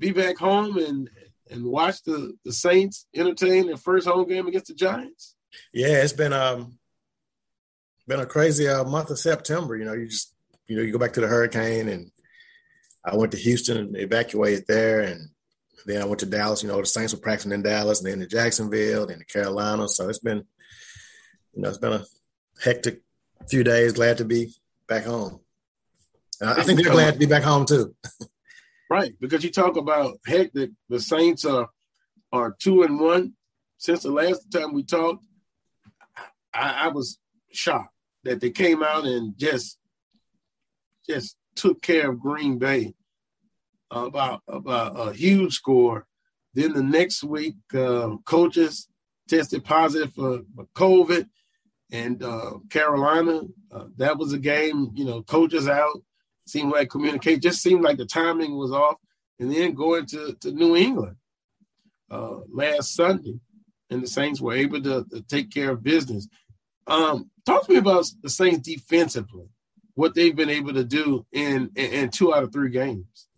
be 0.00 0.10
back 0.10 0.38
home 0.38 0.78
and 0.78 1.08
and 1.52 1.64
watch 1.64 2.02
the, 2.02 2.34
the 2.44 2.52
Saints 2.52 3.06
entertain 3.14 3.66
their 3.66 3.76
first 3.76 4.06
home 4.06 4.28
game 4.28 4.46
against 4.46 4.68
the 4.68 4.74
Giants? 4.74 5.36
Yeah, 5.72 6.02
it's 6.02 6.12
been 6.12 6.32
um 6.32 6.78
been 8.08 8.20
a 8.20 8.26
crazy 8.26 8.68
uh, 8.68 8.84
month 8.84 9.10
of 9.10 9.18
September. 9.18 9.76
You 9.76 9.84
know, 9.84 9.92
you 9.92 10.08
just 10.08 10.34
you 10.66 10.76
know 10.76 10.82
you 10.82 10.92
go 10.92 10.98
back 10.98 11.12
to 11.14 11.20
the 11.20 11.26
hurricane, 11.26 11.88
and 11.88 12.10
I 13.04 13.16
went 13.16 13.32
to 13.32 13.38
Houston 13.38 13.76
and 13.76 13.96
evacuated 13.96 14.64
there, 14.66 15.00
and 15.00 15.28
then 15.86 16.02
I 16.02 16.04
went 16.04 16.20
to 16.20 16.26
Dallas. 16.26 16.62
You 16.62 16.68
know, 16.68 16.80
the 16.80 16.86
Saints 16.86 17.12
were 17.12 17.20
practicing 17.20 17.52
in 17.52 17.62
Dallas, 17.62 18.00
and 18.00 18.10
then 18.10 18.20
to 18.20 18.26
Jacksonville, 18.26 19.06
then 19.06 19.18
to 19.18 19.24
Carolina. 19.24 19.88
So 19.88 20.08
it's 20.08 20.18
been, 20.18 20.44
you 21.54 21.62
know, 21.62 21.68
it's 21.68 21.78
been 21.78 21.92
a 21.92 22.04
hectic 22.62 23.02
few 23.48 23.64
days. 23.64 23.92
Glad 23.92 24.18
to 24.18 24.24
be 24.24 24.54
back 24.88 25.04
home. 25.04 25.40
I 26.44 26.64
think 26.64 26.82
they're 26.82 26.92
glad 26.92 27.14
to 27.14 27.20
be 27.20 27.26
back 27.26 27.44
home 27.44 27.66
too. 27.66 27.94
right, 28.92 29.14
because 29.20 29.42
you 29.42 29.50
talk 29.50 29.76
about 29.76 30.18
heck 30.26 30.52
that 30.52 30.70
The 30.88 31.00
Saints 31.00 31.44
are 31.44 31.68
are 32.30 32.54
two 32.58 32.82
and 32.82 33.00
one 33.00 33.34
since 33.78 34.02
the 34.02 34.10
last 34.10 34.50
time 34.52 34.72
we 34.72 34.84
talked. 34.84 35.24
I, 36.54 36.86
I 36.86 36.88
was 36.88 37.18
shocked 37.52 37.94
that 38.24 38.40
they 38.40 38.50
came 38.50 38.82
out 38.82 39.04
and 39.04 39.36
just 39.38 39.78
just 41.08 41.36
took 41.54 41.80
care 41.82 42.10
of 42.10 42.20
Green 42.20 42.58
Bay 42.58 42.94
about 43.90 44.42
about 44.46 45.08
a 45.08 45.12
huge 45.14 45.54
score. 45.54 46.06
Then 46.54 46.74
the 46.74 46.82
next 46.82 47.24
week, 47.24 47.56
uh, 47.74 48.16
coaches 48.26 48.88
tested 49.26 49.64
positive 49.64 50.12
for, 50.12 50.42
for 50.54 50.66
COVID, 50.74 51.26
and 51.90 52.22
uh, 52.22 52.58
Carolina. 52.68 53.42
Uh, 53.74 53.86
that 53.96 54.18
was 54.18 54.34
a 54.34 54.38
game. 54.38 54.90
You 54.94 55.06
know, 55.06 55.22
coaches 55.22 55.66
out. 55.66 56.02
Seemed 56.52 56.70
like 56.70 56.90
communicate. 56.90 57.40
Just 57.40 57.62
seemed 57.62 57.82
like 57.82 57.96
the 57.96 58.04
timing 58.04 58.58
was 58.58 58.72
off. 58.72 58.96
And 59.40 59.50
then 59.50 59.72
going 59.72 60.04
to 60.06 60.36
to 60.42 60.52
New 60.52 60.76
England 60.76 61.16
uh, 62.10 62.40
last 62.52 62.94
Sunday, 62.94 63.40
and 63.88 64.02
the 64.02 64.06
Saints 64.06 64.38
were 64.38 64.52
able 64.52 64.82
to, 64.82 65.06
to 65.10 65.22
take 65.22 65.50
care 65.50 65.70
of 65.70 65.82
business. 65.82 66.28
Um, 66.86 67.30
talk 67.46 67.64
to 67.64 67.72
me 67.72 67.78
about 67.78 68.04
the 68.22 68.28
Saints 68.28 68.68
defensively, 68.68 69.46
what 69.94 70.14
they've 70.14 70.36
been 70.36 70.50
able 70.50 70.74
to 70.74 70.84
do 70.84 71.24
in, 71.32 71.70
in, 71.74 71.92
in 71.92 72.10
two 72.10 72.34
out 72.34 72.42
of 72.42 72.52
three 72.52 72.68
games. 72.68 73.28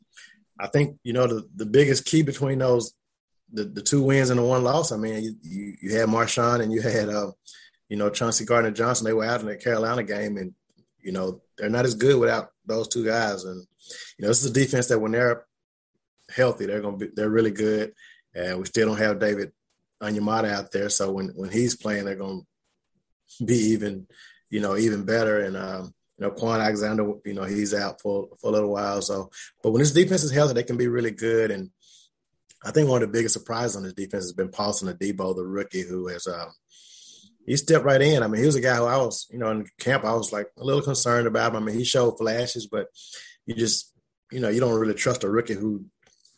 I 0.59 0.67
think 0.67 0.99
you 1.05 1.13
know 1.13 1.29
the, 1.29 1.49
the 1.55 1.67
biggest 1.67 2.07
key 2.07 2.23
between 2.23 2.59
those 2.59 2.95
the, 3.53 3.63
the 3.63 3.83
two 3.83 4.03
wins 4.03 4.31
and 4.31 4.41
the 4.41 4.45
one 4.45 4.65
loss. 4.65 4.91
I 4.91 4.97
mean, 4.97 5.23
you 5.23 5.37
you, 5.43 5.75
you 5.83 5.97
had 5.97 6.09
Marshon 6.09 6.61
and 6.61 6.73
you 6.73 6.83
had 6.83 7.09
uh, 7.09 7.31
you 7.89 7.97
know 7.97 8.11
Chauncey 8.11 8.45
Gardner 8.45 8.73
Johnson. 8.73 9.05
They 9.05 9.13
were 9.13 9.25
out 9.25 9.41
in 9.41 9.47
the 9.47 9.55
Carolina 9.55 10.03
game, 10.03 10.37
and 10.37 10.53
you 11.01 11.13
know 11.13 11.43
they're 11.57 11.71
not 11.71 11.85
as 11.85 11.95
good 11.95 12.19
without 12.19 12.51
those 12.67 12.89
two 12.89 13.05
guys. 13.05 13.45
And 13.45 13.67
you 14.19 14.23
know 14.23 14.29
this 14.29 14.45
is 14.45 14.51
a 14.51 14.55
defense 14.55 14.89
that 14.89 14.99
when 14.99 15.13
they're 15.13 15.45
healthy, 16.35 16.67
they're 16.67 16.81
gonna 16.81 16.97
be 16.97 17.09
they're 17.15 17.31
really 17.31 17.51
good. 17.51 17.93
And 18.35 18.59
we 18.59 18.67
still 18.67 18.89
don't 18.89 18.99
have 18.99 19.21
David 19.21 19.53
Onyemata 20.03 20.51
out 20.51 20.73
there, 20.73 20.89
so 20.89 21.13
when 21.13 21.29
when 21.29 21.51
he's 21.51 21.77
playing, 21.77 22.05
they're 22.05 22.17
gonna 22.17 22.43
be 23.45 23.57
even 23.73 24.07
you 24.51 24.61
know 24.61 24.77
even 24.77 25.05
better. 25.05 25.41
And 25.41 25.57
um, 25.57 25.95
you 26.19 26.27
know, 26.27 26.33
Kwon 26.33 26.61
Alexander, 26.61 27.13
you 27.25 27.35
know, 27.35 27.45
he's 27.45 27.75
out 27.75 28.01
for 28.01 28.29
for 28.41 28.49
a 28.49 28.53
little 28.53 28.71
while. 28.71 29.03
So, 29.03 29.31
but 29.63 29.71
when 29.71 29.81
this 29.81 29.93
defense 29.93 30.23
is 30.23 30.31
healthy, 30.33 30.55
they 30.55 30.63
can 30.63 30.77
be 30.77 30.89
really 30.89 31.11
good. 31.11 31.51
And 31.51 31.71
I 32.65 32.71
think 32.71 32.89
one 32.89 33.03
of 33.03 33.09
the 33.09 33.13
biggest 33.13 33.35
surprises 33.35 33.77
on 33.77 33.83
this 33.83 33.95
defense 33.95 34.25
has 34.25 34.33
been 34.33 34.49
Paulson 34.49 34.89
Adebo, 34.89 35.35
the 35.35 35.45
rookie, 35.45 35.83
who 35.83 36.09
has 36.09 36.27
um, 36.27 36.53
he 37.47 37.57
stepped 37.57 37.85
right 37.85 38.01
in. 38.01 38.23
I 38.23 38.27
mean, 38.27 38.41
he 38.41 38.47
was 38.47 38.57
a 38.57 38.61
guy 38.61 38.77
who 38.77 38.85
I 38.85 38.97
was, 38.97 39.27
you 39.31 39.39
know, 39.39 39.51
in 39.51 39.67
camp, 39.79 40.05
I 40.05 40.15
was 40.15 40.33
like 40.33 40.49
a 40.59 40.65
little 40.65 40.83
concerned 40.83 41.27
about 41.27 41.55
him. 41.55 41.63
I 41.63 41.67
mean, 41.67 41.77
he 41.77 41.85
showed 41.85 42.19
flashes, 42.19 42.67
but 42.67 42.89
you 43.47 43.55
just, 43.55 43.93
you 44.31 44.41
know, 44.41 44.49
you 44.49 44.61
don't 44.61 44.79
really 44.79 44.95
trust 44.95 45.25
a 45.25 45.29
rookie 45.29 45.55
who 45.55 45.85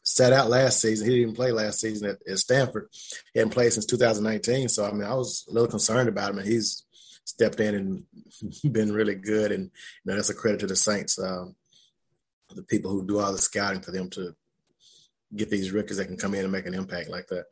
sat 0.03 0.33
out 0.33 0.49
last 0.49 0.81
season. 0.81 1.09
He 1.09 1.21
didn't 1.21 1.37
play 1.37 1.53
last 1.53 1.81
season 1.81 2.09
at, 2.09 2.19
at 2.29 2.39
Stanford. 2.39 2.89
He 3.33 3.41
hadn't 3.41 3.53
played 3.53 3.73
since 3.73 3.87
2019. 3.87 4.69
So 4.69 4.85
I 4.85 4.93
mean, 4.93 5.05
I 5.05 5.15
was 5.15 5.45
a 5.49 5.53
little 5.53 5.69
concerned 5.69 6.09
about 6.09 6.31
him, 6.31 6.39
and 6.39 6.49
he's 6.49 6.85
stepped 7.25 7.61
in 7.61 7.75
and 7.75 8.73
been 8.73 8.93
really 8.93 9.17
good. 9.17 9.53
And 9.53 9.65
you 9.65 9.71
know, 10.05 10.17
that's 10.17 10.31
a 10.31 10.35
credit 10.35 10.61
to 10.61 10.67
the 10.67 10.77
Saints, 10.77 11.19
um, 11.19 11.55
the 12.55 12.63
people 12.63 12.91
who 12.91 13.07
do 13.07 13.19
all 13.19 13.33
the 13.33 13.39
scouting 13.39 13.81
for 13.81 13.91
them 13.91 14.09
to 14.11 14.35
get 15.35 15.51
these 15.51 15.73
rookies 15.73 15.97
that 15.97 16.07
can 16.07 16.17
come 16.17 16.35
in 16.35 16.45
and 16.45 16.53
make 16.53 16.67
an 16.67 16.75
impact 16.75 17.11
like 17.11 17.27
that. 17.29 17.47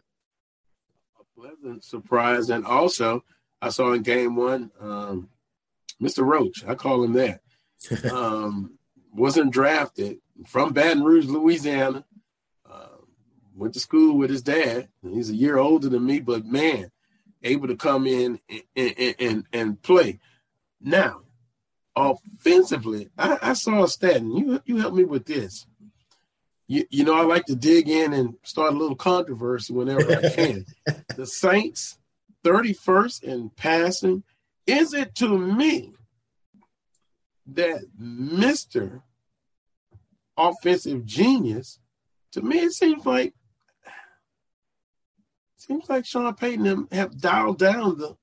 A 1.20 1.40
pleasant 1.40 1.84
surprise, 1.84 2.50
and 2.50 2.64
also 2.64 3.24
I 3.64 3.70
saw 3.70 3.92
in 3.92 4.02
game 4.02 4.36
one, 4.36 4.70
um, 4.78 5.30
Mr. 6.00 6.24
Roach. 6.24 6.64
I 6.66 6.74
call 6.74 7.02
him 7.02 7.14
that. 7.14 7.40
um, 8.12 8.78
wasn't 9.12 9.52
drafted 9.52 10.18
from 10.46 10.72
Baton 10.72 11.02
Rouge, 11.02 11.26
Louisiana. 11.26 12.04
Uh, 12.70 12.98
went 13.54 13.72
to 13.74 13.80
school 13.80 14.18
with 14.18 14.28
his 14.28 14.42
dad. 14.42 14.88
He's 15.02 15.30
a 15.30 15.34
year 15.34 15.56
older 15.56 15.88
than 15.88 16.04
me, 16.04 16.20
but 16.20 16.44
man, 16.44 16.90
able 17.42 17.68
to 17.68 17.76
come 17.76 18.06
in 18.06 18.38
and, 18.48 18.62
and, 18.76 19.14
and, 19.18 19.46
and 19.52 19.82
play. 19.82 20.20
Now, 20.80 21.22
offensively, 21.96 23.08
I, 23.16 23.38
I 23.40 23.52
saw 23.54 23.84
a 23.84 23.88
stat, 23.88 24.16
and 24.16 24.38
you 24.38 24.60
you 24.66 24.76
help 24.76 24.92
me 24.92 25.04
with 25.04 25.24
this. 25.24 25.66
You, 26.66 26.84
you 26.90 27.04
know, 27.04 27.14
I 27.14 27.22
like 27.22 27.46
to 27.46 27.56
dig 27.56 27.88
in 27.88 28.12
and 28.12 28.34
start 28.42 28.74
a 28.74 28.76
little 28.76 28.96
controversy 28.96 29.72
whenever 29.72 30.10
I 30.10 30.30
can. 30.30 30.66
the 31.16 31.26
Saints, 31.26 31.98
31st 32.44 33.22
in 33.22 33.50
passing. 33.50 34.22
Is 34.66 34.94
it 34.94 35.14
to 35.16 35.36
me 35.38 35.94
that 37.46 37.84
Mr. 38.00 39.02
Offensive 40.36 41.04
Genius, 41.04 41.78
to 42.32 42.42
me, 42.42 42.58
it 42.60 42.72
seems 42.72 43.04
like 43.06 43.34
seems 45.56 45.88
like 45.88 46.04
Sean 46.04 46.34
Payton 46.34 46.88
have 46.92 47.18
dialed 47.18 47.58
down 47.58 47.98
the 47.98 48.16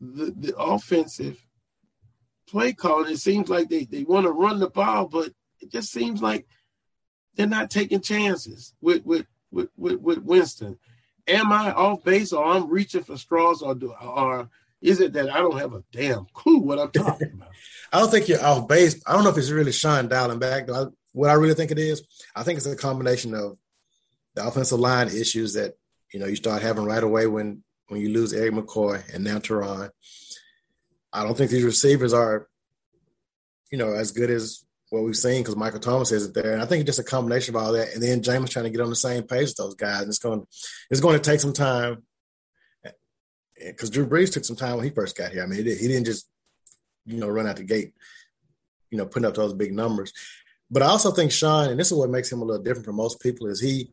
the, 0.00 0.32
the 0.36 0.56
offensive 0.56 1.46
play 2.48 2.72
call. 2.72 3.04
It 3.04 3.18
seems 3.18 3.48
like 3.48 3.68
they, 3.68 3.84
they 3.84 4.02
want 4.02 4.26
to 4.26 4.32
run 4.32 4.58
the 4.58 4.70
ball, 4.70 5.06
but 5.06 5.32
it 5.60 5.70
just 5.70 5.92
seems 5.92 6.22
like 6.22 6.46
they're 7.34 7.46
not 7.46 7.70
taking 7.70 8.00
chances 8.00 8.74
with 8.80 9.04
with 9.04 9.26
with, 9.50 9.68
with, 9.76 10.00
with 10.00 10.18
Winston. 10.18 10.78
Am 11.28 11.52
I 11.52 11.72
off 11.72 12.04
base 12.04 12.32
or 12.32 12.44
I'm 12.44 12.68
reaching 12.70 13.02
for 13.02 13.16
straws 13.16 13.62
or 13.62 13.74
do 13.74 13.92
or 13.92 14.48
is 14.80 15.00
it 15.00 15.12
that 15.12 15.30
I 15.30 15.38
don't 15.38 15.58
have 15.58 15.74
a 15.74 15.84
damn 15.92 16.26
clue 16.32 16.58
what 16.58 16.78
I'm 16.78 16.90
talking 16.90 17.32
about? 17.34 17.50
I 17.92 18.00
don't 18.00 18.10
think 18.10 18.28
you're 18.28 18.44
off 18.44 18.68
base. 18.68 19.02
I 19.06 19.12
don't 19.12 19.24
know 19.24 19.30
if 19.30 19.38
it's 19.38 19.50
really 19.50 19.72
Sean 19.72 20.08
dialing 20.08 20.38
back. 20.38 20.70
I, 20.70 20.84
what 21.12 21.30
I 21.30 21.34
really 21.34 21.54
think 21.54 21.70
it 21.70 21.78
is, 21.78 22.02
I 22.34 22.42
think 22.42 22.56
it's 22.56 22.66
a 22.66 22.76
combination 22.76 23.34
of 23.34 23.58
the 24.34 24.46
offensive 24.46 24.78
line 24.78 25.08
issues 25.08 25.54
that 25.54 25.74
you 26.12 26.18
know, 26.18 26.26
you 26.26 26.36
start 26.36 26.62
having 26.62 26.84
right 26.84 27.02
away 27.02 27.26
when 27.26 27.62
when 27.88 28.00
you 28.00 28.10
lose 28.10 28.32
Erik 28.32 28.54
McCoy 28.54 29.02
and 29.14 29.24
now 29.24 29.38
Terron. 29.38 29.90
I 31.12 31.24
don't 31.24 31.36
think 31.36 31.50
these 31.50 31.64
receivers 31.64 32.12
are, 32.12 32.48
you 33.70 33.78
know, 33.78 33.92
as 33.92 34.12
good 34.12 34.30
as 34.30 34.64
what 34.90 35.04
we've 35.04 35.16
seen 35.16 35.40
because 35.42 35.56
Michael 35.56 35.80
Thomas 35.80 36.12
isn't 36.12 36.34
there. 36.34 36.52
And 36.52 36.60
I 36.62 36.66
think 36.66 36.80
it's 36.80 36.96
just 36.96 37.08
a 37.08 37.10
combination 37.10 37.54
of 37.54 37.62
all 37.62 37.72
that. 37.72 37.94
And 37.94 38.02
then 38.02 38.22
Jameis 38.22 38.50
trying 38.50 38.64
to 38.64 38.70
get 38.70 38.80
on 38.80 38.90
the 38.90 38.96
same 38.96 39.22
page 39.22 39.48
with 39.48 39.56
those 39.56 39.74
guys. 39.74 40.02
And 40.02 40.08
it's 40.08 40.18
going 40.18 40.46
it's 40.90 41.00
going 41.00 41.18
to 41.18 41.30
take 41.30 41.40
some 41.40 41.52
time 41.52 42.02
because 43.58 43.90
Drew 43.90 44.06
Brees 44.06 44.32
took 44.32 44.44
some 44.44 44.56
time 44.56 44.76
when 44.76 44.84
he 44.84 44.90
first 44.90 45.16
got 45.16 45.32
here. 45.32 45.42
I 45.42 45.46
mean, 45.46 45.58
he 45.58 45.64
didn't 45.64 46.06
just, 46.06 46.28
you 47.06 47.18
know, 47.18 47.28
run 47.28 47.46
out 47.46 47.56
the 47.56 47.64
gate, 47.64 47.94
you 48.90 48.98
know, 48.98 49.06
putting 49.06 49.26
up 49.26 49.34
those 49.34 49.54
big 49.54 49.72
numbers. 49.72 50.12
But 50.70 50.82
I 50.82 50.86
also 50.86 51.10
think 51.10 51.32
Sean, 51.32 51.70
and 51.70 51.78
this 51.78 51.90
is 51.90 51.98
what 51.98 52.10
makes 52.10 52.30
him 52.30 52.42
a 52.42 52.44
little 52.44 52.62
different 52.62 52.86
from 52.86 52.96
most 52.96 53.20
people, 53.20 53.46
is 53.46 53.60
he 53.60 53.90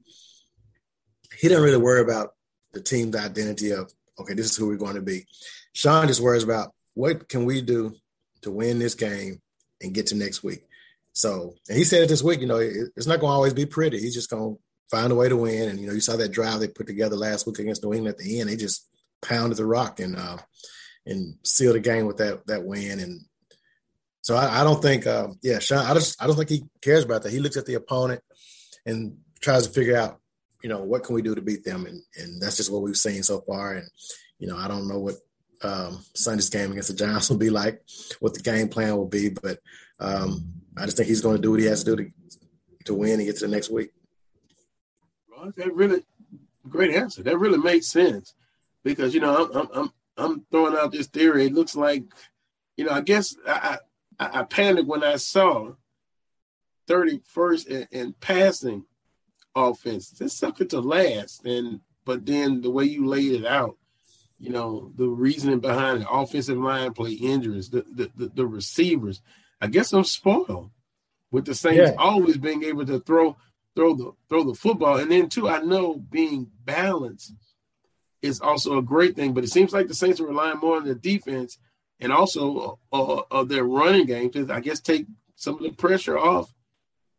he 1.39 1.47
doesn't 1.47 1.63
really 1.63 1.77
worry 1.77 2.01
about 2.01 2.33
the 2.73 2.81
team's 2.81 3.15
identity 3.15 3.71
of 3.71 3.91
okay, 4.19 4.33
this 4.33 4.47
is 4.47 4.57
who 4.57 4.67
we're 4.67 4.77
going 4.77 4.95
to 4.95 5.01
be. 5.01 5.25
Sean 5.73 6.07
just 6.07 6.21
worries 6.21 6.43
about 6.43 6.73
what 6.95 7.29
can 7.29 7.45
we 7.45 7.61
do 7.61 7.93
to 8.41 8.51
win 8.51 8.79
this 8.79 8.95
game 8.95 9.41
and 9.81 9.93
get 9.93 10.07
to 10.07 10.15
next 10.15 10.43
week. 10.43 10.66
So, 11.17 11.55
and 11.67 11.77
he 11.77 11.83
said 11.83 12.03
it 12.03 12.09
this 12.09 12.23
week, 12.23 12.41
you 12.41 12.47
know, 12.47 12.57
it, 12.57 12.91
it's 12.95 13.07
not 13.07 13.19
going 13.19 13.31
to 13.31 13.35
always 13.35 13.53
be 13.53 13.65
pretty. 13.65 13.99
He's 13.99 14.13
just 14.13 14.29
going 14.29 14.55
to 14.55 14.61
find 14.89 15.11
a 15.11 15.15
way 15.15 15.29
to 15.29 15.37
win. 15.37 15.69
And 15.69 15.79
you 15.79 15.87
know, 15.87 15.93
you 15.93 15.99
saw 15.99 16.15
that 16.15 16.31
drive 16.31 16.59
they 16.59 16.67
put 16.67 16.87
together 16.87 17.15
last 17.15 17.47
week 17.47 17.59
against 17.59 17.83
New 17.83 17.93
England 17.93 18.15
at 18.15 18.17
the 18.17 18.39
end. 18.39 18.49
They 18.49 18.55
just 18.55 18.87
pounded 19.21 19.57
the 19.57 19.65
rock 19.65 19.99
and 19.99 20.15
uh, 20.15 20.37
and 21.05 21.35
sealed 21.43 21.75
the 21.75 21.79
game 21.79 22.05
with 22.05 22.17
that 22.17 22.45
that 22.47 22.63
win. 22.63 22.99
And 22.99 23.21
so 24.21 24.35
I, 24.35 24.61
I 24.61 24.63
don't 24.63 24.81
think, 24.81 25.07
uh, 25.07 25.29
yeah, 25.41 25.59
Sean, 25.59 25.85
I 25.85 25.93
just 25.93 26.21
I 26.21 26.27
don't 26.27 26.35
think 26.35 26.49
he 26.49 26.63
cares 26.81 27.03
about 27.03 27.23
that. 27.23 27.31
He 27.31 27.39
looks 27.39 27.57
at 27.57 27.65
the 27.65 27.75
opponent 27.75 28.21
and 28.85 29.17
tries 29.41 29.67
to 29.67 29.73
figure 29.73 29.97
out 29.97 30.19
you 30.63 30.69
know, 30.69 30.83
what 30.83 31.03
can 31.03 31.15
we 31.15 31.21
do 31.21 31.35
to 31.35 31.41
beat 31.41 31.63
them? 31.63 31.85
And, 31.85 32.01
and 32.17 32.41
that's 32.41 32.57
just 32.57 32.71
what 32.71 32.81
we've 32.81 32.97
seen 32.97 33.23
so 33.23 33.41
far. 33.41 33.75
And, 33.75 33.87
you 34.39 34.47
know, 34.47 34.57
I 34.57 34.67
don't 34.67 34.87
know 34.87 34.99
what 34.99 35.15
um, 35.63 36.03
Sunday's 36.13 36.49
game 36.49 36.71
against 36.71 36.89
the 36.89 36.95
Giants 36.95 37.29
will 37.29 37.37
be 37.37 37.49
like, 37.49 37.81
what 38.19 38.33
the 38.33 38.41
game 38.41 38.69
plan 38.69 38.95
will 38.97 39.07
be, 39.07 39.29
but 39.29 39.59
um, 39.99 40.56
I 40.77 40.85
just 40.85 40.97
think 40.97 41.09
he's 41.09 41.21
going 41.21 41.35
to 41.35 41.41
do 41.41 41.51
what 41.51 41.59
he 41.59 41.65
has 41.65 41.83
to 41.83 41.95
do 41.95 42.03
to, 42.03 42.11
to 42.85 42.93
win 42.93 43.19
and 43.19 43.25
get 43.25 43.37
to 43.37 43.47
the 43.47 43.51
next 43.51 43.69
week. 43.69 43.91
Well, 45.29 45.51
that 45.55 45.73
really 45.73 46.03
great 46.67 46.93
answer. 46.93 47.23
That 47.23 47.37
really 47.37 47.57
makes 47.57 47.87
sense 47.87 48.33
because 48.83 49.13
you 49.13 49.19
know 49.19 49.49
I'm 49.53 49.69
I'm 49.73 49.91
I'm 50.17 50.45
throwing 50.51 50.75
out 50.75 50.91
this 50.91 51.07
theory. 51.07 51.45
It 51.45 51.53
looks 51.53 51.75
like 51.75 52.03
you 52.75 52.85
know 52.85 52.91
I 52.91 53.01
guess 53.01 53.35
I 53.47 53.79
I, 54.19 54.39
I 54.39 54.43
panicked 54.43 54.87
when 54.87 55.03
I 55.03 55.17
saw 55.17 55.73
31st 56.87 57.69
and, 57.69 57.87
in 57.91 58.13
passing 58.13 58.85
offense. 59.55 60.13
It's 60.19 60.37
something 60.37 60.67
to 60.69 60.79
last. 60.79 61.45
And 61.45 61.81
but 62.05 62.25
then 62.25 62.61
the 62.61 62.71
way 62.71 62.85
you 62.85 63.05
laid 63.05 63.33
it 63.33 63.45
out, 63.45 63.77
you 64.39 64.49
know, 64.49 64.91
the 64.95 65.07
reasoning 65.07 65.59
behind 65.59 66.01
the 66.01 66.09
offensive 66.09 66.57
line 66.57 66.93
play 66.93 67.13
injuries, 67.13 67.69
the 67.69 67.85
the, 67.93 68.11
the, 68.15 68.31
the 68.33 68.47
receivers. 68.47 69.21
I 69.61 69.67
guess 69.67 69.93
I'm 69.93 70.03
spoiled 70.03 70.71
with 71.31 71.45
the 71.45 71.55
Saints 71.55 71.91
Yeah. 71.91 71.95
always 71.97 72.37
being 72.37 72.63
able 72.63 72.85
to 72.85 72.99
throw 72.99 73.37
throw 73.75 73.93
the 73.93 74.11
throw 74.27 74.43
the 74.43 74.55
football. 74.55 74.97
And 74.97 75.11
then 75.11 75.29
too, 75.29 75.47
I 75.47 75.59
know 75.61 75.95
being 75.95 76.49
balanced 76.65 77.33
is 78.23 78.41
also 78.41 78.77
a 78.77 78.81
great 78.81 79.15
thing, 79.15 79.33
but 79.33 79.43
it 79.43 79.51
seems 79.51 79.71
like 79.71 79.87
the 79.87 79.93
Saints 79.93 80.19
are 80.19 80.25
relying 80.25 80.57
more 80.59 80.77
on 80.77 80.85
their 80.85 80.95
defense 80.95 81.59
and 81.99 82.11
also 82.11 82.79
uh, 82.91 83.21
of 83.29 83.49
their 83.49 83.63
running 83.63 84.07
game 84.07 84.31
to, 84.31 84.51
I 84.51 84.61
guess, 84.61 84.79
take 84.79 85.05
some 85.35 85.55
of 85.55 85.61
the 85.61 85.71
pressure 85.71 86.17
off, 86.17 86.51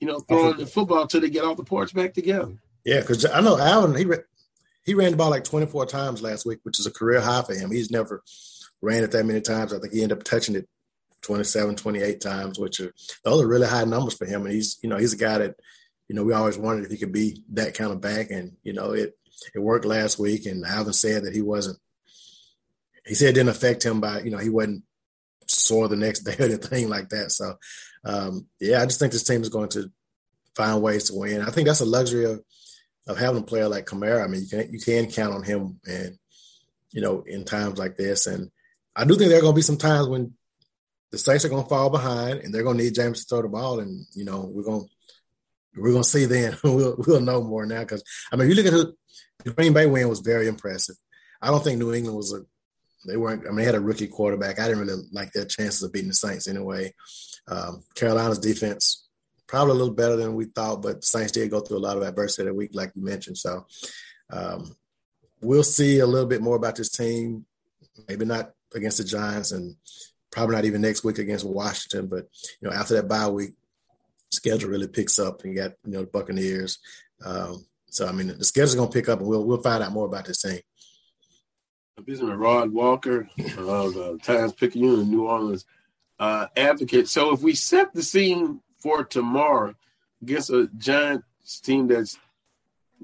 you 0.00 0.08
know, 0.08 0.18
throwing 0.18 0.56
the 0.56 0.66
football 0.66 1.06
till 1.06 1.20
they 1.20 1.30
get 1.30 1.44
all 1.44 1.54
the 1.54 1.62
parts 1.64 1.92
back 1.92 2.12
together. 2.14 2.54
Yeah, 2.84 3.00
because 3.00 3.24
I 3.24 3.40
know 3.40 3.56
Alvin 3.58 3.96
he 3.96 4.12
he 4.84 4.94
ran 4.94 5.12
the 5.12 5.16
ball 5.16 5.30
like 5.30 5.44
24 5.44 5.86
times 5.86 6.22
last 6.22 6.46
week, 6.46 6.60
which 6.64 6.80
is 6.80 6.86
a 6.86 6.90
career 6.90 7.20
high 7.20 7.42
for 7.42 7.54
him. 7.54 7.70
He's 7.70 7.90
never 7.90 8.22
ran 8.80 9.04
it 9.04 9.12
that 9.12 9.26
many 9.26 9.40
times. 9.40 9.72
I 9.72 9.78
think 9.78 9.92
he 9.92 10.02
ended 10.02 10.18
up 10.18 10.24
touching 10.24 10.56
it 10.56 10.68
27, 11.22 11.76
28 11.76 12.20
times, 12.20 12.58
which 12.58 12.80
are 12.80 12.92
those 13.24 13.42
are 13.42 13.48
really 13.48 13.66
high 13.66 13.84
numbers 13.84 14.14
for 14.14 14.26
him. 14.26 14.44
And 14.44 14.54
he's 14.54 14.78
you 14.82 14.88
know 14.88 14.96
he's 14.96 15.12
a 15.12 15.18
guy 15.18 15.38
that 15.38 15.56
you 16.08 16.14
know 16.14 16.24
we 16.24 16.32
always 16.32 16.58
wondered 16.58 16.86
if 16.86 16.90
he 16.90 16.98
could 16.98 17.12
be 17.12 17.42
that 17.52 17.74
kind 17.74 17.92
of 17.92 18.00
back, 18.00 18.30
and 18.30 18.52
you 18.62 18.72
know 18.72 18.92
it 18.92 19.16
it 19.54 19.58
worked 19.58 19.84
last 19.84 20.18
week. 20.18 20.46
And 20.46 20.64
Alvin 20.64 20.92
said 20.92 21.24
that 21.24 21.34
he 21.34 21.42
wasn't. 21.42 21.78
He 23.06 23.14
said 23.14 23.30
it 23.30 23.34
didn't 23.34 23.50
affect 23.50 23.84
him 23.84 24.00
by 24.00 24.20
you 24.20 24.30
know 24.30 24.38
he 24.38 24.50
wasn't 24.50 24.84
sore 25.46 25.88
the 25.88 25.96
next 25.96 26.20
day 26.24 26.36
or 26.38 26.44
anything 26.44 26.88
like 26.88 27.08
that. 27.10 27.32
So 27.32 27.56
um, 28.04 28.46
yeah, 28.60 28.82
I 28.82 28.86
just 28.86 28.98
think 28.98 29.12
this 29.12 29.24
team 29.24 29.42
is 29.42 29.48
going 29.48 29.70
to 29.70 29.90
find 30.54 30.82
ways 30.82 31.04
to 31.04 31.14
win. 31.14 31.42
I 31.42 31.50
think 31.50 31.66
that's 31.66 31.80
a 31.80 31.86
luxury 31.86 32.24
of 32.24 32.42
of 33.06 33.18
having 33.18 33.42
a 33.42 33.46
player 33.46 33.68
like 33.68 33.86
Kamara. 33.86 34.22
I 34.22 34.28
mean, 34.28 34.42
you 34.42 34.48
can 34.48 34.72
you 34.72 34.78
can 34.78 35.10
count 35.10 35.34
on 35.34 35.42
him, 35.42 35.80
and 35.86 36.18
you 36.90 37.00
know, 37.00 37.22
in 37.26 37.44
times 37.44 37.78
like 37.78 37.96
this. 37.96 38.26
And 38.26 38.50
I 38.94 39.04
do 39.04 39.14
think 39.14 39.30
there 39.30 39.38
are 39.38 39.42
going 39.42 39.54
to 39.54 39.58
be 39.58 39.62
some 39.62 39.78
times 39.78 40.08
when 40.08 40.34
the 41.10 41.18
Saints 41.18 41.44
are 41.44 41.48
going 41.48 41.62
to 41.62 41.68
fall 41.68 41.90
behind, 41.90 42.40
and 42.40 42.52
they're 42.52 42.62
going 42.62 42.78
to 42.78 42.84
need 42.84 42.94
Jameis 42.94 43.20
to 43.20 43.24
throw 43.24 43.42
the 43.42 43.48
ball. 43.48 43.80
And 43.80 44.06
you 44.14 44.24
know, 44.24 44.50
we're 44.52 44.64
going 44.64 44.82
to 44.82 45.80
we're 45.80 45.92
going 45.92 46.02
to 46.02 46.08
see 46.08 46.24
then. 46.24 46.56
we'll 46.64 46.96
we'll 47.06 47.20
know 47.20 47.42
more 47.42 47.66
now 47.66 47.80
because 47.80 48.02
I 48.32 48.36
mean, 48.36 48.48
you 48.48 48.54
look 48.54 48.66
at 48.66 48.72
who 48.72 48.94
the 49.44 49.52
Green 49.52 49.72
Bay 49.72 49.86
win 49.86 50.08
was 50.08 50.20
very 50.20 50.48
impressive. 50.48 50.96
I 51.40 51.48
don't 51.48 51.62
think 51.62 51.78
New 51.78 51.94
England 51.94 52.16
was 52.16 52.32
a 52.32 52.40
they 53.06 53.16
weren't. 53.16 53.44
I 53.46 53.48
mean, 53.48 53.58
they 53.58 53.64
had 53.64 53.74
a 53.74 53.80
rookie 53.80 54.08
quarterback. 54.08 54.58
I 54.58 54.68
didn't 54.68 54.86
really 54.86 55.02
like 55.12 55.32
their 55.32 55.44
chances 55.44 55.82
of 55.82 55.92
beating 55.92 56.08
the 56.08 56.14
Saints 56.14 56.48
anyway. 56.48 56.92
Um, 57.46 57.82
Carolina's 57.94 58.38
defense 58.38 59.08
probably 59.46 59.72
a 59.72 59.76
little 59.76 59.94
better 59.94 60.16
than 60.16 60.34
we 60.34 60.44
thought, 60.44 60.82
but 60.82 61.00
the 61.00 61.06
Saints 61.06 61.32
did 61.32 61.50
go 61.50 61.60
through 61.60 61.78
a 61.78 61.80
lot 61.80 61.96
of 61.96 62.02
adversity 62.02 62.44
that 62.44 62.54
week, 62.54 62.70
like 62.74 62.92
you 62.94 63.02
mentioned. 63.02 63.38
So 63.38 63.66
um, 64.30 64.76
we'll 65.40 65.62
see 65.62 66.00
a 66.00 66.06
little 66.06 66.28
bit 66.28 66.42
more 66.42 66.56
about 66.56 66.76
this 66.76 66.90
team. 66.90 67.46
Maybe 68.08 68.26
not 68.26 68.52
against 68.74 68.98
the 68.98 69.04
Giants, 69.04 69.52
and 69.52 69.74
probably 70.30 70.56
not 70.56 70.64
even 70.64 70.80
next 70.80 71.04
week 71.04 71.18
against 71.18 71.44
Washington. 71.44 72.06
But 72.06 72.28
you 72.60 72.68
know, 72.68 72.74
after 72.74 72.94
that 72.94 73.08
bye 73.08 73.28
week, 73.28 73.50
schedule 74.30 74.70
really 74.70 74.88
picks 74.88 75.18
up, 75.18 75.42
and 75.42 75.52
you 75.52 75.60
got 75.60 75.72
you 75.84 75.92
know 75.92 76.00
the 76.00 76.06
Buccaneers. 76.06 76.78
Um, 77.24 77.64
so 77.90 78.06
I 78.06 78.12
mean, 78.12 78.28
the 78.28 78.44
schedule's 78.44 78.74
to 78.74 78.86
pick 78.88 79.08
up, 79.08 79.20
and 79.20 79.28
we'll 79.28 79.44
we'll 79.44 79.62
find 79.62 79.82
out 79.82 79.92
more 79.92 80.06
about 80.06 80.26
this 80.26 80.42
team. 80.42 80.60
I'm 81.96 82.04
visiting 82.04 82.32
Rod 82.32 82.70
Walker 82.70 83.28
of 83.58 83.96
uh, 83.96 84.16
Times 84.22 84.52
Picayune 84.52 85.00
in 85.00 85.10
New 85.10 85.26
Orleans 85.26 85.64
uh, 86.20 86.46
Advocate. 86.56 87.08
So 87.08 87.32
if 87.32 87.42
we 87.42 87.54
set 87.54 87.92
the 87.92 88.02
scene 88.02 88.60
for 88.78 89.04
tomorrow 89.04 89.74
against 90.22 90.50
a 90.50 90.68
Giants 90.78 91.60
team 91.60 91.88
that's, 91.88 92.16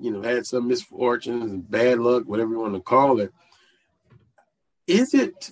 you 0.00 0.12
know, 0.12 0.22
had 0.22 0.46
some 0.46 0.68
misfortunes 0.68 1.50
and 1.50 1.68
bad 1.68 1.98
luck, 1.98 2.24
whatever 2.26 2.52
you 2.52 2.60
want 2.60 2.74
to 2.74 2.80
call 2.80 3.18
it, 3.18 3.32
is 4.86 5.12
it 5.12 5.50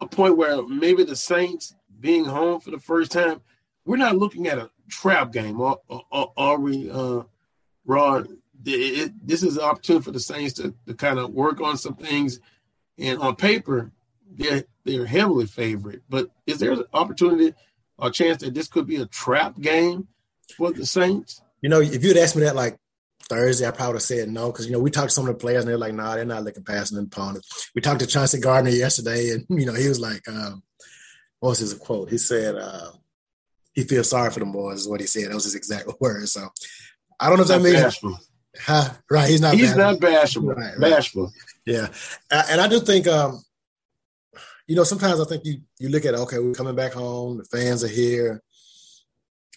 a 0.00 0.06
point 0.06 0.36
where 0.36 0.62
maybe 0.66 1.04
the 1.04 1.16
Saints 1.16 1.74
being 2.00 2.24
home 2.24 2.60
for 2.60 2.70
the 2.70 2.78
first 2.78 3.10
time, 3.12 3.40
we're 3.84 3.96
not 3.96 4.16
looking 4.16 4.46
at 4.46 4.58
a 4.58 4.70
trap 4.88 5.32
game, 5.32 5.60
are, 5.60 5.78
are, 6.10 6.32
are 6.36 6.58
we, 6.58 6.90
uh, 6.90 7.22
Rod? 7.84 8.28
It- 8.64 8.70
it- 8.98 9.26
this 9.26 9.42
is 9.42 9.56
an 9.56 9.62
opportunity 9.64 10.04
for 10.04 10.10
the 10.12 10.20
Saints 10.20 10.54
to, 10.54 10.74
to 10.86 10.94
kind 10.94 11.18
of 11.18 11.30
work 11.32 11.60
on 11.60 11.76
some 11.76 11.94
things 11.94 12.40
and 12.98 13.18
on 13.20 13.36
paper, 13.36 13.92
they're 14.30 14.64
they're 14.84 15.06
heavily 15.06 15.46
favored. 15.46 16.02
But 16.08 16.30
is 16.46 16.58
there 16.58 16.72
an 16.72 16.84
opportunity 16.92 17.54
or 17.98 18.10
chance 18.10 18.42
that 18.42 18.54
this 18.54 18.68
could 18.68 18.86
be 18.86 18.96
a 18.96 19.06
trap 19.06 19.60
game 19.60 20.08
for 20.56 20.72
the 20.72 20.84
Saints? 20.86 21.42
You 21.62 21.68
know, 21.68 21.80
if 21.80 22.02
you'd 22.02 22.16
asked 22.16 22.36
me 22.36 22.42
that 22.42 22.56
like 22.56 22.76
Thursday, 23.28 23.66
I 23.66 23.70
probably 23.70 23.94
would 23.94 23.96
have 23.96 24.02
said 24.02 24.28
no 24.28 24.50
because 24.50 24.66
you 24.66 24.72
know 24.72 24.80
we 24.80 24.90
talked 24.90 25.08
to 25.08 25.14
some 25.14 25.28
of 25.28 25.34
the 25.34 25.40
players 25.40 25.64
and 25.64 25.70
they're 25.70 25.78
like, 25.78 25.94
nah, 25.94 26.14
they're 26.14 26.24
not 26.24 26.44
looking 26.44 26.64
past 26.64 26.92
an 26.92 26.98
opponent. 26.98 27.44
We 27.74 27.80
talked 27.80 28.00
to 28.00 28.06
Chauncey 28.06 28.40
Gardner 28.40 28.70
yesterday, 28.70 29.30
and 29.30 29.46
you 29.48 29.66
know 29.66 29.74
he 29.74 29.88
was 29.88 30.00
like, 30.00 30.26
um, 30.28 30.62
what 31.40 31.50
was 31.50 31.58
his 31.58 31.74
quote? 31.74 32.10
He 32.10 32.18
said 32.18 32.56
uh, 32.56 32.90
he 33.74 33.84
feels 33.84 34.10
sorry 34.10 34.30
for 34.30 34.40
the 34.40 34.46
boys, 34.46 34.80
is 34.80 34.88
what 34.88 35.00
he 35.00 35.06
said. 35.06 35.30
That 35.30 35.34
was 35.34 35.44
his 35.44 35.54
exact 35.54 35.88
words. 36.00 36.32
So 36.32 36.48
I 37.20 37.28
don't 37.28 37.36
know 37.36 37.42
if 37.42 37.48
that 37.48 37.62
means 37.62 37.82
bashful. 37.82 38.18
Huh, 38.60 38.90
right. 39.10 39.28
He's 39.28 39.40
not. 39.40 39.54
He's 39.54 39.74
bashful. 39.74 39.82
not 39.84 40.00
bashful. 40.00 40.42
Right, 40.42 40.78
right. 40.78 40.90
Bashful. 40.90 41.32
Yeah, 41.66 41.88
and 42.30 42.60
I 42.60 42.66
do 42.66 42.80
think, 42.80 43.06
um, 43.06 43.42
you 44.66 44.74
know, 44.74 44.84
sometimes 44.84 45.20
I 45.20 45.24
think 45.24 45.44
you 45.44 45.60
you 45.78 45.90
look 45.90 46.04
at 46.04 46.14
okay, 46.14 46.38
we're 46.38 46.52
coming 46.52 46.74
back 46.74 46.92
home, 46.92 47.38
the 47.38 47.44
fans 47.44 47.84
are 47.84 47.88
here, 47.88 48.42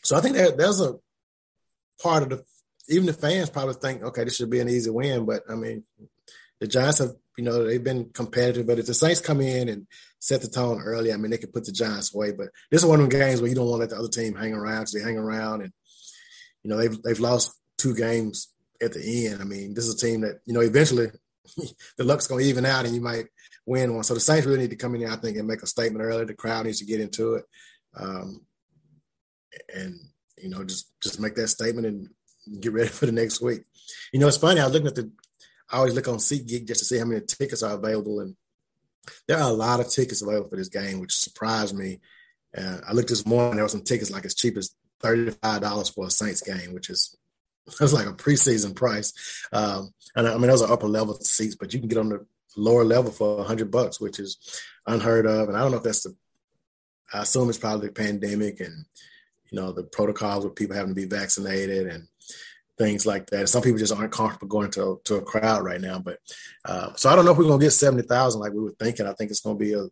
so 0.03 0.17
I 0.17 0.21
think 0.21 0.35
that 0.35 0.57
there's 0.57 0.81
a 0.81 0.95
part 2.01 2.23
of 2.23 2.29
the 2.29 2.43
even 2.91 3.05
the 3.05 3.13
fans 3.13 3.49
probably 3.49 3.75
think 3.75 4.03
okay, 4.03 4.23
this 4.23 4.35
should 4.35 4.49
be 4.49 4.59
an 4.59 4.69
easy 4.69 4.89
win, 4.89 5.25
but 5.25 5.43
I 5.49 5.55
mean, 5.55 5.83
the 6.59 6.67
Giants 6.67 6.99
have 6.99 7.11
you 7.37 7.43
know 7.43 7.63
they've 7.63 7.83
been 7.83 8.09
competitive, 8.13 8.67
but 8.67 8.79
if 8.79 8.85
the 8.85 8.93
Saints 8.93 9.19
come 9.19 9.41
in 9.41 9.69
and 9.69 9.87
set 10.19 10.41
the 10.41 10.47
tone 10.47 10.81
early, 10.81 11.11
I 11.11 11.17
mean 11.17 11.31
they 11.31 11.37
could 11.37 11.53
put 11.53 11.65
the 11.65 11.71
Giants 11.71 12.13
away, 12.13 12.31
but 12.31 12.49
this 12.69 12.81
is 12.81 12.85
one 12.85 12.99
of 12.99 13.09
them 13.09 13.19
games 13.19 13.41
where 13.41 13.49
you 13.49 13.55
don't 13.55 13.67
want 13.67 13.77
to 13.77 13.81
let 13.81 13.89
the 13.89 13.97
other 13.97 14.09
team 14.09 14.35
hang 14.35 14.53
around 14.53 14.81
because 14.81 14.93
they 14.93 15.01
hang 15.01 15.17
around 15.17 15.61
and 15.61 15.73
you 16.63 16.69
know 16.69 16.77
they've 16.77 17.01
they've 17.01 17.19
lost 17.19 17.57
two 17.77 17.95
games 17.95 18.49
at 18.81 18.93
the 18.93 19.27
end. 19.27 19.41
I 19.41 19.45
mean, 19.45 19.73
this 19.73 19.87
is 19.87 19.95
a 19.95 20.05
team 20.05 20.21
that 20.21 20.39
you 20.45 20.53
know 20.53 20.61
eventually 20.61 21.07
the 21.97 22.03
luck's 22.03 22.27
going 22.27 22.43
to 22.43 22.49
even 22.49 22.65
out 22.65 22.85
and 22.85 22.93
you 22.93 23.01
might 23.01 23.25
win 23.65 23.93
one. 23.93 24.03
So 24.03 24.13
the 24.13 24.19
Saints 24.19 24.45
really 24.45 24.59
need 24.59 24.69
to 24.71 24.75
come 24.75 24.95
in 24.95 25.01
there, 25.01 25.11
I 25.11 25.15
think, 25.15 25.37
and 25.37 25.47
make 25.47 25.63
a 25.63 25.67
statement 25.67 26.03
early. 26.03 26.25
The 26.25 26.33
crowd 26.33 26.65
needs 26.65 26.79
to 26.79 26.85
get 26.85 27.01
into 27.01 27.35
it, 27.35 27.45
um, 27.95 28.45
and 29.73 29.95
you 30.37 30.49
know 30.49 30.63
just 30.63 30.91
just 31.01 31.19
make 31.19 31.35
that 31.35 31.47
statement 31.47 31.87
and 31.87 32.09
get 32.59 32.73
ready 32.73 32.89
for 32.89 33.05
the 33.05 33.11
next 33.11 33.41
week. 33.41 33.63
You 34.11 34.19
know, 34.19 34.27
it's 34.27 34.37
funny. 34.37 34.59
I 34.59 34.65
was 34.65 34.73
looking 34.73 34.87
at 34.87 34.95
the. 34.95 35.11
I 35.71 35.77
always 35.77 35.93
look 35.93 36.07
on 36.07 36.17
SeatGeek 36.17 36.67
just 36.67 36.79
to 36.79 36.85
see 36.85 36.97
how 36.97 37.05
many 37.05 37.21
tickets 37.21 37.63
are 37.63 37.75
available, 37.75 38.19
and 38.19 38.35
there 39.27 39.37
are 39.37 39.49
a 39.49 39.53
lot 39.53 39.79
of 39.79 39.89
tickets 39.89 40.21
available 40.21 40.49
for 40.49 40.57
this 40.57 40.69
game, 40.69 40.99
which 40.99 41.15
surprised 41.15 41.75
me. 41.75 42.01
Uh, 42.57 42.79
I 42.87 42.93
looked 42.93 43.09
this 43.09 43.25
morning; 43.25 43.55
there 43.55 43.65
were 43.65 43.69
some 43.69 43.83
tickets 43.83 44.11
like 44.11 44.25
as 44.25 44.35
cheap 44.35 44.57
as 44.57 44.75
thirty-five 44.99 45.61
dollars 45.61 45.89
for 45.89 46.07
a 46.07 46.11
Saints 46.11 46.41
game, 46.41 46.73
which 46.73 46.89
is 46.89 47.15
that's 47.79 47.93
like 47.93 48.07
a 48.07 48.13
preseason 48.13 48.75
price. 48.75 49.13
Um, 49.53 49.93
and 50.15 50.27
I 50.27 50.33
mean, 50.37 50.47
those 50.47 50.61
are 50.61 50.71
upper 50.71 50.87
level 50.87 51.15
seats, 51.15 51.55
but 51.55 51.73
you 51.73 51.79
can 51.79 51.89
get 51.89 51.97
on 51.97 52.09
the 52.09 52.25
lower 52.57 52.83
level 52.83 53.11
for 53.11 53.43
hundred 53.43 53.71
bucks, 53.71 53.99
which 53.99 54.19
is 54.19 54.37
unheard 54.85 55.25
of. 55.25 55.47
And 55.47 55.57
I 55.57 55.61
don't 55.61 55.71
know 55.71 55.77
if 55.77 55.83
that's 55.83 56.03
the, 56.03 56.15
I 57.13 57.21
assume 57.21 57.49
it's 57.49 57.57
probably 57.57 57.87
the 57.87 57.93
pandemic 57.93 58.59
and, 58.59 58.85
you 59.49 59.59
know, 59.59 59.71
the 59.71 59.83
protocols 59.83 60.43
with 60.43 60.55
people 60.55 60.75
having 60.75 60.91
to 60.91 60.95
be 60.95 61.05
vaccinated 61.05 61.87
and 61.87 62.07
things 62.81 63.05
like 63.05 63.29
that. 63.29 63.47
Some 63.47 63.61
people 63.61 63.77
just 63.77 63.93
aren't 63.93 64.11
comfortable 64.11 64.47
going 64.47 64.71
to, 64.71 64.99
to 65.05 65.15
a 65.15 65.21
crowd 65.21 65.63
right 65.63 65.79
now. 65.79 65.99
But, 65.99 66.17
uh, 66.65 66.93
so 66.95 67.09
I 67.09 67.15
don't 67.15 67.25
know 67.25 67.31
if 67.31 67.37
we're 67.37 67.43
going 67.43 67.59
to 67.59 67.65
get 67.65 67.71
70,000 67.71 68.41
like 68.41 68.53
we 68.53 68.59
were 68.59 68.75
thinking. 68.79 69.05
I 69.05 69.13
think 69.13 69.29
it's 69.29 69.41
going 69.41 69.57
to 69.57 69.63
be 69.63 69.73
a, 69.73 69.83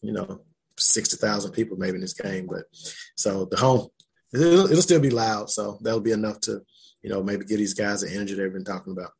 you 0.00 0.12
know, 0.12 0.40
60,000 0.78 1.52
people 1.52 1.76
maybe 1.76 1.96
in 1.96 2.00
this 2.00 2.14
game. 2.14 2.46
But 2.50 2.64
so 3.14 3.44
the 3.44 3.58
home, 3.58 3.88
it'll, 4.32 4.66
it'll 4.66 4.82
still 4.82 5.00
be 5.00 5.10
loud. 5.10 5.50
So 5.50 5.78
that'll 5.82 6.00
be 6.00 6.12
enough 6.12 6.40
to, 6.40 6.62
you 7.02 7.10
know, 7.10 7.22
maybe 7.22 7.44
give 7.44 7.58
these 7.58 7.74
guys 7.74 8.00
the 8.00 8.10
energy 8.10 8.34
they've 8.34 8.52
been 8.52 8.64
talking 8.64 8.92
about. 8.92 9.10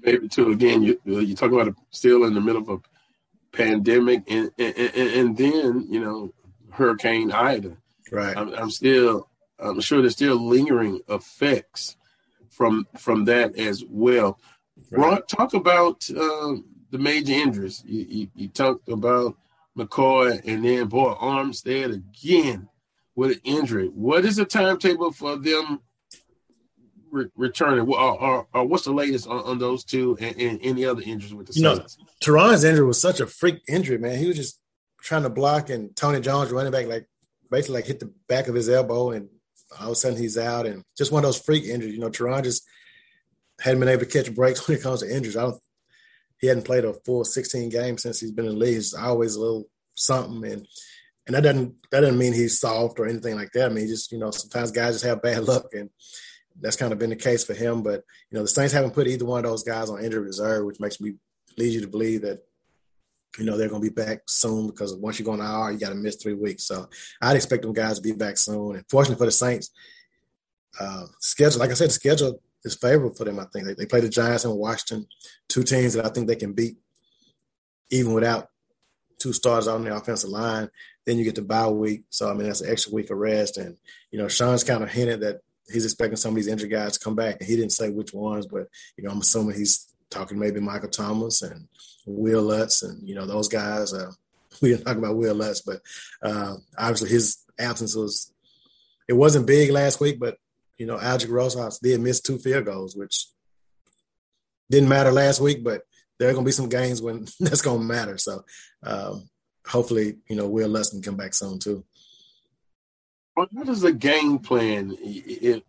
Maybe 0.00 0.28
too. 0.28 0.52
Again, 0.52 0.82
you 0.82 1.00
you 1.04 1.34
talk 1.34 1.50
about 1.50 1.74
still 1.90 2.24
in 2.24 2.34
the 2.34 2.40
middle 2.40 2.62
of 2.62 2.68
a 2.68 2.78
pandemic, 3.56 4.22
and 4.28 4.48
and, 4.56 4.78
and, 4.78 5.10
and 5.10 5.36
then 5.36 5.86
you 5.90 5.98
know 5.98 6.32
Hurricane 6.70 7.32
Ida. 7.32 7.76
Right. 8.12 8.36
I'm, 8.36 8.54
I'm 8.54 8.70
still. 8.70 9.28
I'm 9.58 9.80
sure 9.80 10.00
there's 10.00 10.12
still 10.12 10.36
lingering 10.36 11.00
effects 11.08 11.96
from 12.50 12.86
from 12.96 13.24
that 13.26 13.56
as 13.58 13.84
well. 13.88 14.38
Rod, 14.90 15.28
talk 15.28 15.54
about 15.54 16.08
um, 16.10 16.64
the 16.90 16.98
major 16.98 17.32
injuries. 17.32 17.82
You, 17.84 18.06
you, 18.08 18.28
you 18.34 18.48
talked 18.48 18.88
about 18.88 19.36
McCoy, 19.76 20.40
and 20.46 20.64
then 20.64 20.86
boy 20.86 21.14
Armstead 21.14 21.94
again 21.94 22.68
with 23.14 23.32
an 23.32 23.40
injury. 23.44 23.88
What 23.88 24.24
is 24.24 24.36
the 24.36 24.44
timetable 24.44 25.12
for 25.12 25.36
them 25.36 25.80
re- 27.10 27.30
returning? 27.36 27.88
Or, 27.88 27.98
or, 27.98 28.46
or 28.52 28.64
what's 28.64 28.84
the 28.84 28.92
latest 28.92 29.26
on, 29.26 29.40
on 29.40 29.58
those 29.58 29.84
two 29.84 30.16
and, 30.20 30.40
and 30.40 30.60
any 30.62 30.84
other 30.84 31.02
injuries 31.04 31.34
with 31.34 31.48
the 31.48 31.54
You 31.54 31.62
know, 31.62 31.86
Terron's 32.20 32.64
injury 32.64 32.86
was 32.86 33.00
such 33.00 33.20
a 33.20 33.26
freak 33.26 33.60
injury, 33.68 33.98
man. 33.98 34.18
He 34.18 34.26
was 34.26 34.36
just 34.36 34.60
trying 35.02 35.22
to 35.24 35.30
block, 35.30 35.70
and 35.70 35.94
Tony 35.96 36.20
Jones 36.20 36.50
running 36.50 36.72
back 36.72 36.86
like 36.86 37.08
basically 37.50 37.76
like 37.76 37.86
hit 37.86 38.00
the 38.00 38.12
back 38.28 38.48
of 38.48 38.54
his 38.54 38.68
elbow, 38.68 39.10
and 39.10 39.28
all 39.78 39.86
of 39.86 39.92
a 39.92 39.94
sudden 39.94 40.18
he's 40.18 40.38
out, 40.38 40.66
and 40.66 40.82
just 40.96 41.12
one 41.12 41.24
of 41.24 41.28
those 41.28 41.40
freak 41.40 41.64
injuries. 41.64 41.94
You 41.94 42.00
know, 42.00 42.10
Terron 42.10 42.44
just 42.44 42.64
hadn't 43.60 43.80
been 43.80 43.88
able 43.88 44.04
to 44.04 44.06
catch 44.06 44.34
breaks 44.34 44.66
when 44.68 44.78
it 44.78 44.82
comes 44.82 45.00
to 45.00 45.14
injuries. 45.14 45.36
I 45.36 45.42
don't. 45.42 45.60
he 46.40 46.46
hadn't 46.46 46.64
played 46.64 46.84
a 46.84 46.94
full 47.04 47.24
16 47.24 47.68
games 47.68 48.02
since 48.02 48.20
he's 48.20 48.32
been 48.32 48.46
in 48.46 48.52
the 48.52 48.58
league. 48.58 48.76
It's 48.76 48.94
always 48.94 49.36
a 49.36 49.40
little 49.40 49.68
something, 49.94 50.50
and 50.50 50.66
and 51.26 51.36
that 51.36 51.42
doesn't 51.42 51.74
that 51.90 52.00
doesn't 52.00 52.18
mean 52.18 52.32
he's 52.32 52.60
soft 52.60 52.98
or 52.98 53.06
anything 53.06 53.36
like 53.36 53.52
that. 53.52 53.70
I 53.70 53.74
mean, 53.74 53.86
just 53.86 54.12
you 54.12 54.18
know, 54.18 54.30
sometimes 54.30 54.70
guys 54.70 54.94
just 54.94 55.04
have 55.04 55.22
bad 55.22 55.44
luck, 55.48 55.66
and 55.72 55.90
that's 56.60 56.76
kind 56.76 56.92
of 56.92 56.98
been 56.98 57.10
the 57.10 57.16
case 57.16 57.44
for 57.44 57.54
him. 57.54 57.82
But 57.82 58.04
you 58.30 58.38
know, 58.38 58.42
the 58.42 58.48
Saints 58.48 58.72
haven't 58.72 58.94
put 58.94 59.06
either 59.06 59.24
one 59.24 59.44
of 59.44 59.50
those 59.50 59.62
guys 59.62 59.90
on 59.90 60.02
injury 60.02 60.24
reserve, 60.24 60.64
which 60.64 60.80
makes 60.80 61.00
me 61.00 61.14
lead 61.56 61.74
you 61.74 61.80
to 61.82 61.88
believe 61.88 62.22
that 62.22 62.40
you 63.36 63.44
know 63.44 63.56
they're 63.56 63.68
going 63.68 63.82
to 63.82 63.90
be 63.90 63.94
back 63.94 64.22
soon 64.26 64.68
because 64.68 64.94
once 64.94 65.18
you 65.18 65.24
go 65.24 65.32
on 65.32 65.40
IR, 65.40 65.72
you 65.72 65.78
got 65.78 65.90
to 65.90 65.94
miss 65.94 66.16
three 66.16 66.34
weeks. 66.34 66.64
So 66.64 66.88
I'd 67.20 67.36
expect 67.36 67.62
them 67.62 67.72
guys 67.72 67.96
to 67.96 68.02
be 68.02 68.12
back 68.12 68.38
soon. 68.38 68.76
And 68.76 68.84
fortunately 68.88 69.18
for 69.18 69.26
the 69.26 69.32
Saints, 69.32 69.70
uh, 70.80 71.06
schedule, 71.20 71.60
like 71.60 71.70
I 71.70 71.74
said, 71.74 71.88
the 71.88 71.94
schedule 71.94 72.40
is 72.64 72.74
favorable 72.74 73.14
for 73.14 73.24
them. 73.24 73.38
I 73.38 73.44
think 73.52 73.66
they, 73.66 73.74
they 73.74 73.86
play 73.86 74.00
the 74.00 74.08
Giants 74.08 74.44
and 74.44 74.56
Washington, 74.56 75.06
two 75.48 75.62
teams 75.62 75.94
that 75.94 76.06
I 76.06 76.08
think 76.08 76.26
they 76.26 76.36
can 76.36 76.52
beat 76.52 76.76
even 77.90 78.12
without 78.12 78.48
two 79.18 79.32
stars 79.32 79.68
on 79.68 79.84
the 79.84 79.94
offensive 79.94 80.30
line. 80.30 80.68
Then 81.06 81.18
you 81.18 81.24
get 81.24 81.34
the 81.34 81.42
bye 81.42 81.68
week, 81.68 82.04
so 82.10 82.30
I 82.30 82.34
mean 82.34 82.46
that's 82.46 82.60
an 82.60 82.70
extra 82.70 82.92
week 82.92 83.10
of 83.10 83.18
rest. 83.18 83.56
And 83.56 83.76
you 84.10 84.18
know, 84.18 84.28
Sean's 84.28 84.64
kind 84.64 84.82
of 84.82 84.90
hinted 84.90 85.20
that 85.20 85.40
he's 85.72 85.84
expecting 85.84 86.16
some 86.16 86.30
of 86.30 86.36
these 86.36 86.48
injured 86.48 86.70
guys 86.70 86.98
to 86.98 87.04
come 87.04 87.14
back, 87.14 87.36
and 87.40 87.48
he 87.48 87.56
didn't 87.56 87.72
say 87.72 87.88
which 87.88 88.12
ones, 88.12 88.46
but 88.46 88.66
you 88.96 89.04
know, 89.04 89.10
I'm 89.10 89.20
assuming 89.20 89.56
he's 89.56 89.86
talking 90.10 90.38
maybe 90.38 90.60
Michael 90.60 90.88
Thomas 90.88 91.42
and 91.42 91.68
Will 92.08 92.42
Lutz, 92.42 92.82
and 92.82 93.06
you 93.06 93.14
know 93.14 93.26
those 93.26 93.48
guys. 93.48 93.92
Uh, 93.92 94.12
we 94.62 94.70
didn't 94.70 94.84
talk 94.86 94.96
about 94.96 95.16
Will 95.16 95.34
Lutz, 95.34 95.60
but 95.60 95.80
uh, 96.22 96.56
obviously 96.76 97.10
his 97.10 97.38
absence 97.58 97.94
was 97.94 98.32
it 99.08 99.14
wasn't 99.14 99.46
big 99.46 99.70
last 99.70 100.00
week, 100.00 100.18
but 100.18 100.36
you 100.78 100.86
know, 100.86 100.96
Aldrick 100.96 101.30
Rosas 101.30 101.78
did 101.80 102.00
miss 102.00 102.20
two 102.20 102.38
field 102.38 102.66
goals, 102.66 102.94
which 102.94 103.26
didn't 104.70 104.88
matter 104.88 105.10
last 105.10 105.40
week, 105.40 105.64
but 105.64 105.82
there 106.18 106.28
are 106.28 106.32
going 106.32 106.44
to 106.44 106.48
be 106.48 106.52
some 106.52 106.68
games 106.68 107.02
when 107.02 107.26
that's 107.40 107.62
going 107.62 107.80
to 107.80 107.84
matter. 107.84 108.16
So 108.16 108.44
um, 108.82 109.28
hopefully, 109.66 110.18
you 110.28 110.36
know, 110.36 110.48
Will 110.48 110.68
Lutz 110.68 110.90
can 110.90 111.02
come 111.02 111.16
back 111.16 111.34
soon 111.34 111.58
too. 111.58 111.84
What 113.34 113.68
is 113.68 113.82
the 113.82 113.92
game 113.92 114.38
plan? 114.40 114.96
If 115.00 115.62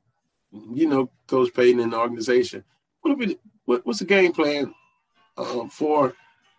you 0.52 0.90
know, 0.90 1.12
Coach 1.28 1.54
Payton 1.54 1.80
and 1.80 1.94
the 1.94 1.98
organization, 1.98 2.64
what, 3.02 3.22
it, 3.22 3.40
what 3.66 3.86
what's 3.86 4.00
the 4.00 4.06
game 4.06 4.32
plan 4.32 4.74
uh, 5.38 5.68
for 5.68 6.16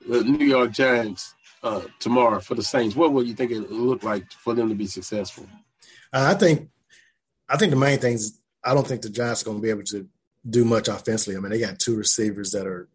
the 0.08 0.22
New 0.24 0.46
York 0.46 0.72
Giants 0.72 1.34
uh, 1.62 1.82
tomorrow 1.98 2.40
for 2.40 2.54
the 2.54 2.62
Saints? 2.62 2.96
What 2.96 3.12
would 3.12 3.26
you 3.26 3.34
think 3.34 3.50
it 3.50 3.70
look 3.70 4.02
like 4.02 4.30
for 4.32 4.54
them 4.54 4.68
to 4.68 4.74
be 4.74 4.86
successful? 4.86 5.46
Uh, 6.12 6.32
I 6.32 6.34
think, 6.34 6.68
I 7.48 7.56
think 7.56 7.70
the 7.70 7.76
main 7.76 7.98
thing 7.98 8.14
is 8.14 8.40
I 8.64 8.74
don't 8.74 8.86
think 8.86 9.02
the 9.02 9.10
Giants 9.10 9.42
are 9.42 9.46
going 9.46 9.58
to 9.58 9.62
be 9.62 9.70
able 9.70 9.84
to 9.84 10.08
do 10.48 10.64
much 10.64 10.88
offensively. 10.88 11.36
I 11.36 11.40
mean, 11.40 11.50
they 11.50 11.60
got 11.60 11.78
two 11.78 11.96
receivers 11.96 12.52
that 12.52 12.66
are 12.66 12.88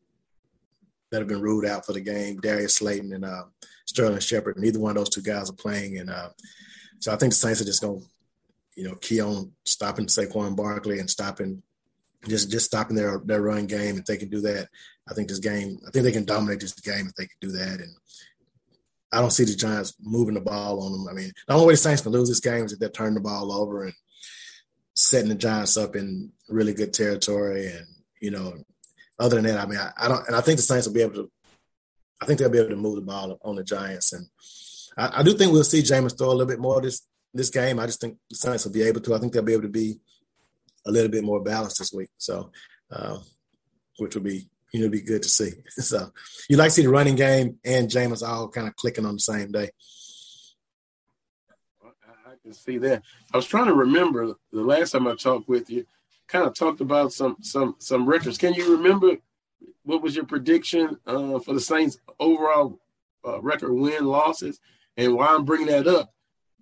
that 1.11 1.19
have 1.19 1.27
been 1.27 1.41
ruled 1.41 1.65
out 1.65 1.85
for 1.85 1.93
the 1.93 2.01
game, 2.01 2.39
Darius 2.41 2.75
Slayton 2.75 3.13
and 3.13 3.23
uh, 3.23 3.43
Sterling 3.85 4.19
Shepard. 4.19 4.57
Neither 4.57 4.79
one 4.79 4.91
of 4.91 4.97
those 4.97 5.09
two 5.09 5.21
guys 5.21 5.49
are 5.49 5.53
playing, 5.53 5.99
and 5.99 6.09
uh, 6.09 6.29
so 6.99 7.13
I 7.13 7.15
think 7.15 7.31
the 7.31 7.37
Saints 7.37 7.61
are 7.61 7.65
just 7.65 7.81
going 7.81 8.01
to, 8.01 8.07
you 8.75 8.87
know, 8.87 8.95
key 8.95 9.21
on 9.21 9.51
stopping 9.63 10.07
Saquon 10.07 10.55
Barkley 10.55 10.99
and 10.99 11.09
stopping 11.09 11.61
just 12.27 12.49
just 12.49 12.65
stopping 12.65 12.95
their 12.95 13.19
their 13.23 13.41
run 13.41 13.67
game. 13.67 13.97
If 13.97 14.05
they 14.05 14.17
can 14.17 14.29
do 14.29 14.41
that, 14.41 14.67
I 15.09 15.13
think 15.13 15.27
this 15.27 15.39
game. 15.39 15.79
I 15.87 15.91
think 15.91 16.03
they 16.03 16.11
can 16.11 16.25
dominate 16.25 16.59
this 16.59 16.73
game 16.73 17.07
if 17.07 17.15
they 17.15 17.27
can 17.27 17.37
do 17.41 17.51
that. 17.51 17.79
And 17.79 17.93
I 19.11 19.21
don't 19.21 19.31
see 19.31 19.45
the 19.45 19.55
Giants 19.55 19.95
moving 20.01 20.33
the 20.33 20.41
ball 20.41 20.83
on 20.83 20.91
them. 20.91 21.07
I 21.09 21.13
mean, 21.13 21.31
the 21.47 21.53
only 21.53 21.67
way 21.67 21.73
the 21.73 21.77
Saints 21.77 22.01
can 22.01 22.11
lose 22.11 22.27
this 22.27 22.39
game 22.39 22.65
is 22.65 22.73
if 22.73 22.79
they 22.79 22.89
turn 22.89 23.13
the 23.13 23.21
ball 23.21 23.51
over 23.51 23.83
and 23.83 23.93
setting 24.95 25.29
the 25.29 25.35
Giants 25.35 25.77
up 25.77 25.95
in 25.95 26.31
really 26.49 26.73
good 26.73 26.93
territory. 26.93 27.67
And, 27.67 27.85
you 28.19 28.31
know, 28.31 28.55
other 29.19 29.35
than 29.35 29.45
that, 29.45 29.59
I 29.59 29.65
mean, 29.67 29.79
I, 29.79 29.91
I 29.97 30.07
don't, 30.07 30.27
and 30.27 30.35
I 30.35 30.41
think 30.41 30.57
the 30.57 30.63
Saints 30.63 30.87
will 30.87 30.93
be 30.93 31.01
able 31.01 31.15
to, 31.15 31.31
I 32.21 32.25
think 32.25 32.39
they'll 32.39 32.49
be 32.49 32.59
able 32.59 32.69
to 32.69 32.75
move 32.75 32.95
the 32.95 33.01
ball 33.01 33.37
on 33.43 33.55
the 33.55 33.63
Giants. 33.63 34.13
And 34.13 34.25
I, 34.97 35.19
I 35.19 35.23
do 35.23 35.33
think 35.33 35.51
we'll 35.51 35.63
see 35.63 35.81
Jameis 35.81 36.17
throw 36.17 36.29
a 36.29 36.31
little 36.31 36.45
bit 36.45 36.59
more 36.59 36.81
this, 36.81 37.05
this 37.33 37.49
game. 37.49 37.79
I 37.79 37.85
just 37.85 38.01
think 38.01 38.17
the 38.29 38.35
Saints 38.35 38.65
will 38.65 38.73
be 38.73 38.83
able 38.83 39.01
to. 39.01 39.13
I 39.13 39.19
think 39.19 39.33
they'll 39.33 39.43
be 39.43 39.53
able 39.53 39.63
to 39.63 39.69
be 39.69 39.99
a 40.85 40.91
little 40.91 41.11
bit 41.11 41.23
more 41.23 41.41
balanced 41.41 41.79
this 41.79 41.93
week. 41.93 42.09
So, 42.17 42.51
uh, 42.91 43.19
which 43.97 44.15
will 44.15 44.23
be, 44.23 44.49
you 44.73 44.81
know, 44.81 44.89
be 44.89 45.01
good 45.01 45.23
to 45.23 45.29
see. 45.29 45.51
so 45.69 46.11
you 46.49 46.57
like 46.57 46.69
to 46.69 46.75
see 46.75 46.83
the 46.83 46.89
running 46.89 47.15
game 47.15 47.59
and 47.63 47.89
Jameis 47.89 48.27
all 48.27 48.49
kind 48.49 48.67
of 48.67 48.75
clicking 48.75 49.05
on 49.05 49.13
the 49.13 49.19
same 49.19 49.51
day 49.51 49.69
I 52.35 52.41
can 52.41 52.53
see 52.53 52.77
that. 52.79 53.03
I 53.33 53.37
was 53.37 53.45
trying 53.45 53.67
to 53.67 53.73
remember 53.73 54.33
the 54.51 54.61
last 54.61 54.91
time 54.91 55.07
I 55.07 55.15
talked 55.15 55.47
with 55.47 55.69
you, 55.69 55.85
kind 56.27 56.45
of 56.45 56.53
talked 56.53 56.81
about 56.81 57.13
some 57.13 57.37
some 57.41 57.75
some 57.79 58.05
records. 58.05 58.37
Can 58.37 58.53
you 58.53 58.75
remember 58.75 59.17
what 59.83 60.01
was 60.01 60.15
your 60.15 60.25
prediction 60.25 60.97
uh, 61.05 61.39
for 61.39 61.53
the 61.53 61.59
Saints 61.59 61.97
overall 62.19 62.79
uh, 63.25 63.41
record 63.41 63.73
win 63.73 64.05
losses? 64.05 64.59
And 64.97 65.15
why 65.15 65.27
I'm 65.27 65.45
bringing 65.45 65.67
that 65.67 65.87
up, 65.87 66.13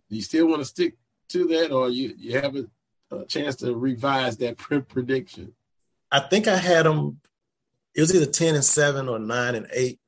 do 0.10 0.16
you 0.16 0.22
still 0.22 0.48
want 0.48 0.62
to 0.62 0.66
stick 0.66 0.96
to 1.30 1.48
that, 1.48 1.72
or 1.72 1.90
you 1.90 2.14
you 2.18 2.40
have 2.40 2.56
a, 2.56 2.66
a 3.12 3.26
chance 3.26 3.56
to 3.58 3.76
revise 3.76 4.38
that 4.38 4.58
prediction? 4.88 5.54
I 6.12 6.20
think 6.20 6.48
I 6.48 6.58
had 6.58 6.86
them. 6.86 7.20
It 7.96 8.02
was 8.02 8.14
either 8.16 8.26
ten 8.26 8.56
and 8.56 8.66
seven 8.66 9.08
or 9.08 9.20
nine 9.20 9.56
and 9.56 9.68
eight. 9.74 10.00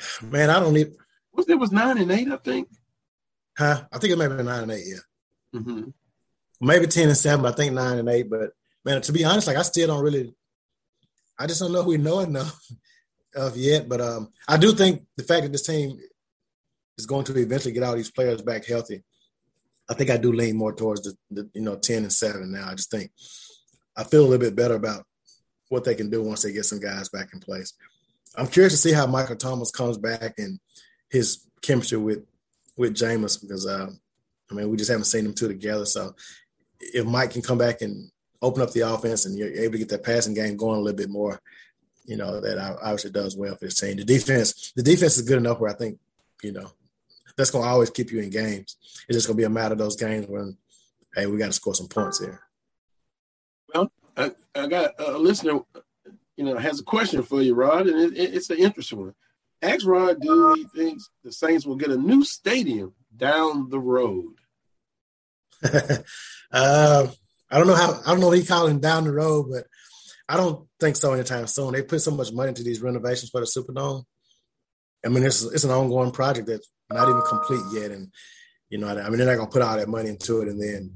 Man, 0.22 0.50
I 0.50 0.60
don't 0.60 0.74
need. 0.74 0.92
Was 1.32 1.48
it 1.48 1.58
was 1.58 1.72
nine 1.72 1.98
and 1.98 2.10
eight? 2.10 2.28
I 2.28 2.36
think. 2.36 2.68
Huh? 3.56 3.84
I 3.92 3.98
think 3.98 4.12
it 4.12 4.18
may 4.18 4.28
be 4.28 4.42
nine 4.42 4.62
and 4.64 4.72
eight. 4.72 4.84
Yeah. 4.86 5.60
Mm-hmm. 5.60 5.90
Maybe 6.60 6.86
ten 6.86 7.08
and 7.08 7.16
seven, 7.16 7.42
but 7.42 7.54
I 7.54 7.56
think 7.56 7.72
nine 7.74 7.98
and 7.98 8.08
eight. 8.08 8.28
But 8.28 8.50
man, 8.84 9.00
to 9.02 9.12
be 9.12 9.24
honest, 9.24 9.46
like 9.46 9.56
I 9.56 9.62
still 9.62 9.88
don't 9.88 10.02
really. 10.02 10.34
I 11.38 11.46
just 11.46 11.60
don't 11.60 11.72
know 11.72 11.82
who 11.82 11.90
we 11.90 11.98
know 11.98 12.20
enough 12.20 12.60
of 13.36 13.56
yet. 13.56 13.88
But 13.88 14.00
um, 14.00 14.28
I 14.48 14.56
do 14.56 14.72
think 14.72 15.02
the 15.16 15.22
fact 15.22 15.42
that 15.42 15.52
this 15.52 15.66
team 15.66 15.98
is 16.96 17.06
going 17.06 17.24
to 17.24 17.38
eventually 17.38 17.72
get 17.72 17.84
all 17.84 17.94
these 17.94 18.10
players 18.10 18.42
back 18.42 18.66
healthy. 18.66 19.04
I 19.88 19.94
think 19.94 20.10
I 20.10 20.16
do 20.16 20.32
lean 20.32 20.56
more 20.56 20.74
towards 20.74 21.02
the, 21.02 21.16
the 21.30 21.48
you 21.54 21.62
know 21.62 21.76
ten 21.76 22.02
and 22.02 22.12
seven 22.12 22.52
now. 22.52 22.68
I 22.68 22.74
just 22.74 22.90
think 22.90 23.12
I 23.96 24.04
feel 24.04 24.22
a 24.22 24.28
little 24.28 24.38
bit 24.38 24.56
better 24.56 24.74
about 24.74 25.04
what 25.68 25.84
they 25.84 25.94
can 25.94 26.10
do 26.10 26.22
once 26.22 26.42
they 26.42 26.52
get 26.52 26.64
some 26.64 26.80
guys 26.80 27.08
back 27.08 27.32
in 27.32 27.40
place. 27.40 27.74
I'm 28.36 28.46
curious 28.46 28.72
to 28.74 28.78
see 28.78 28.92
how 28.92 29.06
Michael 29.06 29.36
Thomas 29.36 29.70
comes 29.70 29.98
back 29.98 30.34
and 30.38 30.58
his 31.10 31.46
chemistry 31.62 31.98
with 31.98 32.24
with 32.76 32.94
Jameis 32.94 33.40
because 33.40 33.66
uh, 33.66 33.90
I 34.50 34.54
mean 34.54 34.68
we 34.70 34.76
just 34.76 34.90
haven't 34.90 35.04
seen 35.04 35.24
them 35.24 35.34
two 35.34 35.48
together. 35.48 35.86
So 35.86 36.14
if 36.80 37.04
Mike 37.06 37.32
can 37.32 37.42
come 37.42 37.58
back 37.58 37.82
and 37.82 38.10
open 38.40 38.62
up 38.62 38.72
the 38.72 38.80
offense 38.80 39.26
and 39.26 39.36
you're 39.36 39.52
able 39.52 39.72
to 39.72 39.78
get 39.78 39.88
that 39.88 40.04
passing 40.04 40.34
game 40.34 40.56
going 40.56 40.78
a 40.78 40.80
little 40.80 40.96
bit 40.96 41.10
more, 41.10 41.40
you 42.04 42.16
know 42.16 42.40
that 42.40 42.58
obviously 42.58 43.10
does 43.10 43.36
well 43.36 43.54
for 43.56 43.64
this 43.64 43.80
team. 43.80 43.96
The 43.96 44.04
defense, 44.04 44.72
the 44.76 44.82
defense 44.82 45.16
is 45.16 45.28
good 45.28 45.38
enough 45.38 45.60
where 45.60 45.70
I 45.70 45.74
think 45.74 45.98
you 46.42 46.52
know 46.52 46.70
that's 47.36 47.50
going 47.50 47.64
to 47.64 47.70
always 47.70 47.90
keep 47.90 48.10
you 48.10 48.20
in 48.20 48.30
games. 48.30 48.76
It's 49.08 49.16
just 49.16 49.26
going 49.26 49.36
to 49.36 49.40
be 49.40 49.44
a 49.44 49.50
matter 49.50 49.72
of 49.72 49.78
those 49.78 49.96
games 49.96 50.26
when 50.26 50.56
hey 51.14 51.26
we 51.26 51.38
got 51.38 51.46
to 51.46 51.52
score 51.52 51.74
some 51.74 51.88
points 51.88 52.20
here. 52.20 52.40
Well, 53.74 53.92
I, 54.18 54.32
I 54.54 54.66
got 54.66 54.94
a 54.98 55.16
listener, 55.16 55.60
you 56.36 56.44
know, 56.44 56.56
has 56.56 56.80
a 56.80 56.84
question 56.84 57.22
for 57.22 57.40
you, 57.40 57.54
Rod, 57.54 57.86
and 57.86 58.00
it, 58.00 58.18
it, 58.18 58.34
it's 58.34 58.50
an 58.50 58.58
interesting 58.58 58.98
one. 58.98 59.14
Ask 59.62 59.86
Rod, 59.86 60.20
do 60.20 60.54
he 60.54 60.64
thinks 60.64 61.08
the 61.24 61.32
Saints 61.32 61.66
will 61.66 61.76
get 61.76 61.90
a 61.90 61.96
new 61.96 62.24
stadium 62.24 62.94
down 63.16 63.70
the 63.70 63.80
road? 63.80 64.34
uh, 66.52 67.06
I 67.50 67.58
don't 67.58 67.66
know 67.66 67.74
how. 67.74 68.00
I 68.06 68.10
don't 68.10 68.20
know 68.20 68.28
what 68.28 68.38
he 68.38 68.44
calling 68.44 68.80
down 68.80 69.04
the 69.04 69.12
road, 69.12 69.46
but 69.50 69.64
I 70.28 70.36
don't 70.36 70.68
think 70.78 70.96
so 70.96 71.12
anytime 71.12 71.46
soon. 71.46 71.72
They 71.72 71.82
put 71.82 72.00
so 72.00 72.12
much 72.12 72.32
money 72.32 72.50
into 72.50 72.62
these 72.62 72.82
renovations 72.82 73.30
for 73.30 73.40
the 73.40 73.46
Superdome. 73.46 74.04
I 75.04 75.08
mean, 75.08 75.24
it's 75.24 75.42
it's 75.42 75.64
an 75.64 75.70
ongoing 75.70 76.12
project 76.12 76.46
that's 76.46 76.70
not 76.90 77.08
even 77.08 77.22
complete 77.22 77.62
yet, 77.72 77.90
and 77.90 78.12
you 78.68 78.78
know, 78.78 78.88
I 78.88 79.08
mean, 79.08 79.18
they're 79.18 79.26
not 79.26 79.36
gonna 79.36 79.50
put 79.50 79.62
all 79.62 79.76
that 79.76 79.88
money 79.88 80.10
into 80.10 80.42
it 80.42 80.48
and 80.48 80.60
then, 80.60 80.92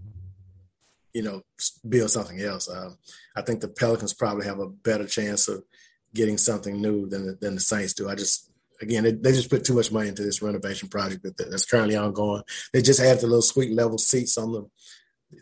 you 1.13 1.23
know, 1.23 1.43
build 1.89 2.11
something 2.11 2.41
else. 2.41 2.69
Uh, 2.69 2.91
I 3.37 3.43
think 3.43 3.61
the 3.61 3.69
Pelicans 3.69 4.15
probably 4.15 4.47
have 4.47 4.61
a 4.61 4.69
better 4.69 5.07
chance 5.07 5.49
of 5.49 5.63
getting 6.15 6.39
something 6.39 6.81
new 6.81 7.09
than 7.09 7.27
the, 7.27 7.35
than 7.35 7.55
the 7.55 7.61
Saints 7.61 7.95
do. 7.95 8.09
I 8.09 8.15
just 8.15 8.51
again, 8.81 9.05
they, 9.05 9.13
they, 9.13 9.33
just 9.33 9.49
put 9.49 9.65
too 9.65 9.75
much 9.75 9.93
money 9.93 10.09
into 10.09 10.23
this 10.23 10.43
renovation 10.43 10.89
project 10.89 11.23
that, 11.23 11.39
that's 11.39 11.65
currently 11.65 11.97
ongoing. 11.97 12.43
They 12.73 12.83
just 12.83 13.01
added 13.01 13.23
the 13.23 13.29
little 13.29 13.43
suite 13.43 13.73
level 13.73 13.99
seats 13.99 14.37
on 14.37 14.53
the 14.53 14.69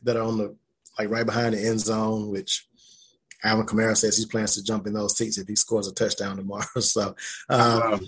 that 0.02 0.16
are 0.16 0.22
on 0.22 0.38
the 0.38 0.56
like 0.98 1.10
right 1.10 1.26
behind 1.26 1.54
the 1.54 1.66
end 1.66 1.80
zone, 1.80 2.30
which 2.30 2.66
Alvin 3.42 3.66
Kamara 3.66 3.96
says 3.96 4.18
he 4.18 4.26
plans 4.26 4.54
to 4.54 4.62
jump 4.62 4.86
in 4.86 4.92
those 4.92 5.16
seats 5.16 5.38
if 5.38 5.48
he 5.48 5.56
scores 5.56 5.88
a 5.88 5.94
touchdown 5.94 6.36
tomorrow. 6.36 6.64
So, 6.80 7.14
um, 7.48 8.00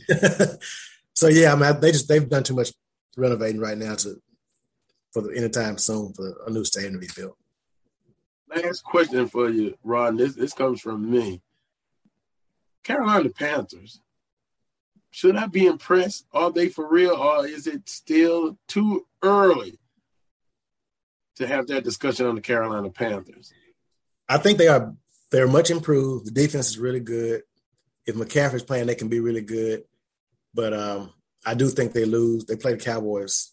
so 1.14 1.28
yeah, 1.28 1.52
I 1.52 1.56
mean, 1.56 1.80
they 1.80 1.93
just 1.93 2.09
they've 2.09 2.28
done 2.28 2.44
too 2.44 2.55
much 2.55 2.72
renovating 3.16 3.60
right 3.60 3.78
now 3.78 3.94
to 3.94 4.20
for 5.12 5.22
the 5.22 5.36
anytime 5.36 5.78
soon 5.78 6.12
for 6.12 6.43
a 6.47 6.51
new 6.51 6.64
stadium 6.64 6.94
to 6.94 6.98
be 6.98 7.09
built. 7.14 7.36
Last 8.55 8.85
question 8.85 9.27
for 9.29 9.49
you, 9.49 9.77
Ron. 9.83 10.16
This 10.16 10.35
this 10.35 10.53
comes 10.53 10.81
from 10.81 11.11
me. 11.11 11.41
Carolina 12.85 13.31
Panthers 13.31 14.01
should 15.12 15.37
I 15.37 15.47
be 15.47 15.66
impressed? 15.66 16.27
Are 16.33 16.51
they 16.51 16.69
for 16.69 16.89
real, 16.89 17.12
or 17.12 17.47
is 17.47 17.66
it 17.66 17.89
still 17.89 18.59
too 18.66 19.07
early 19.23 19.79
to 21.37 21.47
have 21.47 21.66
that 21.66 21.85
discussion 21.85 22.27
on 22.27 22.35
the 22.35 22.41
Carolina 22.41 22.89
Panthers? 22.89 23.53
I 24.29 24.39
think 24.39 24.57
they 24.59 24.69
are. 24.69 24.95
They're 25.31 25.47
much 25.47 25.70
improved. 25.70 26.27
The 26.27 26.31
defense 26.31 26.69
is 26.69 26.79
really 26.79 27.01
good. 27.01 27.43
if 28.07 28.16
McCaffrey's 28.16 28.62
playing, 28.62 28.87
they 28.87 28.95
can 28.95 29.09
be 29.09 29.20
really 29.20 29.43
good. 29.43 29.85
But 30.55 30.73
um, 30.73 31.12
I 31.45 31.55
do 31.55 31.69
think 31.69 31.93
they 31.93 32.07
lose. 32.07 32.47
They 32.47 32.57
play 32.57 32.73
the 32.73 32.85
Cowboys 32.85 33.53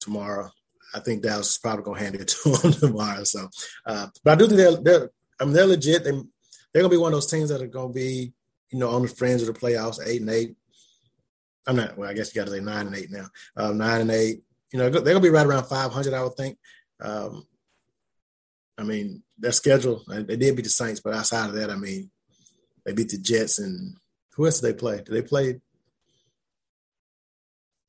tomorrow. 0.00 0.50
I 0.94 1.00
think 1.00 1.22
Dallas 1.22 1.50
is 1.50 1.58
probably 1.58 1.84
gonna 1.84 1.98
hand 2.00 2.14
it 2.14 2.28
to 2.28 2.50
them 2.62 2.72
tomorrow. 2.72 3.24
So, 3.24 3.48
uh, 3.86 4.08
but 4.24 4.32
I 4.32 4.34
do 4.36 4.46
think 4.46 4.58
they're, 4.58 4.76
they're 4.76 5.10
I 5.40 5.44
mean 5.44 5.54
they're 5.54 5.66
legit. 5.66 6.04
They 6.04 6.10
they're 6.10 6.82
gonna 6.82 6.88
be 6.88 6.96
one 6.96 7.12
of 7.12 7.16
those 7.16 7.30
teams 7.30 7.50
that 7.50 7.62
are 7.62 7.66
gonna 7.66 7.92
be 7.92 8.32
you 8.70 8.78
know 8.78 8.90
on 8.90 9.02
the 9.02 9.08
fringe 9.08 9.40
of 9.40 9.46
the 9.46 9.52
playoffs, 9.52 9.98
eight 10.04 10.20
and 10.20 10.30
eight. 10.30 10.56
I'm 11.66 11.76
not. 11.76 11.98
Well, 11.98 12.08
I 12.08 12.14
guess 12.14 12.34
you 12.34 12.40
got 12.40 12.46
to 12.46 12.54
say 12.54 12.60
nine 12.60 12.86
and 12.86 12.96
eight 12.96 13.10
now. 13.10 13.26
Um, 13.56 13.78
nine 13.78 14.00
and 14.00 14.10
eight. 14.10 14.42
You 14.72 14.78
know 14.78 14.90
they're 14.90 15.02
gonna 15.02 15.20
be 15.20 15.30
right 15.30 15.46
around 15.46 15.64
500, 15.64 16.14
I 16.14 16.22
would 16.22 16.34
think. 16.34 16.58
Um, 17.00 17.46
I 18.76 18.82
mean 18.84 19.22
their 19.38 19.52
schedule. 19.52 20.02
They 20.08 20.36
did 20.36 20.56
beat 20.56 20.62
the 20.62 20.70
Saints, 20.70 21.00
but 21.00 21.14
outside 21.14 21.48
of 21.48 21.54
that, 21.54 21.70
I 21.70 21.76
mean 21.76 22.10
they 22.84 22.92
beat 22.92 23.10
the 23.10 23.18
Jets 23.18 23.58
and 23.58 23.96
who 24.34 24.46
else 24.46 24.60
did 24.60 24.74
they 24.74 24.78
play? 24.78 24.96
Did 24.98 25.08
they 25.08 25.22
play? 25.22 25.60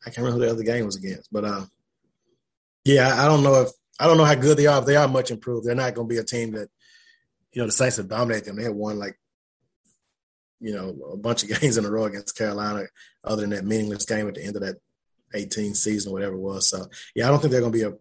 I 0.05 0.09
can't 0.09 0.17
remember 0.17 0.39
who 0.39 0.45
the 0.45 0.51
other 0.51 0.63
game 0.63 0.85
was 0.85 0.95
against, 0.95 1.31
but 1.31 1.45
uh, 1.45 1.65
yeah, 2.83 3.21
I 3.21 3.25
don't 3.25 3.43
know 3.43 3.61
if 3.61 3.69
I 3.99 4.07
don't 4.07 4.17
know 4.17 4.25
how 4.25 4.35
good 4.35 4.57
they 4.57 4.67
are. 4.67 4.79
If 4.79 4.85
they 4.85 4.95
are 4.95 5.07
much 5.07 5.31
improved, 5.31 5.67
they're 5.67 5.75
not 5.75 5.93
going 5.93 6.07
to 6.07 6.13
be 6.13 6.19
a 6.19 6.23
team 6.23 6.51
that 6.51 6.69
you 7.51 7.61
know 7.61 7.65
the 7.65 7.71
Saints 7.71 7.97
have 7.97 8.07
dominated 8.07 8.45
them. 8.45 8.55
They 8.55 8.63
have 8.63 8.73
won 8.73 8.97
like 8.99 9.19
you 10.59 10.73
know 10.73 10.95
a 11.13 11.17
bunch 11.17 11.43
of 11.43 11.49
games 11.61 11.77
in 11.77 11.85
a 11.85 11.91
row 11.91 12.05
against 12.05 12.37
Carolina, 12.37 12.85
other 13.23 13.41
than 13.41 13.51
that 13.51 13.65
meaningless 13.65 14.05
game 14.05 14.27
at 14.27 14.35
the 14.35 14.43
end 14.43 14.55
of 14.55 14.61
that 14.61 14.77
18 15.33 15.75
season 15.75 16.11
or 16.11 16.13
whatever 16.13 16.35
it 16.35 16.39
was. 16.39 16.67
So 16.67 16.87
yeah, 17.15 17.27
I 17.27 17.29
don't 17.29 17.39
think 17.39 17.51
they're 17.51 17.61
going 17.61 17.73
to 17.73 17.77
be 17.77 17.83
a 17.83 17.97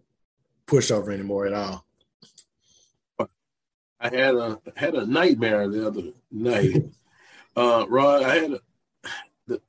pushover 0.66 1.12
anymore 1.12 1.46
at 1.46 1.54
all. 1.54 1.84
I 4.00 4.14
had 4.14 4.34
a 4.36 4.60
had 4.76 4.94
a 4.94 5.06
nightmare 5.06 5.68
the 5.68 5.86
other 5.88 6.02
night. 6.30 6.84
uh, 7.56 7.84
Rod, 7.88 8.22
I 8.22 8.34
had 8.36 8.52
a, 8.52 8.60
the 9.48 9.60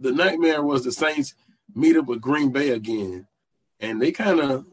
the 0.00 0.12
nightmare 0.12 0.62
was 0.62 0.82
the 0.82 0.90
Saints 0.90 1.34
meet 1.74 1.96
up 1.96 2.06
with 2.06 2.20
Green 2.20 2.50
Bay 2.50 2.70
again, 2.70 3.27
and 3.80 4.00
they 4.00 4.12
kind 4.12 4.40
of 4.40 4.66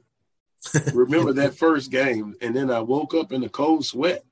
remember 0.94 1.34
that 1.34 1.56
first 1.56 1.91
game. 1.91 2.36
And 2.41 2.56
then 2.56 2.72
I 2.72 2.80
woke 2.80 3.14
up 3.14 3.32
in 3.32 3.44
a 3.44 3.49
cold 3.49 3.86
sweat. 3.86 4.23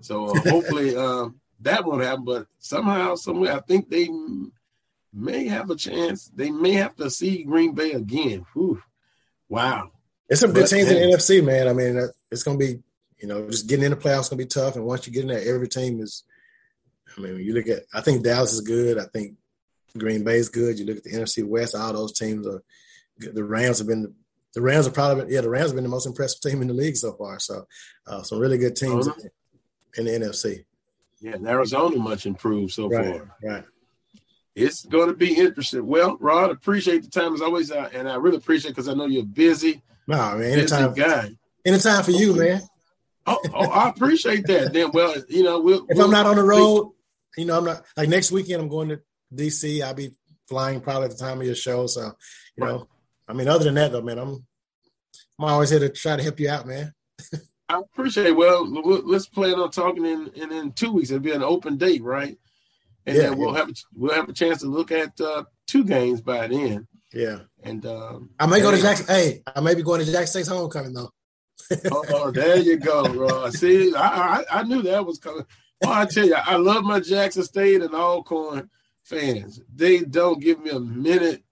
So 0.00 0.26
uh, 0.26 0.40
hopefully 0.40 0.96
um, 0.96 1.40
that 1.60 1.84
won't 1.84 2.02
happen. 2.02 2.24
But 2.24 2.46
somehow, 2.58 3.14
somewhere, 3.16 3.54
I 3.54 3.60
think 3.60 3.88
they 3.88 4.08
may 5.12 5.46
have 5.48 5.70
a 5.70 5.76
chance. 5.76 6.30
They 6.34 6.50
may 6.50 6.72
have 6.72 6.96
to 6.96 7.10
see 7.10 7.44
Green 7.44 7.74
Bay 7.74 7.92
again. 7.92 8.46
Whew. 8.54 8.82
Wow. 9.48 9.90
It's 10.28 10.40
some 10.40 10.52
good 10.52 10.62
but, 10.62 10.70
teams 10.70 10.90
in 10.90 11.10
the 11.10 11.16
NFC, 11.16 11.44
man. 11.44 11.68
I 11.68 11.72
mean, 11.74 12.00
it's 12.30 12.42
going 12.42 12.58
to 12.58 12.66
be 12.66 12.82
you 13.24 13.28
know, 13.28 13.48
just 13.48 13.66
getting 13.66 13.86
in 13.86 13.90
the 13.90 13.96
playoffs 13.96 14.28
gonna 14.28 14.36
be 14.36 14.44
tough. 14.44 14.76
And 14.76 14.84
once 14.84 15.06
you 15.06 15.12
get 15.12 15.22
in 15.22 15.28
there, 15.28 15.54
every 15.54 15.66
team 15.66 15.98
is. 16.00 16.24
I 17.16 17.20
mean, 17.22 17.34
when 17.34 17.42
you 17.42 17.54
look 17.54 17.68
at, 17.68 17.84
I 17.94 18.02
think 18.02 18.22
Dallas 18.22 18.52
is 18.52 18.60
good. 18.60 18.98
I 18.98 19.04
think 19.04 19.36
Green 19.96 20.24
Bay 20.24 20.36
is 20.36 20.50
good. 20.50 20.78
You 20.78 20.84
look 20.84 20.98
at 20.98 21.04
the 21.04 21.12
NFC 21.12 21.42
West; 21.42 21.74
all 21.74 21.92
those 21.94 22.12
teams 22.12 22.46
are. 22.46 22.62
The 23.18 23.44
Rams 23.44 23.78
have 23.78 23.86
been 23.86 24.14
the 24.54 24.60
Rams 24.60 24.86
are 24.86 24.92
probably 24.92 25.34
yeah 25.34 25.40
the 25.40 25.50
Rams 25.50 25.70
have 25.70 25.74
been 25.74 25.84
the 25.84 25.90
most 25.90 26.06
impressive 26.06 26.40
team 26.40 26.62
in 26.62 26.68
the 26.68 26.74
league 26.74 26.96
so 26.96 27.12
far. 27.12 27.38
So 27.38 27.66
uh, 28.06 28.22
some 28.22 28.38
really 28.38 28.58
good 28.58 28.76
teams 28.76 29.06
in, 29.06 29.14
in, 29.96 30.04
the 30.04 30.26
NFC. 30.26 30.64
Yeah, 31.20 31.32
and 31.32 31.46
Arizona 31.46 31.96
much 31.96 32.26
improved 32.26 32.72
so 32.72 32.88
right, 32.88 33.16
far. 33.18 33.36
Right. 33.42 33.64
It's 34.54 34.84
going 34.84 35.08
to 35.08 35.14
be 35.14 35.34
interesting. 35.34 35.84
Well, 35.84 36.16
Rod, 36.20 36.50
appreciate 36.50 37.02
the 37.02 37.10
time 37.10 37.34
as 37.34 37.42
always, 37.42 37.72
uh, 37.72 37.88
and 37.92 38.08
I 38.08 38.16
really 38.16 38.36
appreciate 38.36 38.70
because 38.70 38.88
I 38.88 38.94
know 38.94 39.06
you're 39.06 39.24
busy. 39.24 39.82
No, 40.06 40.16
man, 40.36 40.58
anytime, 40.58 40.94
guy. 40.94 41.30
Anytime 41.64 42.04
for 42.04 42.12
you, 42.12 42.36
man. 42.36 42.62
Oh, 43.26 43.38
oh, 43.54 43.70
I 43.70 43.88
appreciate 43.88 44.46
that. 44.46 44.72
Then, 44.72 44.90
well, 44.92 45.14
you 45.28 45.42
know, 45.42 45.60
we'll, 45.60 45.86
if 45.88 45.96
we'll, 45.96 46.04
I'm 46.04 46.10
not 46.10 46.26
on 46.26 46.36
the 46.36 46.42
road, 46.42 46.92
you 47.36 47.46
know, 47.46 47.56
I'm 47.56 47.64
not 47.64 47.84
like 47.96 48.08
next 48.08 48.30
weekend. 48.30 48.62
I'm 48.62 48.68
going 48.68 48.90
to 48.90 49.00
DC. 49.34 49.82
I'll 49.82 49.94
be 49.94 50.12
flying 50.46 50.80
probably 50.80 51.06
at 51.06 51.10
the 51.12 51.16
time 51.16 51.40
of 51.40 51.46
your 51.46 51.54
show. 51.54 51.86
So, 51.86 52.12
you 52.56 52.64
right. 52.64 52.72
know, 52.72 52.88
I 53.28 53.32
mean, 53.32 53.48
other 53.48 53.64
than 53.64 53.74
that, 53.74 53.92
though, 53.92 54.02
man, 54.02 54.18
I'm 54.18 54.46
I'm 55.38 55.44
always 55.44 55.70
here 55.70 55.80
to 55.80 55.88
try 55.88 56.16
to 56.16 56.22
help 56.22 56.40
you 56.40 56.48
out, 56.48 56.66
man. 56.66 56.92
I 57.68 57.80
appreciate. 57.80 58.26
It. 58.28 58.36
Well, 58.36 58.66
let's 59.04 59.26
plan 59.26 59.58
on 59.58 59.70
talking 59.70 60.04
in 60.04 60.28
in, 60.34 60.52
in 60.52 60.72
two 60.72 60.92
weeks. 60.92 61.10
It'll 61.10 61.22
be 61.22 61.32
an 61.32 61.42
open 61.42 61.76
date, 61.76 62.02
right? 62.02 62.36
And 63.06 63.16
yeah, 63.16 63.22
then 63.24 63.38
we'll 63.38 63.52
yeah. 63.52 63.58
have 63.58 63.68
a, 63.68 63.74
we'll 63.94 64.14
have 64.14 64.28
a 64.28 64.32
chance 64.32 64.60
to 64.60 64.66
look 64.66 64.92
at 64.92 65.20
uh, 65.20 65.44
two 65.66 65.84
games 65.84 66.20
by 66.20 66.46
then. 66.46 66.86
Yeah, 67.12 67.40
and 67.62 67.84
um, 67.86 68.30
I 68.38 68.46
may 68.46 68.60
go 68.60 68.70
to 68.70 68.80
Jackson. 68.80 69.06
Hey, 69.06 69.42
I 69.46 69.60
may 69.60 69.74
be 69.74 69.82
going 69.82 70.00
to 70.00 70.06
Jackson 70.06 70.26
State's 70.26 70.48
homecoming 70.48 70.92
though 70.92 71.10
oh, 71.90 72.30
there 72.30 72.58
you 72.58 72.76
go, 72.76 73.12
bro. 73.12 73.50
See, 73.50 73.94
I, 73.94 74.40
I, 74.40 74.44
I 74.50 74.62
knew 74.64 74.82
that 74.82 75.04
was 75.04 75.18
coming. 75.18 75.46
Well, 75.80 75.92
I 75.92 76.06
tell 76.06 76.26
you, 76.26 76.34
I 76.34 76.56
love 76.56 76.84
my 76.84 77.00
Jackson 77.00 77.42
State 77.42 77.82
and 77.82 77.94
Alcorn 77.94 78.70
fans. 79.02 79.60
They 79.74 80.00
don't 80.00 80.40
give 80.40 80.60
me 80.62 80.70
a 80.70 80.80
minute 80.80 81.42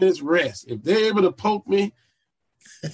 minute's 0.00 0.22
rest. 0.22 0.66
If 0.68 0.82
they're 0.82 1.06
able 1.06 1.22
to 1.22 1.32
poke 1.32 1.66
me, 1.68 1.92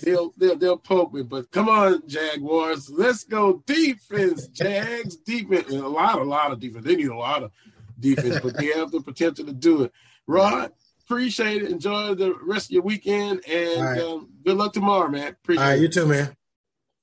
they'll 0.02 0.32
they'll 0.36 0.56
they'll 0.56 0.76
poke 0.76 1.12
me. 1.12 1.22
But 1.22 1.50
come 1.50 1.68
on, 1.68 2.06
Jaguars, 2.06 2.90
let's 2.90 3.24
go 3.24 3.62
defense, 3.66 4.46
Jags 4.48 5.16
defense. 5.16 5.70
A 5.70 5.78
lot, 5.78 6.18
a 6.18 6.24
lot 6.24 6.52
of 6.52 6.60
defense. 6.60 6.84
They 6.84 6.96
need 6.96 7.08
a 7.08 7.16
lot 7.16 7.42
of 7.42 7.52
defense, 7.98 8.40
but 8.42 8.56
they 8.56 8.66
have 8.66 8.90
the 8.90 9.00
potential 9.00 9.46
to 9.46 9.52
do 9.52 9.84
it. 9.84 9.92
Rod, 10.26 10.72
Appreciate 11.12 11.62
it. 11.62 11.70
Enjoy 11.70 12.14
the 12.14 12.34
rest 12.42 12.66
of 12.66 12.70
your 12.70 12.82
weekend, 12.82 13.42
and 13.46 13.82
right. 13.82 14.00
um, 14.00 14.30
good 14.44 14.56
luck 14.56 14.72
tomorrow, 14.72 15.10
man. 15.10 15.32
Appreciate 15.32 15.62
All 15.62 15.70
right, 15.70 15.78
it. 15.78 15.82
you 15.82 15.88
too, 15.88 16.06
man. 16.06 16.34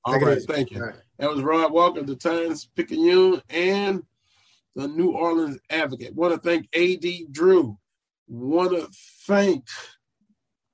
All 0.04 0.14
Take 0.14 0.22
right, 0.22 0.42
thank 0.48 0.70
you. 0.70 0.82
Right. 0.82 0.94
That 1.18 1.30
was 1.30 1.42
Rod 1.42 1.70
Walker, 1.70 2.02
the 2.02 2.16
Times 2.16 2.68
Picayune, 2.74 3.42
and 3.50 4.02
the 4.74 4.88
New 4.88 5.10
Orleans 5.10 5.58
Advocate. 5.68 6.14
Want 6.14 6.34
to 6.34 6.40
thank 6.40 6.68
AD 6.74 7.32
Drew. 7.32 7.78
Want 8.30 8.70
to 8.70 8.88
thank 9.26 9.64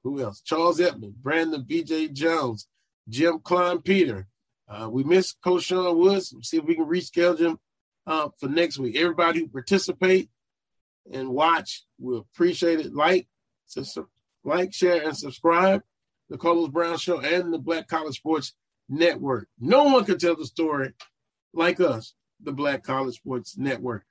who 0.07 0.23
else? 0.23 0.41
Charles 0.41 0.81
Edmond, 0.81 1.21
Brandon 1.21 1.65
BJ 1.65 2.13
Jones, 2.13 2.69
Jim 3.09 3.41
Kleinpeter. 3.41 4.27
Uh, 4.69 4.89
we 4.89 5.03
missed 5.03 5.39
Coach 5.43 5.65
Sean 5.65 5.99
Woods. 5.99 6.33
see 6.43 6.59
if 6.59 6.65
we 6.65 6.77
can 6.77 6.85
reschedule 6.85 7.39
him 7.39 7.59
uh, 8.07 8.29
for 8.39 8.49
next 8.49 8.79
week. 8.79 8.97
Everybody 8.97 9.41
who 9.41 9.49
participate, 9.49 10.31
and 11.13 11.31
watch. 11.31 11.85
We 11.99 12.19
appreciate 12.19 12.81
it. 12.81 12.95
Like, 12.95 13.27
like, 14.45 14.73
share, 14.73 15.03
and 15.03 15.17
subscribe. 15.17 15.83
The 16.29 16.39
Carlos 16.39 16.69
Brown 16.69 16.99
Show 16.99 17.21
and 17.21 17.53
the 17.53 17.59
Black 17.59 17.89
College 17.89 18.17
Sports 18.17 18.53
Network. 18.89 19.49
No 19.59 19.85
one 19.85 20.05
can 20.05 20.19
tell 20.19 20.37
the 20.37 20.47
story 20.47 20.93
like 21.53 21.81
us, 21.81 22.15
the 22.41 22.53
Black 22.53 22.85
College 22.85 23.17
Sports 23.17 23.57
Network. 23.59 24.05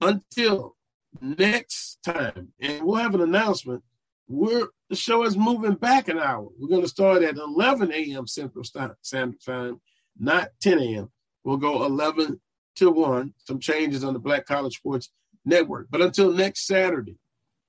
Until 0.00 0.76
next 1.20 1.98
time, 2.02 2.52
and 2.60 2.84
we'll 2.84 2.96
have 2.96 3.14
an 3.14 3.20
announcement. 3.20 3.82
We're 4.28 4.68
the 4.90 4.96
show 4.96 5.24
is 5.24 5.36
moving 5.36 5.74
back 5.74 6.08
an 6.08 6.18
hour. 6.18 6.48
We're 6.58 6.68
going 6.68 6.82
to 6.82 6.88
start 6.88 7.22
at 7.22 7.36
11 7.36 7.92
a.m. 7.92 8.26
Central 8.26 8.64
Standard 8.64 9.38
Time, 9.44 9.80
not 10.18 10.50
10 10.60 10.78
a.m. 10.78 11.10
We'll 11.44 11.56
go 11.56 11.84
11 11.84 12.40
to 12.76 12.90
1. 12.90 13.34
Some 13.46 13.58
changes 13.58 14.04
on 14.04 14.12
the 14.12 14.18
Black 14.18 14.46
College 14.46 14.76
Sports 14.76 15.10
Network. 15.44 15.88
But 15.90 16.02
until 16.02 16.32
next 16.32 16.66
Saturday 16.66 17.16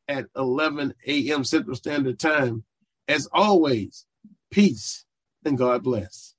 at 0.07 0.25
11 0.35 0.93
a.m. 1.07 1.43
Central 1.43 1.75
Standard 1.75 2.19
Time, 2.19 2.63
as 3.07 3.27
always, 3.31 4.05
peace 4.51 5.05
and 5.45 5.57
God 5.57 5.83
bless. 5.83 6.35